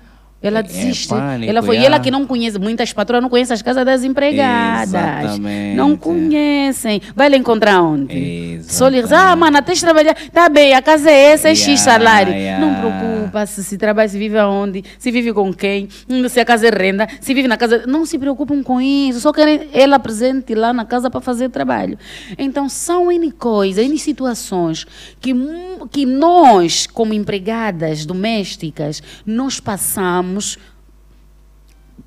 Ela 0.47 0.59
É, 0.59 0.63
desiste. 0.63 1.07
pânico, 1.09 1.49
ela 1.49 1.61
foi 1.61 1.77
já. 1.77 1.83
ela 1.83 1.99
que 1.99 2.09
não 2.11 2.25
conhece, 2.25 2.57
muitas 2.59 2.91
patroas 2.93 3.21
não 3.21 3.29
conhecem 3.29 3.53
as 3.53 3.61
casas 3.61 3.85
das 3.85 4.03
empregadas. 4.03 4.93
Exatamente. 4.93 5.75
Não 5.75 5.95
conhecem. 5.97 7.01
Vai 7.15 7.29
lá 7.29 7.37
encontrar 7.37 7.81
onde? 7.81 8.13
Exatamente. 8.17 8.73
Só 8.73 8.87
lhe 8.87 9.01
diz, 9.01 9.11
ah, 9.11 9.35
tens 9.65 9.79
de 9.79 9.83
trabalhar. 9.85 10.15
Tá 10.31 10.49
bem, 10.49 10.73
a 10.73 10.81
casa 10.81 11.09
é 11.09 11.31
essa, 11.31 11.49
é 11.49 11.55
X 11.55 11.67
Yeah, 11.67 11.81
salário. 11.83 12.33
yeah. 12.33 12.65
Não 12.65 12.73
preocupa 12.75 13.45
se 13.45 13.63
se 13.63 13.77
trabalha, 13.77 14.07
se 14.09 14.17
vive 14.17 14.37
aonde, 14.37 14.83
se 14.97 15.11
vive 15.11 15.33
com 15.33 15.53
quem, 15.53 15.87
se 16.29 16.39
a 16.39 16.45
casa 16.45 16.67
é 16.67 16.69
renda, 16.69 17.07
se 17.19 17.33
vive 17.33 17.47
na 17.47 17.57
casa. 17.57 17.83
Não 17.87 18.05
se 18.05 18.17
preocupam 18.17 18.63
com 18.63 18.79
isso, 18.81 19.19
só 19.19 19.31
querem 19.33 19.67
ela 19.73 19.99
presente 19.99 20.53
lá 20.55 20.73
na 20.73 20.85
casa 20.85 21.09
para 21.09 21.21
fazer 21.21 21.49
trabalho. 21.49 21.97
Então, 22.37 22.69
são 22.69 23.11
N 23.11 23.31
coisas, 23.31 23.83
N 23.85 23.97
situações 23.97 24.85
que, 25.19 25.33
que 25.91 26.05
nós, 26.05 26.87
como 26.87 27.13
empregadas 27.13 28.05
domésticas, 28.05 29.01
nós 29.25 29.59
passamos 29.59 30.36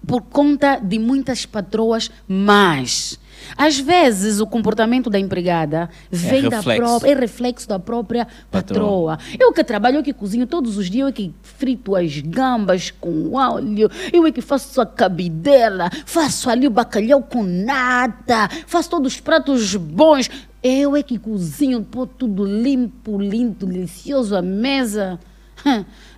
por 0.06 0.22
conta 0.22 0.76
de 0.76 0.98
muitas 0.98 1.46
patroas 1.46 2.10
más. 2.26 3.18
Às 3.56 3.78
vezes, 3.78 4.40
o 4.40 4.46
comportamento 4.46 5.08
da 5.08 5.18
empregada 5.18 5.88
vem 6.10 6.48
da 6.48 6.56
reflexo. 6.56 6.82
própria, 6.82 7.10
é 7.10 7.14
reflexo 7.14 7.68
da 7.68 7.78
própria 7.78 8.26
Patroa. 8.50 9.16
patroa. 9.16 9.36
Eu 9.38 9.52
que 9.52 9.64
trabalho, 9.64 9.96
eu 9.96 10.02
que 10.02 10.12
cozinho 10.12 10.46
todos 10.46 10.76
os 10.76 10.90
dias, 10.90 11.08
eu 11.08 11.12
que 11.12 11.34
frito 11.42 11.96
as 11.96 12.20
gambas 12.20 12.90
com 12.90 13.32
óleo, 13.32 13.90
eu 14.12 14.26
é 14.26 14.32
que 14.32 14.40
faço 14.40 14.80
a 14.80 14.86
cabidela, 14.86 15.90
faço 16.04 16.50
ali 16.50 16.66
o 16.66 16.70
bacalhau 16.70 17.22
com 17.22 17.42
nata, 17.42 18.48
faço 18.66 18.90
todos 18.90 19.14
os 19.14 19.20
pratos 19.20 19.74
bons. 19.74 20.28
Eu 20.62 20.94
é 20.94 21.02
que 21.02 21.18
cozinho, 21.18 21.82
pôr 21.82 22.06
tudo 22.06 22.44
limpo, 22.44 23.18
lindo, 23.18 23.64
delicioso 23.66 24.36
à 24.36 24.42
mesa. 24.42 25.18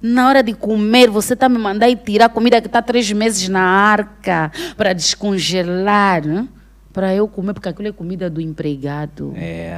Na 0.02 0.28
hora 0.28 0.43
de 0.43 0.52
comer, 0.52 1.09
você 1.09 1.35
está 1.35 1.48
me 1.48 1.59
mandando 1.59 1.93
ir 1.93 1.97
tirar 1.97 2.27
a 2.27 2.28
comida 2.28 2.60
que 2.60 2.66
está 2.66 2.82
três 2.82 3.10
meses 3.12 3.48
na 3.48 3.62
arca 3.62 4.51
para 4.77 4.93
descongelar, 4.93 6.27
né? 6.27 6.48
para 6.93 7.14
eu 7.14 7.27
comer, 7.27 7.55
porque 7.55 7.69
aquilo 7.69 7.89
é 7.89 7.93
comida 7.93 8.28
do 8.28 8.40
empregado. 8.40 9.32
É. 9.35 9.73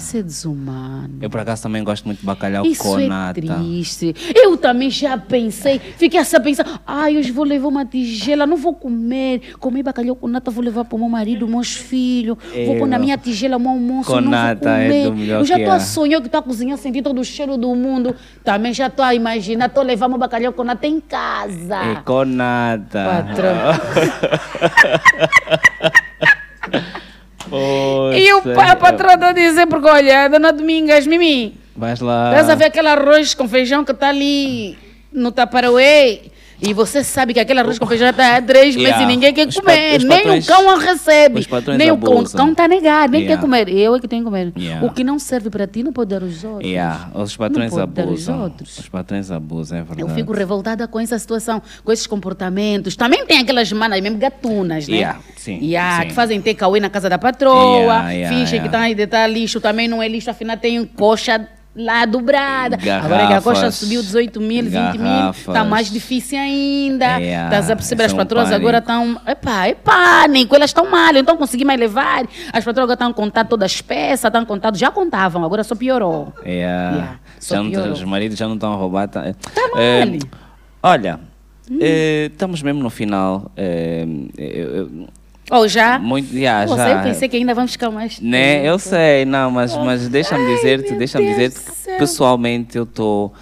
Isso 0.00 0.16
é 0.16 0.22
desumano. 0.22 1.18
Eu, 1.20 1.28
por 1.28 1.40
acaso, 1.40 1.62
também 1.62 1.84
gosto 1.84 2.04
muito 2.06 2.20
de 2.20 2.26
bacalhau 2.26 2.64
Isso 2.64 2.82
com 2.82 2.98
é 2.98 3.06
nata. 3.06 3.40
triste. 3.40 4.14
Eu 4.34 4.56
também 4.56 4.88
já 4.90 5.18
pensei, 5.18 5.78
fiquei 5.78 6.18
a 6.18 6.40
pensar, 6.40 6.82
ai, 6.86 7.18
hoje 7.18 7.30
vou 7.30 7.44
levar 7.44 7.68
uma 7.68 7.84
tigela, 7.84 8.46
não 8.46 8.56
vou 8.56 8.74
comer. 8.74 9.52
Comer 9.58 9.82
bacalhau 9.82 10.16
com 10.16 10.26
nata, 10.26 10.50
vou 10.50 10.64
levar 10.64 10.84
para 10.86 10.96
o 10.96 10.98
meu 10.98 11.08
marido, 11.08 11.46
meus 11.46 11.74
filhos. 11.76 12.36
Vou 12.66 12.78
pôr 12.78 12.88
na 12.88 12.98
minha 12.98 13.18
tigela, 13.18 13.58
meu 13.58 13.70
almoço, 13.70 14.10
Com 14.10 14.20
não 14.22 14.30
nata 14.30 14.68
vou 14.70 14.78
é 14.78 14.86
comer. 14.88 15.04
do 15.04 15.12
melhor 15.16 15.40
Eu 15.40 15.44
já 15.44 15.58
estou 15.58 15.72
a 15.74 15.80
sonhar 15.80 16.20
que 16.20 16.28
estou 16.28 16.38
a 16.40 16.42
cozinhar, 16.42 16.78
sentir 16.78 17.02
todo 17.02 17.20
o 17.20 17.24
cheiro 17.24 17.58
do 17.58 17.74
mundo. 17.74 18.16
Também 18.42 18.72
já 18.72 18.86
estou 18.86 19.04
a 19.04 19.14
imaginar, 19.14 19.66
estou 19.66 19.82
a 19.82 19.86
levar 19.86 20.08
meu 20.08 20.18
bacalhau 20.18 20.52
com 20.52 20.64
nata 20.64 20.86
em 20.86 20.98
casa. 21.00 21.76
É 21.76 21.94
com 22.04 22.24
nata. 22.24 23.04
Patrão. 23.04 23.70
E 28.14 28.32
o 28.34 28.42
pa- 28.42 28.72
a 28.72 28.76
patroa 28.76 29.14
está 29.14 29.28
a 29.28 29.32
dizer, 29.32 29.66
porque 29.66 29.88
olha, 29.88 30.28
dona 30.28 30.52
Domingas, 30.52 31.06
Mimi, 31.06 31.54
Vais 31.76 32.00
lá. 32.00 32.30
estás 32.30 32.50
a 32.50 32.54
ver 32.54 32.64
aquele 32.66 32.88
arroz 32.88 33.34
com 33.34 33.48
feijão 33.48 33.84
que 33.84 33.92
está 33.92 34.08
ali 34.08 34.76
no 35.12 35.30
Taparauê. 35.32 36.20
E 36.62 36.74
você 36.74 37.02
sabe 37.02 37.32
que 37.32 37.40
aquele 37.40 37.60
arroz 37.60 37.78
com 37.78 37.86
feijão 37.86 38.10
está 38.10 38.36
há 38.36 38.42
três 38.42 38.76
meses 38.76 38.90
Yeah. 38.90 39.02
e 39.04 39.06
ninguém 39.06 39.32
quer 39.32 39.48
Os 39.48 39.54
comer. 39.54 39.98
nem 40.04 40.08
patrões- 40.18 40.44
o 40.44 40.48
cão 40.48 40.70
a 40.70 40.78
recebe. 40.78 41.46
Nem 41.78 41.90
o 41.90 41.96
cão. 41.98 42.18
O 42.18 42.30
cão 42.30 42.52
está 42.52 42.68
negado, 42.68 43.12
nem 43.12 43.22
Yeah. 43.22 43.36
quer 43.36 43.40
comer. 43.40 43.68
Eu 43.68 43.94
é 43.96 44.00
que 44.00 44.06
tenho 44.06 44.22
que 44.22 44.26
comer. 44.30 44.52
Yeah. 44.56 44.86
O 44.86 44.90
que 44.92 45.02
não 45.02 45.18
serve 45.18 45.48
para 45.48 45.66
ti 45.66 45.82
não 45.82 45.92
pode 45.92 46.10
dar 46.10 46.22
aos 46.22 46.44
outros. 46.44 46.70
Os 47.14 47.36
patrões 47.36 47.76
abusam. 47.76 48.52
Os 48.78 48.88
patrões 48.88 49.30
abusam, 49.30 49.78
é 49.78 49.82
verdade. 49.82 50.02
Eu 50.02 50.08
fico 50.14 50.32
revoltada 50.32 50.86
com 50.86 51.00
essa 51.00 51.18
situação, 51.18 51.62
com 51.84 51.92
esses 51.92 52.06
comportamentos. 52.06 52.94
Também 52.96 53.24
tem 53.24 53.38
aquelas 53.38 53.72
manas, 53.72 54.00
mesmo 54.00 54.18
gatunas, 54.18 54.86
né? 54.86 54.96
Yeah, 54.96 55.18
sim, 55.36 55.58
Yeah, 55.62 56.02
sim. 56.02 56.08
Que 56.08 56.14
fazem 56.14 56.40
takeaway 56.40 56.80
na 56.80 56.90
casa 56.90 57.08
da 57.08 57.18
patroa, 57.18 58.02
fingem 58.28 58.60
que 58.60 58.66
estão 58.66 58.80
aí 58.80 58.94
de 58.94 59.02
estar 59.04 59.26
lixo, 59.26 59.60
também 59.60 59.88
não 59.88 60.02
é 60.02 60.08
lixo, 60.08 60.30
afinal 60.30 60.56
tem 60.56 60.84
coxa 60.84 61.46
lá 61.74 62.04
dobrada. 62.04 62.76
Agora 62.76 63.26
que 63.26 63.32
a 63.32 63.40
Garrafas. 63.40 63.74
subiu 63.76 64.02
18 64.02 64.40
mil, 64.40 64.64
20 64.64 64.98
mil, 64.98 65.30
está 65.30 65.64
mais 65.64 65.90
difícil 65.90 66.38
ainda. 66.38 67.18
Yeah, 67.18 67.44
Estás 67.46 67.70
a 67.70 67.76
perceber? 67.76 68.04
As 68.04 68.12
é 68.12 68.16
patroas 68.16 68.50
agora 68.52 68.78
estão. 68.78 69.20
Epá, 69.26 69.66
é 69.68 69.74
pânico, 69.74 70.54
elas 70.56 70.70
estão 70.70 70.90
mal, 70.90 71.12
eu 71.14 71.22
não 71.22 71.36
consegui 71.36 71.64
mais 71.64 71.78
levar. 71.78 72.24
As 72.52 72.64
patroas 72.64 72.78
agora 72.84 72.94
estão 72.94 73.12
contando 73.12 73.48
todas 73.48 73.72
as 73.72 73.80
peças, 73.80 74.24
estão 74.24 74.44
contando, 74.44 74.76
já 74.76 74.90
contavam, 74.90 75.44
agora 75.44 75.62
só 75.64 75.74
piorou. 75.74 76.32
Yeah. 76.44 76.96
Yeah, 76.96 77.18
só 77.38 77.54
Já 77.56 77.62
não, 77.62 77.70
piorou. 77.70 77.92
os 77.92 78.02
maridos 78.04 78.38
já 78.38 78.46
não 78.48 78.54
estão 78.54 78.72
a 78.72 78.76
roubar. 78.76 79.08
Tá, 79.08 79.22
Tá 79.54 79.60
mal. 79.74 80.18
olha, 80.82 81.20
eh, 81.80 82.28
estamos 82.32 82.62
mesmo 82.62 82.82
no 82.82 82.90
final. 82.90 83.50
eh, 83.56 84.04
eu- 84.36 84.76
eu- 84.76 85.08
Ou 85.50 85.66
já? 85.68 85.98
muito, 85.98 86.32
yeah, 86.34 86.64
Nossa, 86.66 86.84
já. 86.84 86.98
eu 86.98 87.02
pensei 87.02 87.28
que 87.28 87.36
ainda 87.36 87.54
vamos 87.54 87.72
ficar 87.72 87.90
mais. 87.90 88.20
Né? 88.20 88.64
Eu 88.66 88.78
sei, 88.78 89.24
não, 89.24 89.50
mas, 89.50 89.76
mas 89.76 90.08
deixa-me 90.08 90.46
dizer-te, 90.56 90.94
deixa-me 90.94 91.24
Deus 91.26 91.36
dizer-te 91.36 91.58
do 91.66 91.72
que 91.72 91.98
pessoalmente 91.98 92.78
eu 92.78 92.84
estou 92.84 93.34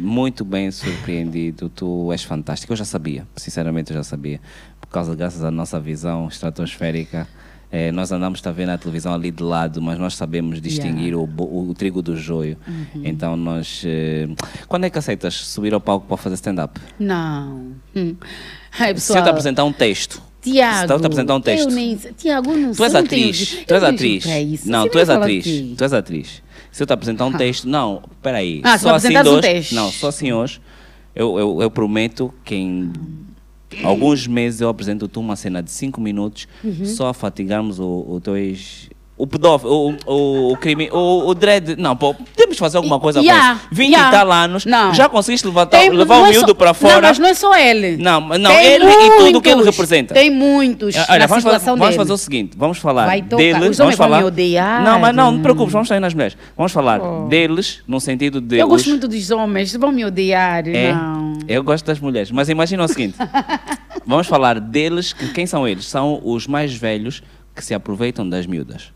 muito 0.00 0.44
bem 0.44 0.70
surpreendido. 0.70 1.68
Tu 1.68 2.12
és 2.12 2.22
fantástico. 2.22 2.72
Eu 2.72 2.76
já 2.76 2.84
sabia, 2.84 3.26
sinceramente 3.36 3.90
eu 3.90 3.96
já 3.96 4.02
sabia. 4.02 4.40
Por 4.80 4.88
causa, 4.88 5.14
graças 5.14 5.42
à 5.44 5.50
nossa 5.50 5.78
visão 5.80 6.28
estratosférica. 6.28 7.26
eh, 7.72 7.90
nós 7.90 8.12
andamos 8.12 8.40
a 8.46 8.52
ver 8.52 8.64
na 8.66 8.78
televisão 8.78 9.12
ali 9.12 9.30
de 9.30 9.42
lado, 9.42 9.82
mas 9.82 9.98
nós 9.98 10.14
sabemos 10.14 10.60
distinguir 10.60 11.14
o, 11.16 11.26
bo- 11.26 11.68
o 11.68 11.74
trigo 11.74 12.00
do 12.00 12.16
joio. 12.16 12.56
Uhum. 12.66 13.02
Então 13.04 13.36
nós. 13.36 13.82
eh, 13.84 14.28
quando 14.68 14.84
é 14.84 14.90
que 14.90 14.98
aceitas 14.98 15.34
subir 15.34 15.74
ao 15.74 15.80
palco 15.80 16.06
para 16.06 16.16
fazer 16.16 16.36
stand-up? 16.36 16.80
Não. 16.98 17.72
Hum. 17.94 18.14
Ai, 18.78 18.88
Se 18.88 18.94
pessoal, 18.94 19.18
eu 19.18 19.24
te 19.24 19.30
apresentar 19.30 19.64
um 19.64 19.72
texto. 19.72 20.22
Tiago, 20.52 20.92
eu 20.92 21.00
te 21.00 21.06
apresentar 21.06 21.34
um 21.34 21.40
texto. 21.40 21.68
Eu 21.68 21.74
nem, 21.74 21.96
Tiago, 21.96 22.56
não 22.56 22.72
Tu 22.72 22.84
és 22.84 22.92
não 22.92 23.04
tenho 23.06 23.28
atriz, 23.30 23.58
tu 23.66 23.74
és 23.74 23.82
atriz. 23.82 24.24
isso. 24.52 24.70
Não, 24.70 24.82
Você 24.82 24.90
tu 24.90 24.98
és 24.98 25.10
atriz, 25.10 25.46
aqui. 25.46 25.74
tu 25.76 25.84
és 25.84 25.92
atriz. 25.92 26.42
Se 26.72 26.82
eu 26.82 26.86
te 26.86 26.92
apresentar 26.92 27.24
um 27.26 27.32
texto, 27.32 27.66
não, 27.68 28.02
peraí. 28.22 28.60
Ah, 28.62 28.78
só 28.78 28.94
assim 28.94 29.08
apresentares 29.14 29.32
um 29.32 29.40
texto. 29.40 29.74
não, 29.74 29.90
só 29.90 30.08
assim 30.08 30.32
hoje, 30.32 30.60
eu, 31.14 31.38
eu, 31.38 31.62
eu 31.62 31.70
prometo 31.70 32.32
que 32.44 32.54
em 32.54 32.92
alguns 33.82 34.26
meses 34.26 34.60
eu 34.60 34.68
apresento-te 34.68 35.18
uma 35.18 35.36
cena 35.36 35.62
de 35.62 35.70
5 35.70 36.00
minutos 36.00 36.46
Uhum. 36.62 36.84
só 36.84 37.08
a 37.08 37.14
fatigarmos 37.14 37.78
o, 37.78 38.06
o 38.08 38.20
teu 38.22 38.36
ex... 38.36 38.88
O 39.18 39.26
pedófilo, 39.26 39.72
o, 39.72 40.12
o, 40.12 40.52
o 40.52 40.56
crime, 40.58 40.90
o, 40.92 41.26
o 41.28 41.34
dread, 41.34 41.74
não, 41.76 41.96
pô, 41.96 42.14
temos 42.36 42.52
que 42.56 42.60
fazer 42.60 42.76
alguma 42.76 43.00
coisa 43.00 43.18
Yeah, 43.20 43.54
com 43.54 43.56
isso. 43.60 43.68
20 43.72 43.88
yeah. 43.90 44.08
e 44.08 44.12
tal 44.12 44.30
anos, 44.30 44.66
Não. 44.66 44.92
já 44.92 45.08
conseguiste 45.08 45.46
levar, 45.46 45.64
Tem- 45.64 45.88
levar 45.88 46.16
não 46.16 46.24
o 46.24 46.26
é 46.26 46.30
miúdo 46.32 46.54
para 46.54 46.66
Não, 46.66 46.74
fora. 46.74 47.00
mas 47.00 47.18
não 47.18 47.26
é 47.26 47.32
só 47.32 47.56
ele. 47.56 47.96
Não, 47.96 48.20
não, 48.20 48.50
Tem 48.50 48.66
ele 48.66 48.84
e 48.84 49.10
tudo 49.16 49.40
que 49.40 49.48
ele 49.48 49.54
muitos, 49.56 49.74
representa. 49.74 50.12
Tem 50.12 50.28
muitos 50.30 50.94
Olha, 51.08 51.26
vamos, 51.26 51.44
fazer, 51.44 51.64
vamos 51.64 51.96
fazer 51.96 52.12
o 52.12 52.16
seguinte, 52.18 52.56
vamos 52.58 52.76
falar 52.76 53.06
Vai 53.06 53.22
tocar. 53.22 53.36
deles, 53.38 53.70
Os 53.70 53.78
vamos 53.78 53.94
falar. 53.94 54.18
me 54.18 54.24
odiar. 54.24 54.84
Não, 54.84 54.98
mas 54.98 55.14
não, 55.16 55.30
não 55.30 55.38
te 55.38 55.42
preocupes, 55.42 55.72
vamos 55.72 55.88
sair 55.88 56.00
nas 56.00 56.12
mulheres. 56.12 56.36
Vamos 56.54 56.72
falar 56.72 57.00
deles 57.30 57.80
no 57.88 57.98
sentido 57.98 58.38
de 58.38 58.58
Eu 58.58 58.68
gosto 58.68 58.84
os- 58.84 58.90
muito 58.90 59.08
dos 59.08 59.30
homens, 59.30 59.74
vão 59.74 59.92
me 59.92 60.04
odiar. 60.04 60.68
é, 60.68 60.92
Não. 60.92 61.38
eu 61.48 61.64
gosto 61.64 61.86
das 61.86 61.98
mulheres, 61.98 62.30
mas 62.30 62.50
imagina 62.50 62.84
o 62.84 62.88
seguinte. 62.88 63.16
vamos 64.06 64.26
falar 64.26 64.60
deles, 64.60 65.14
que 65.14 65.28
quem 65.32 65.46
são 65.46 65.66
eles? 65.66 65.86
São 65.86 66.20
os 66.22 66.46
mais 66.46 66.74
velhos 66.74 67.22
que 67.54 67.64
se 67.64 67.72
aproveitam 67.72 68.28
das 68.28 68.44
miúdas. 68.46 68.94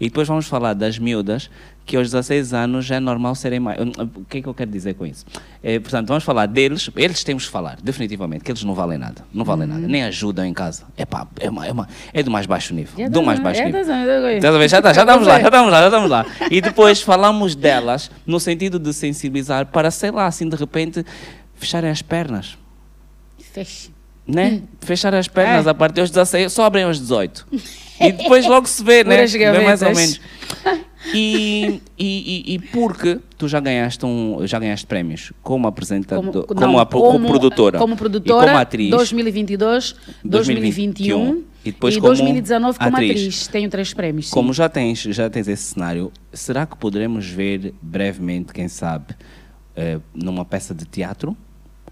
E 0.00 0.04
depois 0.04 0.28
vamos 0.28 0.46
falar 0.46 0.74
das 0.74 0.98
miúdas 0.98 1.50
que 1.84 1.96
aos 1.96 2.10
16 2.10 2.52
anos 2.52 2.84
já 2.84 2.96
é 2.96 3.00
normal 3.00 3.34
serem 3.34 3.58
mais. 3.58 3.78
O 3.80 4.24
que 4.28 4.38
é 4.38 4.42
que 4.42 4.46
eu 4.46 4.54
quero 4.54 4.70
dizer 4.70 4.94
com 4.94 5.06
isso? 5.06 5.24
É, 5.62 5.78
portanto, 5.78 6.08
vamos 6.08 6.22
falar 6.22 6.46
deles, 6.46 6.90
eles 6.94 7.24
temos 7.24 7.46
que 7.46 7.50
falar, 7.50 7.78
definitivamente, 7.82 8.44
que 8.44 8.50
eles 8.50 8.62
não 8.62 8.74
valem 8.74 8.98
nada. 8.98 9.24
Não 9.32 9.44
valem 9.44 9.66
nada, 9.66 9.88
nem 9.88 10.04
ajudam 10.04 10.44
em 10.44 10.52
casa. 10.52 10.84
Epá, 10.96 11.26
é, 11.40 11.48
uma, 11.48 11.66
é, 11.66 11.72
uma, 11.72 11.88
é 12.12 12.22
do 12.22 12.30
mais 12.30 12.46
baixo 12.46 12.74
nível. 12.74 12.92
É 13.02 13.08
do 13.08 13.22
mais 13.22 13.40
baixo 13.40 13.62
é 13.62 13.64
nível. 13.64 13.80
é 13.80 14.58
ver? 14.58 14.68
Já, 14.68 14.82
tá, 14.82 14.92
já 14.92 15.00
estamos 15.00 15.26
lá, 15.26 15.40
já 15.40 15.46
estamos 15.46 15.72
lá, 15.72 15.80
já 15.80 15.86
estamos 15.86 16.10
lá. 16.10 16.26
E 16.50 16.60
depois 16.60 17.00
falamos 17.00 17.54
delas 17.54 18.10
no 18.26 18.38
sentido 18.38 18.78
de 18.78 18.92
sensibilizar 18.92 19.66
para, 19.66 19.90
sei 19.90 20.10
lá, 20.10 20.26
assim 20.26 20.46
de 20.46 20.56
repente, 20.56 21.04
fecharem 21.54 21.90
as 21.90 22.02
pernas. 22.02 22.58
Feche. 23.38 23.97
Né? 24.28 24.62
Fechar 24.80 25.14
as 25.14 25.26
pernas 25.26 25.66
É. 25.66 25.70
a 25.70 25.74
partir 25.74 26.02
dos 26.02 26.10
16, 26.10 26.52
só 26.52 26.64
abrem 26.64 26.84
aos 26.84 27.00
18. 27.00 27.46
E 28.00 28.12
depois 28.12 28.46
logo 28.46 28.66
se 28.68 28.84
vê, 28.84 29.02
né? 29.02 29.26
Vê 29.26 29.60
mais 29.64 29.80
ou 29.82 29.94
menos. 29.94 30.20
E, 31.14 31.80
e, 31.98 32.44
e, 32.50 32.54
e 32.54 32.58
porque 32.58 33.18
tu 33.38 33.48
já 33.48 33.60
ganhaste, 33.60 34.04
um, 34.04 34.46
já 34.46 34.58
ganhaste 34.58 34.86
prémios 34.86 35.32
como 35.42 35.66
apresentador, 35.66 36.44
como, 36.44 36.60
não, 36.60 36.78
a, 36.78 36.84
como, 36.84 37.26
produtora, 37.28 37.78
Como 37.78 37.94
e 37.94 37.96
produtora, 37.96 38.46
como 38.46 38.58
atriz, 38.58 38.90
2022, 38.90 39.96
2021 40.24 41.44
e 41.64 41.72
depois 41.72 41.96
como 41.96 42.08
2019 42.08 42.78
como 42.78 42.96
atriz. 42.96 43.10
atriz. 43.10 43.46
Tenho 43.46 43.70
três 43.70 43.94
prémios. 43.94 44.26
sim. 44.26 44.32
Como 44.34 44.52
já 44.52 44.68
tens, 44.68 45.00
já 45.00 45.30
tens 45.30 45.48
esse 45.48 45.62
cenário, 45.62 46.12
será 46.32 46.66
que 46.66 46.76
poderemos 46.76 47.26
ver 47.26 47.74
brevemente, 47.80 48.52
quem 48.52 48.68
sabe, 48.68 49.14
eh, 49.76 49.98
numa 50.14 50.44
peça 50.44 50.74
de 50.74 50.84
teatro? 50.84 51.36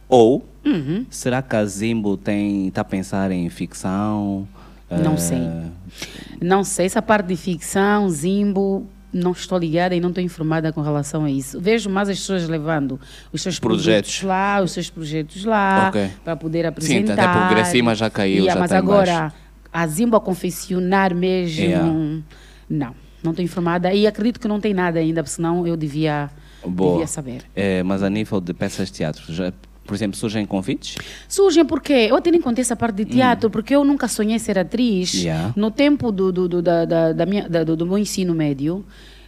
Ou 0.09 0.47
Uhum. 0.65 1.07
será 1.11 1.43
que 1.43 1.55
a 1.57 1.65
Zimbo 1.65 2.17
tem 2.17 2.69
está 2.69 2.81
a 2.81 2.85
pensar 2.85 3.31
em 3.31 3.49
ficção? 3.49 4.47
Não 4.91 5.15
Eh, 5.15 5.17
sei. 5.17 5.39
Não 6.41 6.63
sei, 6.65 6.87
essa 6.87 7.03
parte 7.03 7.27
de 7.29 7.37
ficção, 7.37 8.09
Zimbo, 8.09 8.87
não 9.13 9.33
estou 9.33 9.59
ligada 9.59 9.95
e 9.95 10.01
não 10.01 10.11
estou 10.11 10.23
informada 10.23 10.73
com 10.73 10.81
relação 10.83 11.25
a 11.25 11.31
isso. 11.31 11.61
Vejo 11.61 11.89
mais 11.91 12.09
as 12.09 12.19
pessoas 12.19 12.47
levando 12.49 13.01
os 13.33 13.43
seus 13.43 13.59
Projetos. 13.59 14.19
projetos 14.19 14.23
lá, 14.23 14.61
os 14.63 14.71
seus 14.73 14.91
projetos 14.91 15.45
lá, 15.45 15.89
Ok. 15.89 16.11
para 16.25 16.37
poder 16.37 16.63
Sim, 16.63 16.69
apresentar. 16.69 17.13
até 17.15 17.27
porque 17.41 17.55
Gracima 17.55 17.95
já 17.95 18.11
caiu, 18.11 18.45
Yeah, 18.45 18.55
já 18.55 18.61
mas 18.61 18.71
em 18.71 18.77
agora, 18.77 19.13
baixo. 19.21 19.35
a 19.73 19.87
Zimbo 19.87 20.17
a 20.17 20.21
confeccionar 20.21 21.15
mesmo, 21.15 21.65
Yeah. 21.65 21.87
não, 22.69 22.95
não 23.25 23.31
estou 23.33 23.45
informada 23.45 23.93
e 23.93 24.07
acredito 24.07 24.39
que 24.39 24.47
não 24.49 24.61
tem 24.61 24.75
nada 24.75 24.99
ainda, 25.01 25.25
senão 25.25 25.67
eu 25.67 25.77
devia, 25.77 26.29
Boa. 26.65 26.93
devia 26.93 27.07
saber. 27.07 27.43
Eh, 27.57 27.83
mas 27.83 28.03
a 28.03 28.11
nível 28.11 28.41
de 28.41 28.53
peças 28.53 28.89
de 28.89 28.95
teatro, 28.95 29.33
já, 29.33 29.53
por 29.87 29.95
exemplo, 29.95 30.17
surgem 30.19 30.45
convites? 30.45 30.97
Surgem 31.29 31.65
porque 31.65 31.93
eu 31.93 32.17
até 32.17 32.31
nem 32.31 32.41
contei 32.41 32.63
essa 32.63 32.77
parte 32.77 32.97
de 32.97 33.05
teatro, 33.07 33.49
porque 33.51 33.75
eu 33.75 33.85
nunca 33.85 34.09
sonhei 34.09 34.39
ser 34.39 34.59
atriz. 34.59 35.15
Hum. 35.15 35.19
Yeah. 35.23 35.53
No 35.57 35.71
tempo 35.71 36.11
do, 36.13 36.31
do, 36.33 36.49
do, 36.49 36.63
da, 36.63 36.85
da, 36.85 37.13
da 37.13 37.27
minha, 37.27 37.49
da- 37.49 37.65
do, 37.65 37.77
do 37.77 37.87
meu 37.87 37.97
ensino 37.99 38.35
médio, 38.35 38.85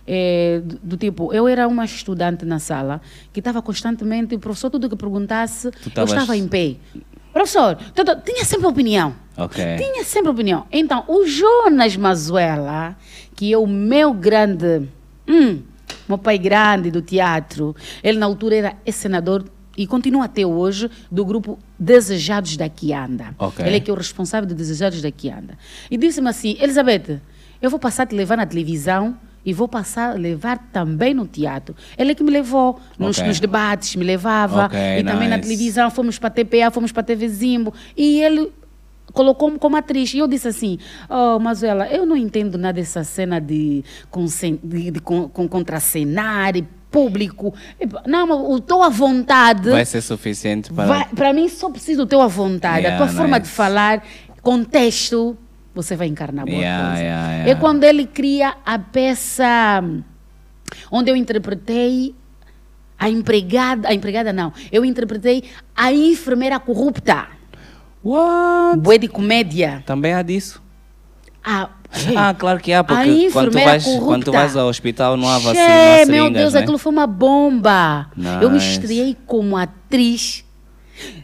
eh, 0.06 0.60
do, 0.64 0.78
do 0.82 0.96
tipo, 0.96 1.32
eu 1.32 1.46
era 1.48 1.66
uma 1.68 1.84
estudante 1.84 2.44
na 2.44 2.58
sala 2.58 3.00
que 3.32 3.40
estava 3.40 3.60
constantemente, 3.62 4.34
o 4.34 4.38
professor, 4.38 4.70
tudo 4.70 4.88
que 4.88 4.96
perguntasse, 4.96 5.68
eu 5.68 5.90
tavas- 5.92 6.12
estava 6.12 6.36
em 6.36 6.48
pé. 6.48 6.76
Professor, 7.32 7.76
tudo, 7.94 8.16
tinha 8.24 8.44
sempre 8.44 8.66
opinião. 8.66 9.14
Ok. 9.36 9.62
Tinha 9.76 10.02
sempre 10.04 10.30
opinião. 10.30 10.66
Então, 10.72 11.04
o 11.06 11.24
Jonas 11.26 11.96
Mazuela, 11.96 12.96
que 13.36 13.52
é 13.52 13.58
o 13.58 13.66
meu 13.66 14.12
grande. 14.12 14.88
Hum, 15.28 15.60
meu 16.08 16.18
pai 16.18 16.38
grande 16.38 16.90
do 16.90 17.00
teatro, 17.02 17.76
ele 18.02 18.18
na 18.18 18.26
altura 18.26 18.56
era 18.56 18.76
senador 18.90 19.44
e 19.78 19.86
continua 19.86 20.24
até 20.24 20.44
hoje 20.44 20.90
do 21.10 21.24
grupo 21.24 21.56
Desejados 21.78 22.56
da 22.56 22.68
Quianda. 22.68 23.34
Ok. 23.38 23.64
Ele 23.64 23.76
é 23.76 23.80
que 23.80 23.88
é 23.88 23.94
o 23.94 23.96
responsável 23.96 24.46
de 24.48 24.54
Desejados 24.54 25.00
da 25.00 25.10
Quianda. 25.12 25.56
E 25.88 25.96
disse-me 25.96 26.28
assim: 26.28 26.56
Elizabeth, 26.60 27.20
eu 27.62 27.70
vou 27.70 27.78
passar 27.78 28.02
a 28.02 28.06
te 28.06 28.14
levar 28.16 28.36
na 28.36 28.44
televisão 28.44 29.16
e 29.46 29.52
vou 29.54 29.68
passar 29.68 30.10
a 30.10 30.14
levar 30.14 30.58
também 30.72 31.14
no 31.14 31.26
teatro. 31.26 31.76
Ele 31.96 32.10
é 32.10 32.14
que 32.14 32.24
me 32.24 32.30
levou 32.30 32.80
nos, 32.98 33.16
Ok. 33.18 33.28
nos 33.28 33.38
debates, 33.38 33.94
me 33.94 34.04
levava 34.04 34.66
Ok, 34.66 34.78
e 34.98 35.04
também 35.04 35.28
na 35.28 35.36
nice. 35.36 35.48
televisão, 35.48 35.90
fomos 35.90 36.18
para 36.18 36.26
a 36.26 36.30
TPA, 36.32 36.70
fomos 36.72 36.90
para 36.90 37.02
a 37.02 37.04
TV 37.04 37.28
Zimbo 37.28 37.72
e 37.96 38.20
ele 38.20 38.50
colocou-me 39.12 39.58
como 39.58 39.76
atriz. 39.76 40.12
E 40.12 40.18
eu 40.18 40.26
disse 40.26 40.48
assim, 40.48 40.78
oh, 41.08 41.38
Mazuela, 41.38 41.86
eu 41.86 42.04
não 42.04 42.16
entendo 42.16 42.58
nada 42.58 42.74
dessa 42.74 43.04
cena 43.04 43.40
de, 43.40 43.82
de, 44.64 44.90
de 44.90 45.00
com 45.00 45.28
contracenar 45.28 46.56
e 46.56 46.66
público. 46.90 47.54
Não, 48.06 48.50
o 48.50 48.60
teu 48.60 48.82
à 48.82 48.88
vontade... 48.88 49.70
Vai 49.70 49.84
ser 49.84 50.00
suficiente 50.00 50.72
para. 50.72 50.86
Vai- 50.86 51.08
Para 51.14 51.32
mim, 51.32 51.48
só 51.48 51.68
preciso 51.70 52.02
do 52.04 52.06
teu 52.06 52.20
à 52.22 52.26
vontade. 52.26 52.84
Yeah, 52.86 52.96
a 53.02 53.06
tua 53.06 53.14
forma 53.16 53.38
de 53.38 53.46
nice. 53.46 53.54
falar, 53.56 54.02
contexto, 54.42 55.36
você 55.74 55.94
vai 55.96 56.06
encarnar 56.08 56.46
boa 56.46 56.56
Yeah, 56.58 56.88
coisa. 56.88 57.02
yeah, 57.02 57.50
É 57.50 57.54
quando 57.54 57.84
ele 57.84 58.06
cria 58.06 58.56
a 58.64 58.78
peça 58.78 59.82
onde 60.90 61.10
eu 61.10 61.16
interpretei 61.16 62.14
a 62.98 63.08
empregada, 63.08 63.88
a 63.88 63.94
empregada 63.94 64.32
não, 64.32 64.52
eu 64.72 64.84
interpretei 64.84 65.44
a 65.76 65.92
enfermeira 65.92 66.58
corrupta. 66.58 67.28
What? 68.02 68.80
Bué 68.80 68.98
de 68.98 69.08
comédia. 69.08 69.82
Também 69.86 70.14
há 70.14 70.22
disso. 70.22 70.62
Ah, 71.44 71.70
Ah, 72.16 72.34
claro 72.34 72.60
que 72.60 72.72
há, 72.72 72.80
A 72.80 72.84
porque 72.84 73.30
quando 73.32 73.50
tu, 73.50 73.58
vais, 73.64 73.84
quando 73.84 74.24
tu 74.24 74.32
vais 74.32 74.56
ao 74.56 74.68
hospital 74.68 75.16
não 75.16 75.26
há 75.28 75.38
vacina, 75.38 75.54
seringas, 75.66 76.08
meu 76.08 76.30
Deus, 76.30 76.52
né? 76.52 76.60
aquilo 76.60 76.76
foi 76.78 76.92
uma 76.92 77.06
bomba. 77.06 78.10
Eu 78.42 78.50
me 78.50 78.56
Nice. 78.56 78.72
estreiei 78.72 79.16
como 79.26 79.56
atriz. 79.56 80.44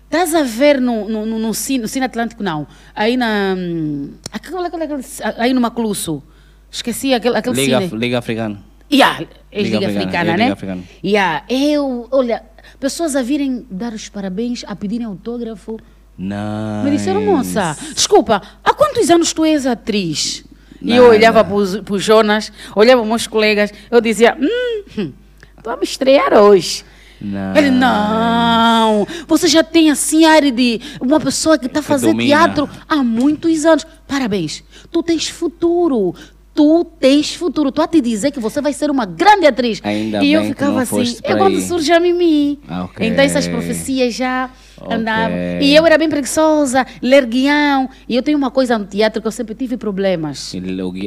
Estás 0.05 0.35
a 0.35 0.43
ver 0.43 0.81
no, 0.81 1.09
no, 1.09 1.27
no, 1.27 1.39
no, 1.39 1.53
Cine, 1.53 1.81
no 1.82 1.89
Cine 1.89 2.07
Atlântico, 2.07 2.43
não. 2.43 2.66
Aí 2.95 3.16
na. 3.16 3.55
hum, 3.59 4.12
aquele- 4.32 4.57
aquele- 4.66 4.85
aquele- 4.85 5.05
aí 5.39 5.53
no 5.53 5.61
Macluso. 5.61 6.23
Esqueci 6.70 7.12
aquele, 7.12 7.36
aquele 7.36 7.57
Liga, 7.57 7.81
cine. 7.82 7.99
Liga 8.01 8.19
Africana. 8.19 8.62
Yeah, 8.93 9.20
é 9.51 9.62
Liga 9.62 9.78
Liga, 9.78 9.91
Africana, 9.91 10.05
Africana, 10.05 10.31
é 10.32 10.36
né? 10.36 10.43
Liga 10.45 10.53
Africana. 10.53 10.82
Yeah, 11.05 11.45
eu, 11.49 12.09
olha, 12.11 12.43
pessoas 12.78 13.16
a 13.16 13.23
virem 13.23 13.66
dar 13.70 13.93
os 13.93 14.09
parabéns, 14.09 14.65
a 14.66 14.74
pedirem 14.77 15.07
autógrafo. 15.07 15.78
Não. 16.16 16.85
Me 16.85 16.91
disseram, 16.93 17.20
moça, 17.23 17.77
desculpa, 17.95 18.41
há 18.62 18.73
quantos 18.74 19.11
anos 19.11 19.32
tu 19.32 19.45
és 19.45 19.66
atriz? 19.66 20.45
E 20.85 20.94
eu 20.94 21.05
Nada. 21.05 21.15
olhava 21.15 21.44
para 21.44 21.94
o 21.94 21.98
Jonas, 21.98 22.52
olhava 22.77 23.01
para 23.01 23.05
os 23.05 23.09
meus 23.09 23.27
colegas, 23.27 23.73
eu 23.90 24.01
dizia, 24.01 24.36
hum, 24.39 25.12
estou 25.56 25.73
a 25.73 25.77
me 25.77 25.85
estrear 25.85 26.35
hoje. 26.35 26.85
Não. 27.20 27.56
Ele, 27.56 27.70
não, 27.70 29.06
você 29.27 29.48
já 29.48 29.65
tem 29.65 29.90
assim 29.90 30.27
a 30.27 30.32
área 30.32 30.52
de 30.52 30.78
uma 31.01 31.19
pessoa 31.19 31.56
que 31.56 31.66
está 31.66 31.81
fazendo 31.81 32.19
teatro 32.19 32.69
há 32.86 32.97
muitos 32.97 33.65
anos. 33.65 33.86
Parabéns, 34.06 34.62
tu 34.93 35.02
tens 35.02 35.28
futuro. 35.28 36.15
Tu 36.55 36.85
tens 37.01 37.35
futuro. 37.35 37.72
Tu 37.72 37.82
a 37.82 37.89
te 37.89 38.01
dizer 38.01 38.31
que 38.31 38.39
você 38.39 38.60
vai 38.60 38.72
ser 38.72 38.90
uma 38.90 39.05
grande 39.05 39.44
atriz. 39.47 39.81
Ainda 39.82 40.22
e 40.22 40.32
eu 40.32 40.44
ficava 40.44 40.82
assim. 40.82 41.16
É 41.24 41.35
quando 41.35 41.56
aí. 41.56 41.62
surge 41.62 41.93
a 41.93 41.98
Mimi. 41.98 42.60
Ah, 42.68 42.85
ok. 42.85 43.06
Então 43.09 43.24
essas 43.24 43.48
profecias 43.48 44.14
já 44.14 44.48
Ok. 44.81 44.94
andavam. 44.97 45.36
E 45.60 45.74
eu 45.74 45.85
era 45.85 45.98
bem 45.98 46.09
preguiçosa, 46.09 46.86
ler 47.02 47.26
guião. 47.26 47.89
E 48.09 48.14
eu 48.14 48.22
tenho 48.22 48.39
uma 48.39 48.52
coisa 48.52 48.78
no 48.78 48.85
teatro 48.86 49.20
que 49.20 49.26
eu 49.26 49.32
sempre 49.32 49.55
tive 49.56 49.76
problemas. 49.76 50.52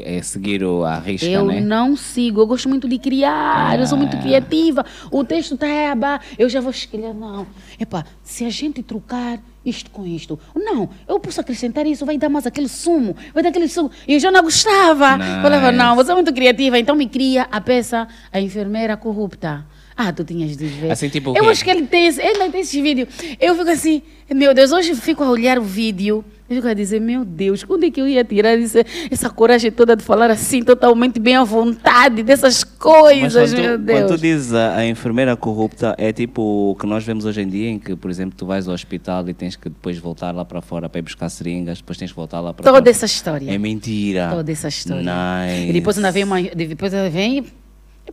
É 0.03 0.21
seguir 0.21 0.63
o, 0.65 0.83
a 0.83 0.99
risca, 0.99 1.25
Eu 1.25 1.45
né? 1.45 1.61
não 1.61 1.95
sigo, 1.95 2.41
eu 2.41 2.47
gosto 2.47 2.67
muito 2.67 2.87
de 2.87 2.97
criar, 2.97 3.79
eu 3.79 3.87
sou 3.87 3.97
muito 3.97 4.17
Ah. 4.17 4.21
criativa. 4.21 4.85
O 5.09 5.23
texto 5.23 5.53
está 5.53 5.91
aba, 5.91 6.19
eu 6.37 6.49
já 6.49 6.59
vou 6.59 6.71
escolher, 6.71 7.13
não. 7.13 7.47
Epá, 7.79 8.03
se 8.21 8.43
a 8.43 8.49
gente 8.49 8.83
trocar 8.83 9.39
isto 9.69 9.91
com 9.91 10.05
isto, 10.05 10.39
não, 10.55 10.89
eu 11.07 11.19
posso 11.19 11.41
acrescentar 11.41 11.85
isso, 11.85 12.05
vai 12.05 12.17
dar 12.17 12.29
mais 12.29 12.47
aquele 12.47 12.69
sumo, 12.69 13.15
vai 13.33 13.43
dar 13.43 13.49
aquele 13.49 13.67
sumo. 13.67 13.91
E 14.07 14.13
eu 14.13 14.19
já 14.19 14.31
não 14.31 14.41
gostava. 14.41 15.17
Nice. 15.17 15.41
Falava, 15.41 15.71
não, 15.71 15.95
você 15.95 16.11
é 16.11 16.15
muito 16.15 16.33
criativa, 16.33 16.79
então 16.79 16.95
me 16.95 17.07
cria 17.07 17.47
a 17.51 17.59
peça 17.59 18.07
A 18.31 18.39
Enfermeira 18.39 18.95
Corrupta. 18.95 19.65
Ah, 19.95 20.13
tu 20.13 20.23
tinhas 20.23 20.55
de 20.55 20.67
ver. 20.67 20.91
Assim, 20.91 21.09
tipo 21.09 21.35
eu 21.35 21.49
acho 21.49 21.63
que 21.63 21.71
ele 21.71 21.87
tem, 21.87 22.05
esse, 22.05 22.21
ele 22.21 22.49
tem 22.49 22.61
esse 22.61 22.79
vídeo. 22.81 23.07
Eu 23.39 23.55
fico 23.55 23.69
assim, 23.71 24.03
meu 24.29 24.53
Deus, 24.53 24.71
hoje 24.71 24.93
fico 24.95 25.23
a 25.23 25.29
olhar 25.29 25.57
o 25.57 25.63
vídeo. 25.63 26.23
Eu 26.49 26.55
fico 26.55 26.67
a 26.69 26.73
dizer, 26.73 27.01
meu 27.01 27.25
Deus, 27.25 27.63
quando 27.65 27.83
é 27.83 27.91
que 27.91 27.99
eu 27.99 28.07
ia 28.07 28.23
tirar 28.23 28.57
esse- 28.57 28.85
essa 29.11 29.29
coragem 29.29 29.69
toda 29.69 29.97
de 29.97 30.03
falar 30.03 30.31
assim, 30.31 30.63
totalmente 30.63 31.19
bem 31.19 31.35
à 31.35 31.43
vontade 31.43 32.23
dessas 32.23 32.63
coisas, 32.63 33.51
quando, 33.53 33.61
meu 33.61 33.77
Deus. 33.77 33.99
quando 33.99 34.07
tu 34.15 34.17
dizes 34.17 34.53
a, 34.53 34.77
a 34.77 34.85
enfermeira 34.87 35.35
corrupta, 35.35 35.93
é 35.97 36.13
tipo 36.13 36.41
o 36.71 36.75
que 36.75 36.85
nós 36.87 37.03
vemos 37.03 37.25
hoje 37.25 37.41
em 37.41 37.49
dia, 37.49 37.69
em 37.69 37.77
que, 37.77 37.97
por 37.97 38.09
exemplo, 38.09 38.33
tu 38.37 38.45
vais 38.45 38.65
ao 38.65 38.73
hospital 38.73 39.27
e 39.27 39.33
tens 39.33 39.57
que 39.57 39.67
depois 39.67 39.97
voltar 39.97 40.31
lá 40.33 40.45
para 40.45 40.61
fora 40.61 40.87
para 40.87 40.99
ir 40.99 41.01
buscar 41.01 41.27
seringas, 41.27 41.79
depois 41.79 41.97
tens 41.97 42.11
que 42.11 42.15
voltar 42.15 42.39
lá 42.39 42.53
para 42.53 42.71
Toda 42.71 42.89
essa 42.89 43.05
história. 43.05 43.51
É 43.53 43.57
mentira. 43.57 44.29
Toda 44.31 44.49
essa 44.49 44.69
história. 44.69 45.01
Nice. 45.03 45.69
E 45.69 45.73
depois 45.73 45.97
ainda 45.97 46.11
vem 46.11 46.23
uma. 46.23 46.41
Depois 46.41 46.93
ainda 46.93 47.09
vem. 47.09 47.45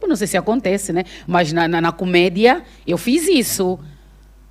Eu 0.03 0.09
não 0.09 0.17
sei 0.17 0.27
se 0.27 0.37
acontece, 0.37 0.93
né? 0.93 1.05
Mas 1.25 1.53
na, 1.53 1.69
na, 1.69 1.81
na 1.81 1.93
comédia 1.93 2.65
eu 2.85 2.99
fiz 2.99 3.29
isso. 3.29 3.79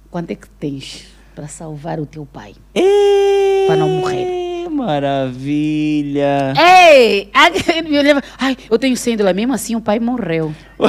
Quanto 0.10 0.31
é 0.31 0.35
que 0.35 0.47
tens 0.49 1.07
para 1.35 1.47
salvar 1.49 1.99
o 1.99 2.05
teu 2.05 2.26
pai? 2.26 2.53
Ê, 2.73 3.23
Para 3.74 3.80
não 3.80 3.90
morrer. 3.90 4.70
Maravilha. 4.70 6.54
Ei! 6.56 7.32
Me 7.90 7.98
olhava, 7.98 8.22
Ai, 8.38 8.56
eu 8.70 8.78
tenho 8.78 8.95
cédula, 8.95 9.34
mesmo 9.34 9.52
assim 9.52 9.76
o 9.76 9.82
pai 9.82 10.00
morreu. 10.00 10.54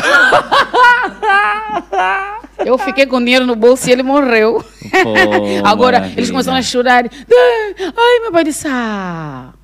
eu 2.59 2.77
fiquei 2.77 3.07
com 3.07 3.25
dinheiro 3.25 3.47
no 3.47 3.57
bolso 3.57 3.89
e 3.89 3.93
ele 3.93 4.03
morreu. 4.03 4.63
Pô, 5.03 5.15
Agora, 5.67 6.01
maravilha. 6.01 6.21
eles 6.21 6.31
começaram 6.31 6.59
a 6.59 6.63
chorar. 6.63 7.05
Ai, 7.07 8.19
meu 8.21 8.33
pai 8.33 8.45
disse, 8.45 8.69
ah, 8.69 9.55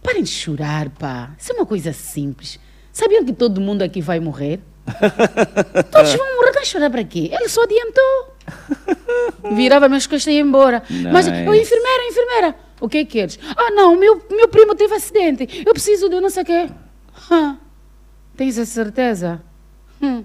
parem 0.00 0.22
de 0.22 0.30
chorar, 0.30 0.90
pá. 0.90 1.30
Isso 1.36 1.52
é 1.52 1.56
uma 1.56 1.66
coisa 1.66 1.92
simples. 1.92 2.60
Sabiam 2.92 3.24
que 3.24 3.32
todo 3.32 3.60
mundo 3.60 3.82
aqui 3.82 4.00
vai 4.00 4.20
morrer? 4.20 4.60
Todos 5.90 6.14
vão 6.14 6.36
morrer, 6.36 6.52
vai 6.52 6.64
chorar 6.64 6.90
para 6.90 7.02
quê? 7.02 7.30
Ele 7.32 7.48
só 7.48 7.64
adiantou. 7.64 8.31
Virava 9.54 9.88
minhas 9.88 10.06
costas 10.06 10.26
e 10.26 10.36
ia 10.36 10.40
embora. 10.40 10.82
Mas, 11.12 11.26
oh, 11.26 11.54
enfermeira, 11.54 12.08
enfermeira, 12.08 12.56
o 12.80 12.88
que 12.88 12.98
é 12.98 13.04
que 13.04 13.12
queres? 13.12 13.38
Ah, 13.56 13.70
não, 13.70 13.96
meu, 13.96 14.22
meu 14.30 14.48
primo 14.48 14.74
teve 14.74 14.94
acidente. 14.94 15.62
Eu 15.64 15.72
preciso 15.72 16.08
de 16.08 16.20
não 16.20 16.30
sei 16.30 16.42
o 16.42 16.46
quê. 16.46 16.70
Hã? 17.30 17.58
Tens 18.36 18.58
a 18.58 18.64
certeza? 18.64 19.42
Hum. 20.00 20.24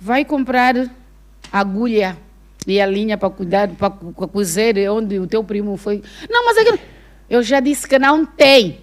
Vai 0.00 0.24
comprar 0.24 0.74
agulha 1.52 2.16
e 2.66 2.80
a 2.80 2.86
linha 2.86 3.18
para 3.18 3.30
cuidar, 3.30 3.68
para 3.68 3.90
cozer 3.90 4.90
onde 4.90 5.18
o 5.18 5.26
teu 5.26 5.42
primo 5.42 5.76
foi. 5.76 6.02
Não, 6.28 6.44
mas 6.44 6.56
é 6.58 6.64
que 6.64 6.80
eu 7.28 7.42
já 7.42 7.60
disse 7.60 7.86
que 7.86 7.98
não 7.98 8.24
tem. 8.24 8.80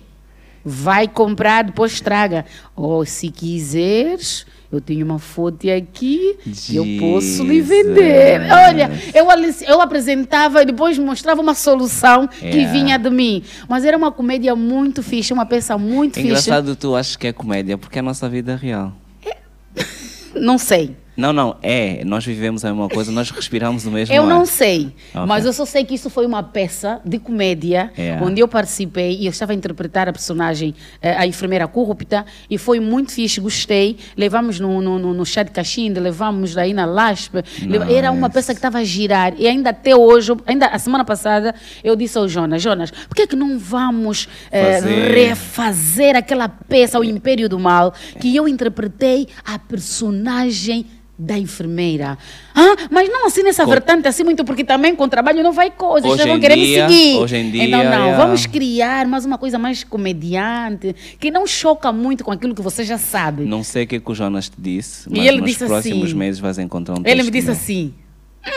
Vai 0.64 1.08
comprar, 1.08 1.64
depois 1.64 2.02
traga. 2.02 2.46
Ou 2.76 3.06
se 3.06 3.30
quiseres, 3.30 4.46
eu 4.72 4.82
tenho 4.82 5.06
uma 5.06 5.18
foto 5.18 5.70
aqui, 5.70 6.38
eu 6.74 6.86
posso 7.00 7.44
lhe 7.44 7.62
vender. 7.62 8.42
Jesus. 8.42 8.52
Olha, 8.52 8.92
eu, 9.14 9.28
eu 9.76 9.82
apresentava 9.82 10.62
e 10.62 10.66
depois 10.66 10.98
mostrava 10.98 11.42
uma 11.42 11.56
solução 11.56 12.28
que 12.28 12.46
Yeah. 12.46 12.72
vinha 12.74 12.98
de 13.00 13.10
mim. 13.10 13.44
Mas 13.70 13.86
era 13.86 13.98
uma 13.98 14.12
comédia 14.12 14.56
muito 14.56 15.02
fixe, 15.02 15.32
uma 15.32 15.46
peça 15.46 15.78
muito 15.78 16.14
É 16.20 16.22
fixe. 16.22 16.28
engraçado 16.28 16.76
tu 16.76 16.96
achas 16.96 17.16
que 17.16 17.28
é 17.28 17.34
comédia, 17.34 17.78
porque 17.78 17.98
é 17.98 18.02
a 18.02 18.04
nossa 18.04 18.28
vida 18.28 18.56
real. 18.56 18.94
Não 20.36 20.58
sei. 20.58 20.96
Não, 21.18 21.34
não, 21.34 21.58
é. 21.64 22.04
Nós 22.06 22.24
vivemos 22.24 22.64
a 22.64 22.70
mesma 22.70 22.88
coisa, 22.88 23.12
nós 23.12 23.32
respiramos 23.32 23.88
o 23.88 23.92
mesmo 23.92 24.14
Eu 24.14 24.26
não 24.28 24.42
ar. 24.42 24.46
sei, 24.46 24.94
Ok. 25.16 25.26
mas 25.28 25.46
eu 25.46 25.52
só 25.52 25.66
sei 25.66 25.84
que 25.84 25.96
isso 25.96 26.12
foi 26.12 26.28
uma 26.28 26.44
peça 26.44 27.02
de 27.04 27.18
comédia 27.18 27.92
Yeah. 27.98 28.24
onde 28.24 28.40
eu 28.40 28.48
participei 28.48 29.18
e 29.18 29.26
eu 29.26 29.32
estava 29.32 29.52
a 29.52 29.56
interpretar 29.56 30.08
a 30.08 30.14
personagem, 30.14 30.76
eh, 31.02 31.16
a 31.18 31.26
enfermeira 31.26 31.68
corrupta, 31.68 32.24
e 32.48 32.58
foi 32.60 32.80
muito 32.80 33.12
fixe, 33.14 33.40
gostei. 33.42 33.98
Levamos 34.16 34.60
no, 34.60 34.80
no, 34.80 35.00
no, 35.00 35.14
no 35.14 35.26
chá 35.26 35.42
de 35.42 35.50
cachimbo, 35.50 36.00
levamos 36.00 36.54
daí 36.54 36.72
na 36.72 36.86
LASP. 36.86 37.44
Leva- 37.66 37.92
Era 37.92 38.12
uma 38.12 38.28
Nice. 38.28 38.34
peça 38.36 38.54
que 38.54 38.60
estava 38.60 38.78
a 38.78 38.84
girar 38.84 39.34
e 39.40 39.48
ainda 39.48 39.72
até 39.72 39.96
hoje, 39.96 40.32
ainda 40.46 40.68
a 40.68 40.78
semana 40.78 41.04
passada, 41.04 41.56
eu 41.84 41.96
disse 41.96 42.16
ao 42.18 42.28
Jonas, 42.28 42.62
Jonas, 42.62 42.92
por 42.92 43.16
que, 43.16 43.24
é 43.24 43.28
que 43.28 43.36
não 43.36 43.58
vamos 43.58 44.28
eh, 44.52 44.74
Fazer. 44.82 45.12
refazer 45.30 46.16
aquela 46.16 46.48
peça, 46.48 47.00
O 47.00 47.04
Império 47.04 47.50
do 47.50 47.58
Mal, 47.60 47.92
que 48.22 48.36
eu 48.36 48.48
interpretei 48.48 49.28
a 49.44 49.58
personagem 49.58 50.86
da 51.20 51.38
enfermeira. 51.38 52.18
Ah, 52.54 52.76
mas 52.92 53.10
não 53.10 53.26
assim 53.26 53.42
nessa 53.42 53.64
Com- 53.66 53.72
vertente, 53.72 54.08
assim 54.08 54.24
muito, 54.24 54.46
porque 54.46 54.64
também 54.64 54.96
com 54.96 55.10
trabalho 55.10 55.42
não 55.42 55.52
vai 55.52 55.72
coisas, 55.72 56.10
Hoje 56.12 56.22
já 56.24 56.30
vão 56.30 56.40
querer 56.40 56.56
dia- 56.56 56.88
me 56.88 56.94
seguir. 56.94 57.18
hoje 57.18 57.38
em 57.38 57.50
dia, 57.52 57.64
então 57.64 57.84
não, 57.84 57.90
yeah. 58.06 58.18
vamos 58.18 58.46
criar 58.46 59.08
mais 59.08 59.26
uma 59.26 59.38
coisa 59.38 59.58
mais 59.58 59.84
comediante, 59.84 60.96
que 61.20 61.32
não 61.32 61.48
choca 61.48 61.92
muito 61.92 62.24
com 62.24 62.32
aquilo 62.32 62.54
que 62.54 62.62
você 62.62 62.84
já 62.84 62.98
sabe. 62.98 63.46
Não 63.46 63.64
sei 63.64 63.86
o 63.86 63.88
que, 63.88 63.96
é 63.96 64.00
que 64.00 64.12
o 64.12 64.14
Jonas 64.14 64.50
te 64.50 64.56
disse, 64.60 65.10
E 65.10 65.18
mas 65.18 65.26
ele 65.28 65.42
nos 65.42 65.50
disse 65.50 65.66
próximos 65.66 66.04
assim- 66.10 66.16
meses 66.16 66.40
vais 66.40 66.60
encontrar 66.60 66.94
um 66.96 66.98
Ele 67.04 67.06
texto 67.06 67.26
me 67.26 67.32
disse 67.32 67.48
meu. 67.48 67.54
assim: 67.56 67.94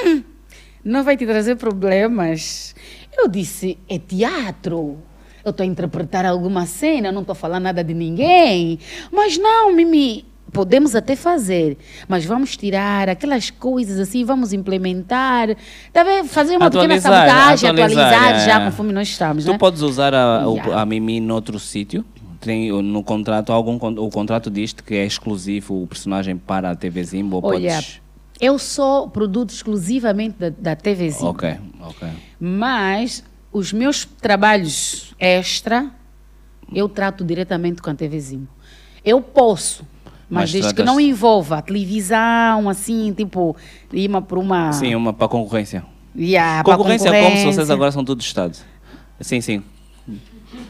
"Hum, 0.06 0.22
não 0.84 1.02
vai 1.02 1.16
te 1.16 1.24
trazer 1.26 1.56
problemas. 1.56 2.74
Eu 3.16 3.26
disse: 3.28 3.78
é 3.88 3.98
teatro. 3.98 4.98
Eu 5.42 5.50
estou 5.50 5.64
a 5.64 5.66
interpretar 5.66 6.26
alguma 6.26 6.66
cena, 6.66 7.10
não 7.10 7.22
estou 7.22 7.32
a 7.32 7.36
falar 7.36 7.58
nada 7.58 7.82
de 7.82 7.94
ninguém. 7.94 8.78
Mas 9.10 9.38
não, 9.38 9.72
Mimi, 9.74 10.26
podemos 10.52 10.94
até 10.94 11.16
fazer, 11.16 11.78
mas 12.08 12.24
vamos 12.24 12.56
tirar 12.56 13.08
aquelas 13.08 13.50
coisas 13.50 13.98
assim, 13.98 14.24
vamos 14.24 14.52
implementar. 14.52 15.56
Tá 15.92 16.02
vendo? 16.02 16.28
Fazer 16.28 16.56
uma 16.56 16.70
pequena 16.70 16.96
Atualizar, 16.96 17.28
sabotagem, 17.28 17.70
atualizar, 17.70 18.06
atualizar, 18.06 18.34
é. 18.34 18.44
já 18.44 18.64
conforme 18.64 18.92
nós 18.92 19.08
estamos. 19.08 19.44
Tu 19.44 19.52
né? 19.52 19.58
podes 19.58 19.82
usar 19.82 20.14
a, 20.14 20.40
Yeah. 20.50 20.80
a 20.80 20.86
Mimi 20.86 21.20
noutro 21.20 21.58
sítio? 21.58 22.04
Tem 22.40 22.70
no 22.82 23.02
contrato, 23.02 23.52
algum, 23.52 23.76
o 23.76 24.08
contrato 24.08 24.50
diz 24.50 24.72
que 24.72 24.94
é 24.94 25.04
exclusivo 25.04 25.82
o 25.82 25.86
personagem 25.86 26.36
para 26.38 26.70
a 26.70 26.74
TV 26.74 27.04
Zimbo? 27.04 27.40
Olha, 27.42 27.74
podes... 27.74 28.00
eu 28.40 28.58
sou 28.58 29.08
produto 29.10 29.50
exclusivamente 29.50 30.36
da, 30.38 30.48
da 30.48 30.74
TVZ. 30.74 31.22
Ok, 31.22 31.56
ok. 31.82 32.08
Mas 32.40 33.22
os 33.52 33.72
meus 33.72 34.06
trabalhos 34.06 35.14
extra, 35.18 35.90
eu 36.72 36.88
trato 36.88 37.24
diretamente 37.24 37.82
com 37.82 37.90
a 37.90 37.94
TVzinho. 37.94 38.48
Eu 39.04 39.20
posso, 39.20 39.84
mas, 40.30 40.52
desde 40.52 40.70
que 40.70 40.74
tratas- 40.76 40.94
não 40.94 41.00
envolva 41.00 41.58
a 41.58 41.62
televisão, 41.62 42.68
assim, 42.68 43.12
tipo, 43.12 43.56
ir 43.92 44.08
uma 44.08 44.22
por 44.22 44.38
uma... 44.38 44.72
Sim, 44.72 44.94
uma 44.94 45.12
para 45.12 45.28
concorrência. 45.28 45.84
Yeah, 46.16 46.64
concorrência, 46.64 47.08
é 47.08 47.22
como 47.22 47.24
se 47.24 47.30
vocês 47.42 47.44
concorrência. 47.56 47.74
agora 47.74 47.92
são 47.92 48.04
tudo 48.04 48.20
Estado. 48.20 48.56
Sim, 49.20 49.40
sim. 49.40 49.62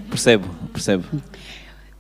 Percebo, 0.09 0.47
percebo. 0.73 1.05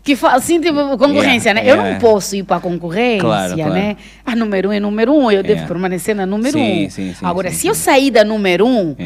Que 0.03 0.16
fa- 0.16 0.32
assim, 0.35 0.61
tipo, 0.61 0.74
concorrência, 0.99 1.51
Yeah, 1.51 1.55
né? 1.55 1.62
Eu 1.62 1.77
yeah. 1.77 1.93
não 1.93 1.99
posso 2.01 2.35
ir 2.35 2.43
para 2.43 2.57
a 2.57 2.61
concorrência, 2.61 3.20
Claro, 3.20 3.55
claro. 3.55 3.73
né? 3.74 3.97
A 4.24 4.35
número 4.35 4.70
um 4.70 4.73
é 4.73 4.81
número 4.81 5.12
um, 5.15 5.31
eu 5.31 5.43
devo 5.43 5.53
Yeah. 5.61 5.69
permanecer 5.69 6.15
na 6.16 6.24
número 6.27 6.53
Sim, 6.53 6.87
um. 6.87 6.91
sim, 6.91 7.15
sim, 7.15 7.27
Agora, 7.27 7.51
se 7.51 7.66
eu 7.66 7.74
sair 7.74 8.11
da 8.11 8.24
número 8.24 8.66
um, 8.66 8.97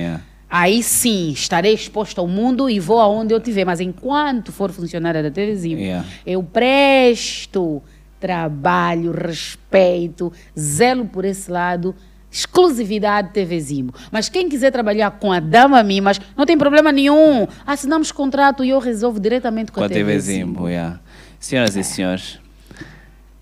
aí 0.49 0.83
sim 0.83 1.31
estarei 1.31 1.75
exposta 1.75 2.21
ao 2.21 2.29
mundo 2.29 2.71
e 2.71 2.79
vou 2.81 3.01
aonde 3.01 3.35
eu 3.35 3.41
tiver. 3.41 3.65
Mas 3.65 3.81
enquanto 3.81 4.53
for 4.53 4.71
funcionária 4.71 5.23
da 5.23 5.31
TVzinho, 5.31 5.79
Yeah. 5.79 6.07
eu 6.25 6.43
presto 6.43 7.83
trabalho, 8.29 9.13
respeito, 9.13 10.33
zelo 10.59 11.05
por 11.05 11.27
esse 11.27 11.51
lado. 11.51 11.95
Exclusividade 12.33 13.29
TVzinho. 13.35 13.93
Mas 14.11 14.31
quem 14.31 14.49
quiser 14.49 14.73
trabalhar 14.73 15.11
com 15.11 15.31
a 15.31 15.39
Dama 15.41 15.83
Mimas, 15.83 16.19
não 16.35 16.47
tem 16.47 16.57
problema 16.57 16.91
nenhum. 16.91 17.47
Assinamos 17.67 18.11
contrato 18.11 18.65
e 18.65 18.71
eu 18.71 18.79
resolvo 18.79 19.21
diretamente 19.21 19.71
com, 19.71 19.75
Com 19.79 19.83
a 19.83 19.87
a 19.87 19.91
TV. 19.91 20.19
Zimbo, 20.19 20.69
yeah. 20.71 21.01
Senhoras 21.39 21.77
e 21.77 21.85
senhores, 21.85 22.39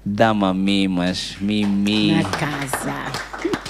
Dama 0.04 0.52
Mimas, 0.52 1.36
Mimi, 1.40 2.16
Na 2.16 2.24
casa. 2.28 3.12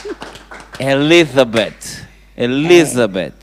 Elizabeth. 0.80 2.06
Elizabeth. 2.34 3.34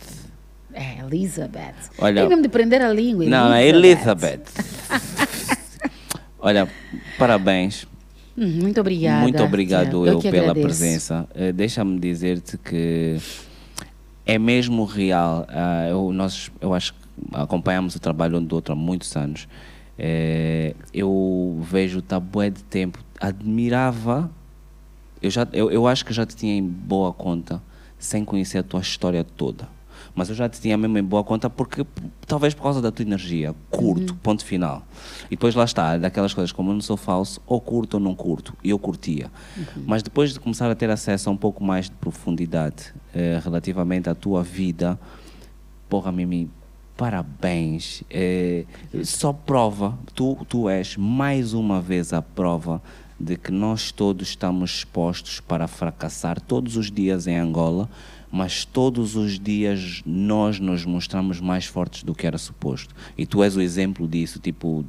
É, 0.74 1.00
Elizabeth. 1.06 1.76
Olha- 2.00 2.22
Tem 2.22 2.30
mesmo 2.30 2.42
de 2.42 2.50
prender 2.50 2.82
a 2.82 2.92
língua. 2.92 3.26
Não, 3.26 3.54
é 3.54 3.66
Elizabeth. 3.68 4.42
Olha, 6.40 6.68
parabéns. 7.18 7.86
Hum, 8.38 8.62
Muito 8.62 8.80
obrigada. 8.80 9.22
Muito 9.22 9.44
obrigado 9.44 10.08
eu, 10.08 10.20
que 10.20 10.32
pela 10.32 10.52
agradeço. 10.52 10.66
presença. 10.68 11.28
Eh, 11.36 11.52
Deixa-me 11.52 12.00
dizer-te 12.00 12.58
que 12.58 13.18
é 14.26 14.40
mesmo 14.40 14.86
real. 14.86 15.46
Ah, 15.50 15.88
eu, 15.90 16.14
nós, 16.14 16.50
eu 16.62 16.74
acho 16.74 16.94
que 16.94 17.00
acompanhamos 17.34 17.96
o 17.96 18.00
trabalho 18.00 18.38
um 18.38 18.44
do 18.44 18.56
outro 18.56 18.74
há 18.74 18.76
muitos 18.76 19.14
anos. 19.18 19.48
Eh, 19.98 20.74
eu 20.94 21.60
vejo 21.62 22.00
o 22.00 22.20
bué 22.22 22.50
de 22.50 22.64
tempo. 22.64 23.00
Admirava. 23.20 24.32
Eu, 25.22 25.30
já, 25.30 25.46
eu, 25.52 25.70
eu 25.70 25.86
acho 25.86 26.06
que 26.06 26.14
já 26.14 26.26
te 26.26 26.36
tinha 26.36 26.56
em 26.56 26.64
boa 26.64 27.12
conta 27.12 27.62
sem 27.98 28.24
conhecer 28.24 28.60
a 28.60 28.64
tua 28.64 28.80
história 28.80 29.26
toda. 29.26 29.68
Mas 30.20 30.28
eu 30.28 30.36
já 30.36 30.50
te 30.50 30.60
tinha 30.60 30.78
mesmo 30.78 30.98
em 30.98 31.04
boa 31.04 31.24
conta 31.24 31.50
porque 31.50 31.88
talvez 32.28 32.54
por 32.54 32.64
causa 32.64 32.82
da 32.82 32.92
tua 32.92 33.04
energia, 33.04 33.56
curto, 33.70 34.14
ponto 34.16 34.44
final. 34.44 34.84
E 35.28 35.30
depois 35.30 35.56
lá 35.56 35.64
está, 35.64 35.98
daquelas 35.98 36.34
coisas 36.34 36.52
como 36.52 36.72
eu 36.72 36.74
não 36.74 36.82
sou 36.82 36.98
falso, 36.98 37.42
ou 37.48 37.62
curto 37.62 37.94
ou 37.94 38.00
não 38.02 38.14
curto. 38.14 38.54
E 38.62 38.70
eu 38.70 38.78
curtia. 38.78 39.32
Mas 39.88 40.04
depois 40.04 40.34
de 40.34 40.40
começar 40.42 40.70
a 40.70 40.76
ter 40.76 40.90
acesso 40.90 41.30
a 41.30 41.32
um 41.32 41.38
pouco 41.38 41.64
mais 41.64 41.86
de 41.86 41.96
profundidade 41.96 42.94
eh, 43.16 43.40
relativamente 43.42 44.10
à 44.10 44.14
tua 44.14 44.44
vida, 44.44 45.00
porra, 45.88 46.12
Mimi, 46.12 46.52
parabéns. 46.98 48.04
Eh, 48.10 48.66
só 49.06 49.32
prova, 49.32 49.98
tu, 50.14 50.38
tu 50.50 50.68
és 50.68 50.98
mais 50.98 51.54
uma 51.54 51.80
vez 51.80 52.12
a 52.12 52.22
prova 52.22 52.82
de 53.18 53.38
que 53.38 53.54
nós 53.54 53.94
todos 53.94 54.28
estamos 54.28 54.80
expostos 54.80 55.40
para 55.40 55.66
fracassar 55.66 56.42
todos 56.42 56.76
os 56.76 56.92
dias 56.92 57.26
em 57.26 57.38
Angola, 57.38 57.90
mas 58.32 58.64
todos 58.66 59.16
os 59.16 59.40
dias 59.40 60.02
nós 60.06 60.60
nos 60.60 60.86
mostramos 60.86 61.40
mais 61.42 61.66
fortes 61.66 62.04
do 62.04 62.14
que 62.14 62.28
era 62.28 62.38
suposto. 62.38 62.94
E 63.18 63.26
tu 63.26 63.44
és 63.44 63.56
o 63.56 63.62
exemplo 63.62 64.08
disso, 64.08 64.40
tipo, 64.40 64.86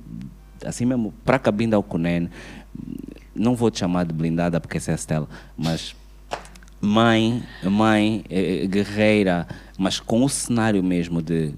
assim 0.65 0.85
mesmo, 0.85 1.12
para 1.25 1.37
a 1.37 1.39
cabine 1.39 1.71
da 1.71 1.77
Alcunen, 1.77 2.29
não 3.35 3.55
vou 3.57 3.71
te 3.71 3.79
chamar 3.79 4.05
de 4.05 4.12
blindada 4.12 4.61
porque 4.61 4.77
essa 4.77 4.91
é 4.91 4.95
a 4.95 4.97
Stella, 4.99 5.29
mas 5.57 5.95
mãe, 6.81 7.43
mãe 7.62 8.25
eh, 8.29 8.67
guerreira, 8.67 9.47
mas 9.79 10.01
com 10.01 10.25
o 10.25 10.29
cenário 10.29 10.83
mesmo 10.83 11.23
de. 11.23 11.55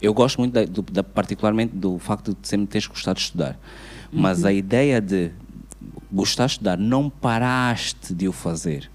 Eu 0.00 0.12
gosto 0.12 0.38
muito, 0.38 0.52
da, 0.52 0.64
do, 0.64 0.82
da- 0.82 1.02
particularmente, 1.02 1.74
do 1.74 1.98
facto 1.98 2.36
de 2.40 2.46
sempre 2.48 2.66
teres 2.66 2.86
gostado 2.86 3.16
de 3.16 3.22
estudar. 3.22 3.58
Mas 4.12 4.44
a 4.44 4.52
ideia 4.52 5.00
de 5.00 5.30
gostar 6.12 6.46
de 6.46 6.52
estudar, 6.52 6.78
não 6.78 7.08
paraste 7.10 8.14
de 8.14 8.28
o 8.28 8.32
fazer. 8.32 8.90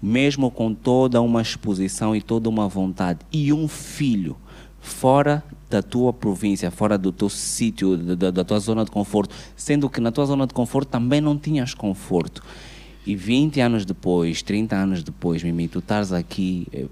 Mesmo 0.00 0.50
com 0.50 0.74
toda 0.74 1.20
uma 1.20 1.40
exposição 1.42 2.14
e 2.14 2.20
toda 2.22 2.48
uma 2.48 2.68
vontade. 2.68 3.20
E 3.32 3.52
um 3.52 3.66
filho 3.68 4.36
fora 4.80 5.42
da 5.70 5.80
tua 5.82 6.12
província, 6.12 6.70
fora 6.70 6.98
do 6.98 7.10
teu 7.12 7.28
sítio, 7.28 7.96
da, 7.96 8.14
da- 8.14 8.30
da 8.30 8.44
tua 8.44 8.58
zona 8.58 8.84
de 8.84 8.90
conforto, 8.90 9.34
sendo 9.56 9.88
que 9.88 10.00
na 10.00 10.10
tua 10.12 10.26
zona 10.26 10.46
de 10.46 10.52
conforto 10.52 10.88
também 10.88 11.20
não 11.20 11.38
tinhas 11.38 11.72
conforto. 11.72 12.42
E 13.06 13.16
20 13.16 13.60
anos 13.60 13.84
depois, 13.84 14.42
30 14.42 14.76
anos 14.76 15.02
depois, 15.02 15.42
Mimi, 15.42 15.68
tu 15.68 15.78
estás 15.78 16.12
aqui, 16.12 16.66
eh, 16.72 16.86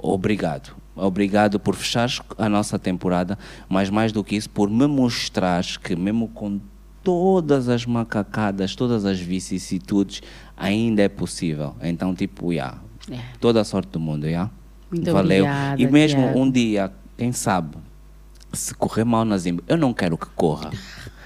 obrigado. 0.00 0.74
Obrigado 0.94 1.58
por 1.58 1.74
fechares 1.74 2.20
a 2.36 2.48
nossa 2.50 2.78
temporada, 2.78 3.38
mas 3.68 3.88
mais 3.88 4.12
do 4.12 4.22
que 4.22 4.36
isso, 4.36 4.50
por 4.50 4.68
me 4.68 4.86
mostrares 4.86 5.76
que 5.78 5.96
mesmo 5.96 6.28
com 6.28 6.60
todas 7.02 7.68
as 7.68 7.84
macacadas, 7.86 8.74
todas 8.76 9.04
as 9.04 9.18
vicissitudes, 9.20 10.22
ainda 10.56 11.02
é 11.02 11.08
possível. 11.08 11.74
Então, 11.82 12.14
tipo, 12.14 12.52
yeah, 12.52 12.78
É. 13.10 13.18
toda 13.40 13.60
a 13.60 13.64
sorte 13.64 13.88
do 13.90 14.00
mundo, 14.00 14.26
yeah? 14.26 14.50
Muito 14.90 15.10
Valeu. 15.12 15.44
obrigada, 15.44 15.82
e 15.82 15.86
mesmo 15.90 16.20
Tiago. 16.22 16.38
um 16.38 16.50
dia, 16.50 16.92
quem 17.16 17.32
sabe, 17.32 17.76
se 18.52 18.74
correr 18.74 19.04
mal 19.04 19.24
na 19.24 19.36
Zimbo, 19.38 19.62
eu 19.66 19.76
não 19.76 19.92
quero 19.94 20.16
que 20.18 20.26
corra. 20.36 20.70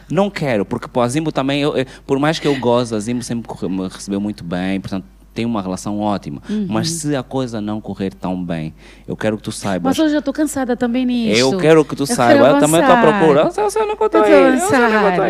Não 0.09 0.31
quero, 0.31 0.65
porque 0.65 0.87
pô, 0.87 1.01
a 1.01 1.09
Zimbo 1.09 1.33
também, 1.33 1.61
eu- 1.63 1.77
eu- 1.77 1.85
por 2.07 2.19
mais 2.21 2.39
que 2.39 2.47
eu 2.47 2.57
goze, 2.61 2.95
a 2.95 2.99
Zimbo 3.01 3.25
sempre 3.25 3.49
correu- 3.49 3.69
me 3.69 3.89
recebeu 3.89 4.21
muito 4.21 4.45
bem, 4.45 4.81
portanto, 4.81 5.05
tem 5.37 5.45
uma 5.45 5.61
relação 5.61 6.01
ótima. 6.01 6.41
Uhum. 6.49 6.67
Mas 6.69 6.91
se 6.91 7.15
a 7.15 7.23
coisa 7.23 7.61
não 7.61 7.79
correr 7.79 8.15
tão 8.15 8.43
bem, 8.43 8.73
eu 9.07 9.15
quero 9.15 9.37
que 9.37 9.43
tu 9.43 9.53
saibas. 9.53 9.91
Mas 9.91 9.99
hoje 9.99 10.15
eu 10.15 10.21
estou 10.21 10.33
cansada 10.33 10.75
também 10.75 11.05
nisso. 11.05 11.39
Eu 11.39 11.59
quero 11.59 11.85
que 11.85 11.95
tu 11.95 12.05
Eu 12.05 12.07
saiba, 12.07 12.45
quero 12.45 12.57
eu 12.57 12.61
também 12.61 12.81
estou 12.81 12.97
à 12.97 13.01
procura. 13.03 13.41
Eu 13.43 13.51
sei, 13.51 13.71
sei 13.71 13.83
estou 13.83 14.09
Eu 14.15 14.25
aí. 14.25 14.55
eu 14.55 14.59
sei 14.59 14.67
estou 14.67 14.85
avançar, 14.87 15.27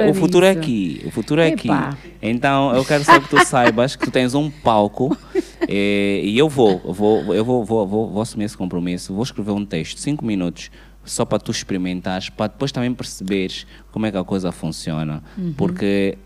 aí. 0.00 0.10
O 0.10 0.14
futuro 0.14 0.46
é 0.46 0.50
aqui. 0.50 1.02
O 1.04 1.10
futuro 1.10 1.40
é 1.42 1.48
aqui. 1.48 1.68
Então, 2.22 2.74
eu 2.74 2.84
quero 2.84 3.04
só 3.04 3.20
que 3.20 3.28
tu 3.28 3.44
saibas 3.44 3.94
que 3.96 4.06
tu 4.06 4.10
tens 4.10 4.34
um 4.34 4.50
palco 4.50 5.14
eh, 5.68 6.22
e 6.24 6.38
eu 6.38 6.48
vou, 6.48 6.80
eu 6.82 6.92
vou, 6.94 7.34
eu 7.34 7.44
vou, 7.44 7.64
vou, 7.64 7.86
vou, 7.86 8.10
vou 8.10 8.22
assumir 8.22 8.44
esse 8.44 8.56
compromisso. 8.56 9.12
Vou 9.12 9.22
escrever 9.22 9.52
um 9.52 9.64
texto, 9.64 9.98
cinco 9.98 10.24
minutos, 10.24 10.70
só 11.04 11.26
para 11.26 11.38
tu 11.38 11.50
experimentares, 11.50 12.30
para 12.30 12.46
depois 12.46 12.72
também 12.72 12.92
perceberes 12.94 13.66
como 13.92 14.06
é 14.06 14.10
que 14.10 14.16
a 14.16 14.24
coisa 14.24 14.50
funciona. 14.50 15.22
Uhum. 15.36 15.52
Porque 15.54 16.16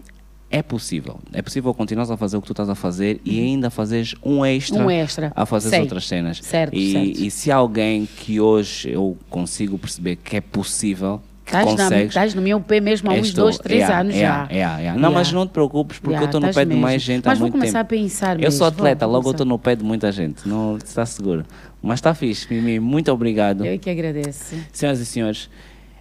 é 0.58 0.62
possível. 0.62 1.18
É 1.32 1.42
possível 1.42 1.74
continuar 1.74 2.10
a 2.10 2.16
fazer 2.16 2.36
o 2.36 2.40
que 2.40 2.46
tu 2.46 2.52
estás 2.52 2.68
a 2.68 2.74
fazer 2.74 3.20
e 3.24 3.40
ainda 3.40 3.70
fazeres 3.70 4.14
um 4.24 4.44
extra, 4.44 4.84
Um 4.84 4.90
extra. 4.90 5.32
a 5.34 5.44
fazer 5.44 5.70
Sei. 5.70 5.80
outras 5.80 6.06
cenas. 6.06 6.38
Certo, 6.42 6.74
e, 6.74 6.92
certo. 6.92 7.20
e 7.20 7.30
se 7.30 7.50
alguém 7.50 8.06
que 8.06 8.40
hoje 8.40 8.90
eu 8.90 9.16
consigo 9.28 9.76
perceber 9.78 10.16
que 10.16 10.36
é 10.36 10.40
possível, 10.40 11.20
que 11.44 11.52
consegues. 11.52 12.08
estás 12.08 12.34
no 12.34 12.40
meu 12.40 12.58
pé 12.60 12.80
mesmo 12.80 13.10
há 13.10 13.14
uns 13.14 13.26
estou- 13.28 13.44
dois, 13.44 13.58
três 13.58 13.80
yeah, 13.80 14.00
anos 14.00 14.14
yeah, 14.14 14.46
já. 14.48 14.78
yeah. 14.78 14.98
Não, 15.00 15.12
mas 15.12 15.30
não 15.32 15.46
te 15.46 15.50
preocupes, 15.50 15.98
porque 15.98 16.16
eu 16.18 16.24
estou 16.24 16.40
no 16.40 16.52
pé 16.54 16.64
de 16.64 16.74
mais 16.74 16.94
mesmo. 16.94 17.06
gente 17.06 17.24
Mas 17.26 17.32
há 17.36 17.38
vou 17.40 17.48
muito 17.48 17.52
começar 17.60 17.84
tempo. 17.84 17.94
a 18.00 18.04
pensar 18.04 18.40
Eu 18.42 18.50
sou 18.50 18.66
mesmo, 18.66 18.78
atleta, 18.78 19.06
vou 19.06 19.12
logo 19.14 19.20
eu 19.28 19.32
começar. 19.32 19.34
estou 19.44 19.46
no 19.46 19.58
pé 19.58 19.76
de 19.76 19.84
muita 19.84 20.10
gente. 20.12 20.48
Não 20.48 20.76
está 20.78 21.04
seguro. 21.04 21.44
Mas 21.82 21.98
está 21.98 22.14
fixe, 22.14 22.46
Mimi. 22.52 22.80
Muito 22.80 23.12
obrigado. 23.12 23.66
Eu 23.66 23.72
é 23.74 23.76
que 23.78 23.90
agradeço. 23.90 24.54
Senhoras 24.72 25.00
e 25.00 25.04
senhores, 25.04 25.50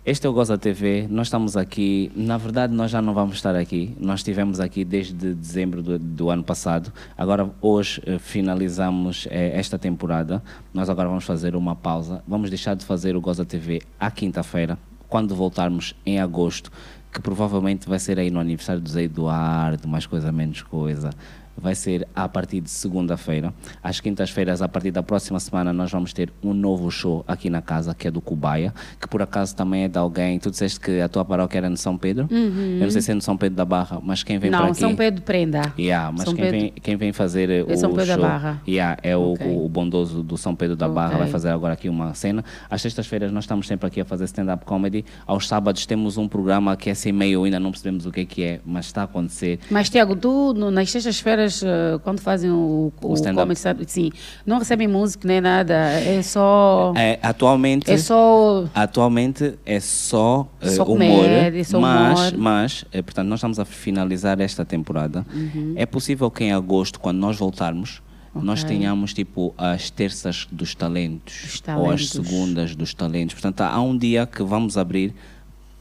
este 0.05 0.27
é 0.27 0.29
o 0.29 0.33
Goza 0.33 0.57
TV. 0.57 1.07
Nós 1.09 1.27
estamos 1.27 1.55
aqui. 1.55 2.11
Na 2.13 2.37
verdade, 2.37 2.73
nós 2.73 2.91
já 2.91 3.01
não 3.01 3.13
vamos 3.13 3.35
estar 3.35 3.55
aqui. 3.55 3.95
Nós 3.97 4.19
estivemos 4.19 4.59
aqui 4.59 4.83
desde 4.83 5.33
dezembro 5.33 5.81
do, 5.81 5.97
do 5.97 6.29
ano 6.29 6.43
passado. 6.43 6.91
Agora, 7.17 7.49
hoje, 7.61 8.01
eh, 8.05 8.19
finalizamos 8.19 9.27
eh, 9.31 9.57
esta 9.57 9.79
temporada. 9.79 10.43
Nós 10.73 10.89
agora 10.89 11.07
vamos 11.07 11.23
fazer 11.23 11.55
uma 11.55 11.73
pausa. 11.73 12.21
Vamos 12.27 12.49
deixar 12.49 12.75
de 12.75 12.83
fazer 12.83 13.15
o 13.15 13.21
Goza 13.21 13.45
TV 13.45 13.81
à 13.97 14.11
quinta-feira, 14.11 14.77
quando 15.07 15.33
voltarmos 15.35 15.95
em 16.05 16.19
agosto, 16.19 16.69
que 17.09 17.21
provavelmente 17.21 17.87
vai 17.87 17.99
ser 17.99 18.19
aí 18.19 18.29
no 18.29 18.41
aniversário 18.41 18.81
do 18.81 18.89
Zé 18.89 19.03
Eduardo, 19.03 19.87
mais 19.87 20.05
coisa, 20.05 20.33
menos 20.33 20.61
coisa 20.63 21.11
vai 21.57 21.75
ser 21.75 22.07
a 22.15 22.27
partir 22.27 22.61
de 22.61 22.69
segunda-feira. 22.69 23.53
Às 23.81 23.99
quintas-feiras, 23.99 24.61
a 24.61 24.67
partir 24.67 24.91
da 24.91 25.03
próxima 25.03 25.39
semana, 25.39 25.71
nós 25.73 25.91
vamos 25.91 26.13
ter 26.13 26.31
um 26.43 26.53
novo 26.53 26.89
show 26.91 27.23
aqui 27.27 27.49
na 27.49 27.61
casa, 27.61 27.93
que 27.93 28.07
é 28.07 28.11
do 28.11 28.21
Cubaia, 28.21 28.73
que 28.99 29.07
por 29.07 29.21
acaso 29.21 29.55
também 29.55 29.83
é 29.83 29.87
de 29.87 29.97
alguém. 29.97 30.39
Tu 30.39 30.49
disseste 30.51 30.79
que 30.79 30.99
a 31.01 31.07
tua 31.07 31.23
paróquia 31.25 31.57
era 31.59 31.69
no 31.69 31.77
São 31.77 31.97
Pedro? 31.97 32.27
Eu 32.31 32.79
não 32.81 32.89
sei 32.91 33.01
se 33.01 33.11
é 33.11 33.13
no 33.13 33.21
São 33.21 33.37
Pedro 33.37 33.55
da 33.55 33.65
Barra, 33.65 33.99
mas 34.03 34.23
quem 34.23 34.37
vem 34.39 34.49
para 34.51 34.59
Uhum. 34.59 34.65
Não, 34.65 34.71
aqui. 34.71 34.79
São 34.79 34.95
Pedro 34.95 35.21
Prenda. 35.23 35.73
Yeah, 35.77 36.11
mas 36.11 36.23
São 36.25 36.33
quem, 36.33 36.43
Pedro- 36.45 36.59
vem, 36.59 36.71
quem 36.71 36.95
vem 36.95 37.11
fazer 37.13 37.49
É 37.49 37.63
o 37.63 37.77
São 37.77 37.89
Pedro 37.91 38.05
da 38.07 38.13
show, 38.13 38.21
Barra. 38.23 38.61
Yeah, 38.67 38.97
é 39.03 39.15
o, 39.17 39.33
o 39.65 39.67
bondoso 39.69 40.23
do 40.23 40.37
São 40.37 40.55
Pedro 40.55 40.75
da 40.75 40.87
Barra, 40.87 41.09
Ok. 41.13 41.19
vai 41.19 41.27
fazer 41.27 41.49
agora 41.49 41.73
aqui 41.73 41.89
uma 41.89 42.13
cena. 42.13 42.43
Às 42.69 42.81
sextas-feiras 42.81 43.31
nós 43.31 43.43
estamos 43.43 43.67
sempre 43.67 43.87
aqui 43.87 44.01
a 44.01 44.05
fazer 44.05 44.25
stand-up 44.25 44.65
comedy. 44.65 45.03
Aos 45.27 45.47
sábados 45.47 45.85
temos 45.85 46.17
um 46.17 46.27
programa 46.27 46.75
que 46.77 46.89
é 46.89 46.93
sem 46.93 47.11
meio, 47.11 47.43
ainda 47.43 47.59
não 47.59 47.71
percebemos 47.71 48.05
o 48.05 48.11
que 48.11 48.21
é 48.21 48.25
que 48.25 48.43
é, 48.43 48.61
mas 48.65 48.85
está 48.85 49.01
a 49.01 49.03
acontecer. 49.05 49.59
Mas, 49.69 49.89
Tiago, 49.89 50.15
tu, 50.15 50.53
nas 50.53 50.89
sextas-feiras, 50.89 51.42
eh, 51.63 51.99
quando 52.03 52.19
fazem 52.19 52.49
o, 52.51 52.91
o, 53.01 53.11
O 53.11 53.13
stand-up. 53.15 53.53
sim, 53.87 54.11
não 54.45 54.59
recebem 54.59 54.87
música 54.87 55.27
nem 55.27 55.41
nada, 55.41 55.73
é 55.73 56.21
só... 56.21 56.93
É, 56.95 57.19
atualmente, 57.21 57.91
É 57.91 57.97
só... 57.97 58.65
atualmente 58.73 59.55
é 59.65 59.79
só, 59.79 60.47
eh, 60.61 60.69
Só 60.69 60.83
humor, 60.83 60.97
comédia, 61.25 61.63
só 61.63 61.79
mas, 61.79 62.19
humor. 62.31 62.37
mas 62.37 62.85
eh, 62.91 63.01
portanto, 63.01 63.27
nós 63.27 63.39
estamos 63.39 63.59
a 63.59 63.65
finalizar 63.65 64.39
esta 64.39 64.63
temporada. 64.63 65.25
Uhum. 65.33 65.73
É 65.75 65.85
possível 65.85 66.29
que 66.31 66.43
em 66.43 66.53
agosto, 66.53 66.99
quando 66.99 67.17
nós 67.17 67.37
voltarmos, 67.37 68.01
nós 68.35 68.63
tenhamos 68.63 69.13
tipo 69.13 69.53
as 69.57 69.91
terças 69.91 70.47
dos 70.51 70.73
talentos, 70.73 71.35
Dos 71.43 71.75
ou 71.77 71.91
as 71.91 72.07
talentos. 72.07 72.09
segundas 72.09 72.75
dos 72.75 72.93
talentos. 72.93 73.35
Portanto, 73.35 73.61
há 73.61 73.79
um 73.79 73.95
dia 73.95 74.25
que 74.25 74.41
vamos 74.41 74.75
abrir 74.77 75.13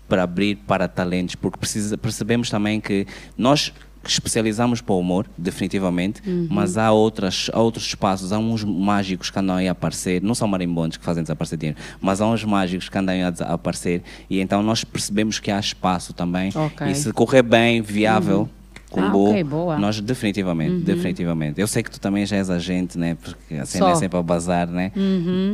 para 0.06 0.24
abrir 0.24 0.56
para 0.56 0.86
talentos, 0.86 1.34
porque 1.34 1.56
precisa, 1.58 1.96
percebemos 1.96 2.50
também 2.50 2.78
que 2.78 3.06
nós 3.38 3.72
especializamos 4.04 4.80
para 4.80 4.94
o 4.94 4.98
humor, 5.00 5.26
definitivamente, 5.36 6.22
mas 6.50 6.76
há 6.76 6.90
outras, 6.92 7.50
há 7.52 7.60
outros 7.60 7.84
espaços, 7.86 8.32
há 8.32 8.38
uns 8.38 8.64
mágicos 8.64 9.30
que 9.30 9.38
andam 9.38 9.56
aí 9.56 9.68
a 9.68 9.72
aparecer, 9.72 10.22
não 10.22 10.34
são 10.34 10.48
marimbondos 10.48 10.96
que 10.96 11.04
fazem 11.04 11.22
desaparecer 11.22 11.58
dinheiro, 11.58 11.78
mas 12.00 12.20
há 12.20 12.26
uns 12.26 12.44
mágicos 12.44 12.88
que 12.88 12.98
andam 12.98 13.14
aí 13.14 13.22
a, 13.22 13.28
aparecer 13.52 14.02
e 14.28 14.40
então 14.40 14.62
nós 14.62 14.84
percebemos 14.84 15.38
que 15.38 15.50
há 15.50 15.58
espaço 15.58 16.12
também 16.12 16.50
Ok. 16.54 16.86
e 16.88 16.94
se 16.94 17.12
correr 17.12 17.42
bem, 17.42 17.80
viável, 17.80 18.48
com 18.92 19.00
Ah, 19.02 19.08
boa, 19.08 19.30
ok, 19.30 19.44
boa. 19.44 19.78
nós 19.78 20.00
definitivamente, 20.00 20.84
definitivamente. 20.84 21.60
Eu 21.60 21.66
sei 21.66 21.82
que 21.82 21.90
tu 21.90 21.98
também 21.98 22.24
já 22.26 22.36
és 22.36 22.50
agente, 22.50 22.98
né? 22.98 23.16
Porque 23.20 23.54
a 23.54 23.64
cena 23.66 23.86
Só. 23.86 23.92
é 23.92 23.94
sempre 23.96 24.18
a 24.18 24.22
bazar, 24.22 24.66
né? 24.68 24.92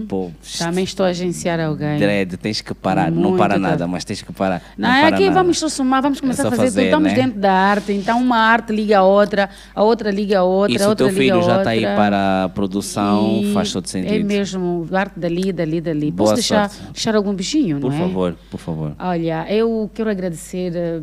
Pô, 0.08 0.30
Também 0.58 0.84
estou 0.84 1.06
a 1.06 1.10
agenciar 1.10 1.60
alguém. 1.60 1.98
Dread, 1.98 2.36
tens 2.36 2.60
que 2.60 2.74
parar, 2.74 3.10
não 3.10 3.22
Muito 3.30 3.38
para 3.38 3.54
tá. 3.54 3.60
nada, 3.60 3.86
mas 3.86 4.04
tens 4.04 4.20
que 4.22 4.32
parar. 4.32 4.60
Não, 4.76 4.88
Não, 4.88 4.94
é 4.96 5.00
para 5.06 5.16
aqui 5.16 5.26
nada. 5.26 5.34
vamos 5.42 5.58
somar, 5.58 6.02
vamos 6.02 6.20
começar 6.20 6.42
só 6.42 6.48
a 6.48 6.50
fazer, 6.50 6.62
tudo. 6.64 6.74
fazer, 6.74 6.84
Estamos 6.86 7.12
né? 7.12 7.14
dentro 7.14 7.38
da 7.40 7.52
arte, 7.52 7.92
então 7.92 8.20
uma 8.20 8.38
arte 8.38 8.72
liga 8.72 8.98
a 8.98 9.02
outra, 9.04 9.48
a 9.74 9.82
outra 9.82 10.10
liga 10.10 10.40
a 10.40 10.42
outra, 10.42 10.74
E 10.74 10.78
se 10.78 10.84
a 10.84 10.86
o 10.86 10.90
outra 10.90 11.06
teu 11.08 11.16
liga 11.18 11.34
a 11.34 11.36
filho 11.38 11.46
já 11.46 11.58
está 11.58 11.70
aí 11.70 11.82
para 11.82 12.44
a 12.44 12.48
produção, 12.48 13.40
E 13.42 13.52
faz 13.52 13.72
todo 13.72 13.86
sentido. 13.86 14.14
É 14.14 14.18
mesmo, 14.22 14.86
arte 14.92 15.18
dali, 15.18 15.52
dali, 15.52 15.80
dali. 15.80 16.10
Boa 16.10 16.30
Posso 16.30 16.34
deixar, 16.34 16.70
deixar 16.92 17.14
algum 17.14 17.32
bichinho, 17.34 17.78
Por 17.80 17.90
não 17.90 17.96
é? 17.96 18.00
favor, 18.00 18.36
por 18.50 18.58
favor. 18.58 18.92
Olha, 18.98 19.46
eu 19.48 19.90
quero 19.94 20.10
agradecer 20.10 20.72
eh, 20.74 21.00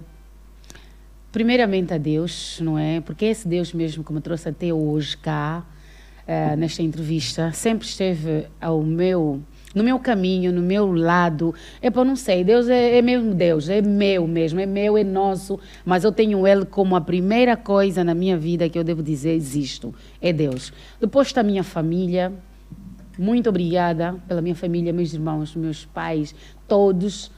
primeiramente 1.36 1.94
a 1.94 1.98
Deus, 1.98 2.62
não 2.62 2.80
é? 2.80 3.02
Porque 3.02 3.26
esse 3.26 3.46
Deus 3.46 3.74
mesmo 3.74 4.06
que 4.06 4.14
me 4.14 4.22
trouxe 4.22 4.48
até 4.48 4.74
hoje 4.74 5.18
cá, 5.18 5.66
eh, 6.26 6.56
nesta 6.56 6.82
entrevista, 6.82 7.52
sempre 7.52 7.86
esteve 7.86 8.48
ao 8.62 8.82
meu, 8.82 9.42
no 9.76 9.84
meu 9.84 10.00
caminho, 10.00 10.54
no 10.54 10.62
meu 10.62 10.94
lado. 10.94 11.54
É 11.82 11.92
para 11.92 12.06
não 12.06 12.16
sei, 12.16 12.42
Deus 12.42 12.70
é, 12.70 13.00
é 13.00 13.02
meu 13.02 13.34
Deus, 13.34 13.68
é 13.68 13.82
meu 13.82 14.26
mesmo, 14.26 14.62
é 14.62 14.66
meu, 14.66 14.98
é 14.98 15.04
nosso, 15.04 15.60
mas 15.84 16.06
eu 16.06 16.12
tenho 16.14 16.48
Ele 16.48 16.64
como 16.64 16.96
a 16.96 17.02
primeira 17.02 17.58
coisa 17.58 18.02
na 18.02 18.16
minha 18.16 18.38
vida 18.38 18.70
que 18.70 18.80
eu 18.80 18.84
devo 18.86 19.04
dizer 19.04 19.34
existo, 19.34 19.94
é 20.22 20.32
Deus. 20.32 20.72
Depois 21.02 21.28
está 21.28 21.42
a 21.42 21.44
minha 21.44 21.66
família, 21.66 22.32
muito 23.20 23.50
obrigada 23.50 24.16
pela 24.26 24.42
minha 24.42 24.56
família, 24.56 24.94
meus 24.94 25.14
irmãos, 25.14 25.54
meus 25.54 25.84
pais, 25.84 26.34
todos. 26.66 27.30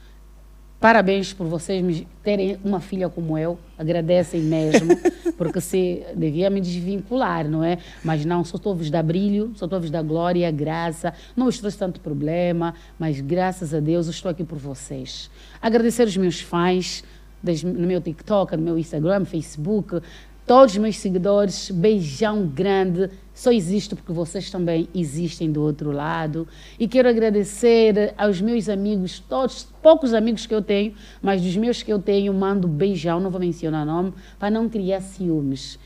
Parabéns 0.80 1.32
por 1.32 1.46
vocês 1.48 2.04
terem 2.22 2.56
uma 2.64 2.78
filha 2.78 3.08
como 3.08 3.36
eu. 3.36 3.58
Agradecem 3.76 4.40
mesmo, 4.40 4.96
porque 5.36 5.60
se 5.60 6.04
devia 6.14 6.48
me 6.50 6.60
desvincular, 6.60 7.48
não 7.48 7.64
é? 7.64 7.78
Mas 8.04 8.24
não, 8.24 8.44
só 8.44 8.56
estou 8.56 8.72
a 8.72 8.76
vos 8.76 8.88
dar 8.88 9.02
brilho, 9.02 9.50
só 9.56 9.66
estou 9.66 9.76
a 9.76 9.80
vos 9.80 9.90
dar 9.90 10.02
glória, 10.02 10.48
graça. 10.52 11.12
Não 11.36 11.50
trouxe 11.50 11.76
tanto 11.76 12.00
problema, 12.00 12.74
mas 12.96 13.20
graças 13.20 13.74
a 13.74 13.80
Deus 13.80 14.06
eu 14.06 14.12
estou 14.12 14.30
aqui 14.30 14.44
por 14.44 14.56
vocês. 14.56 15.28
Agradecer 15.60 16.06
os 16.06 16.16
meus 16.16 16.40
fãs 16.40 17.02
das- 17.42 17.64
no 17.64 17.86
meu 17.86 18.00
TikTok, 18.00 18.56
no 18.56 18.62
meu 18.62 18.78
Instagram, 18.78 19.24
Facebook, 19.24 20.00
todos 20.46 20.74
os 20.74 20.78
meus 20.78 20.96
seguidores, 20.98 21.72
beijão 21.72 22.46
grande. 22.46 23.10
Só 23.38 23.52
existo 23.52 23.94
porque 23.94 24.12
vocês 24.12 24.50
também 24.50 24.88
existem 24.92 25.52
do 25.52 25.62
outro 25.62 25.92
lado. 25.92 26.48
E 26.76 26.88
quero 26.88 27.08
agradecer 27.08 28.12
aos 28.18 28.40
meus 28.40 28.68
amigos, 28.68 29.20
todos, 29.20 29.68
poucos 29.80 30.12
amigos 30.12 30.44
que 30.44 30.52
eu 30.52 30.60
tenho, 30.60 30.92
mas 31.22 31.40
dos 31.40 31.56
meus 31.56 31.80
que 31.80 31.92
eu 31.92 32.00
tenho, 32.00 32.34
mando 32.34 32.66
beijão, 32.66 33.20
não 33.20 33.30
vou 33.30 33.38
mencionar 33.38 33.86
nome, 33.86 34.12
para 34.40 34.50
não 34.50 34.68
criar 34.68 35.00
ciúmes. 35.00 35.78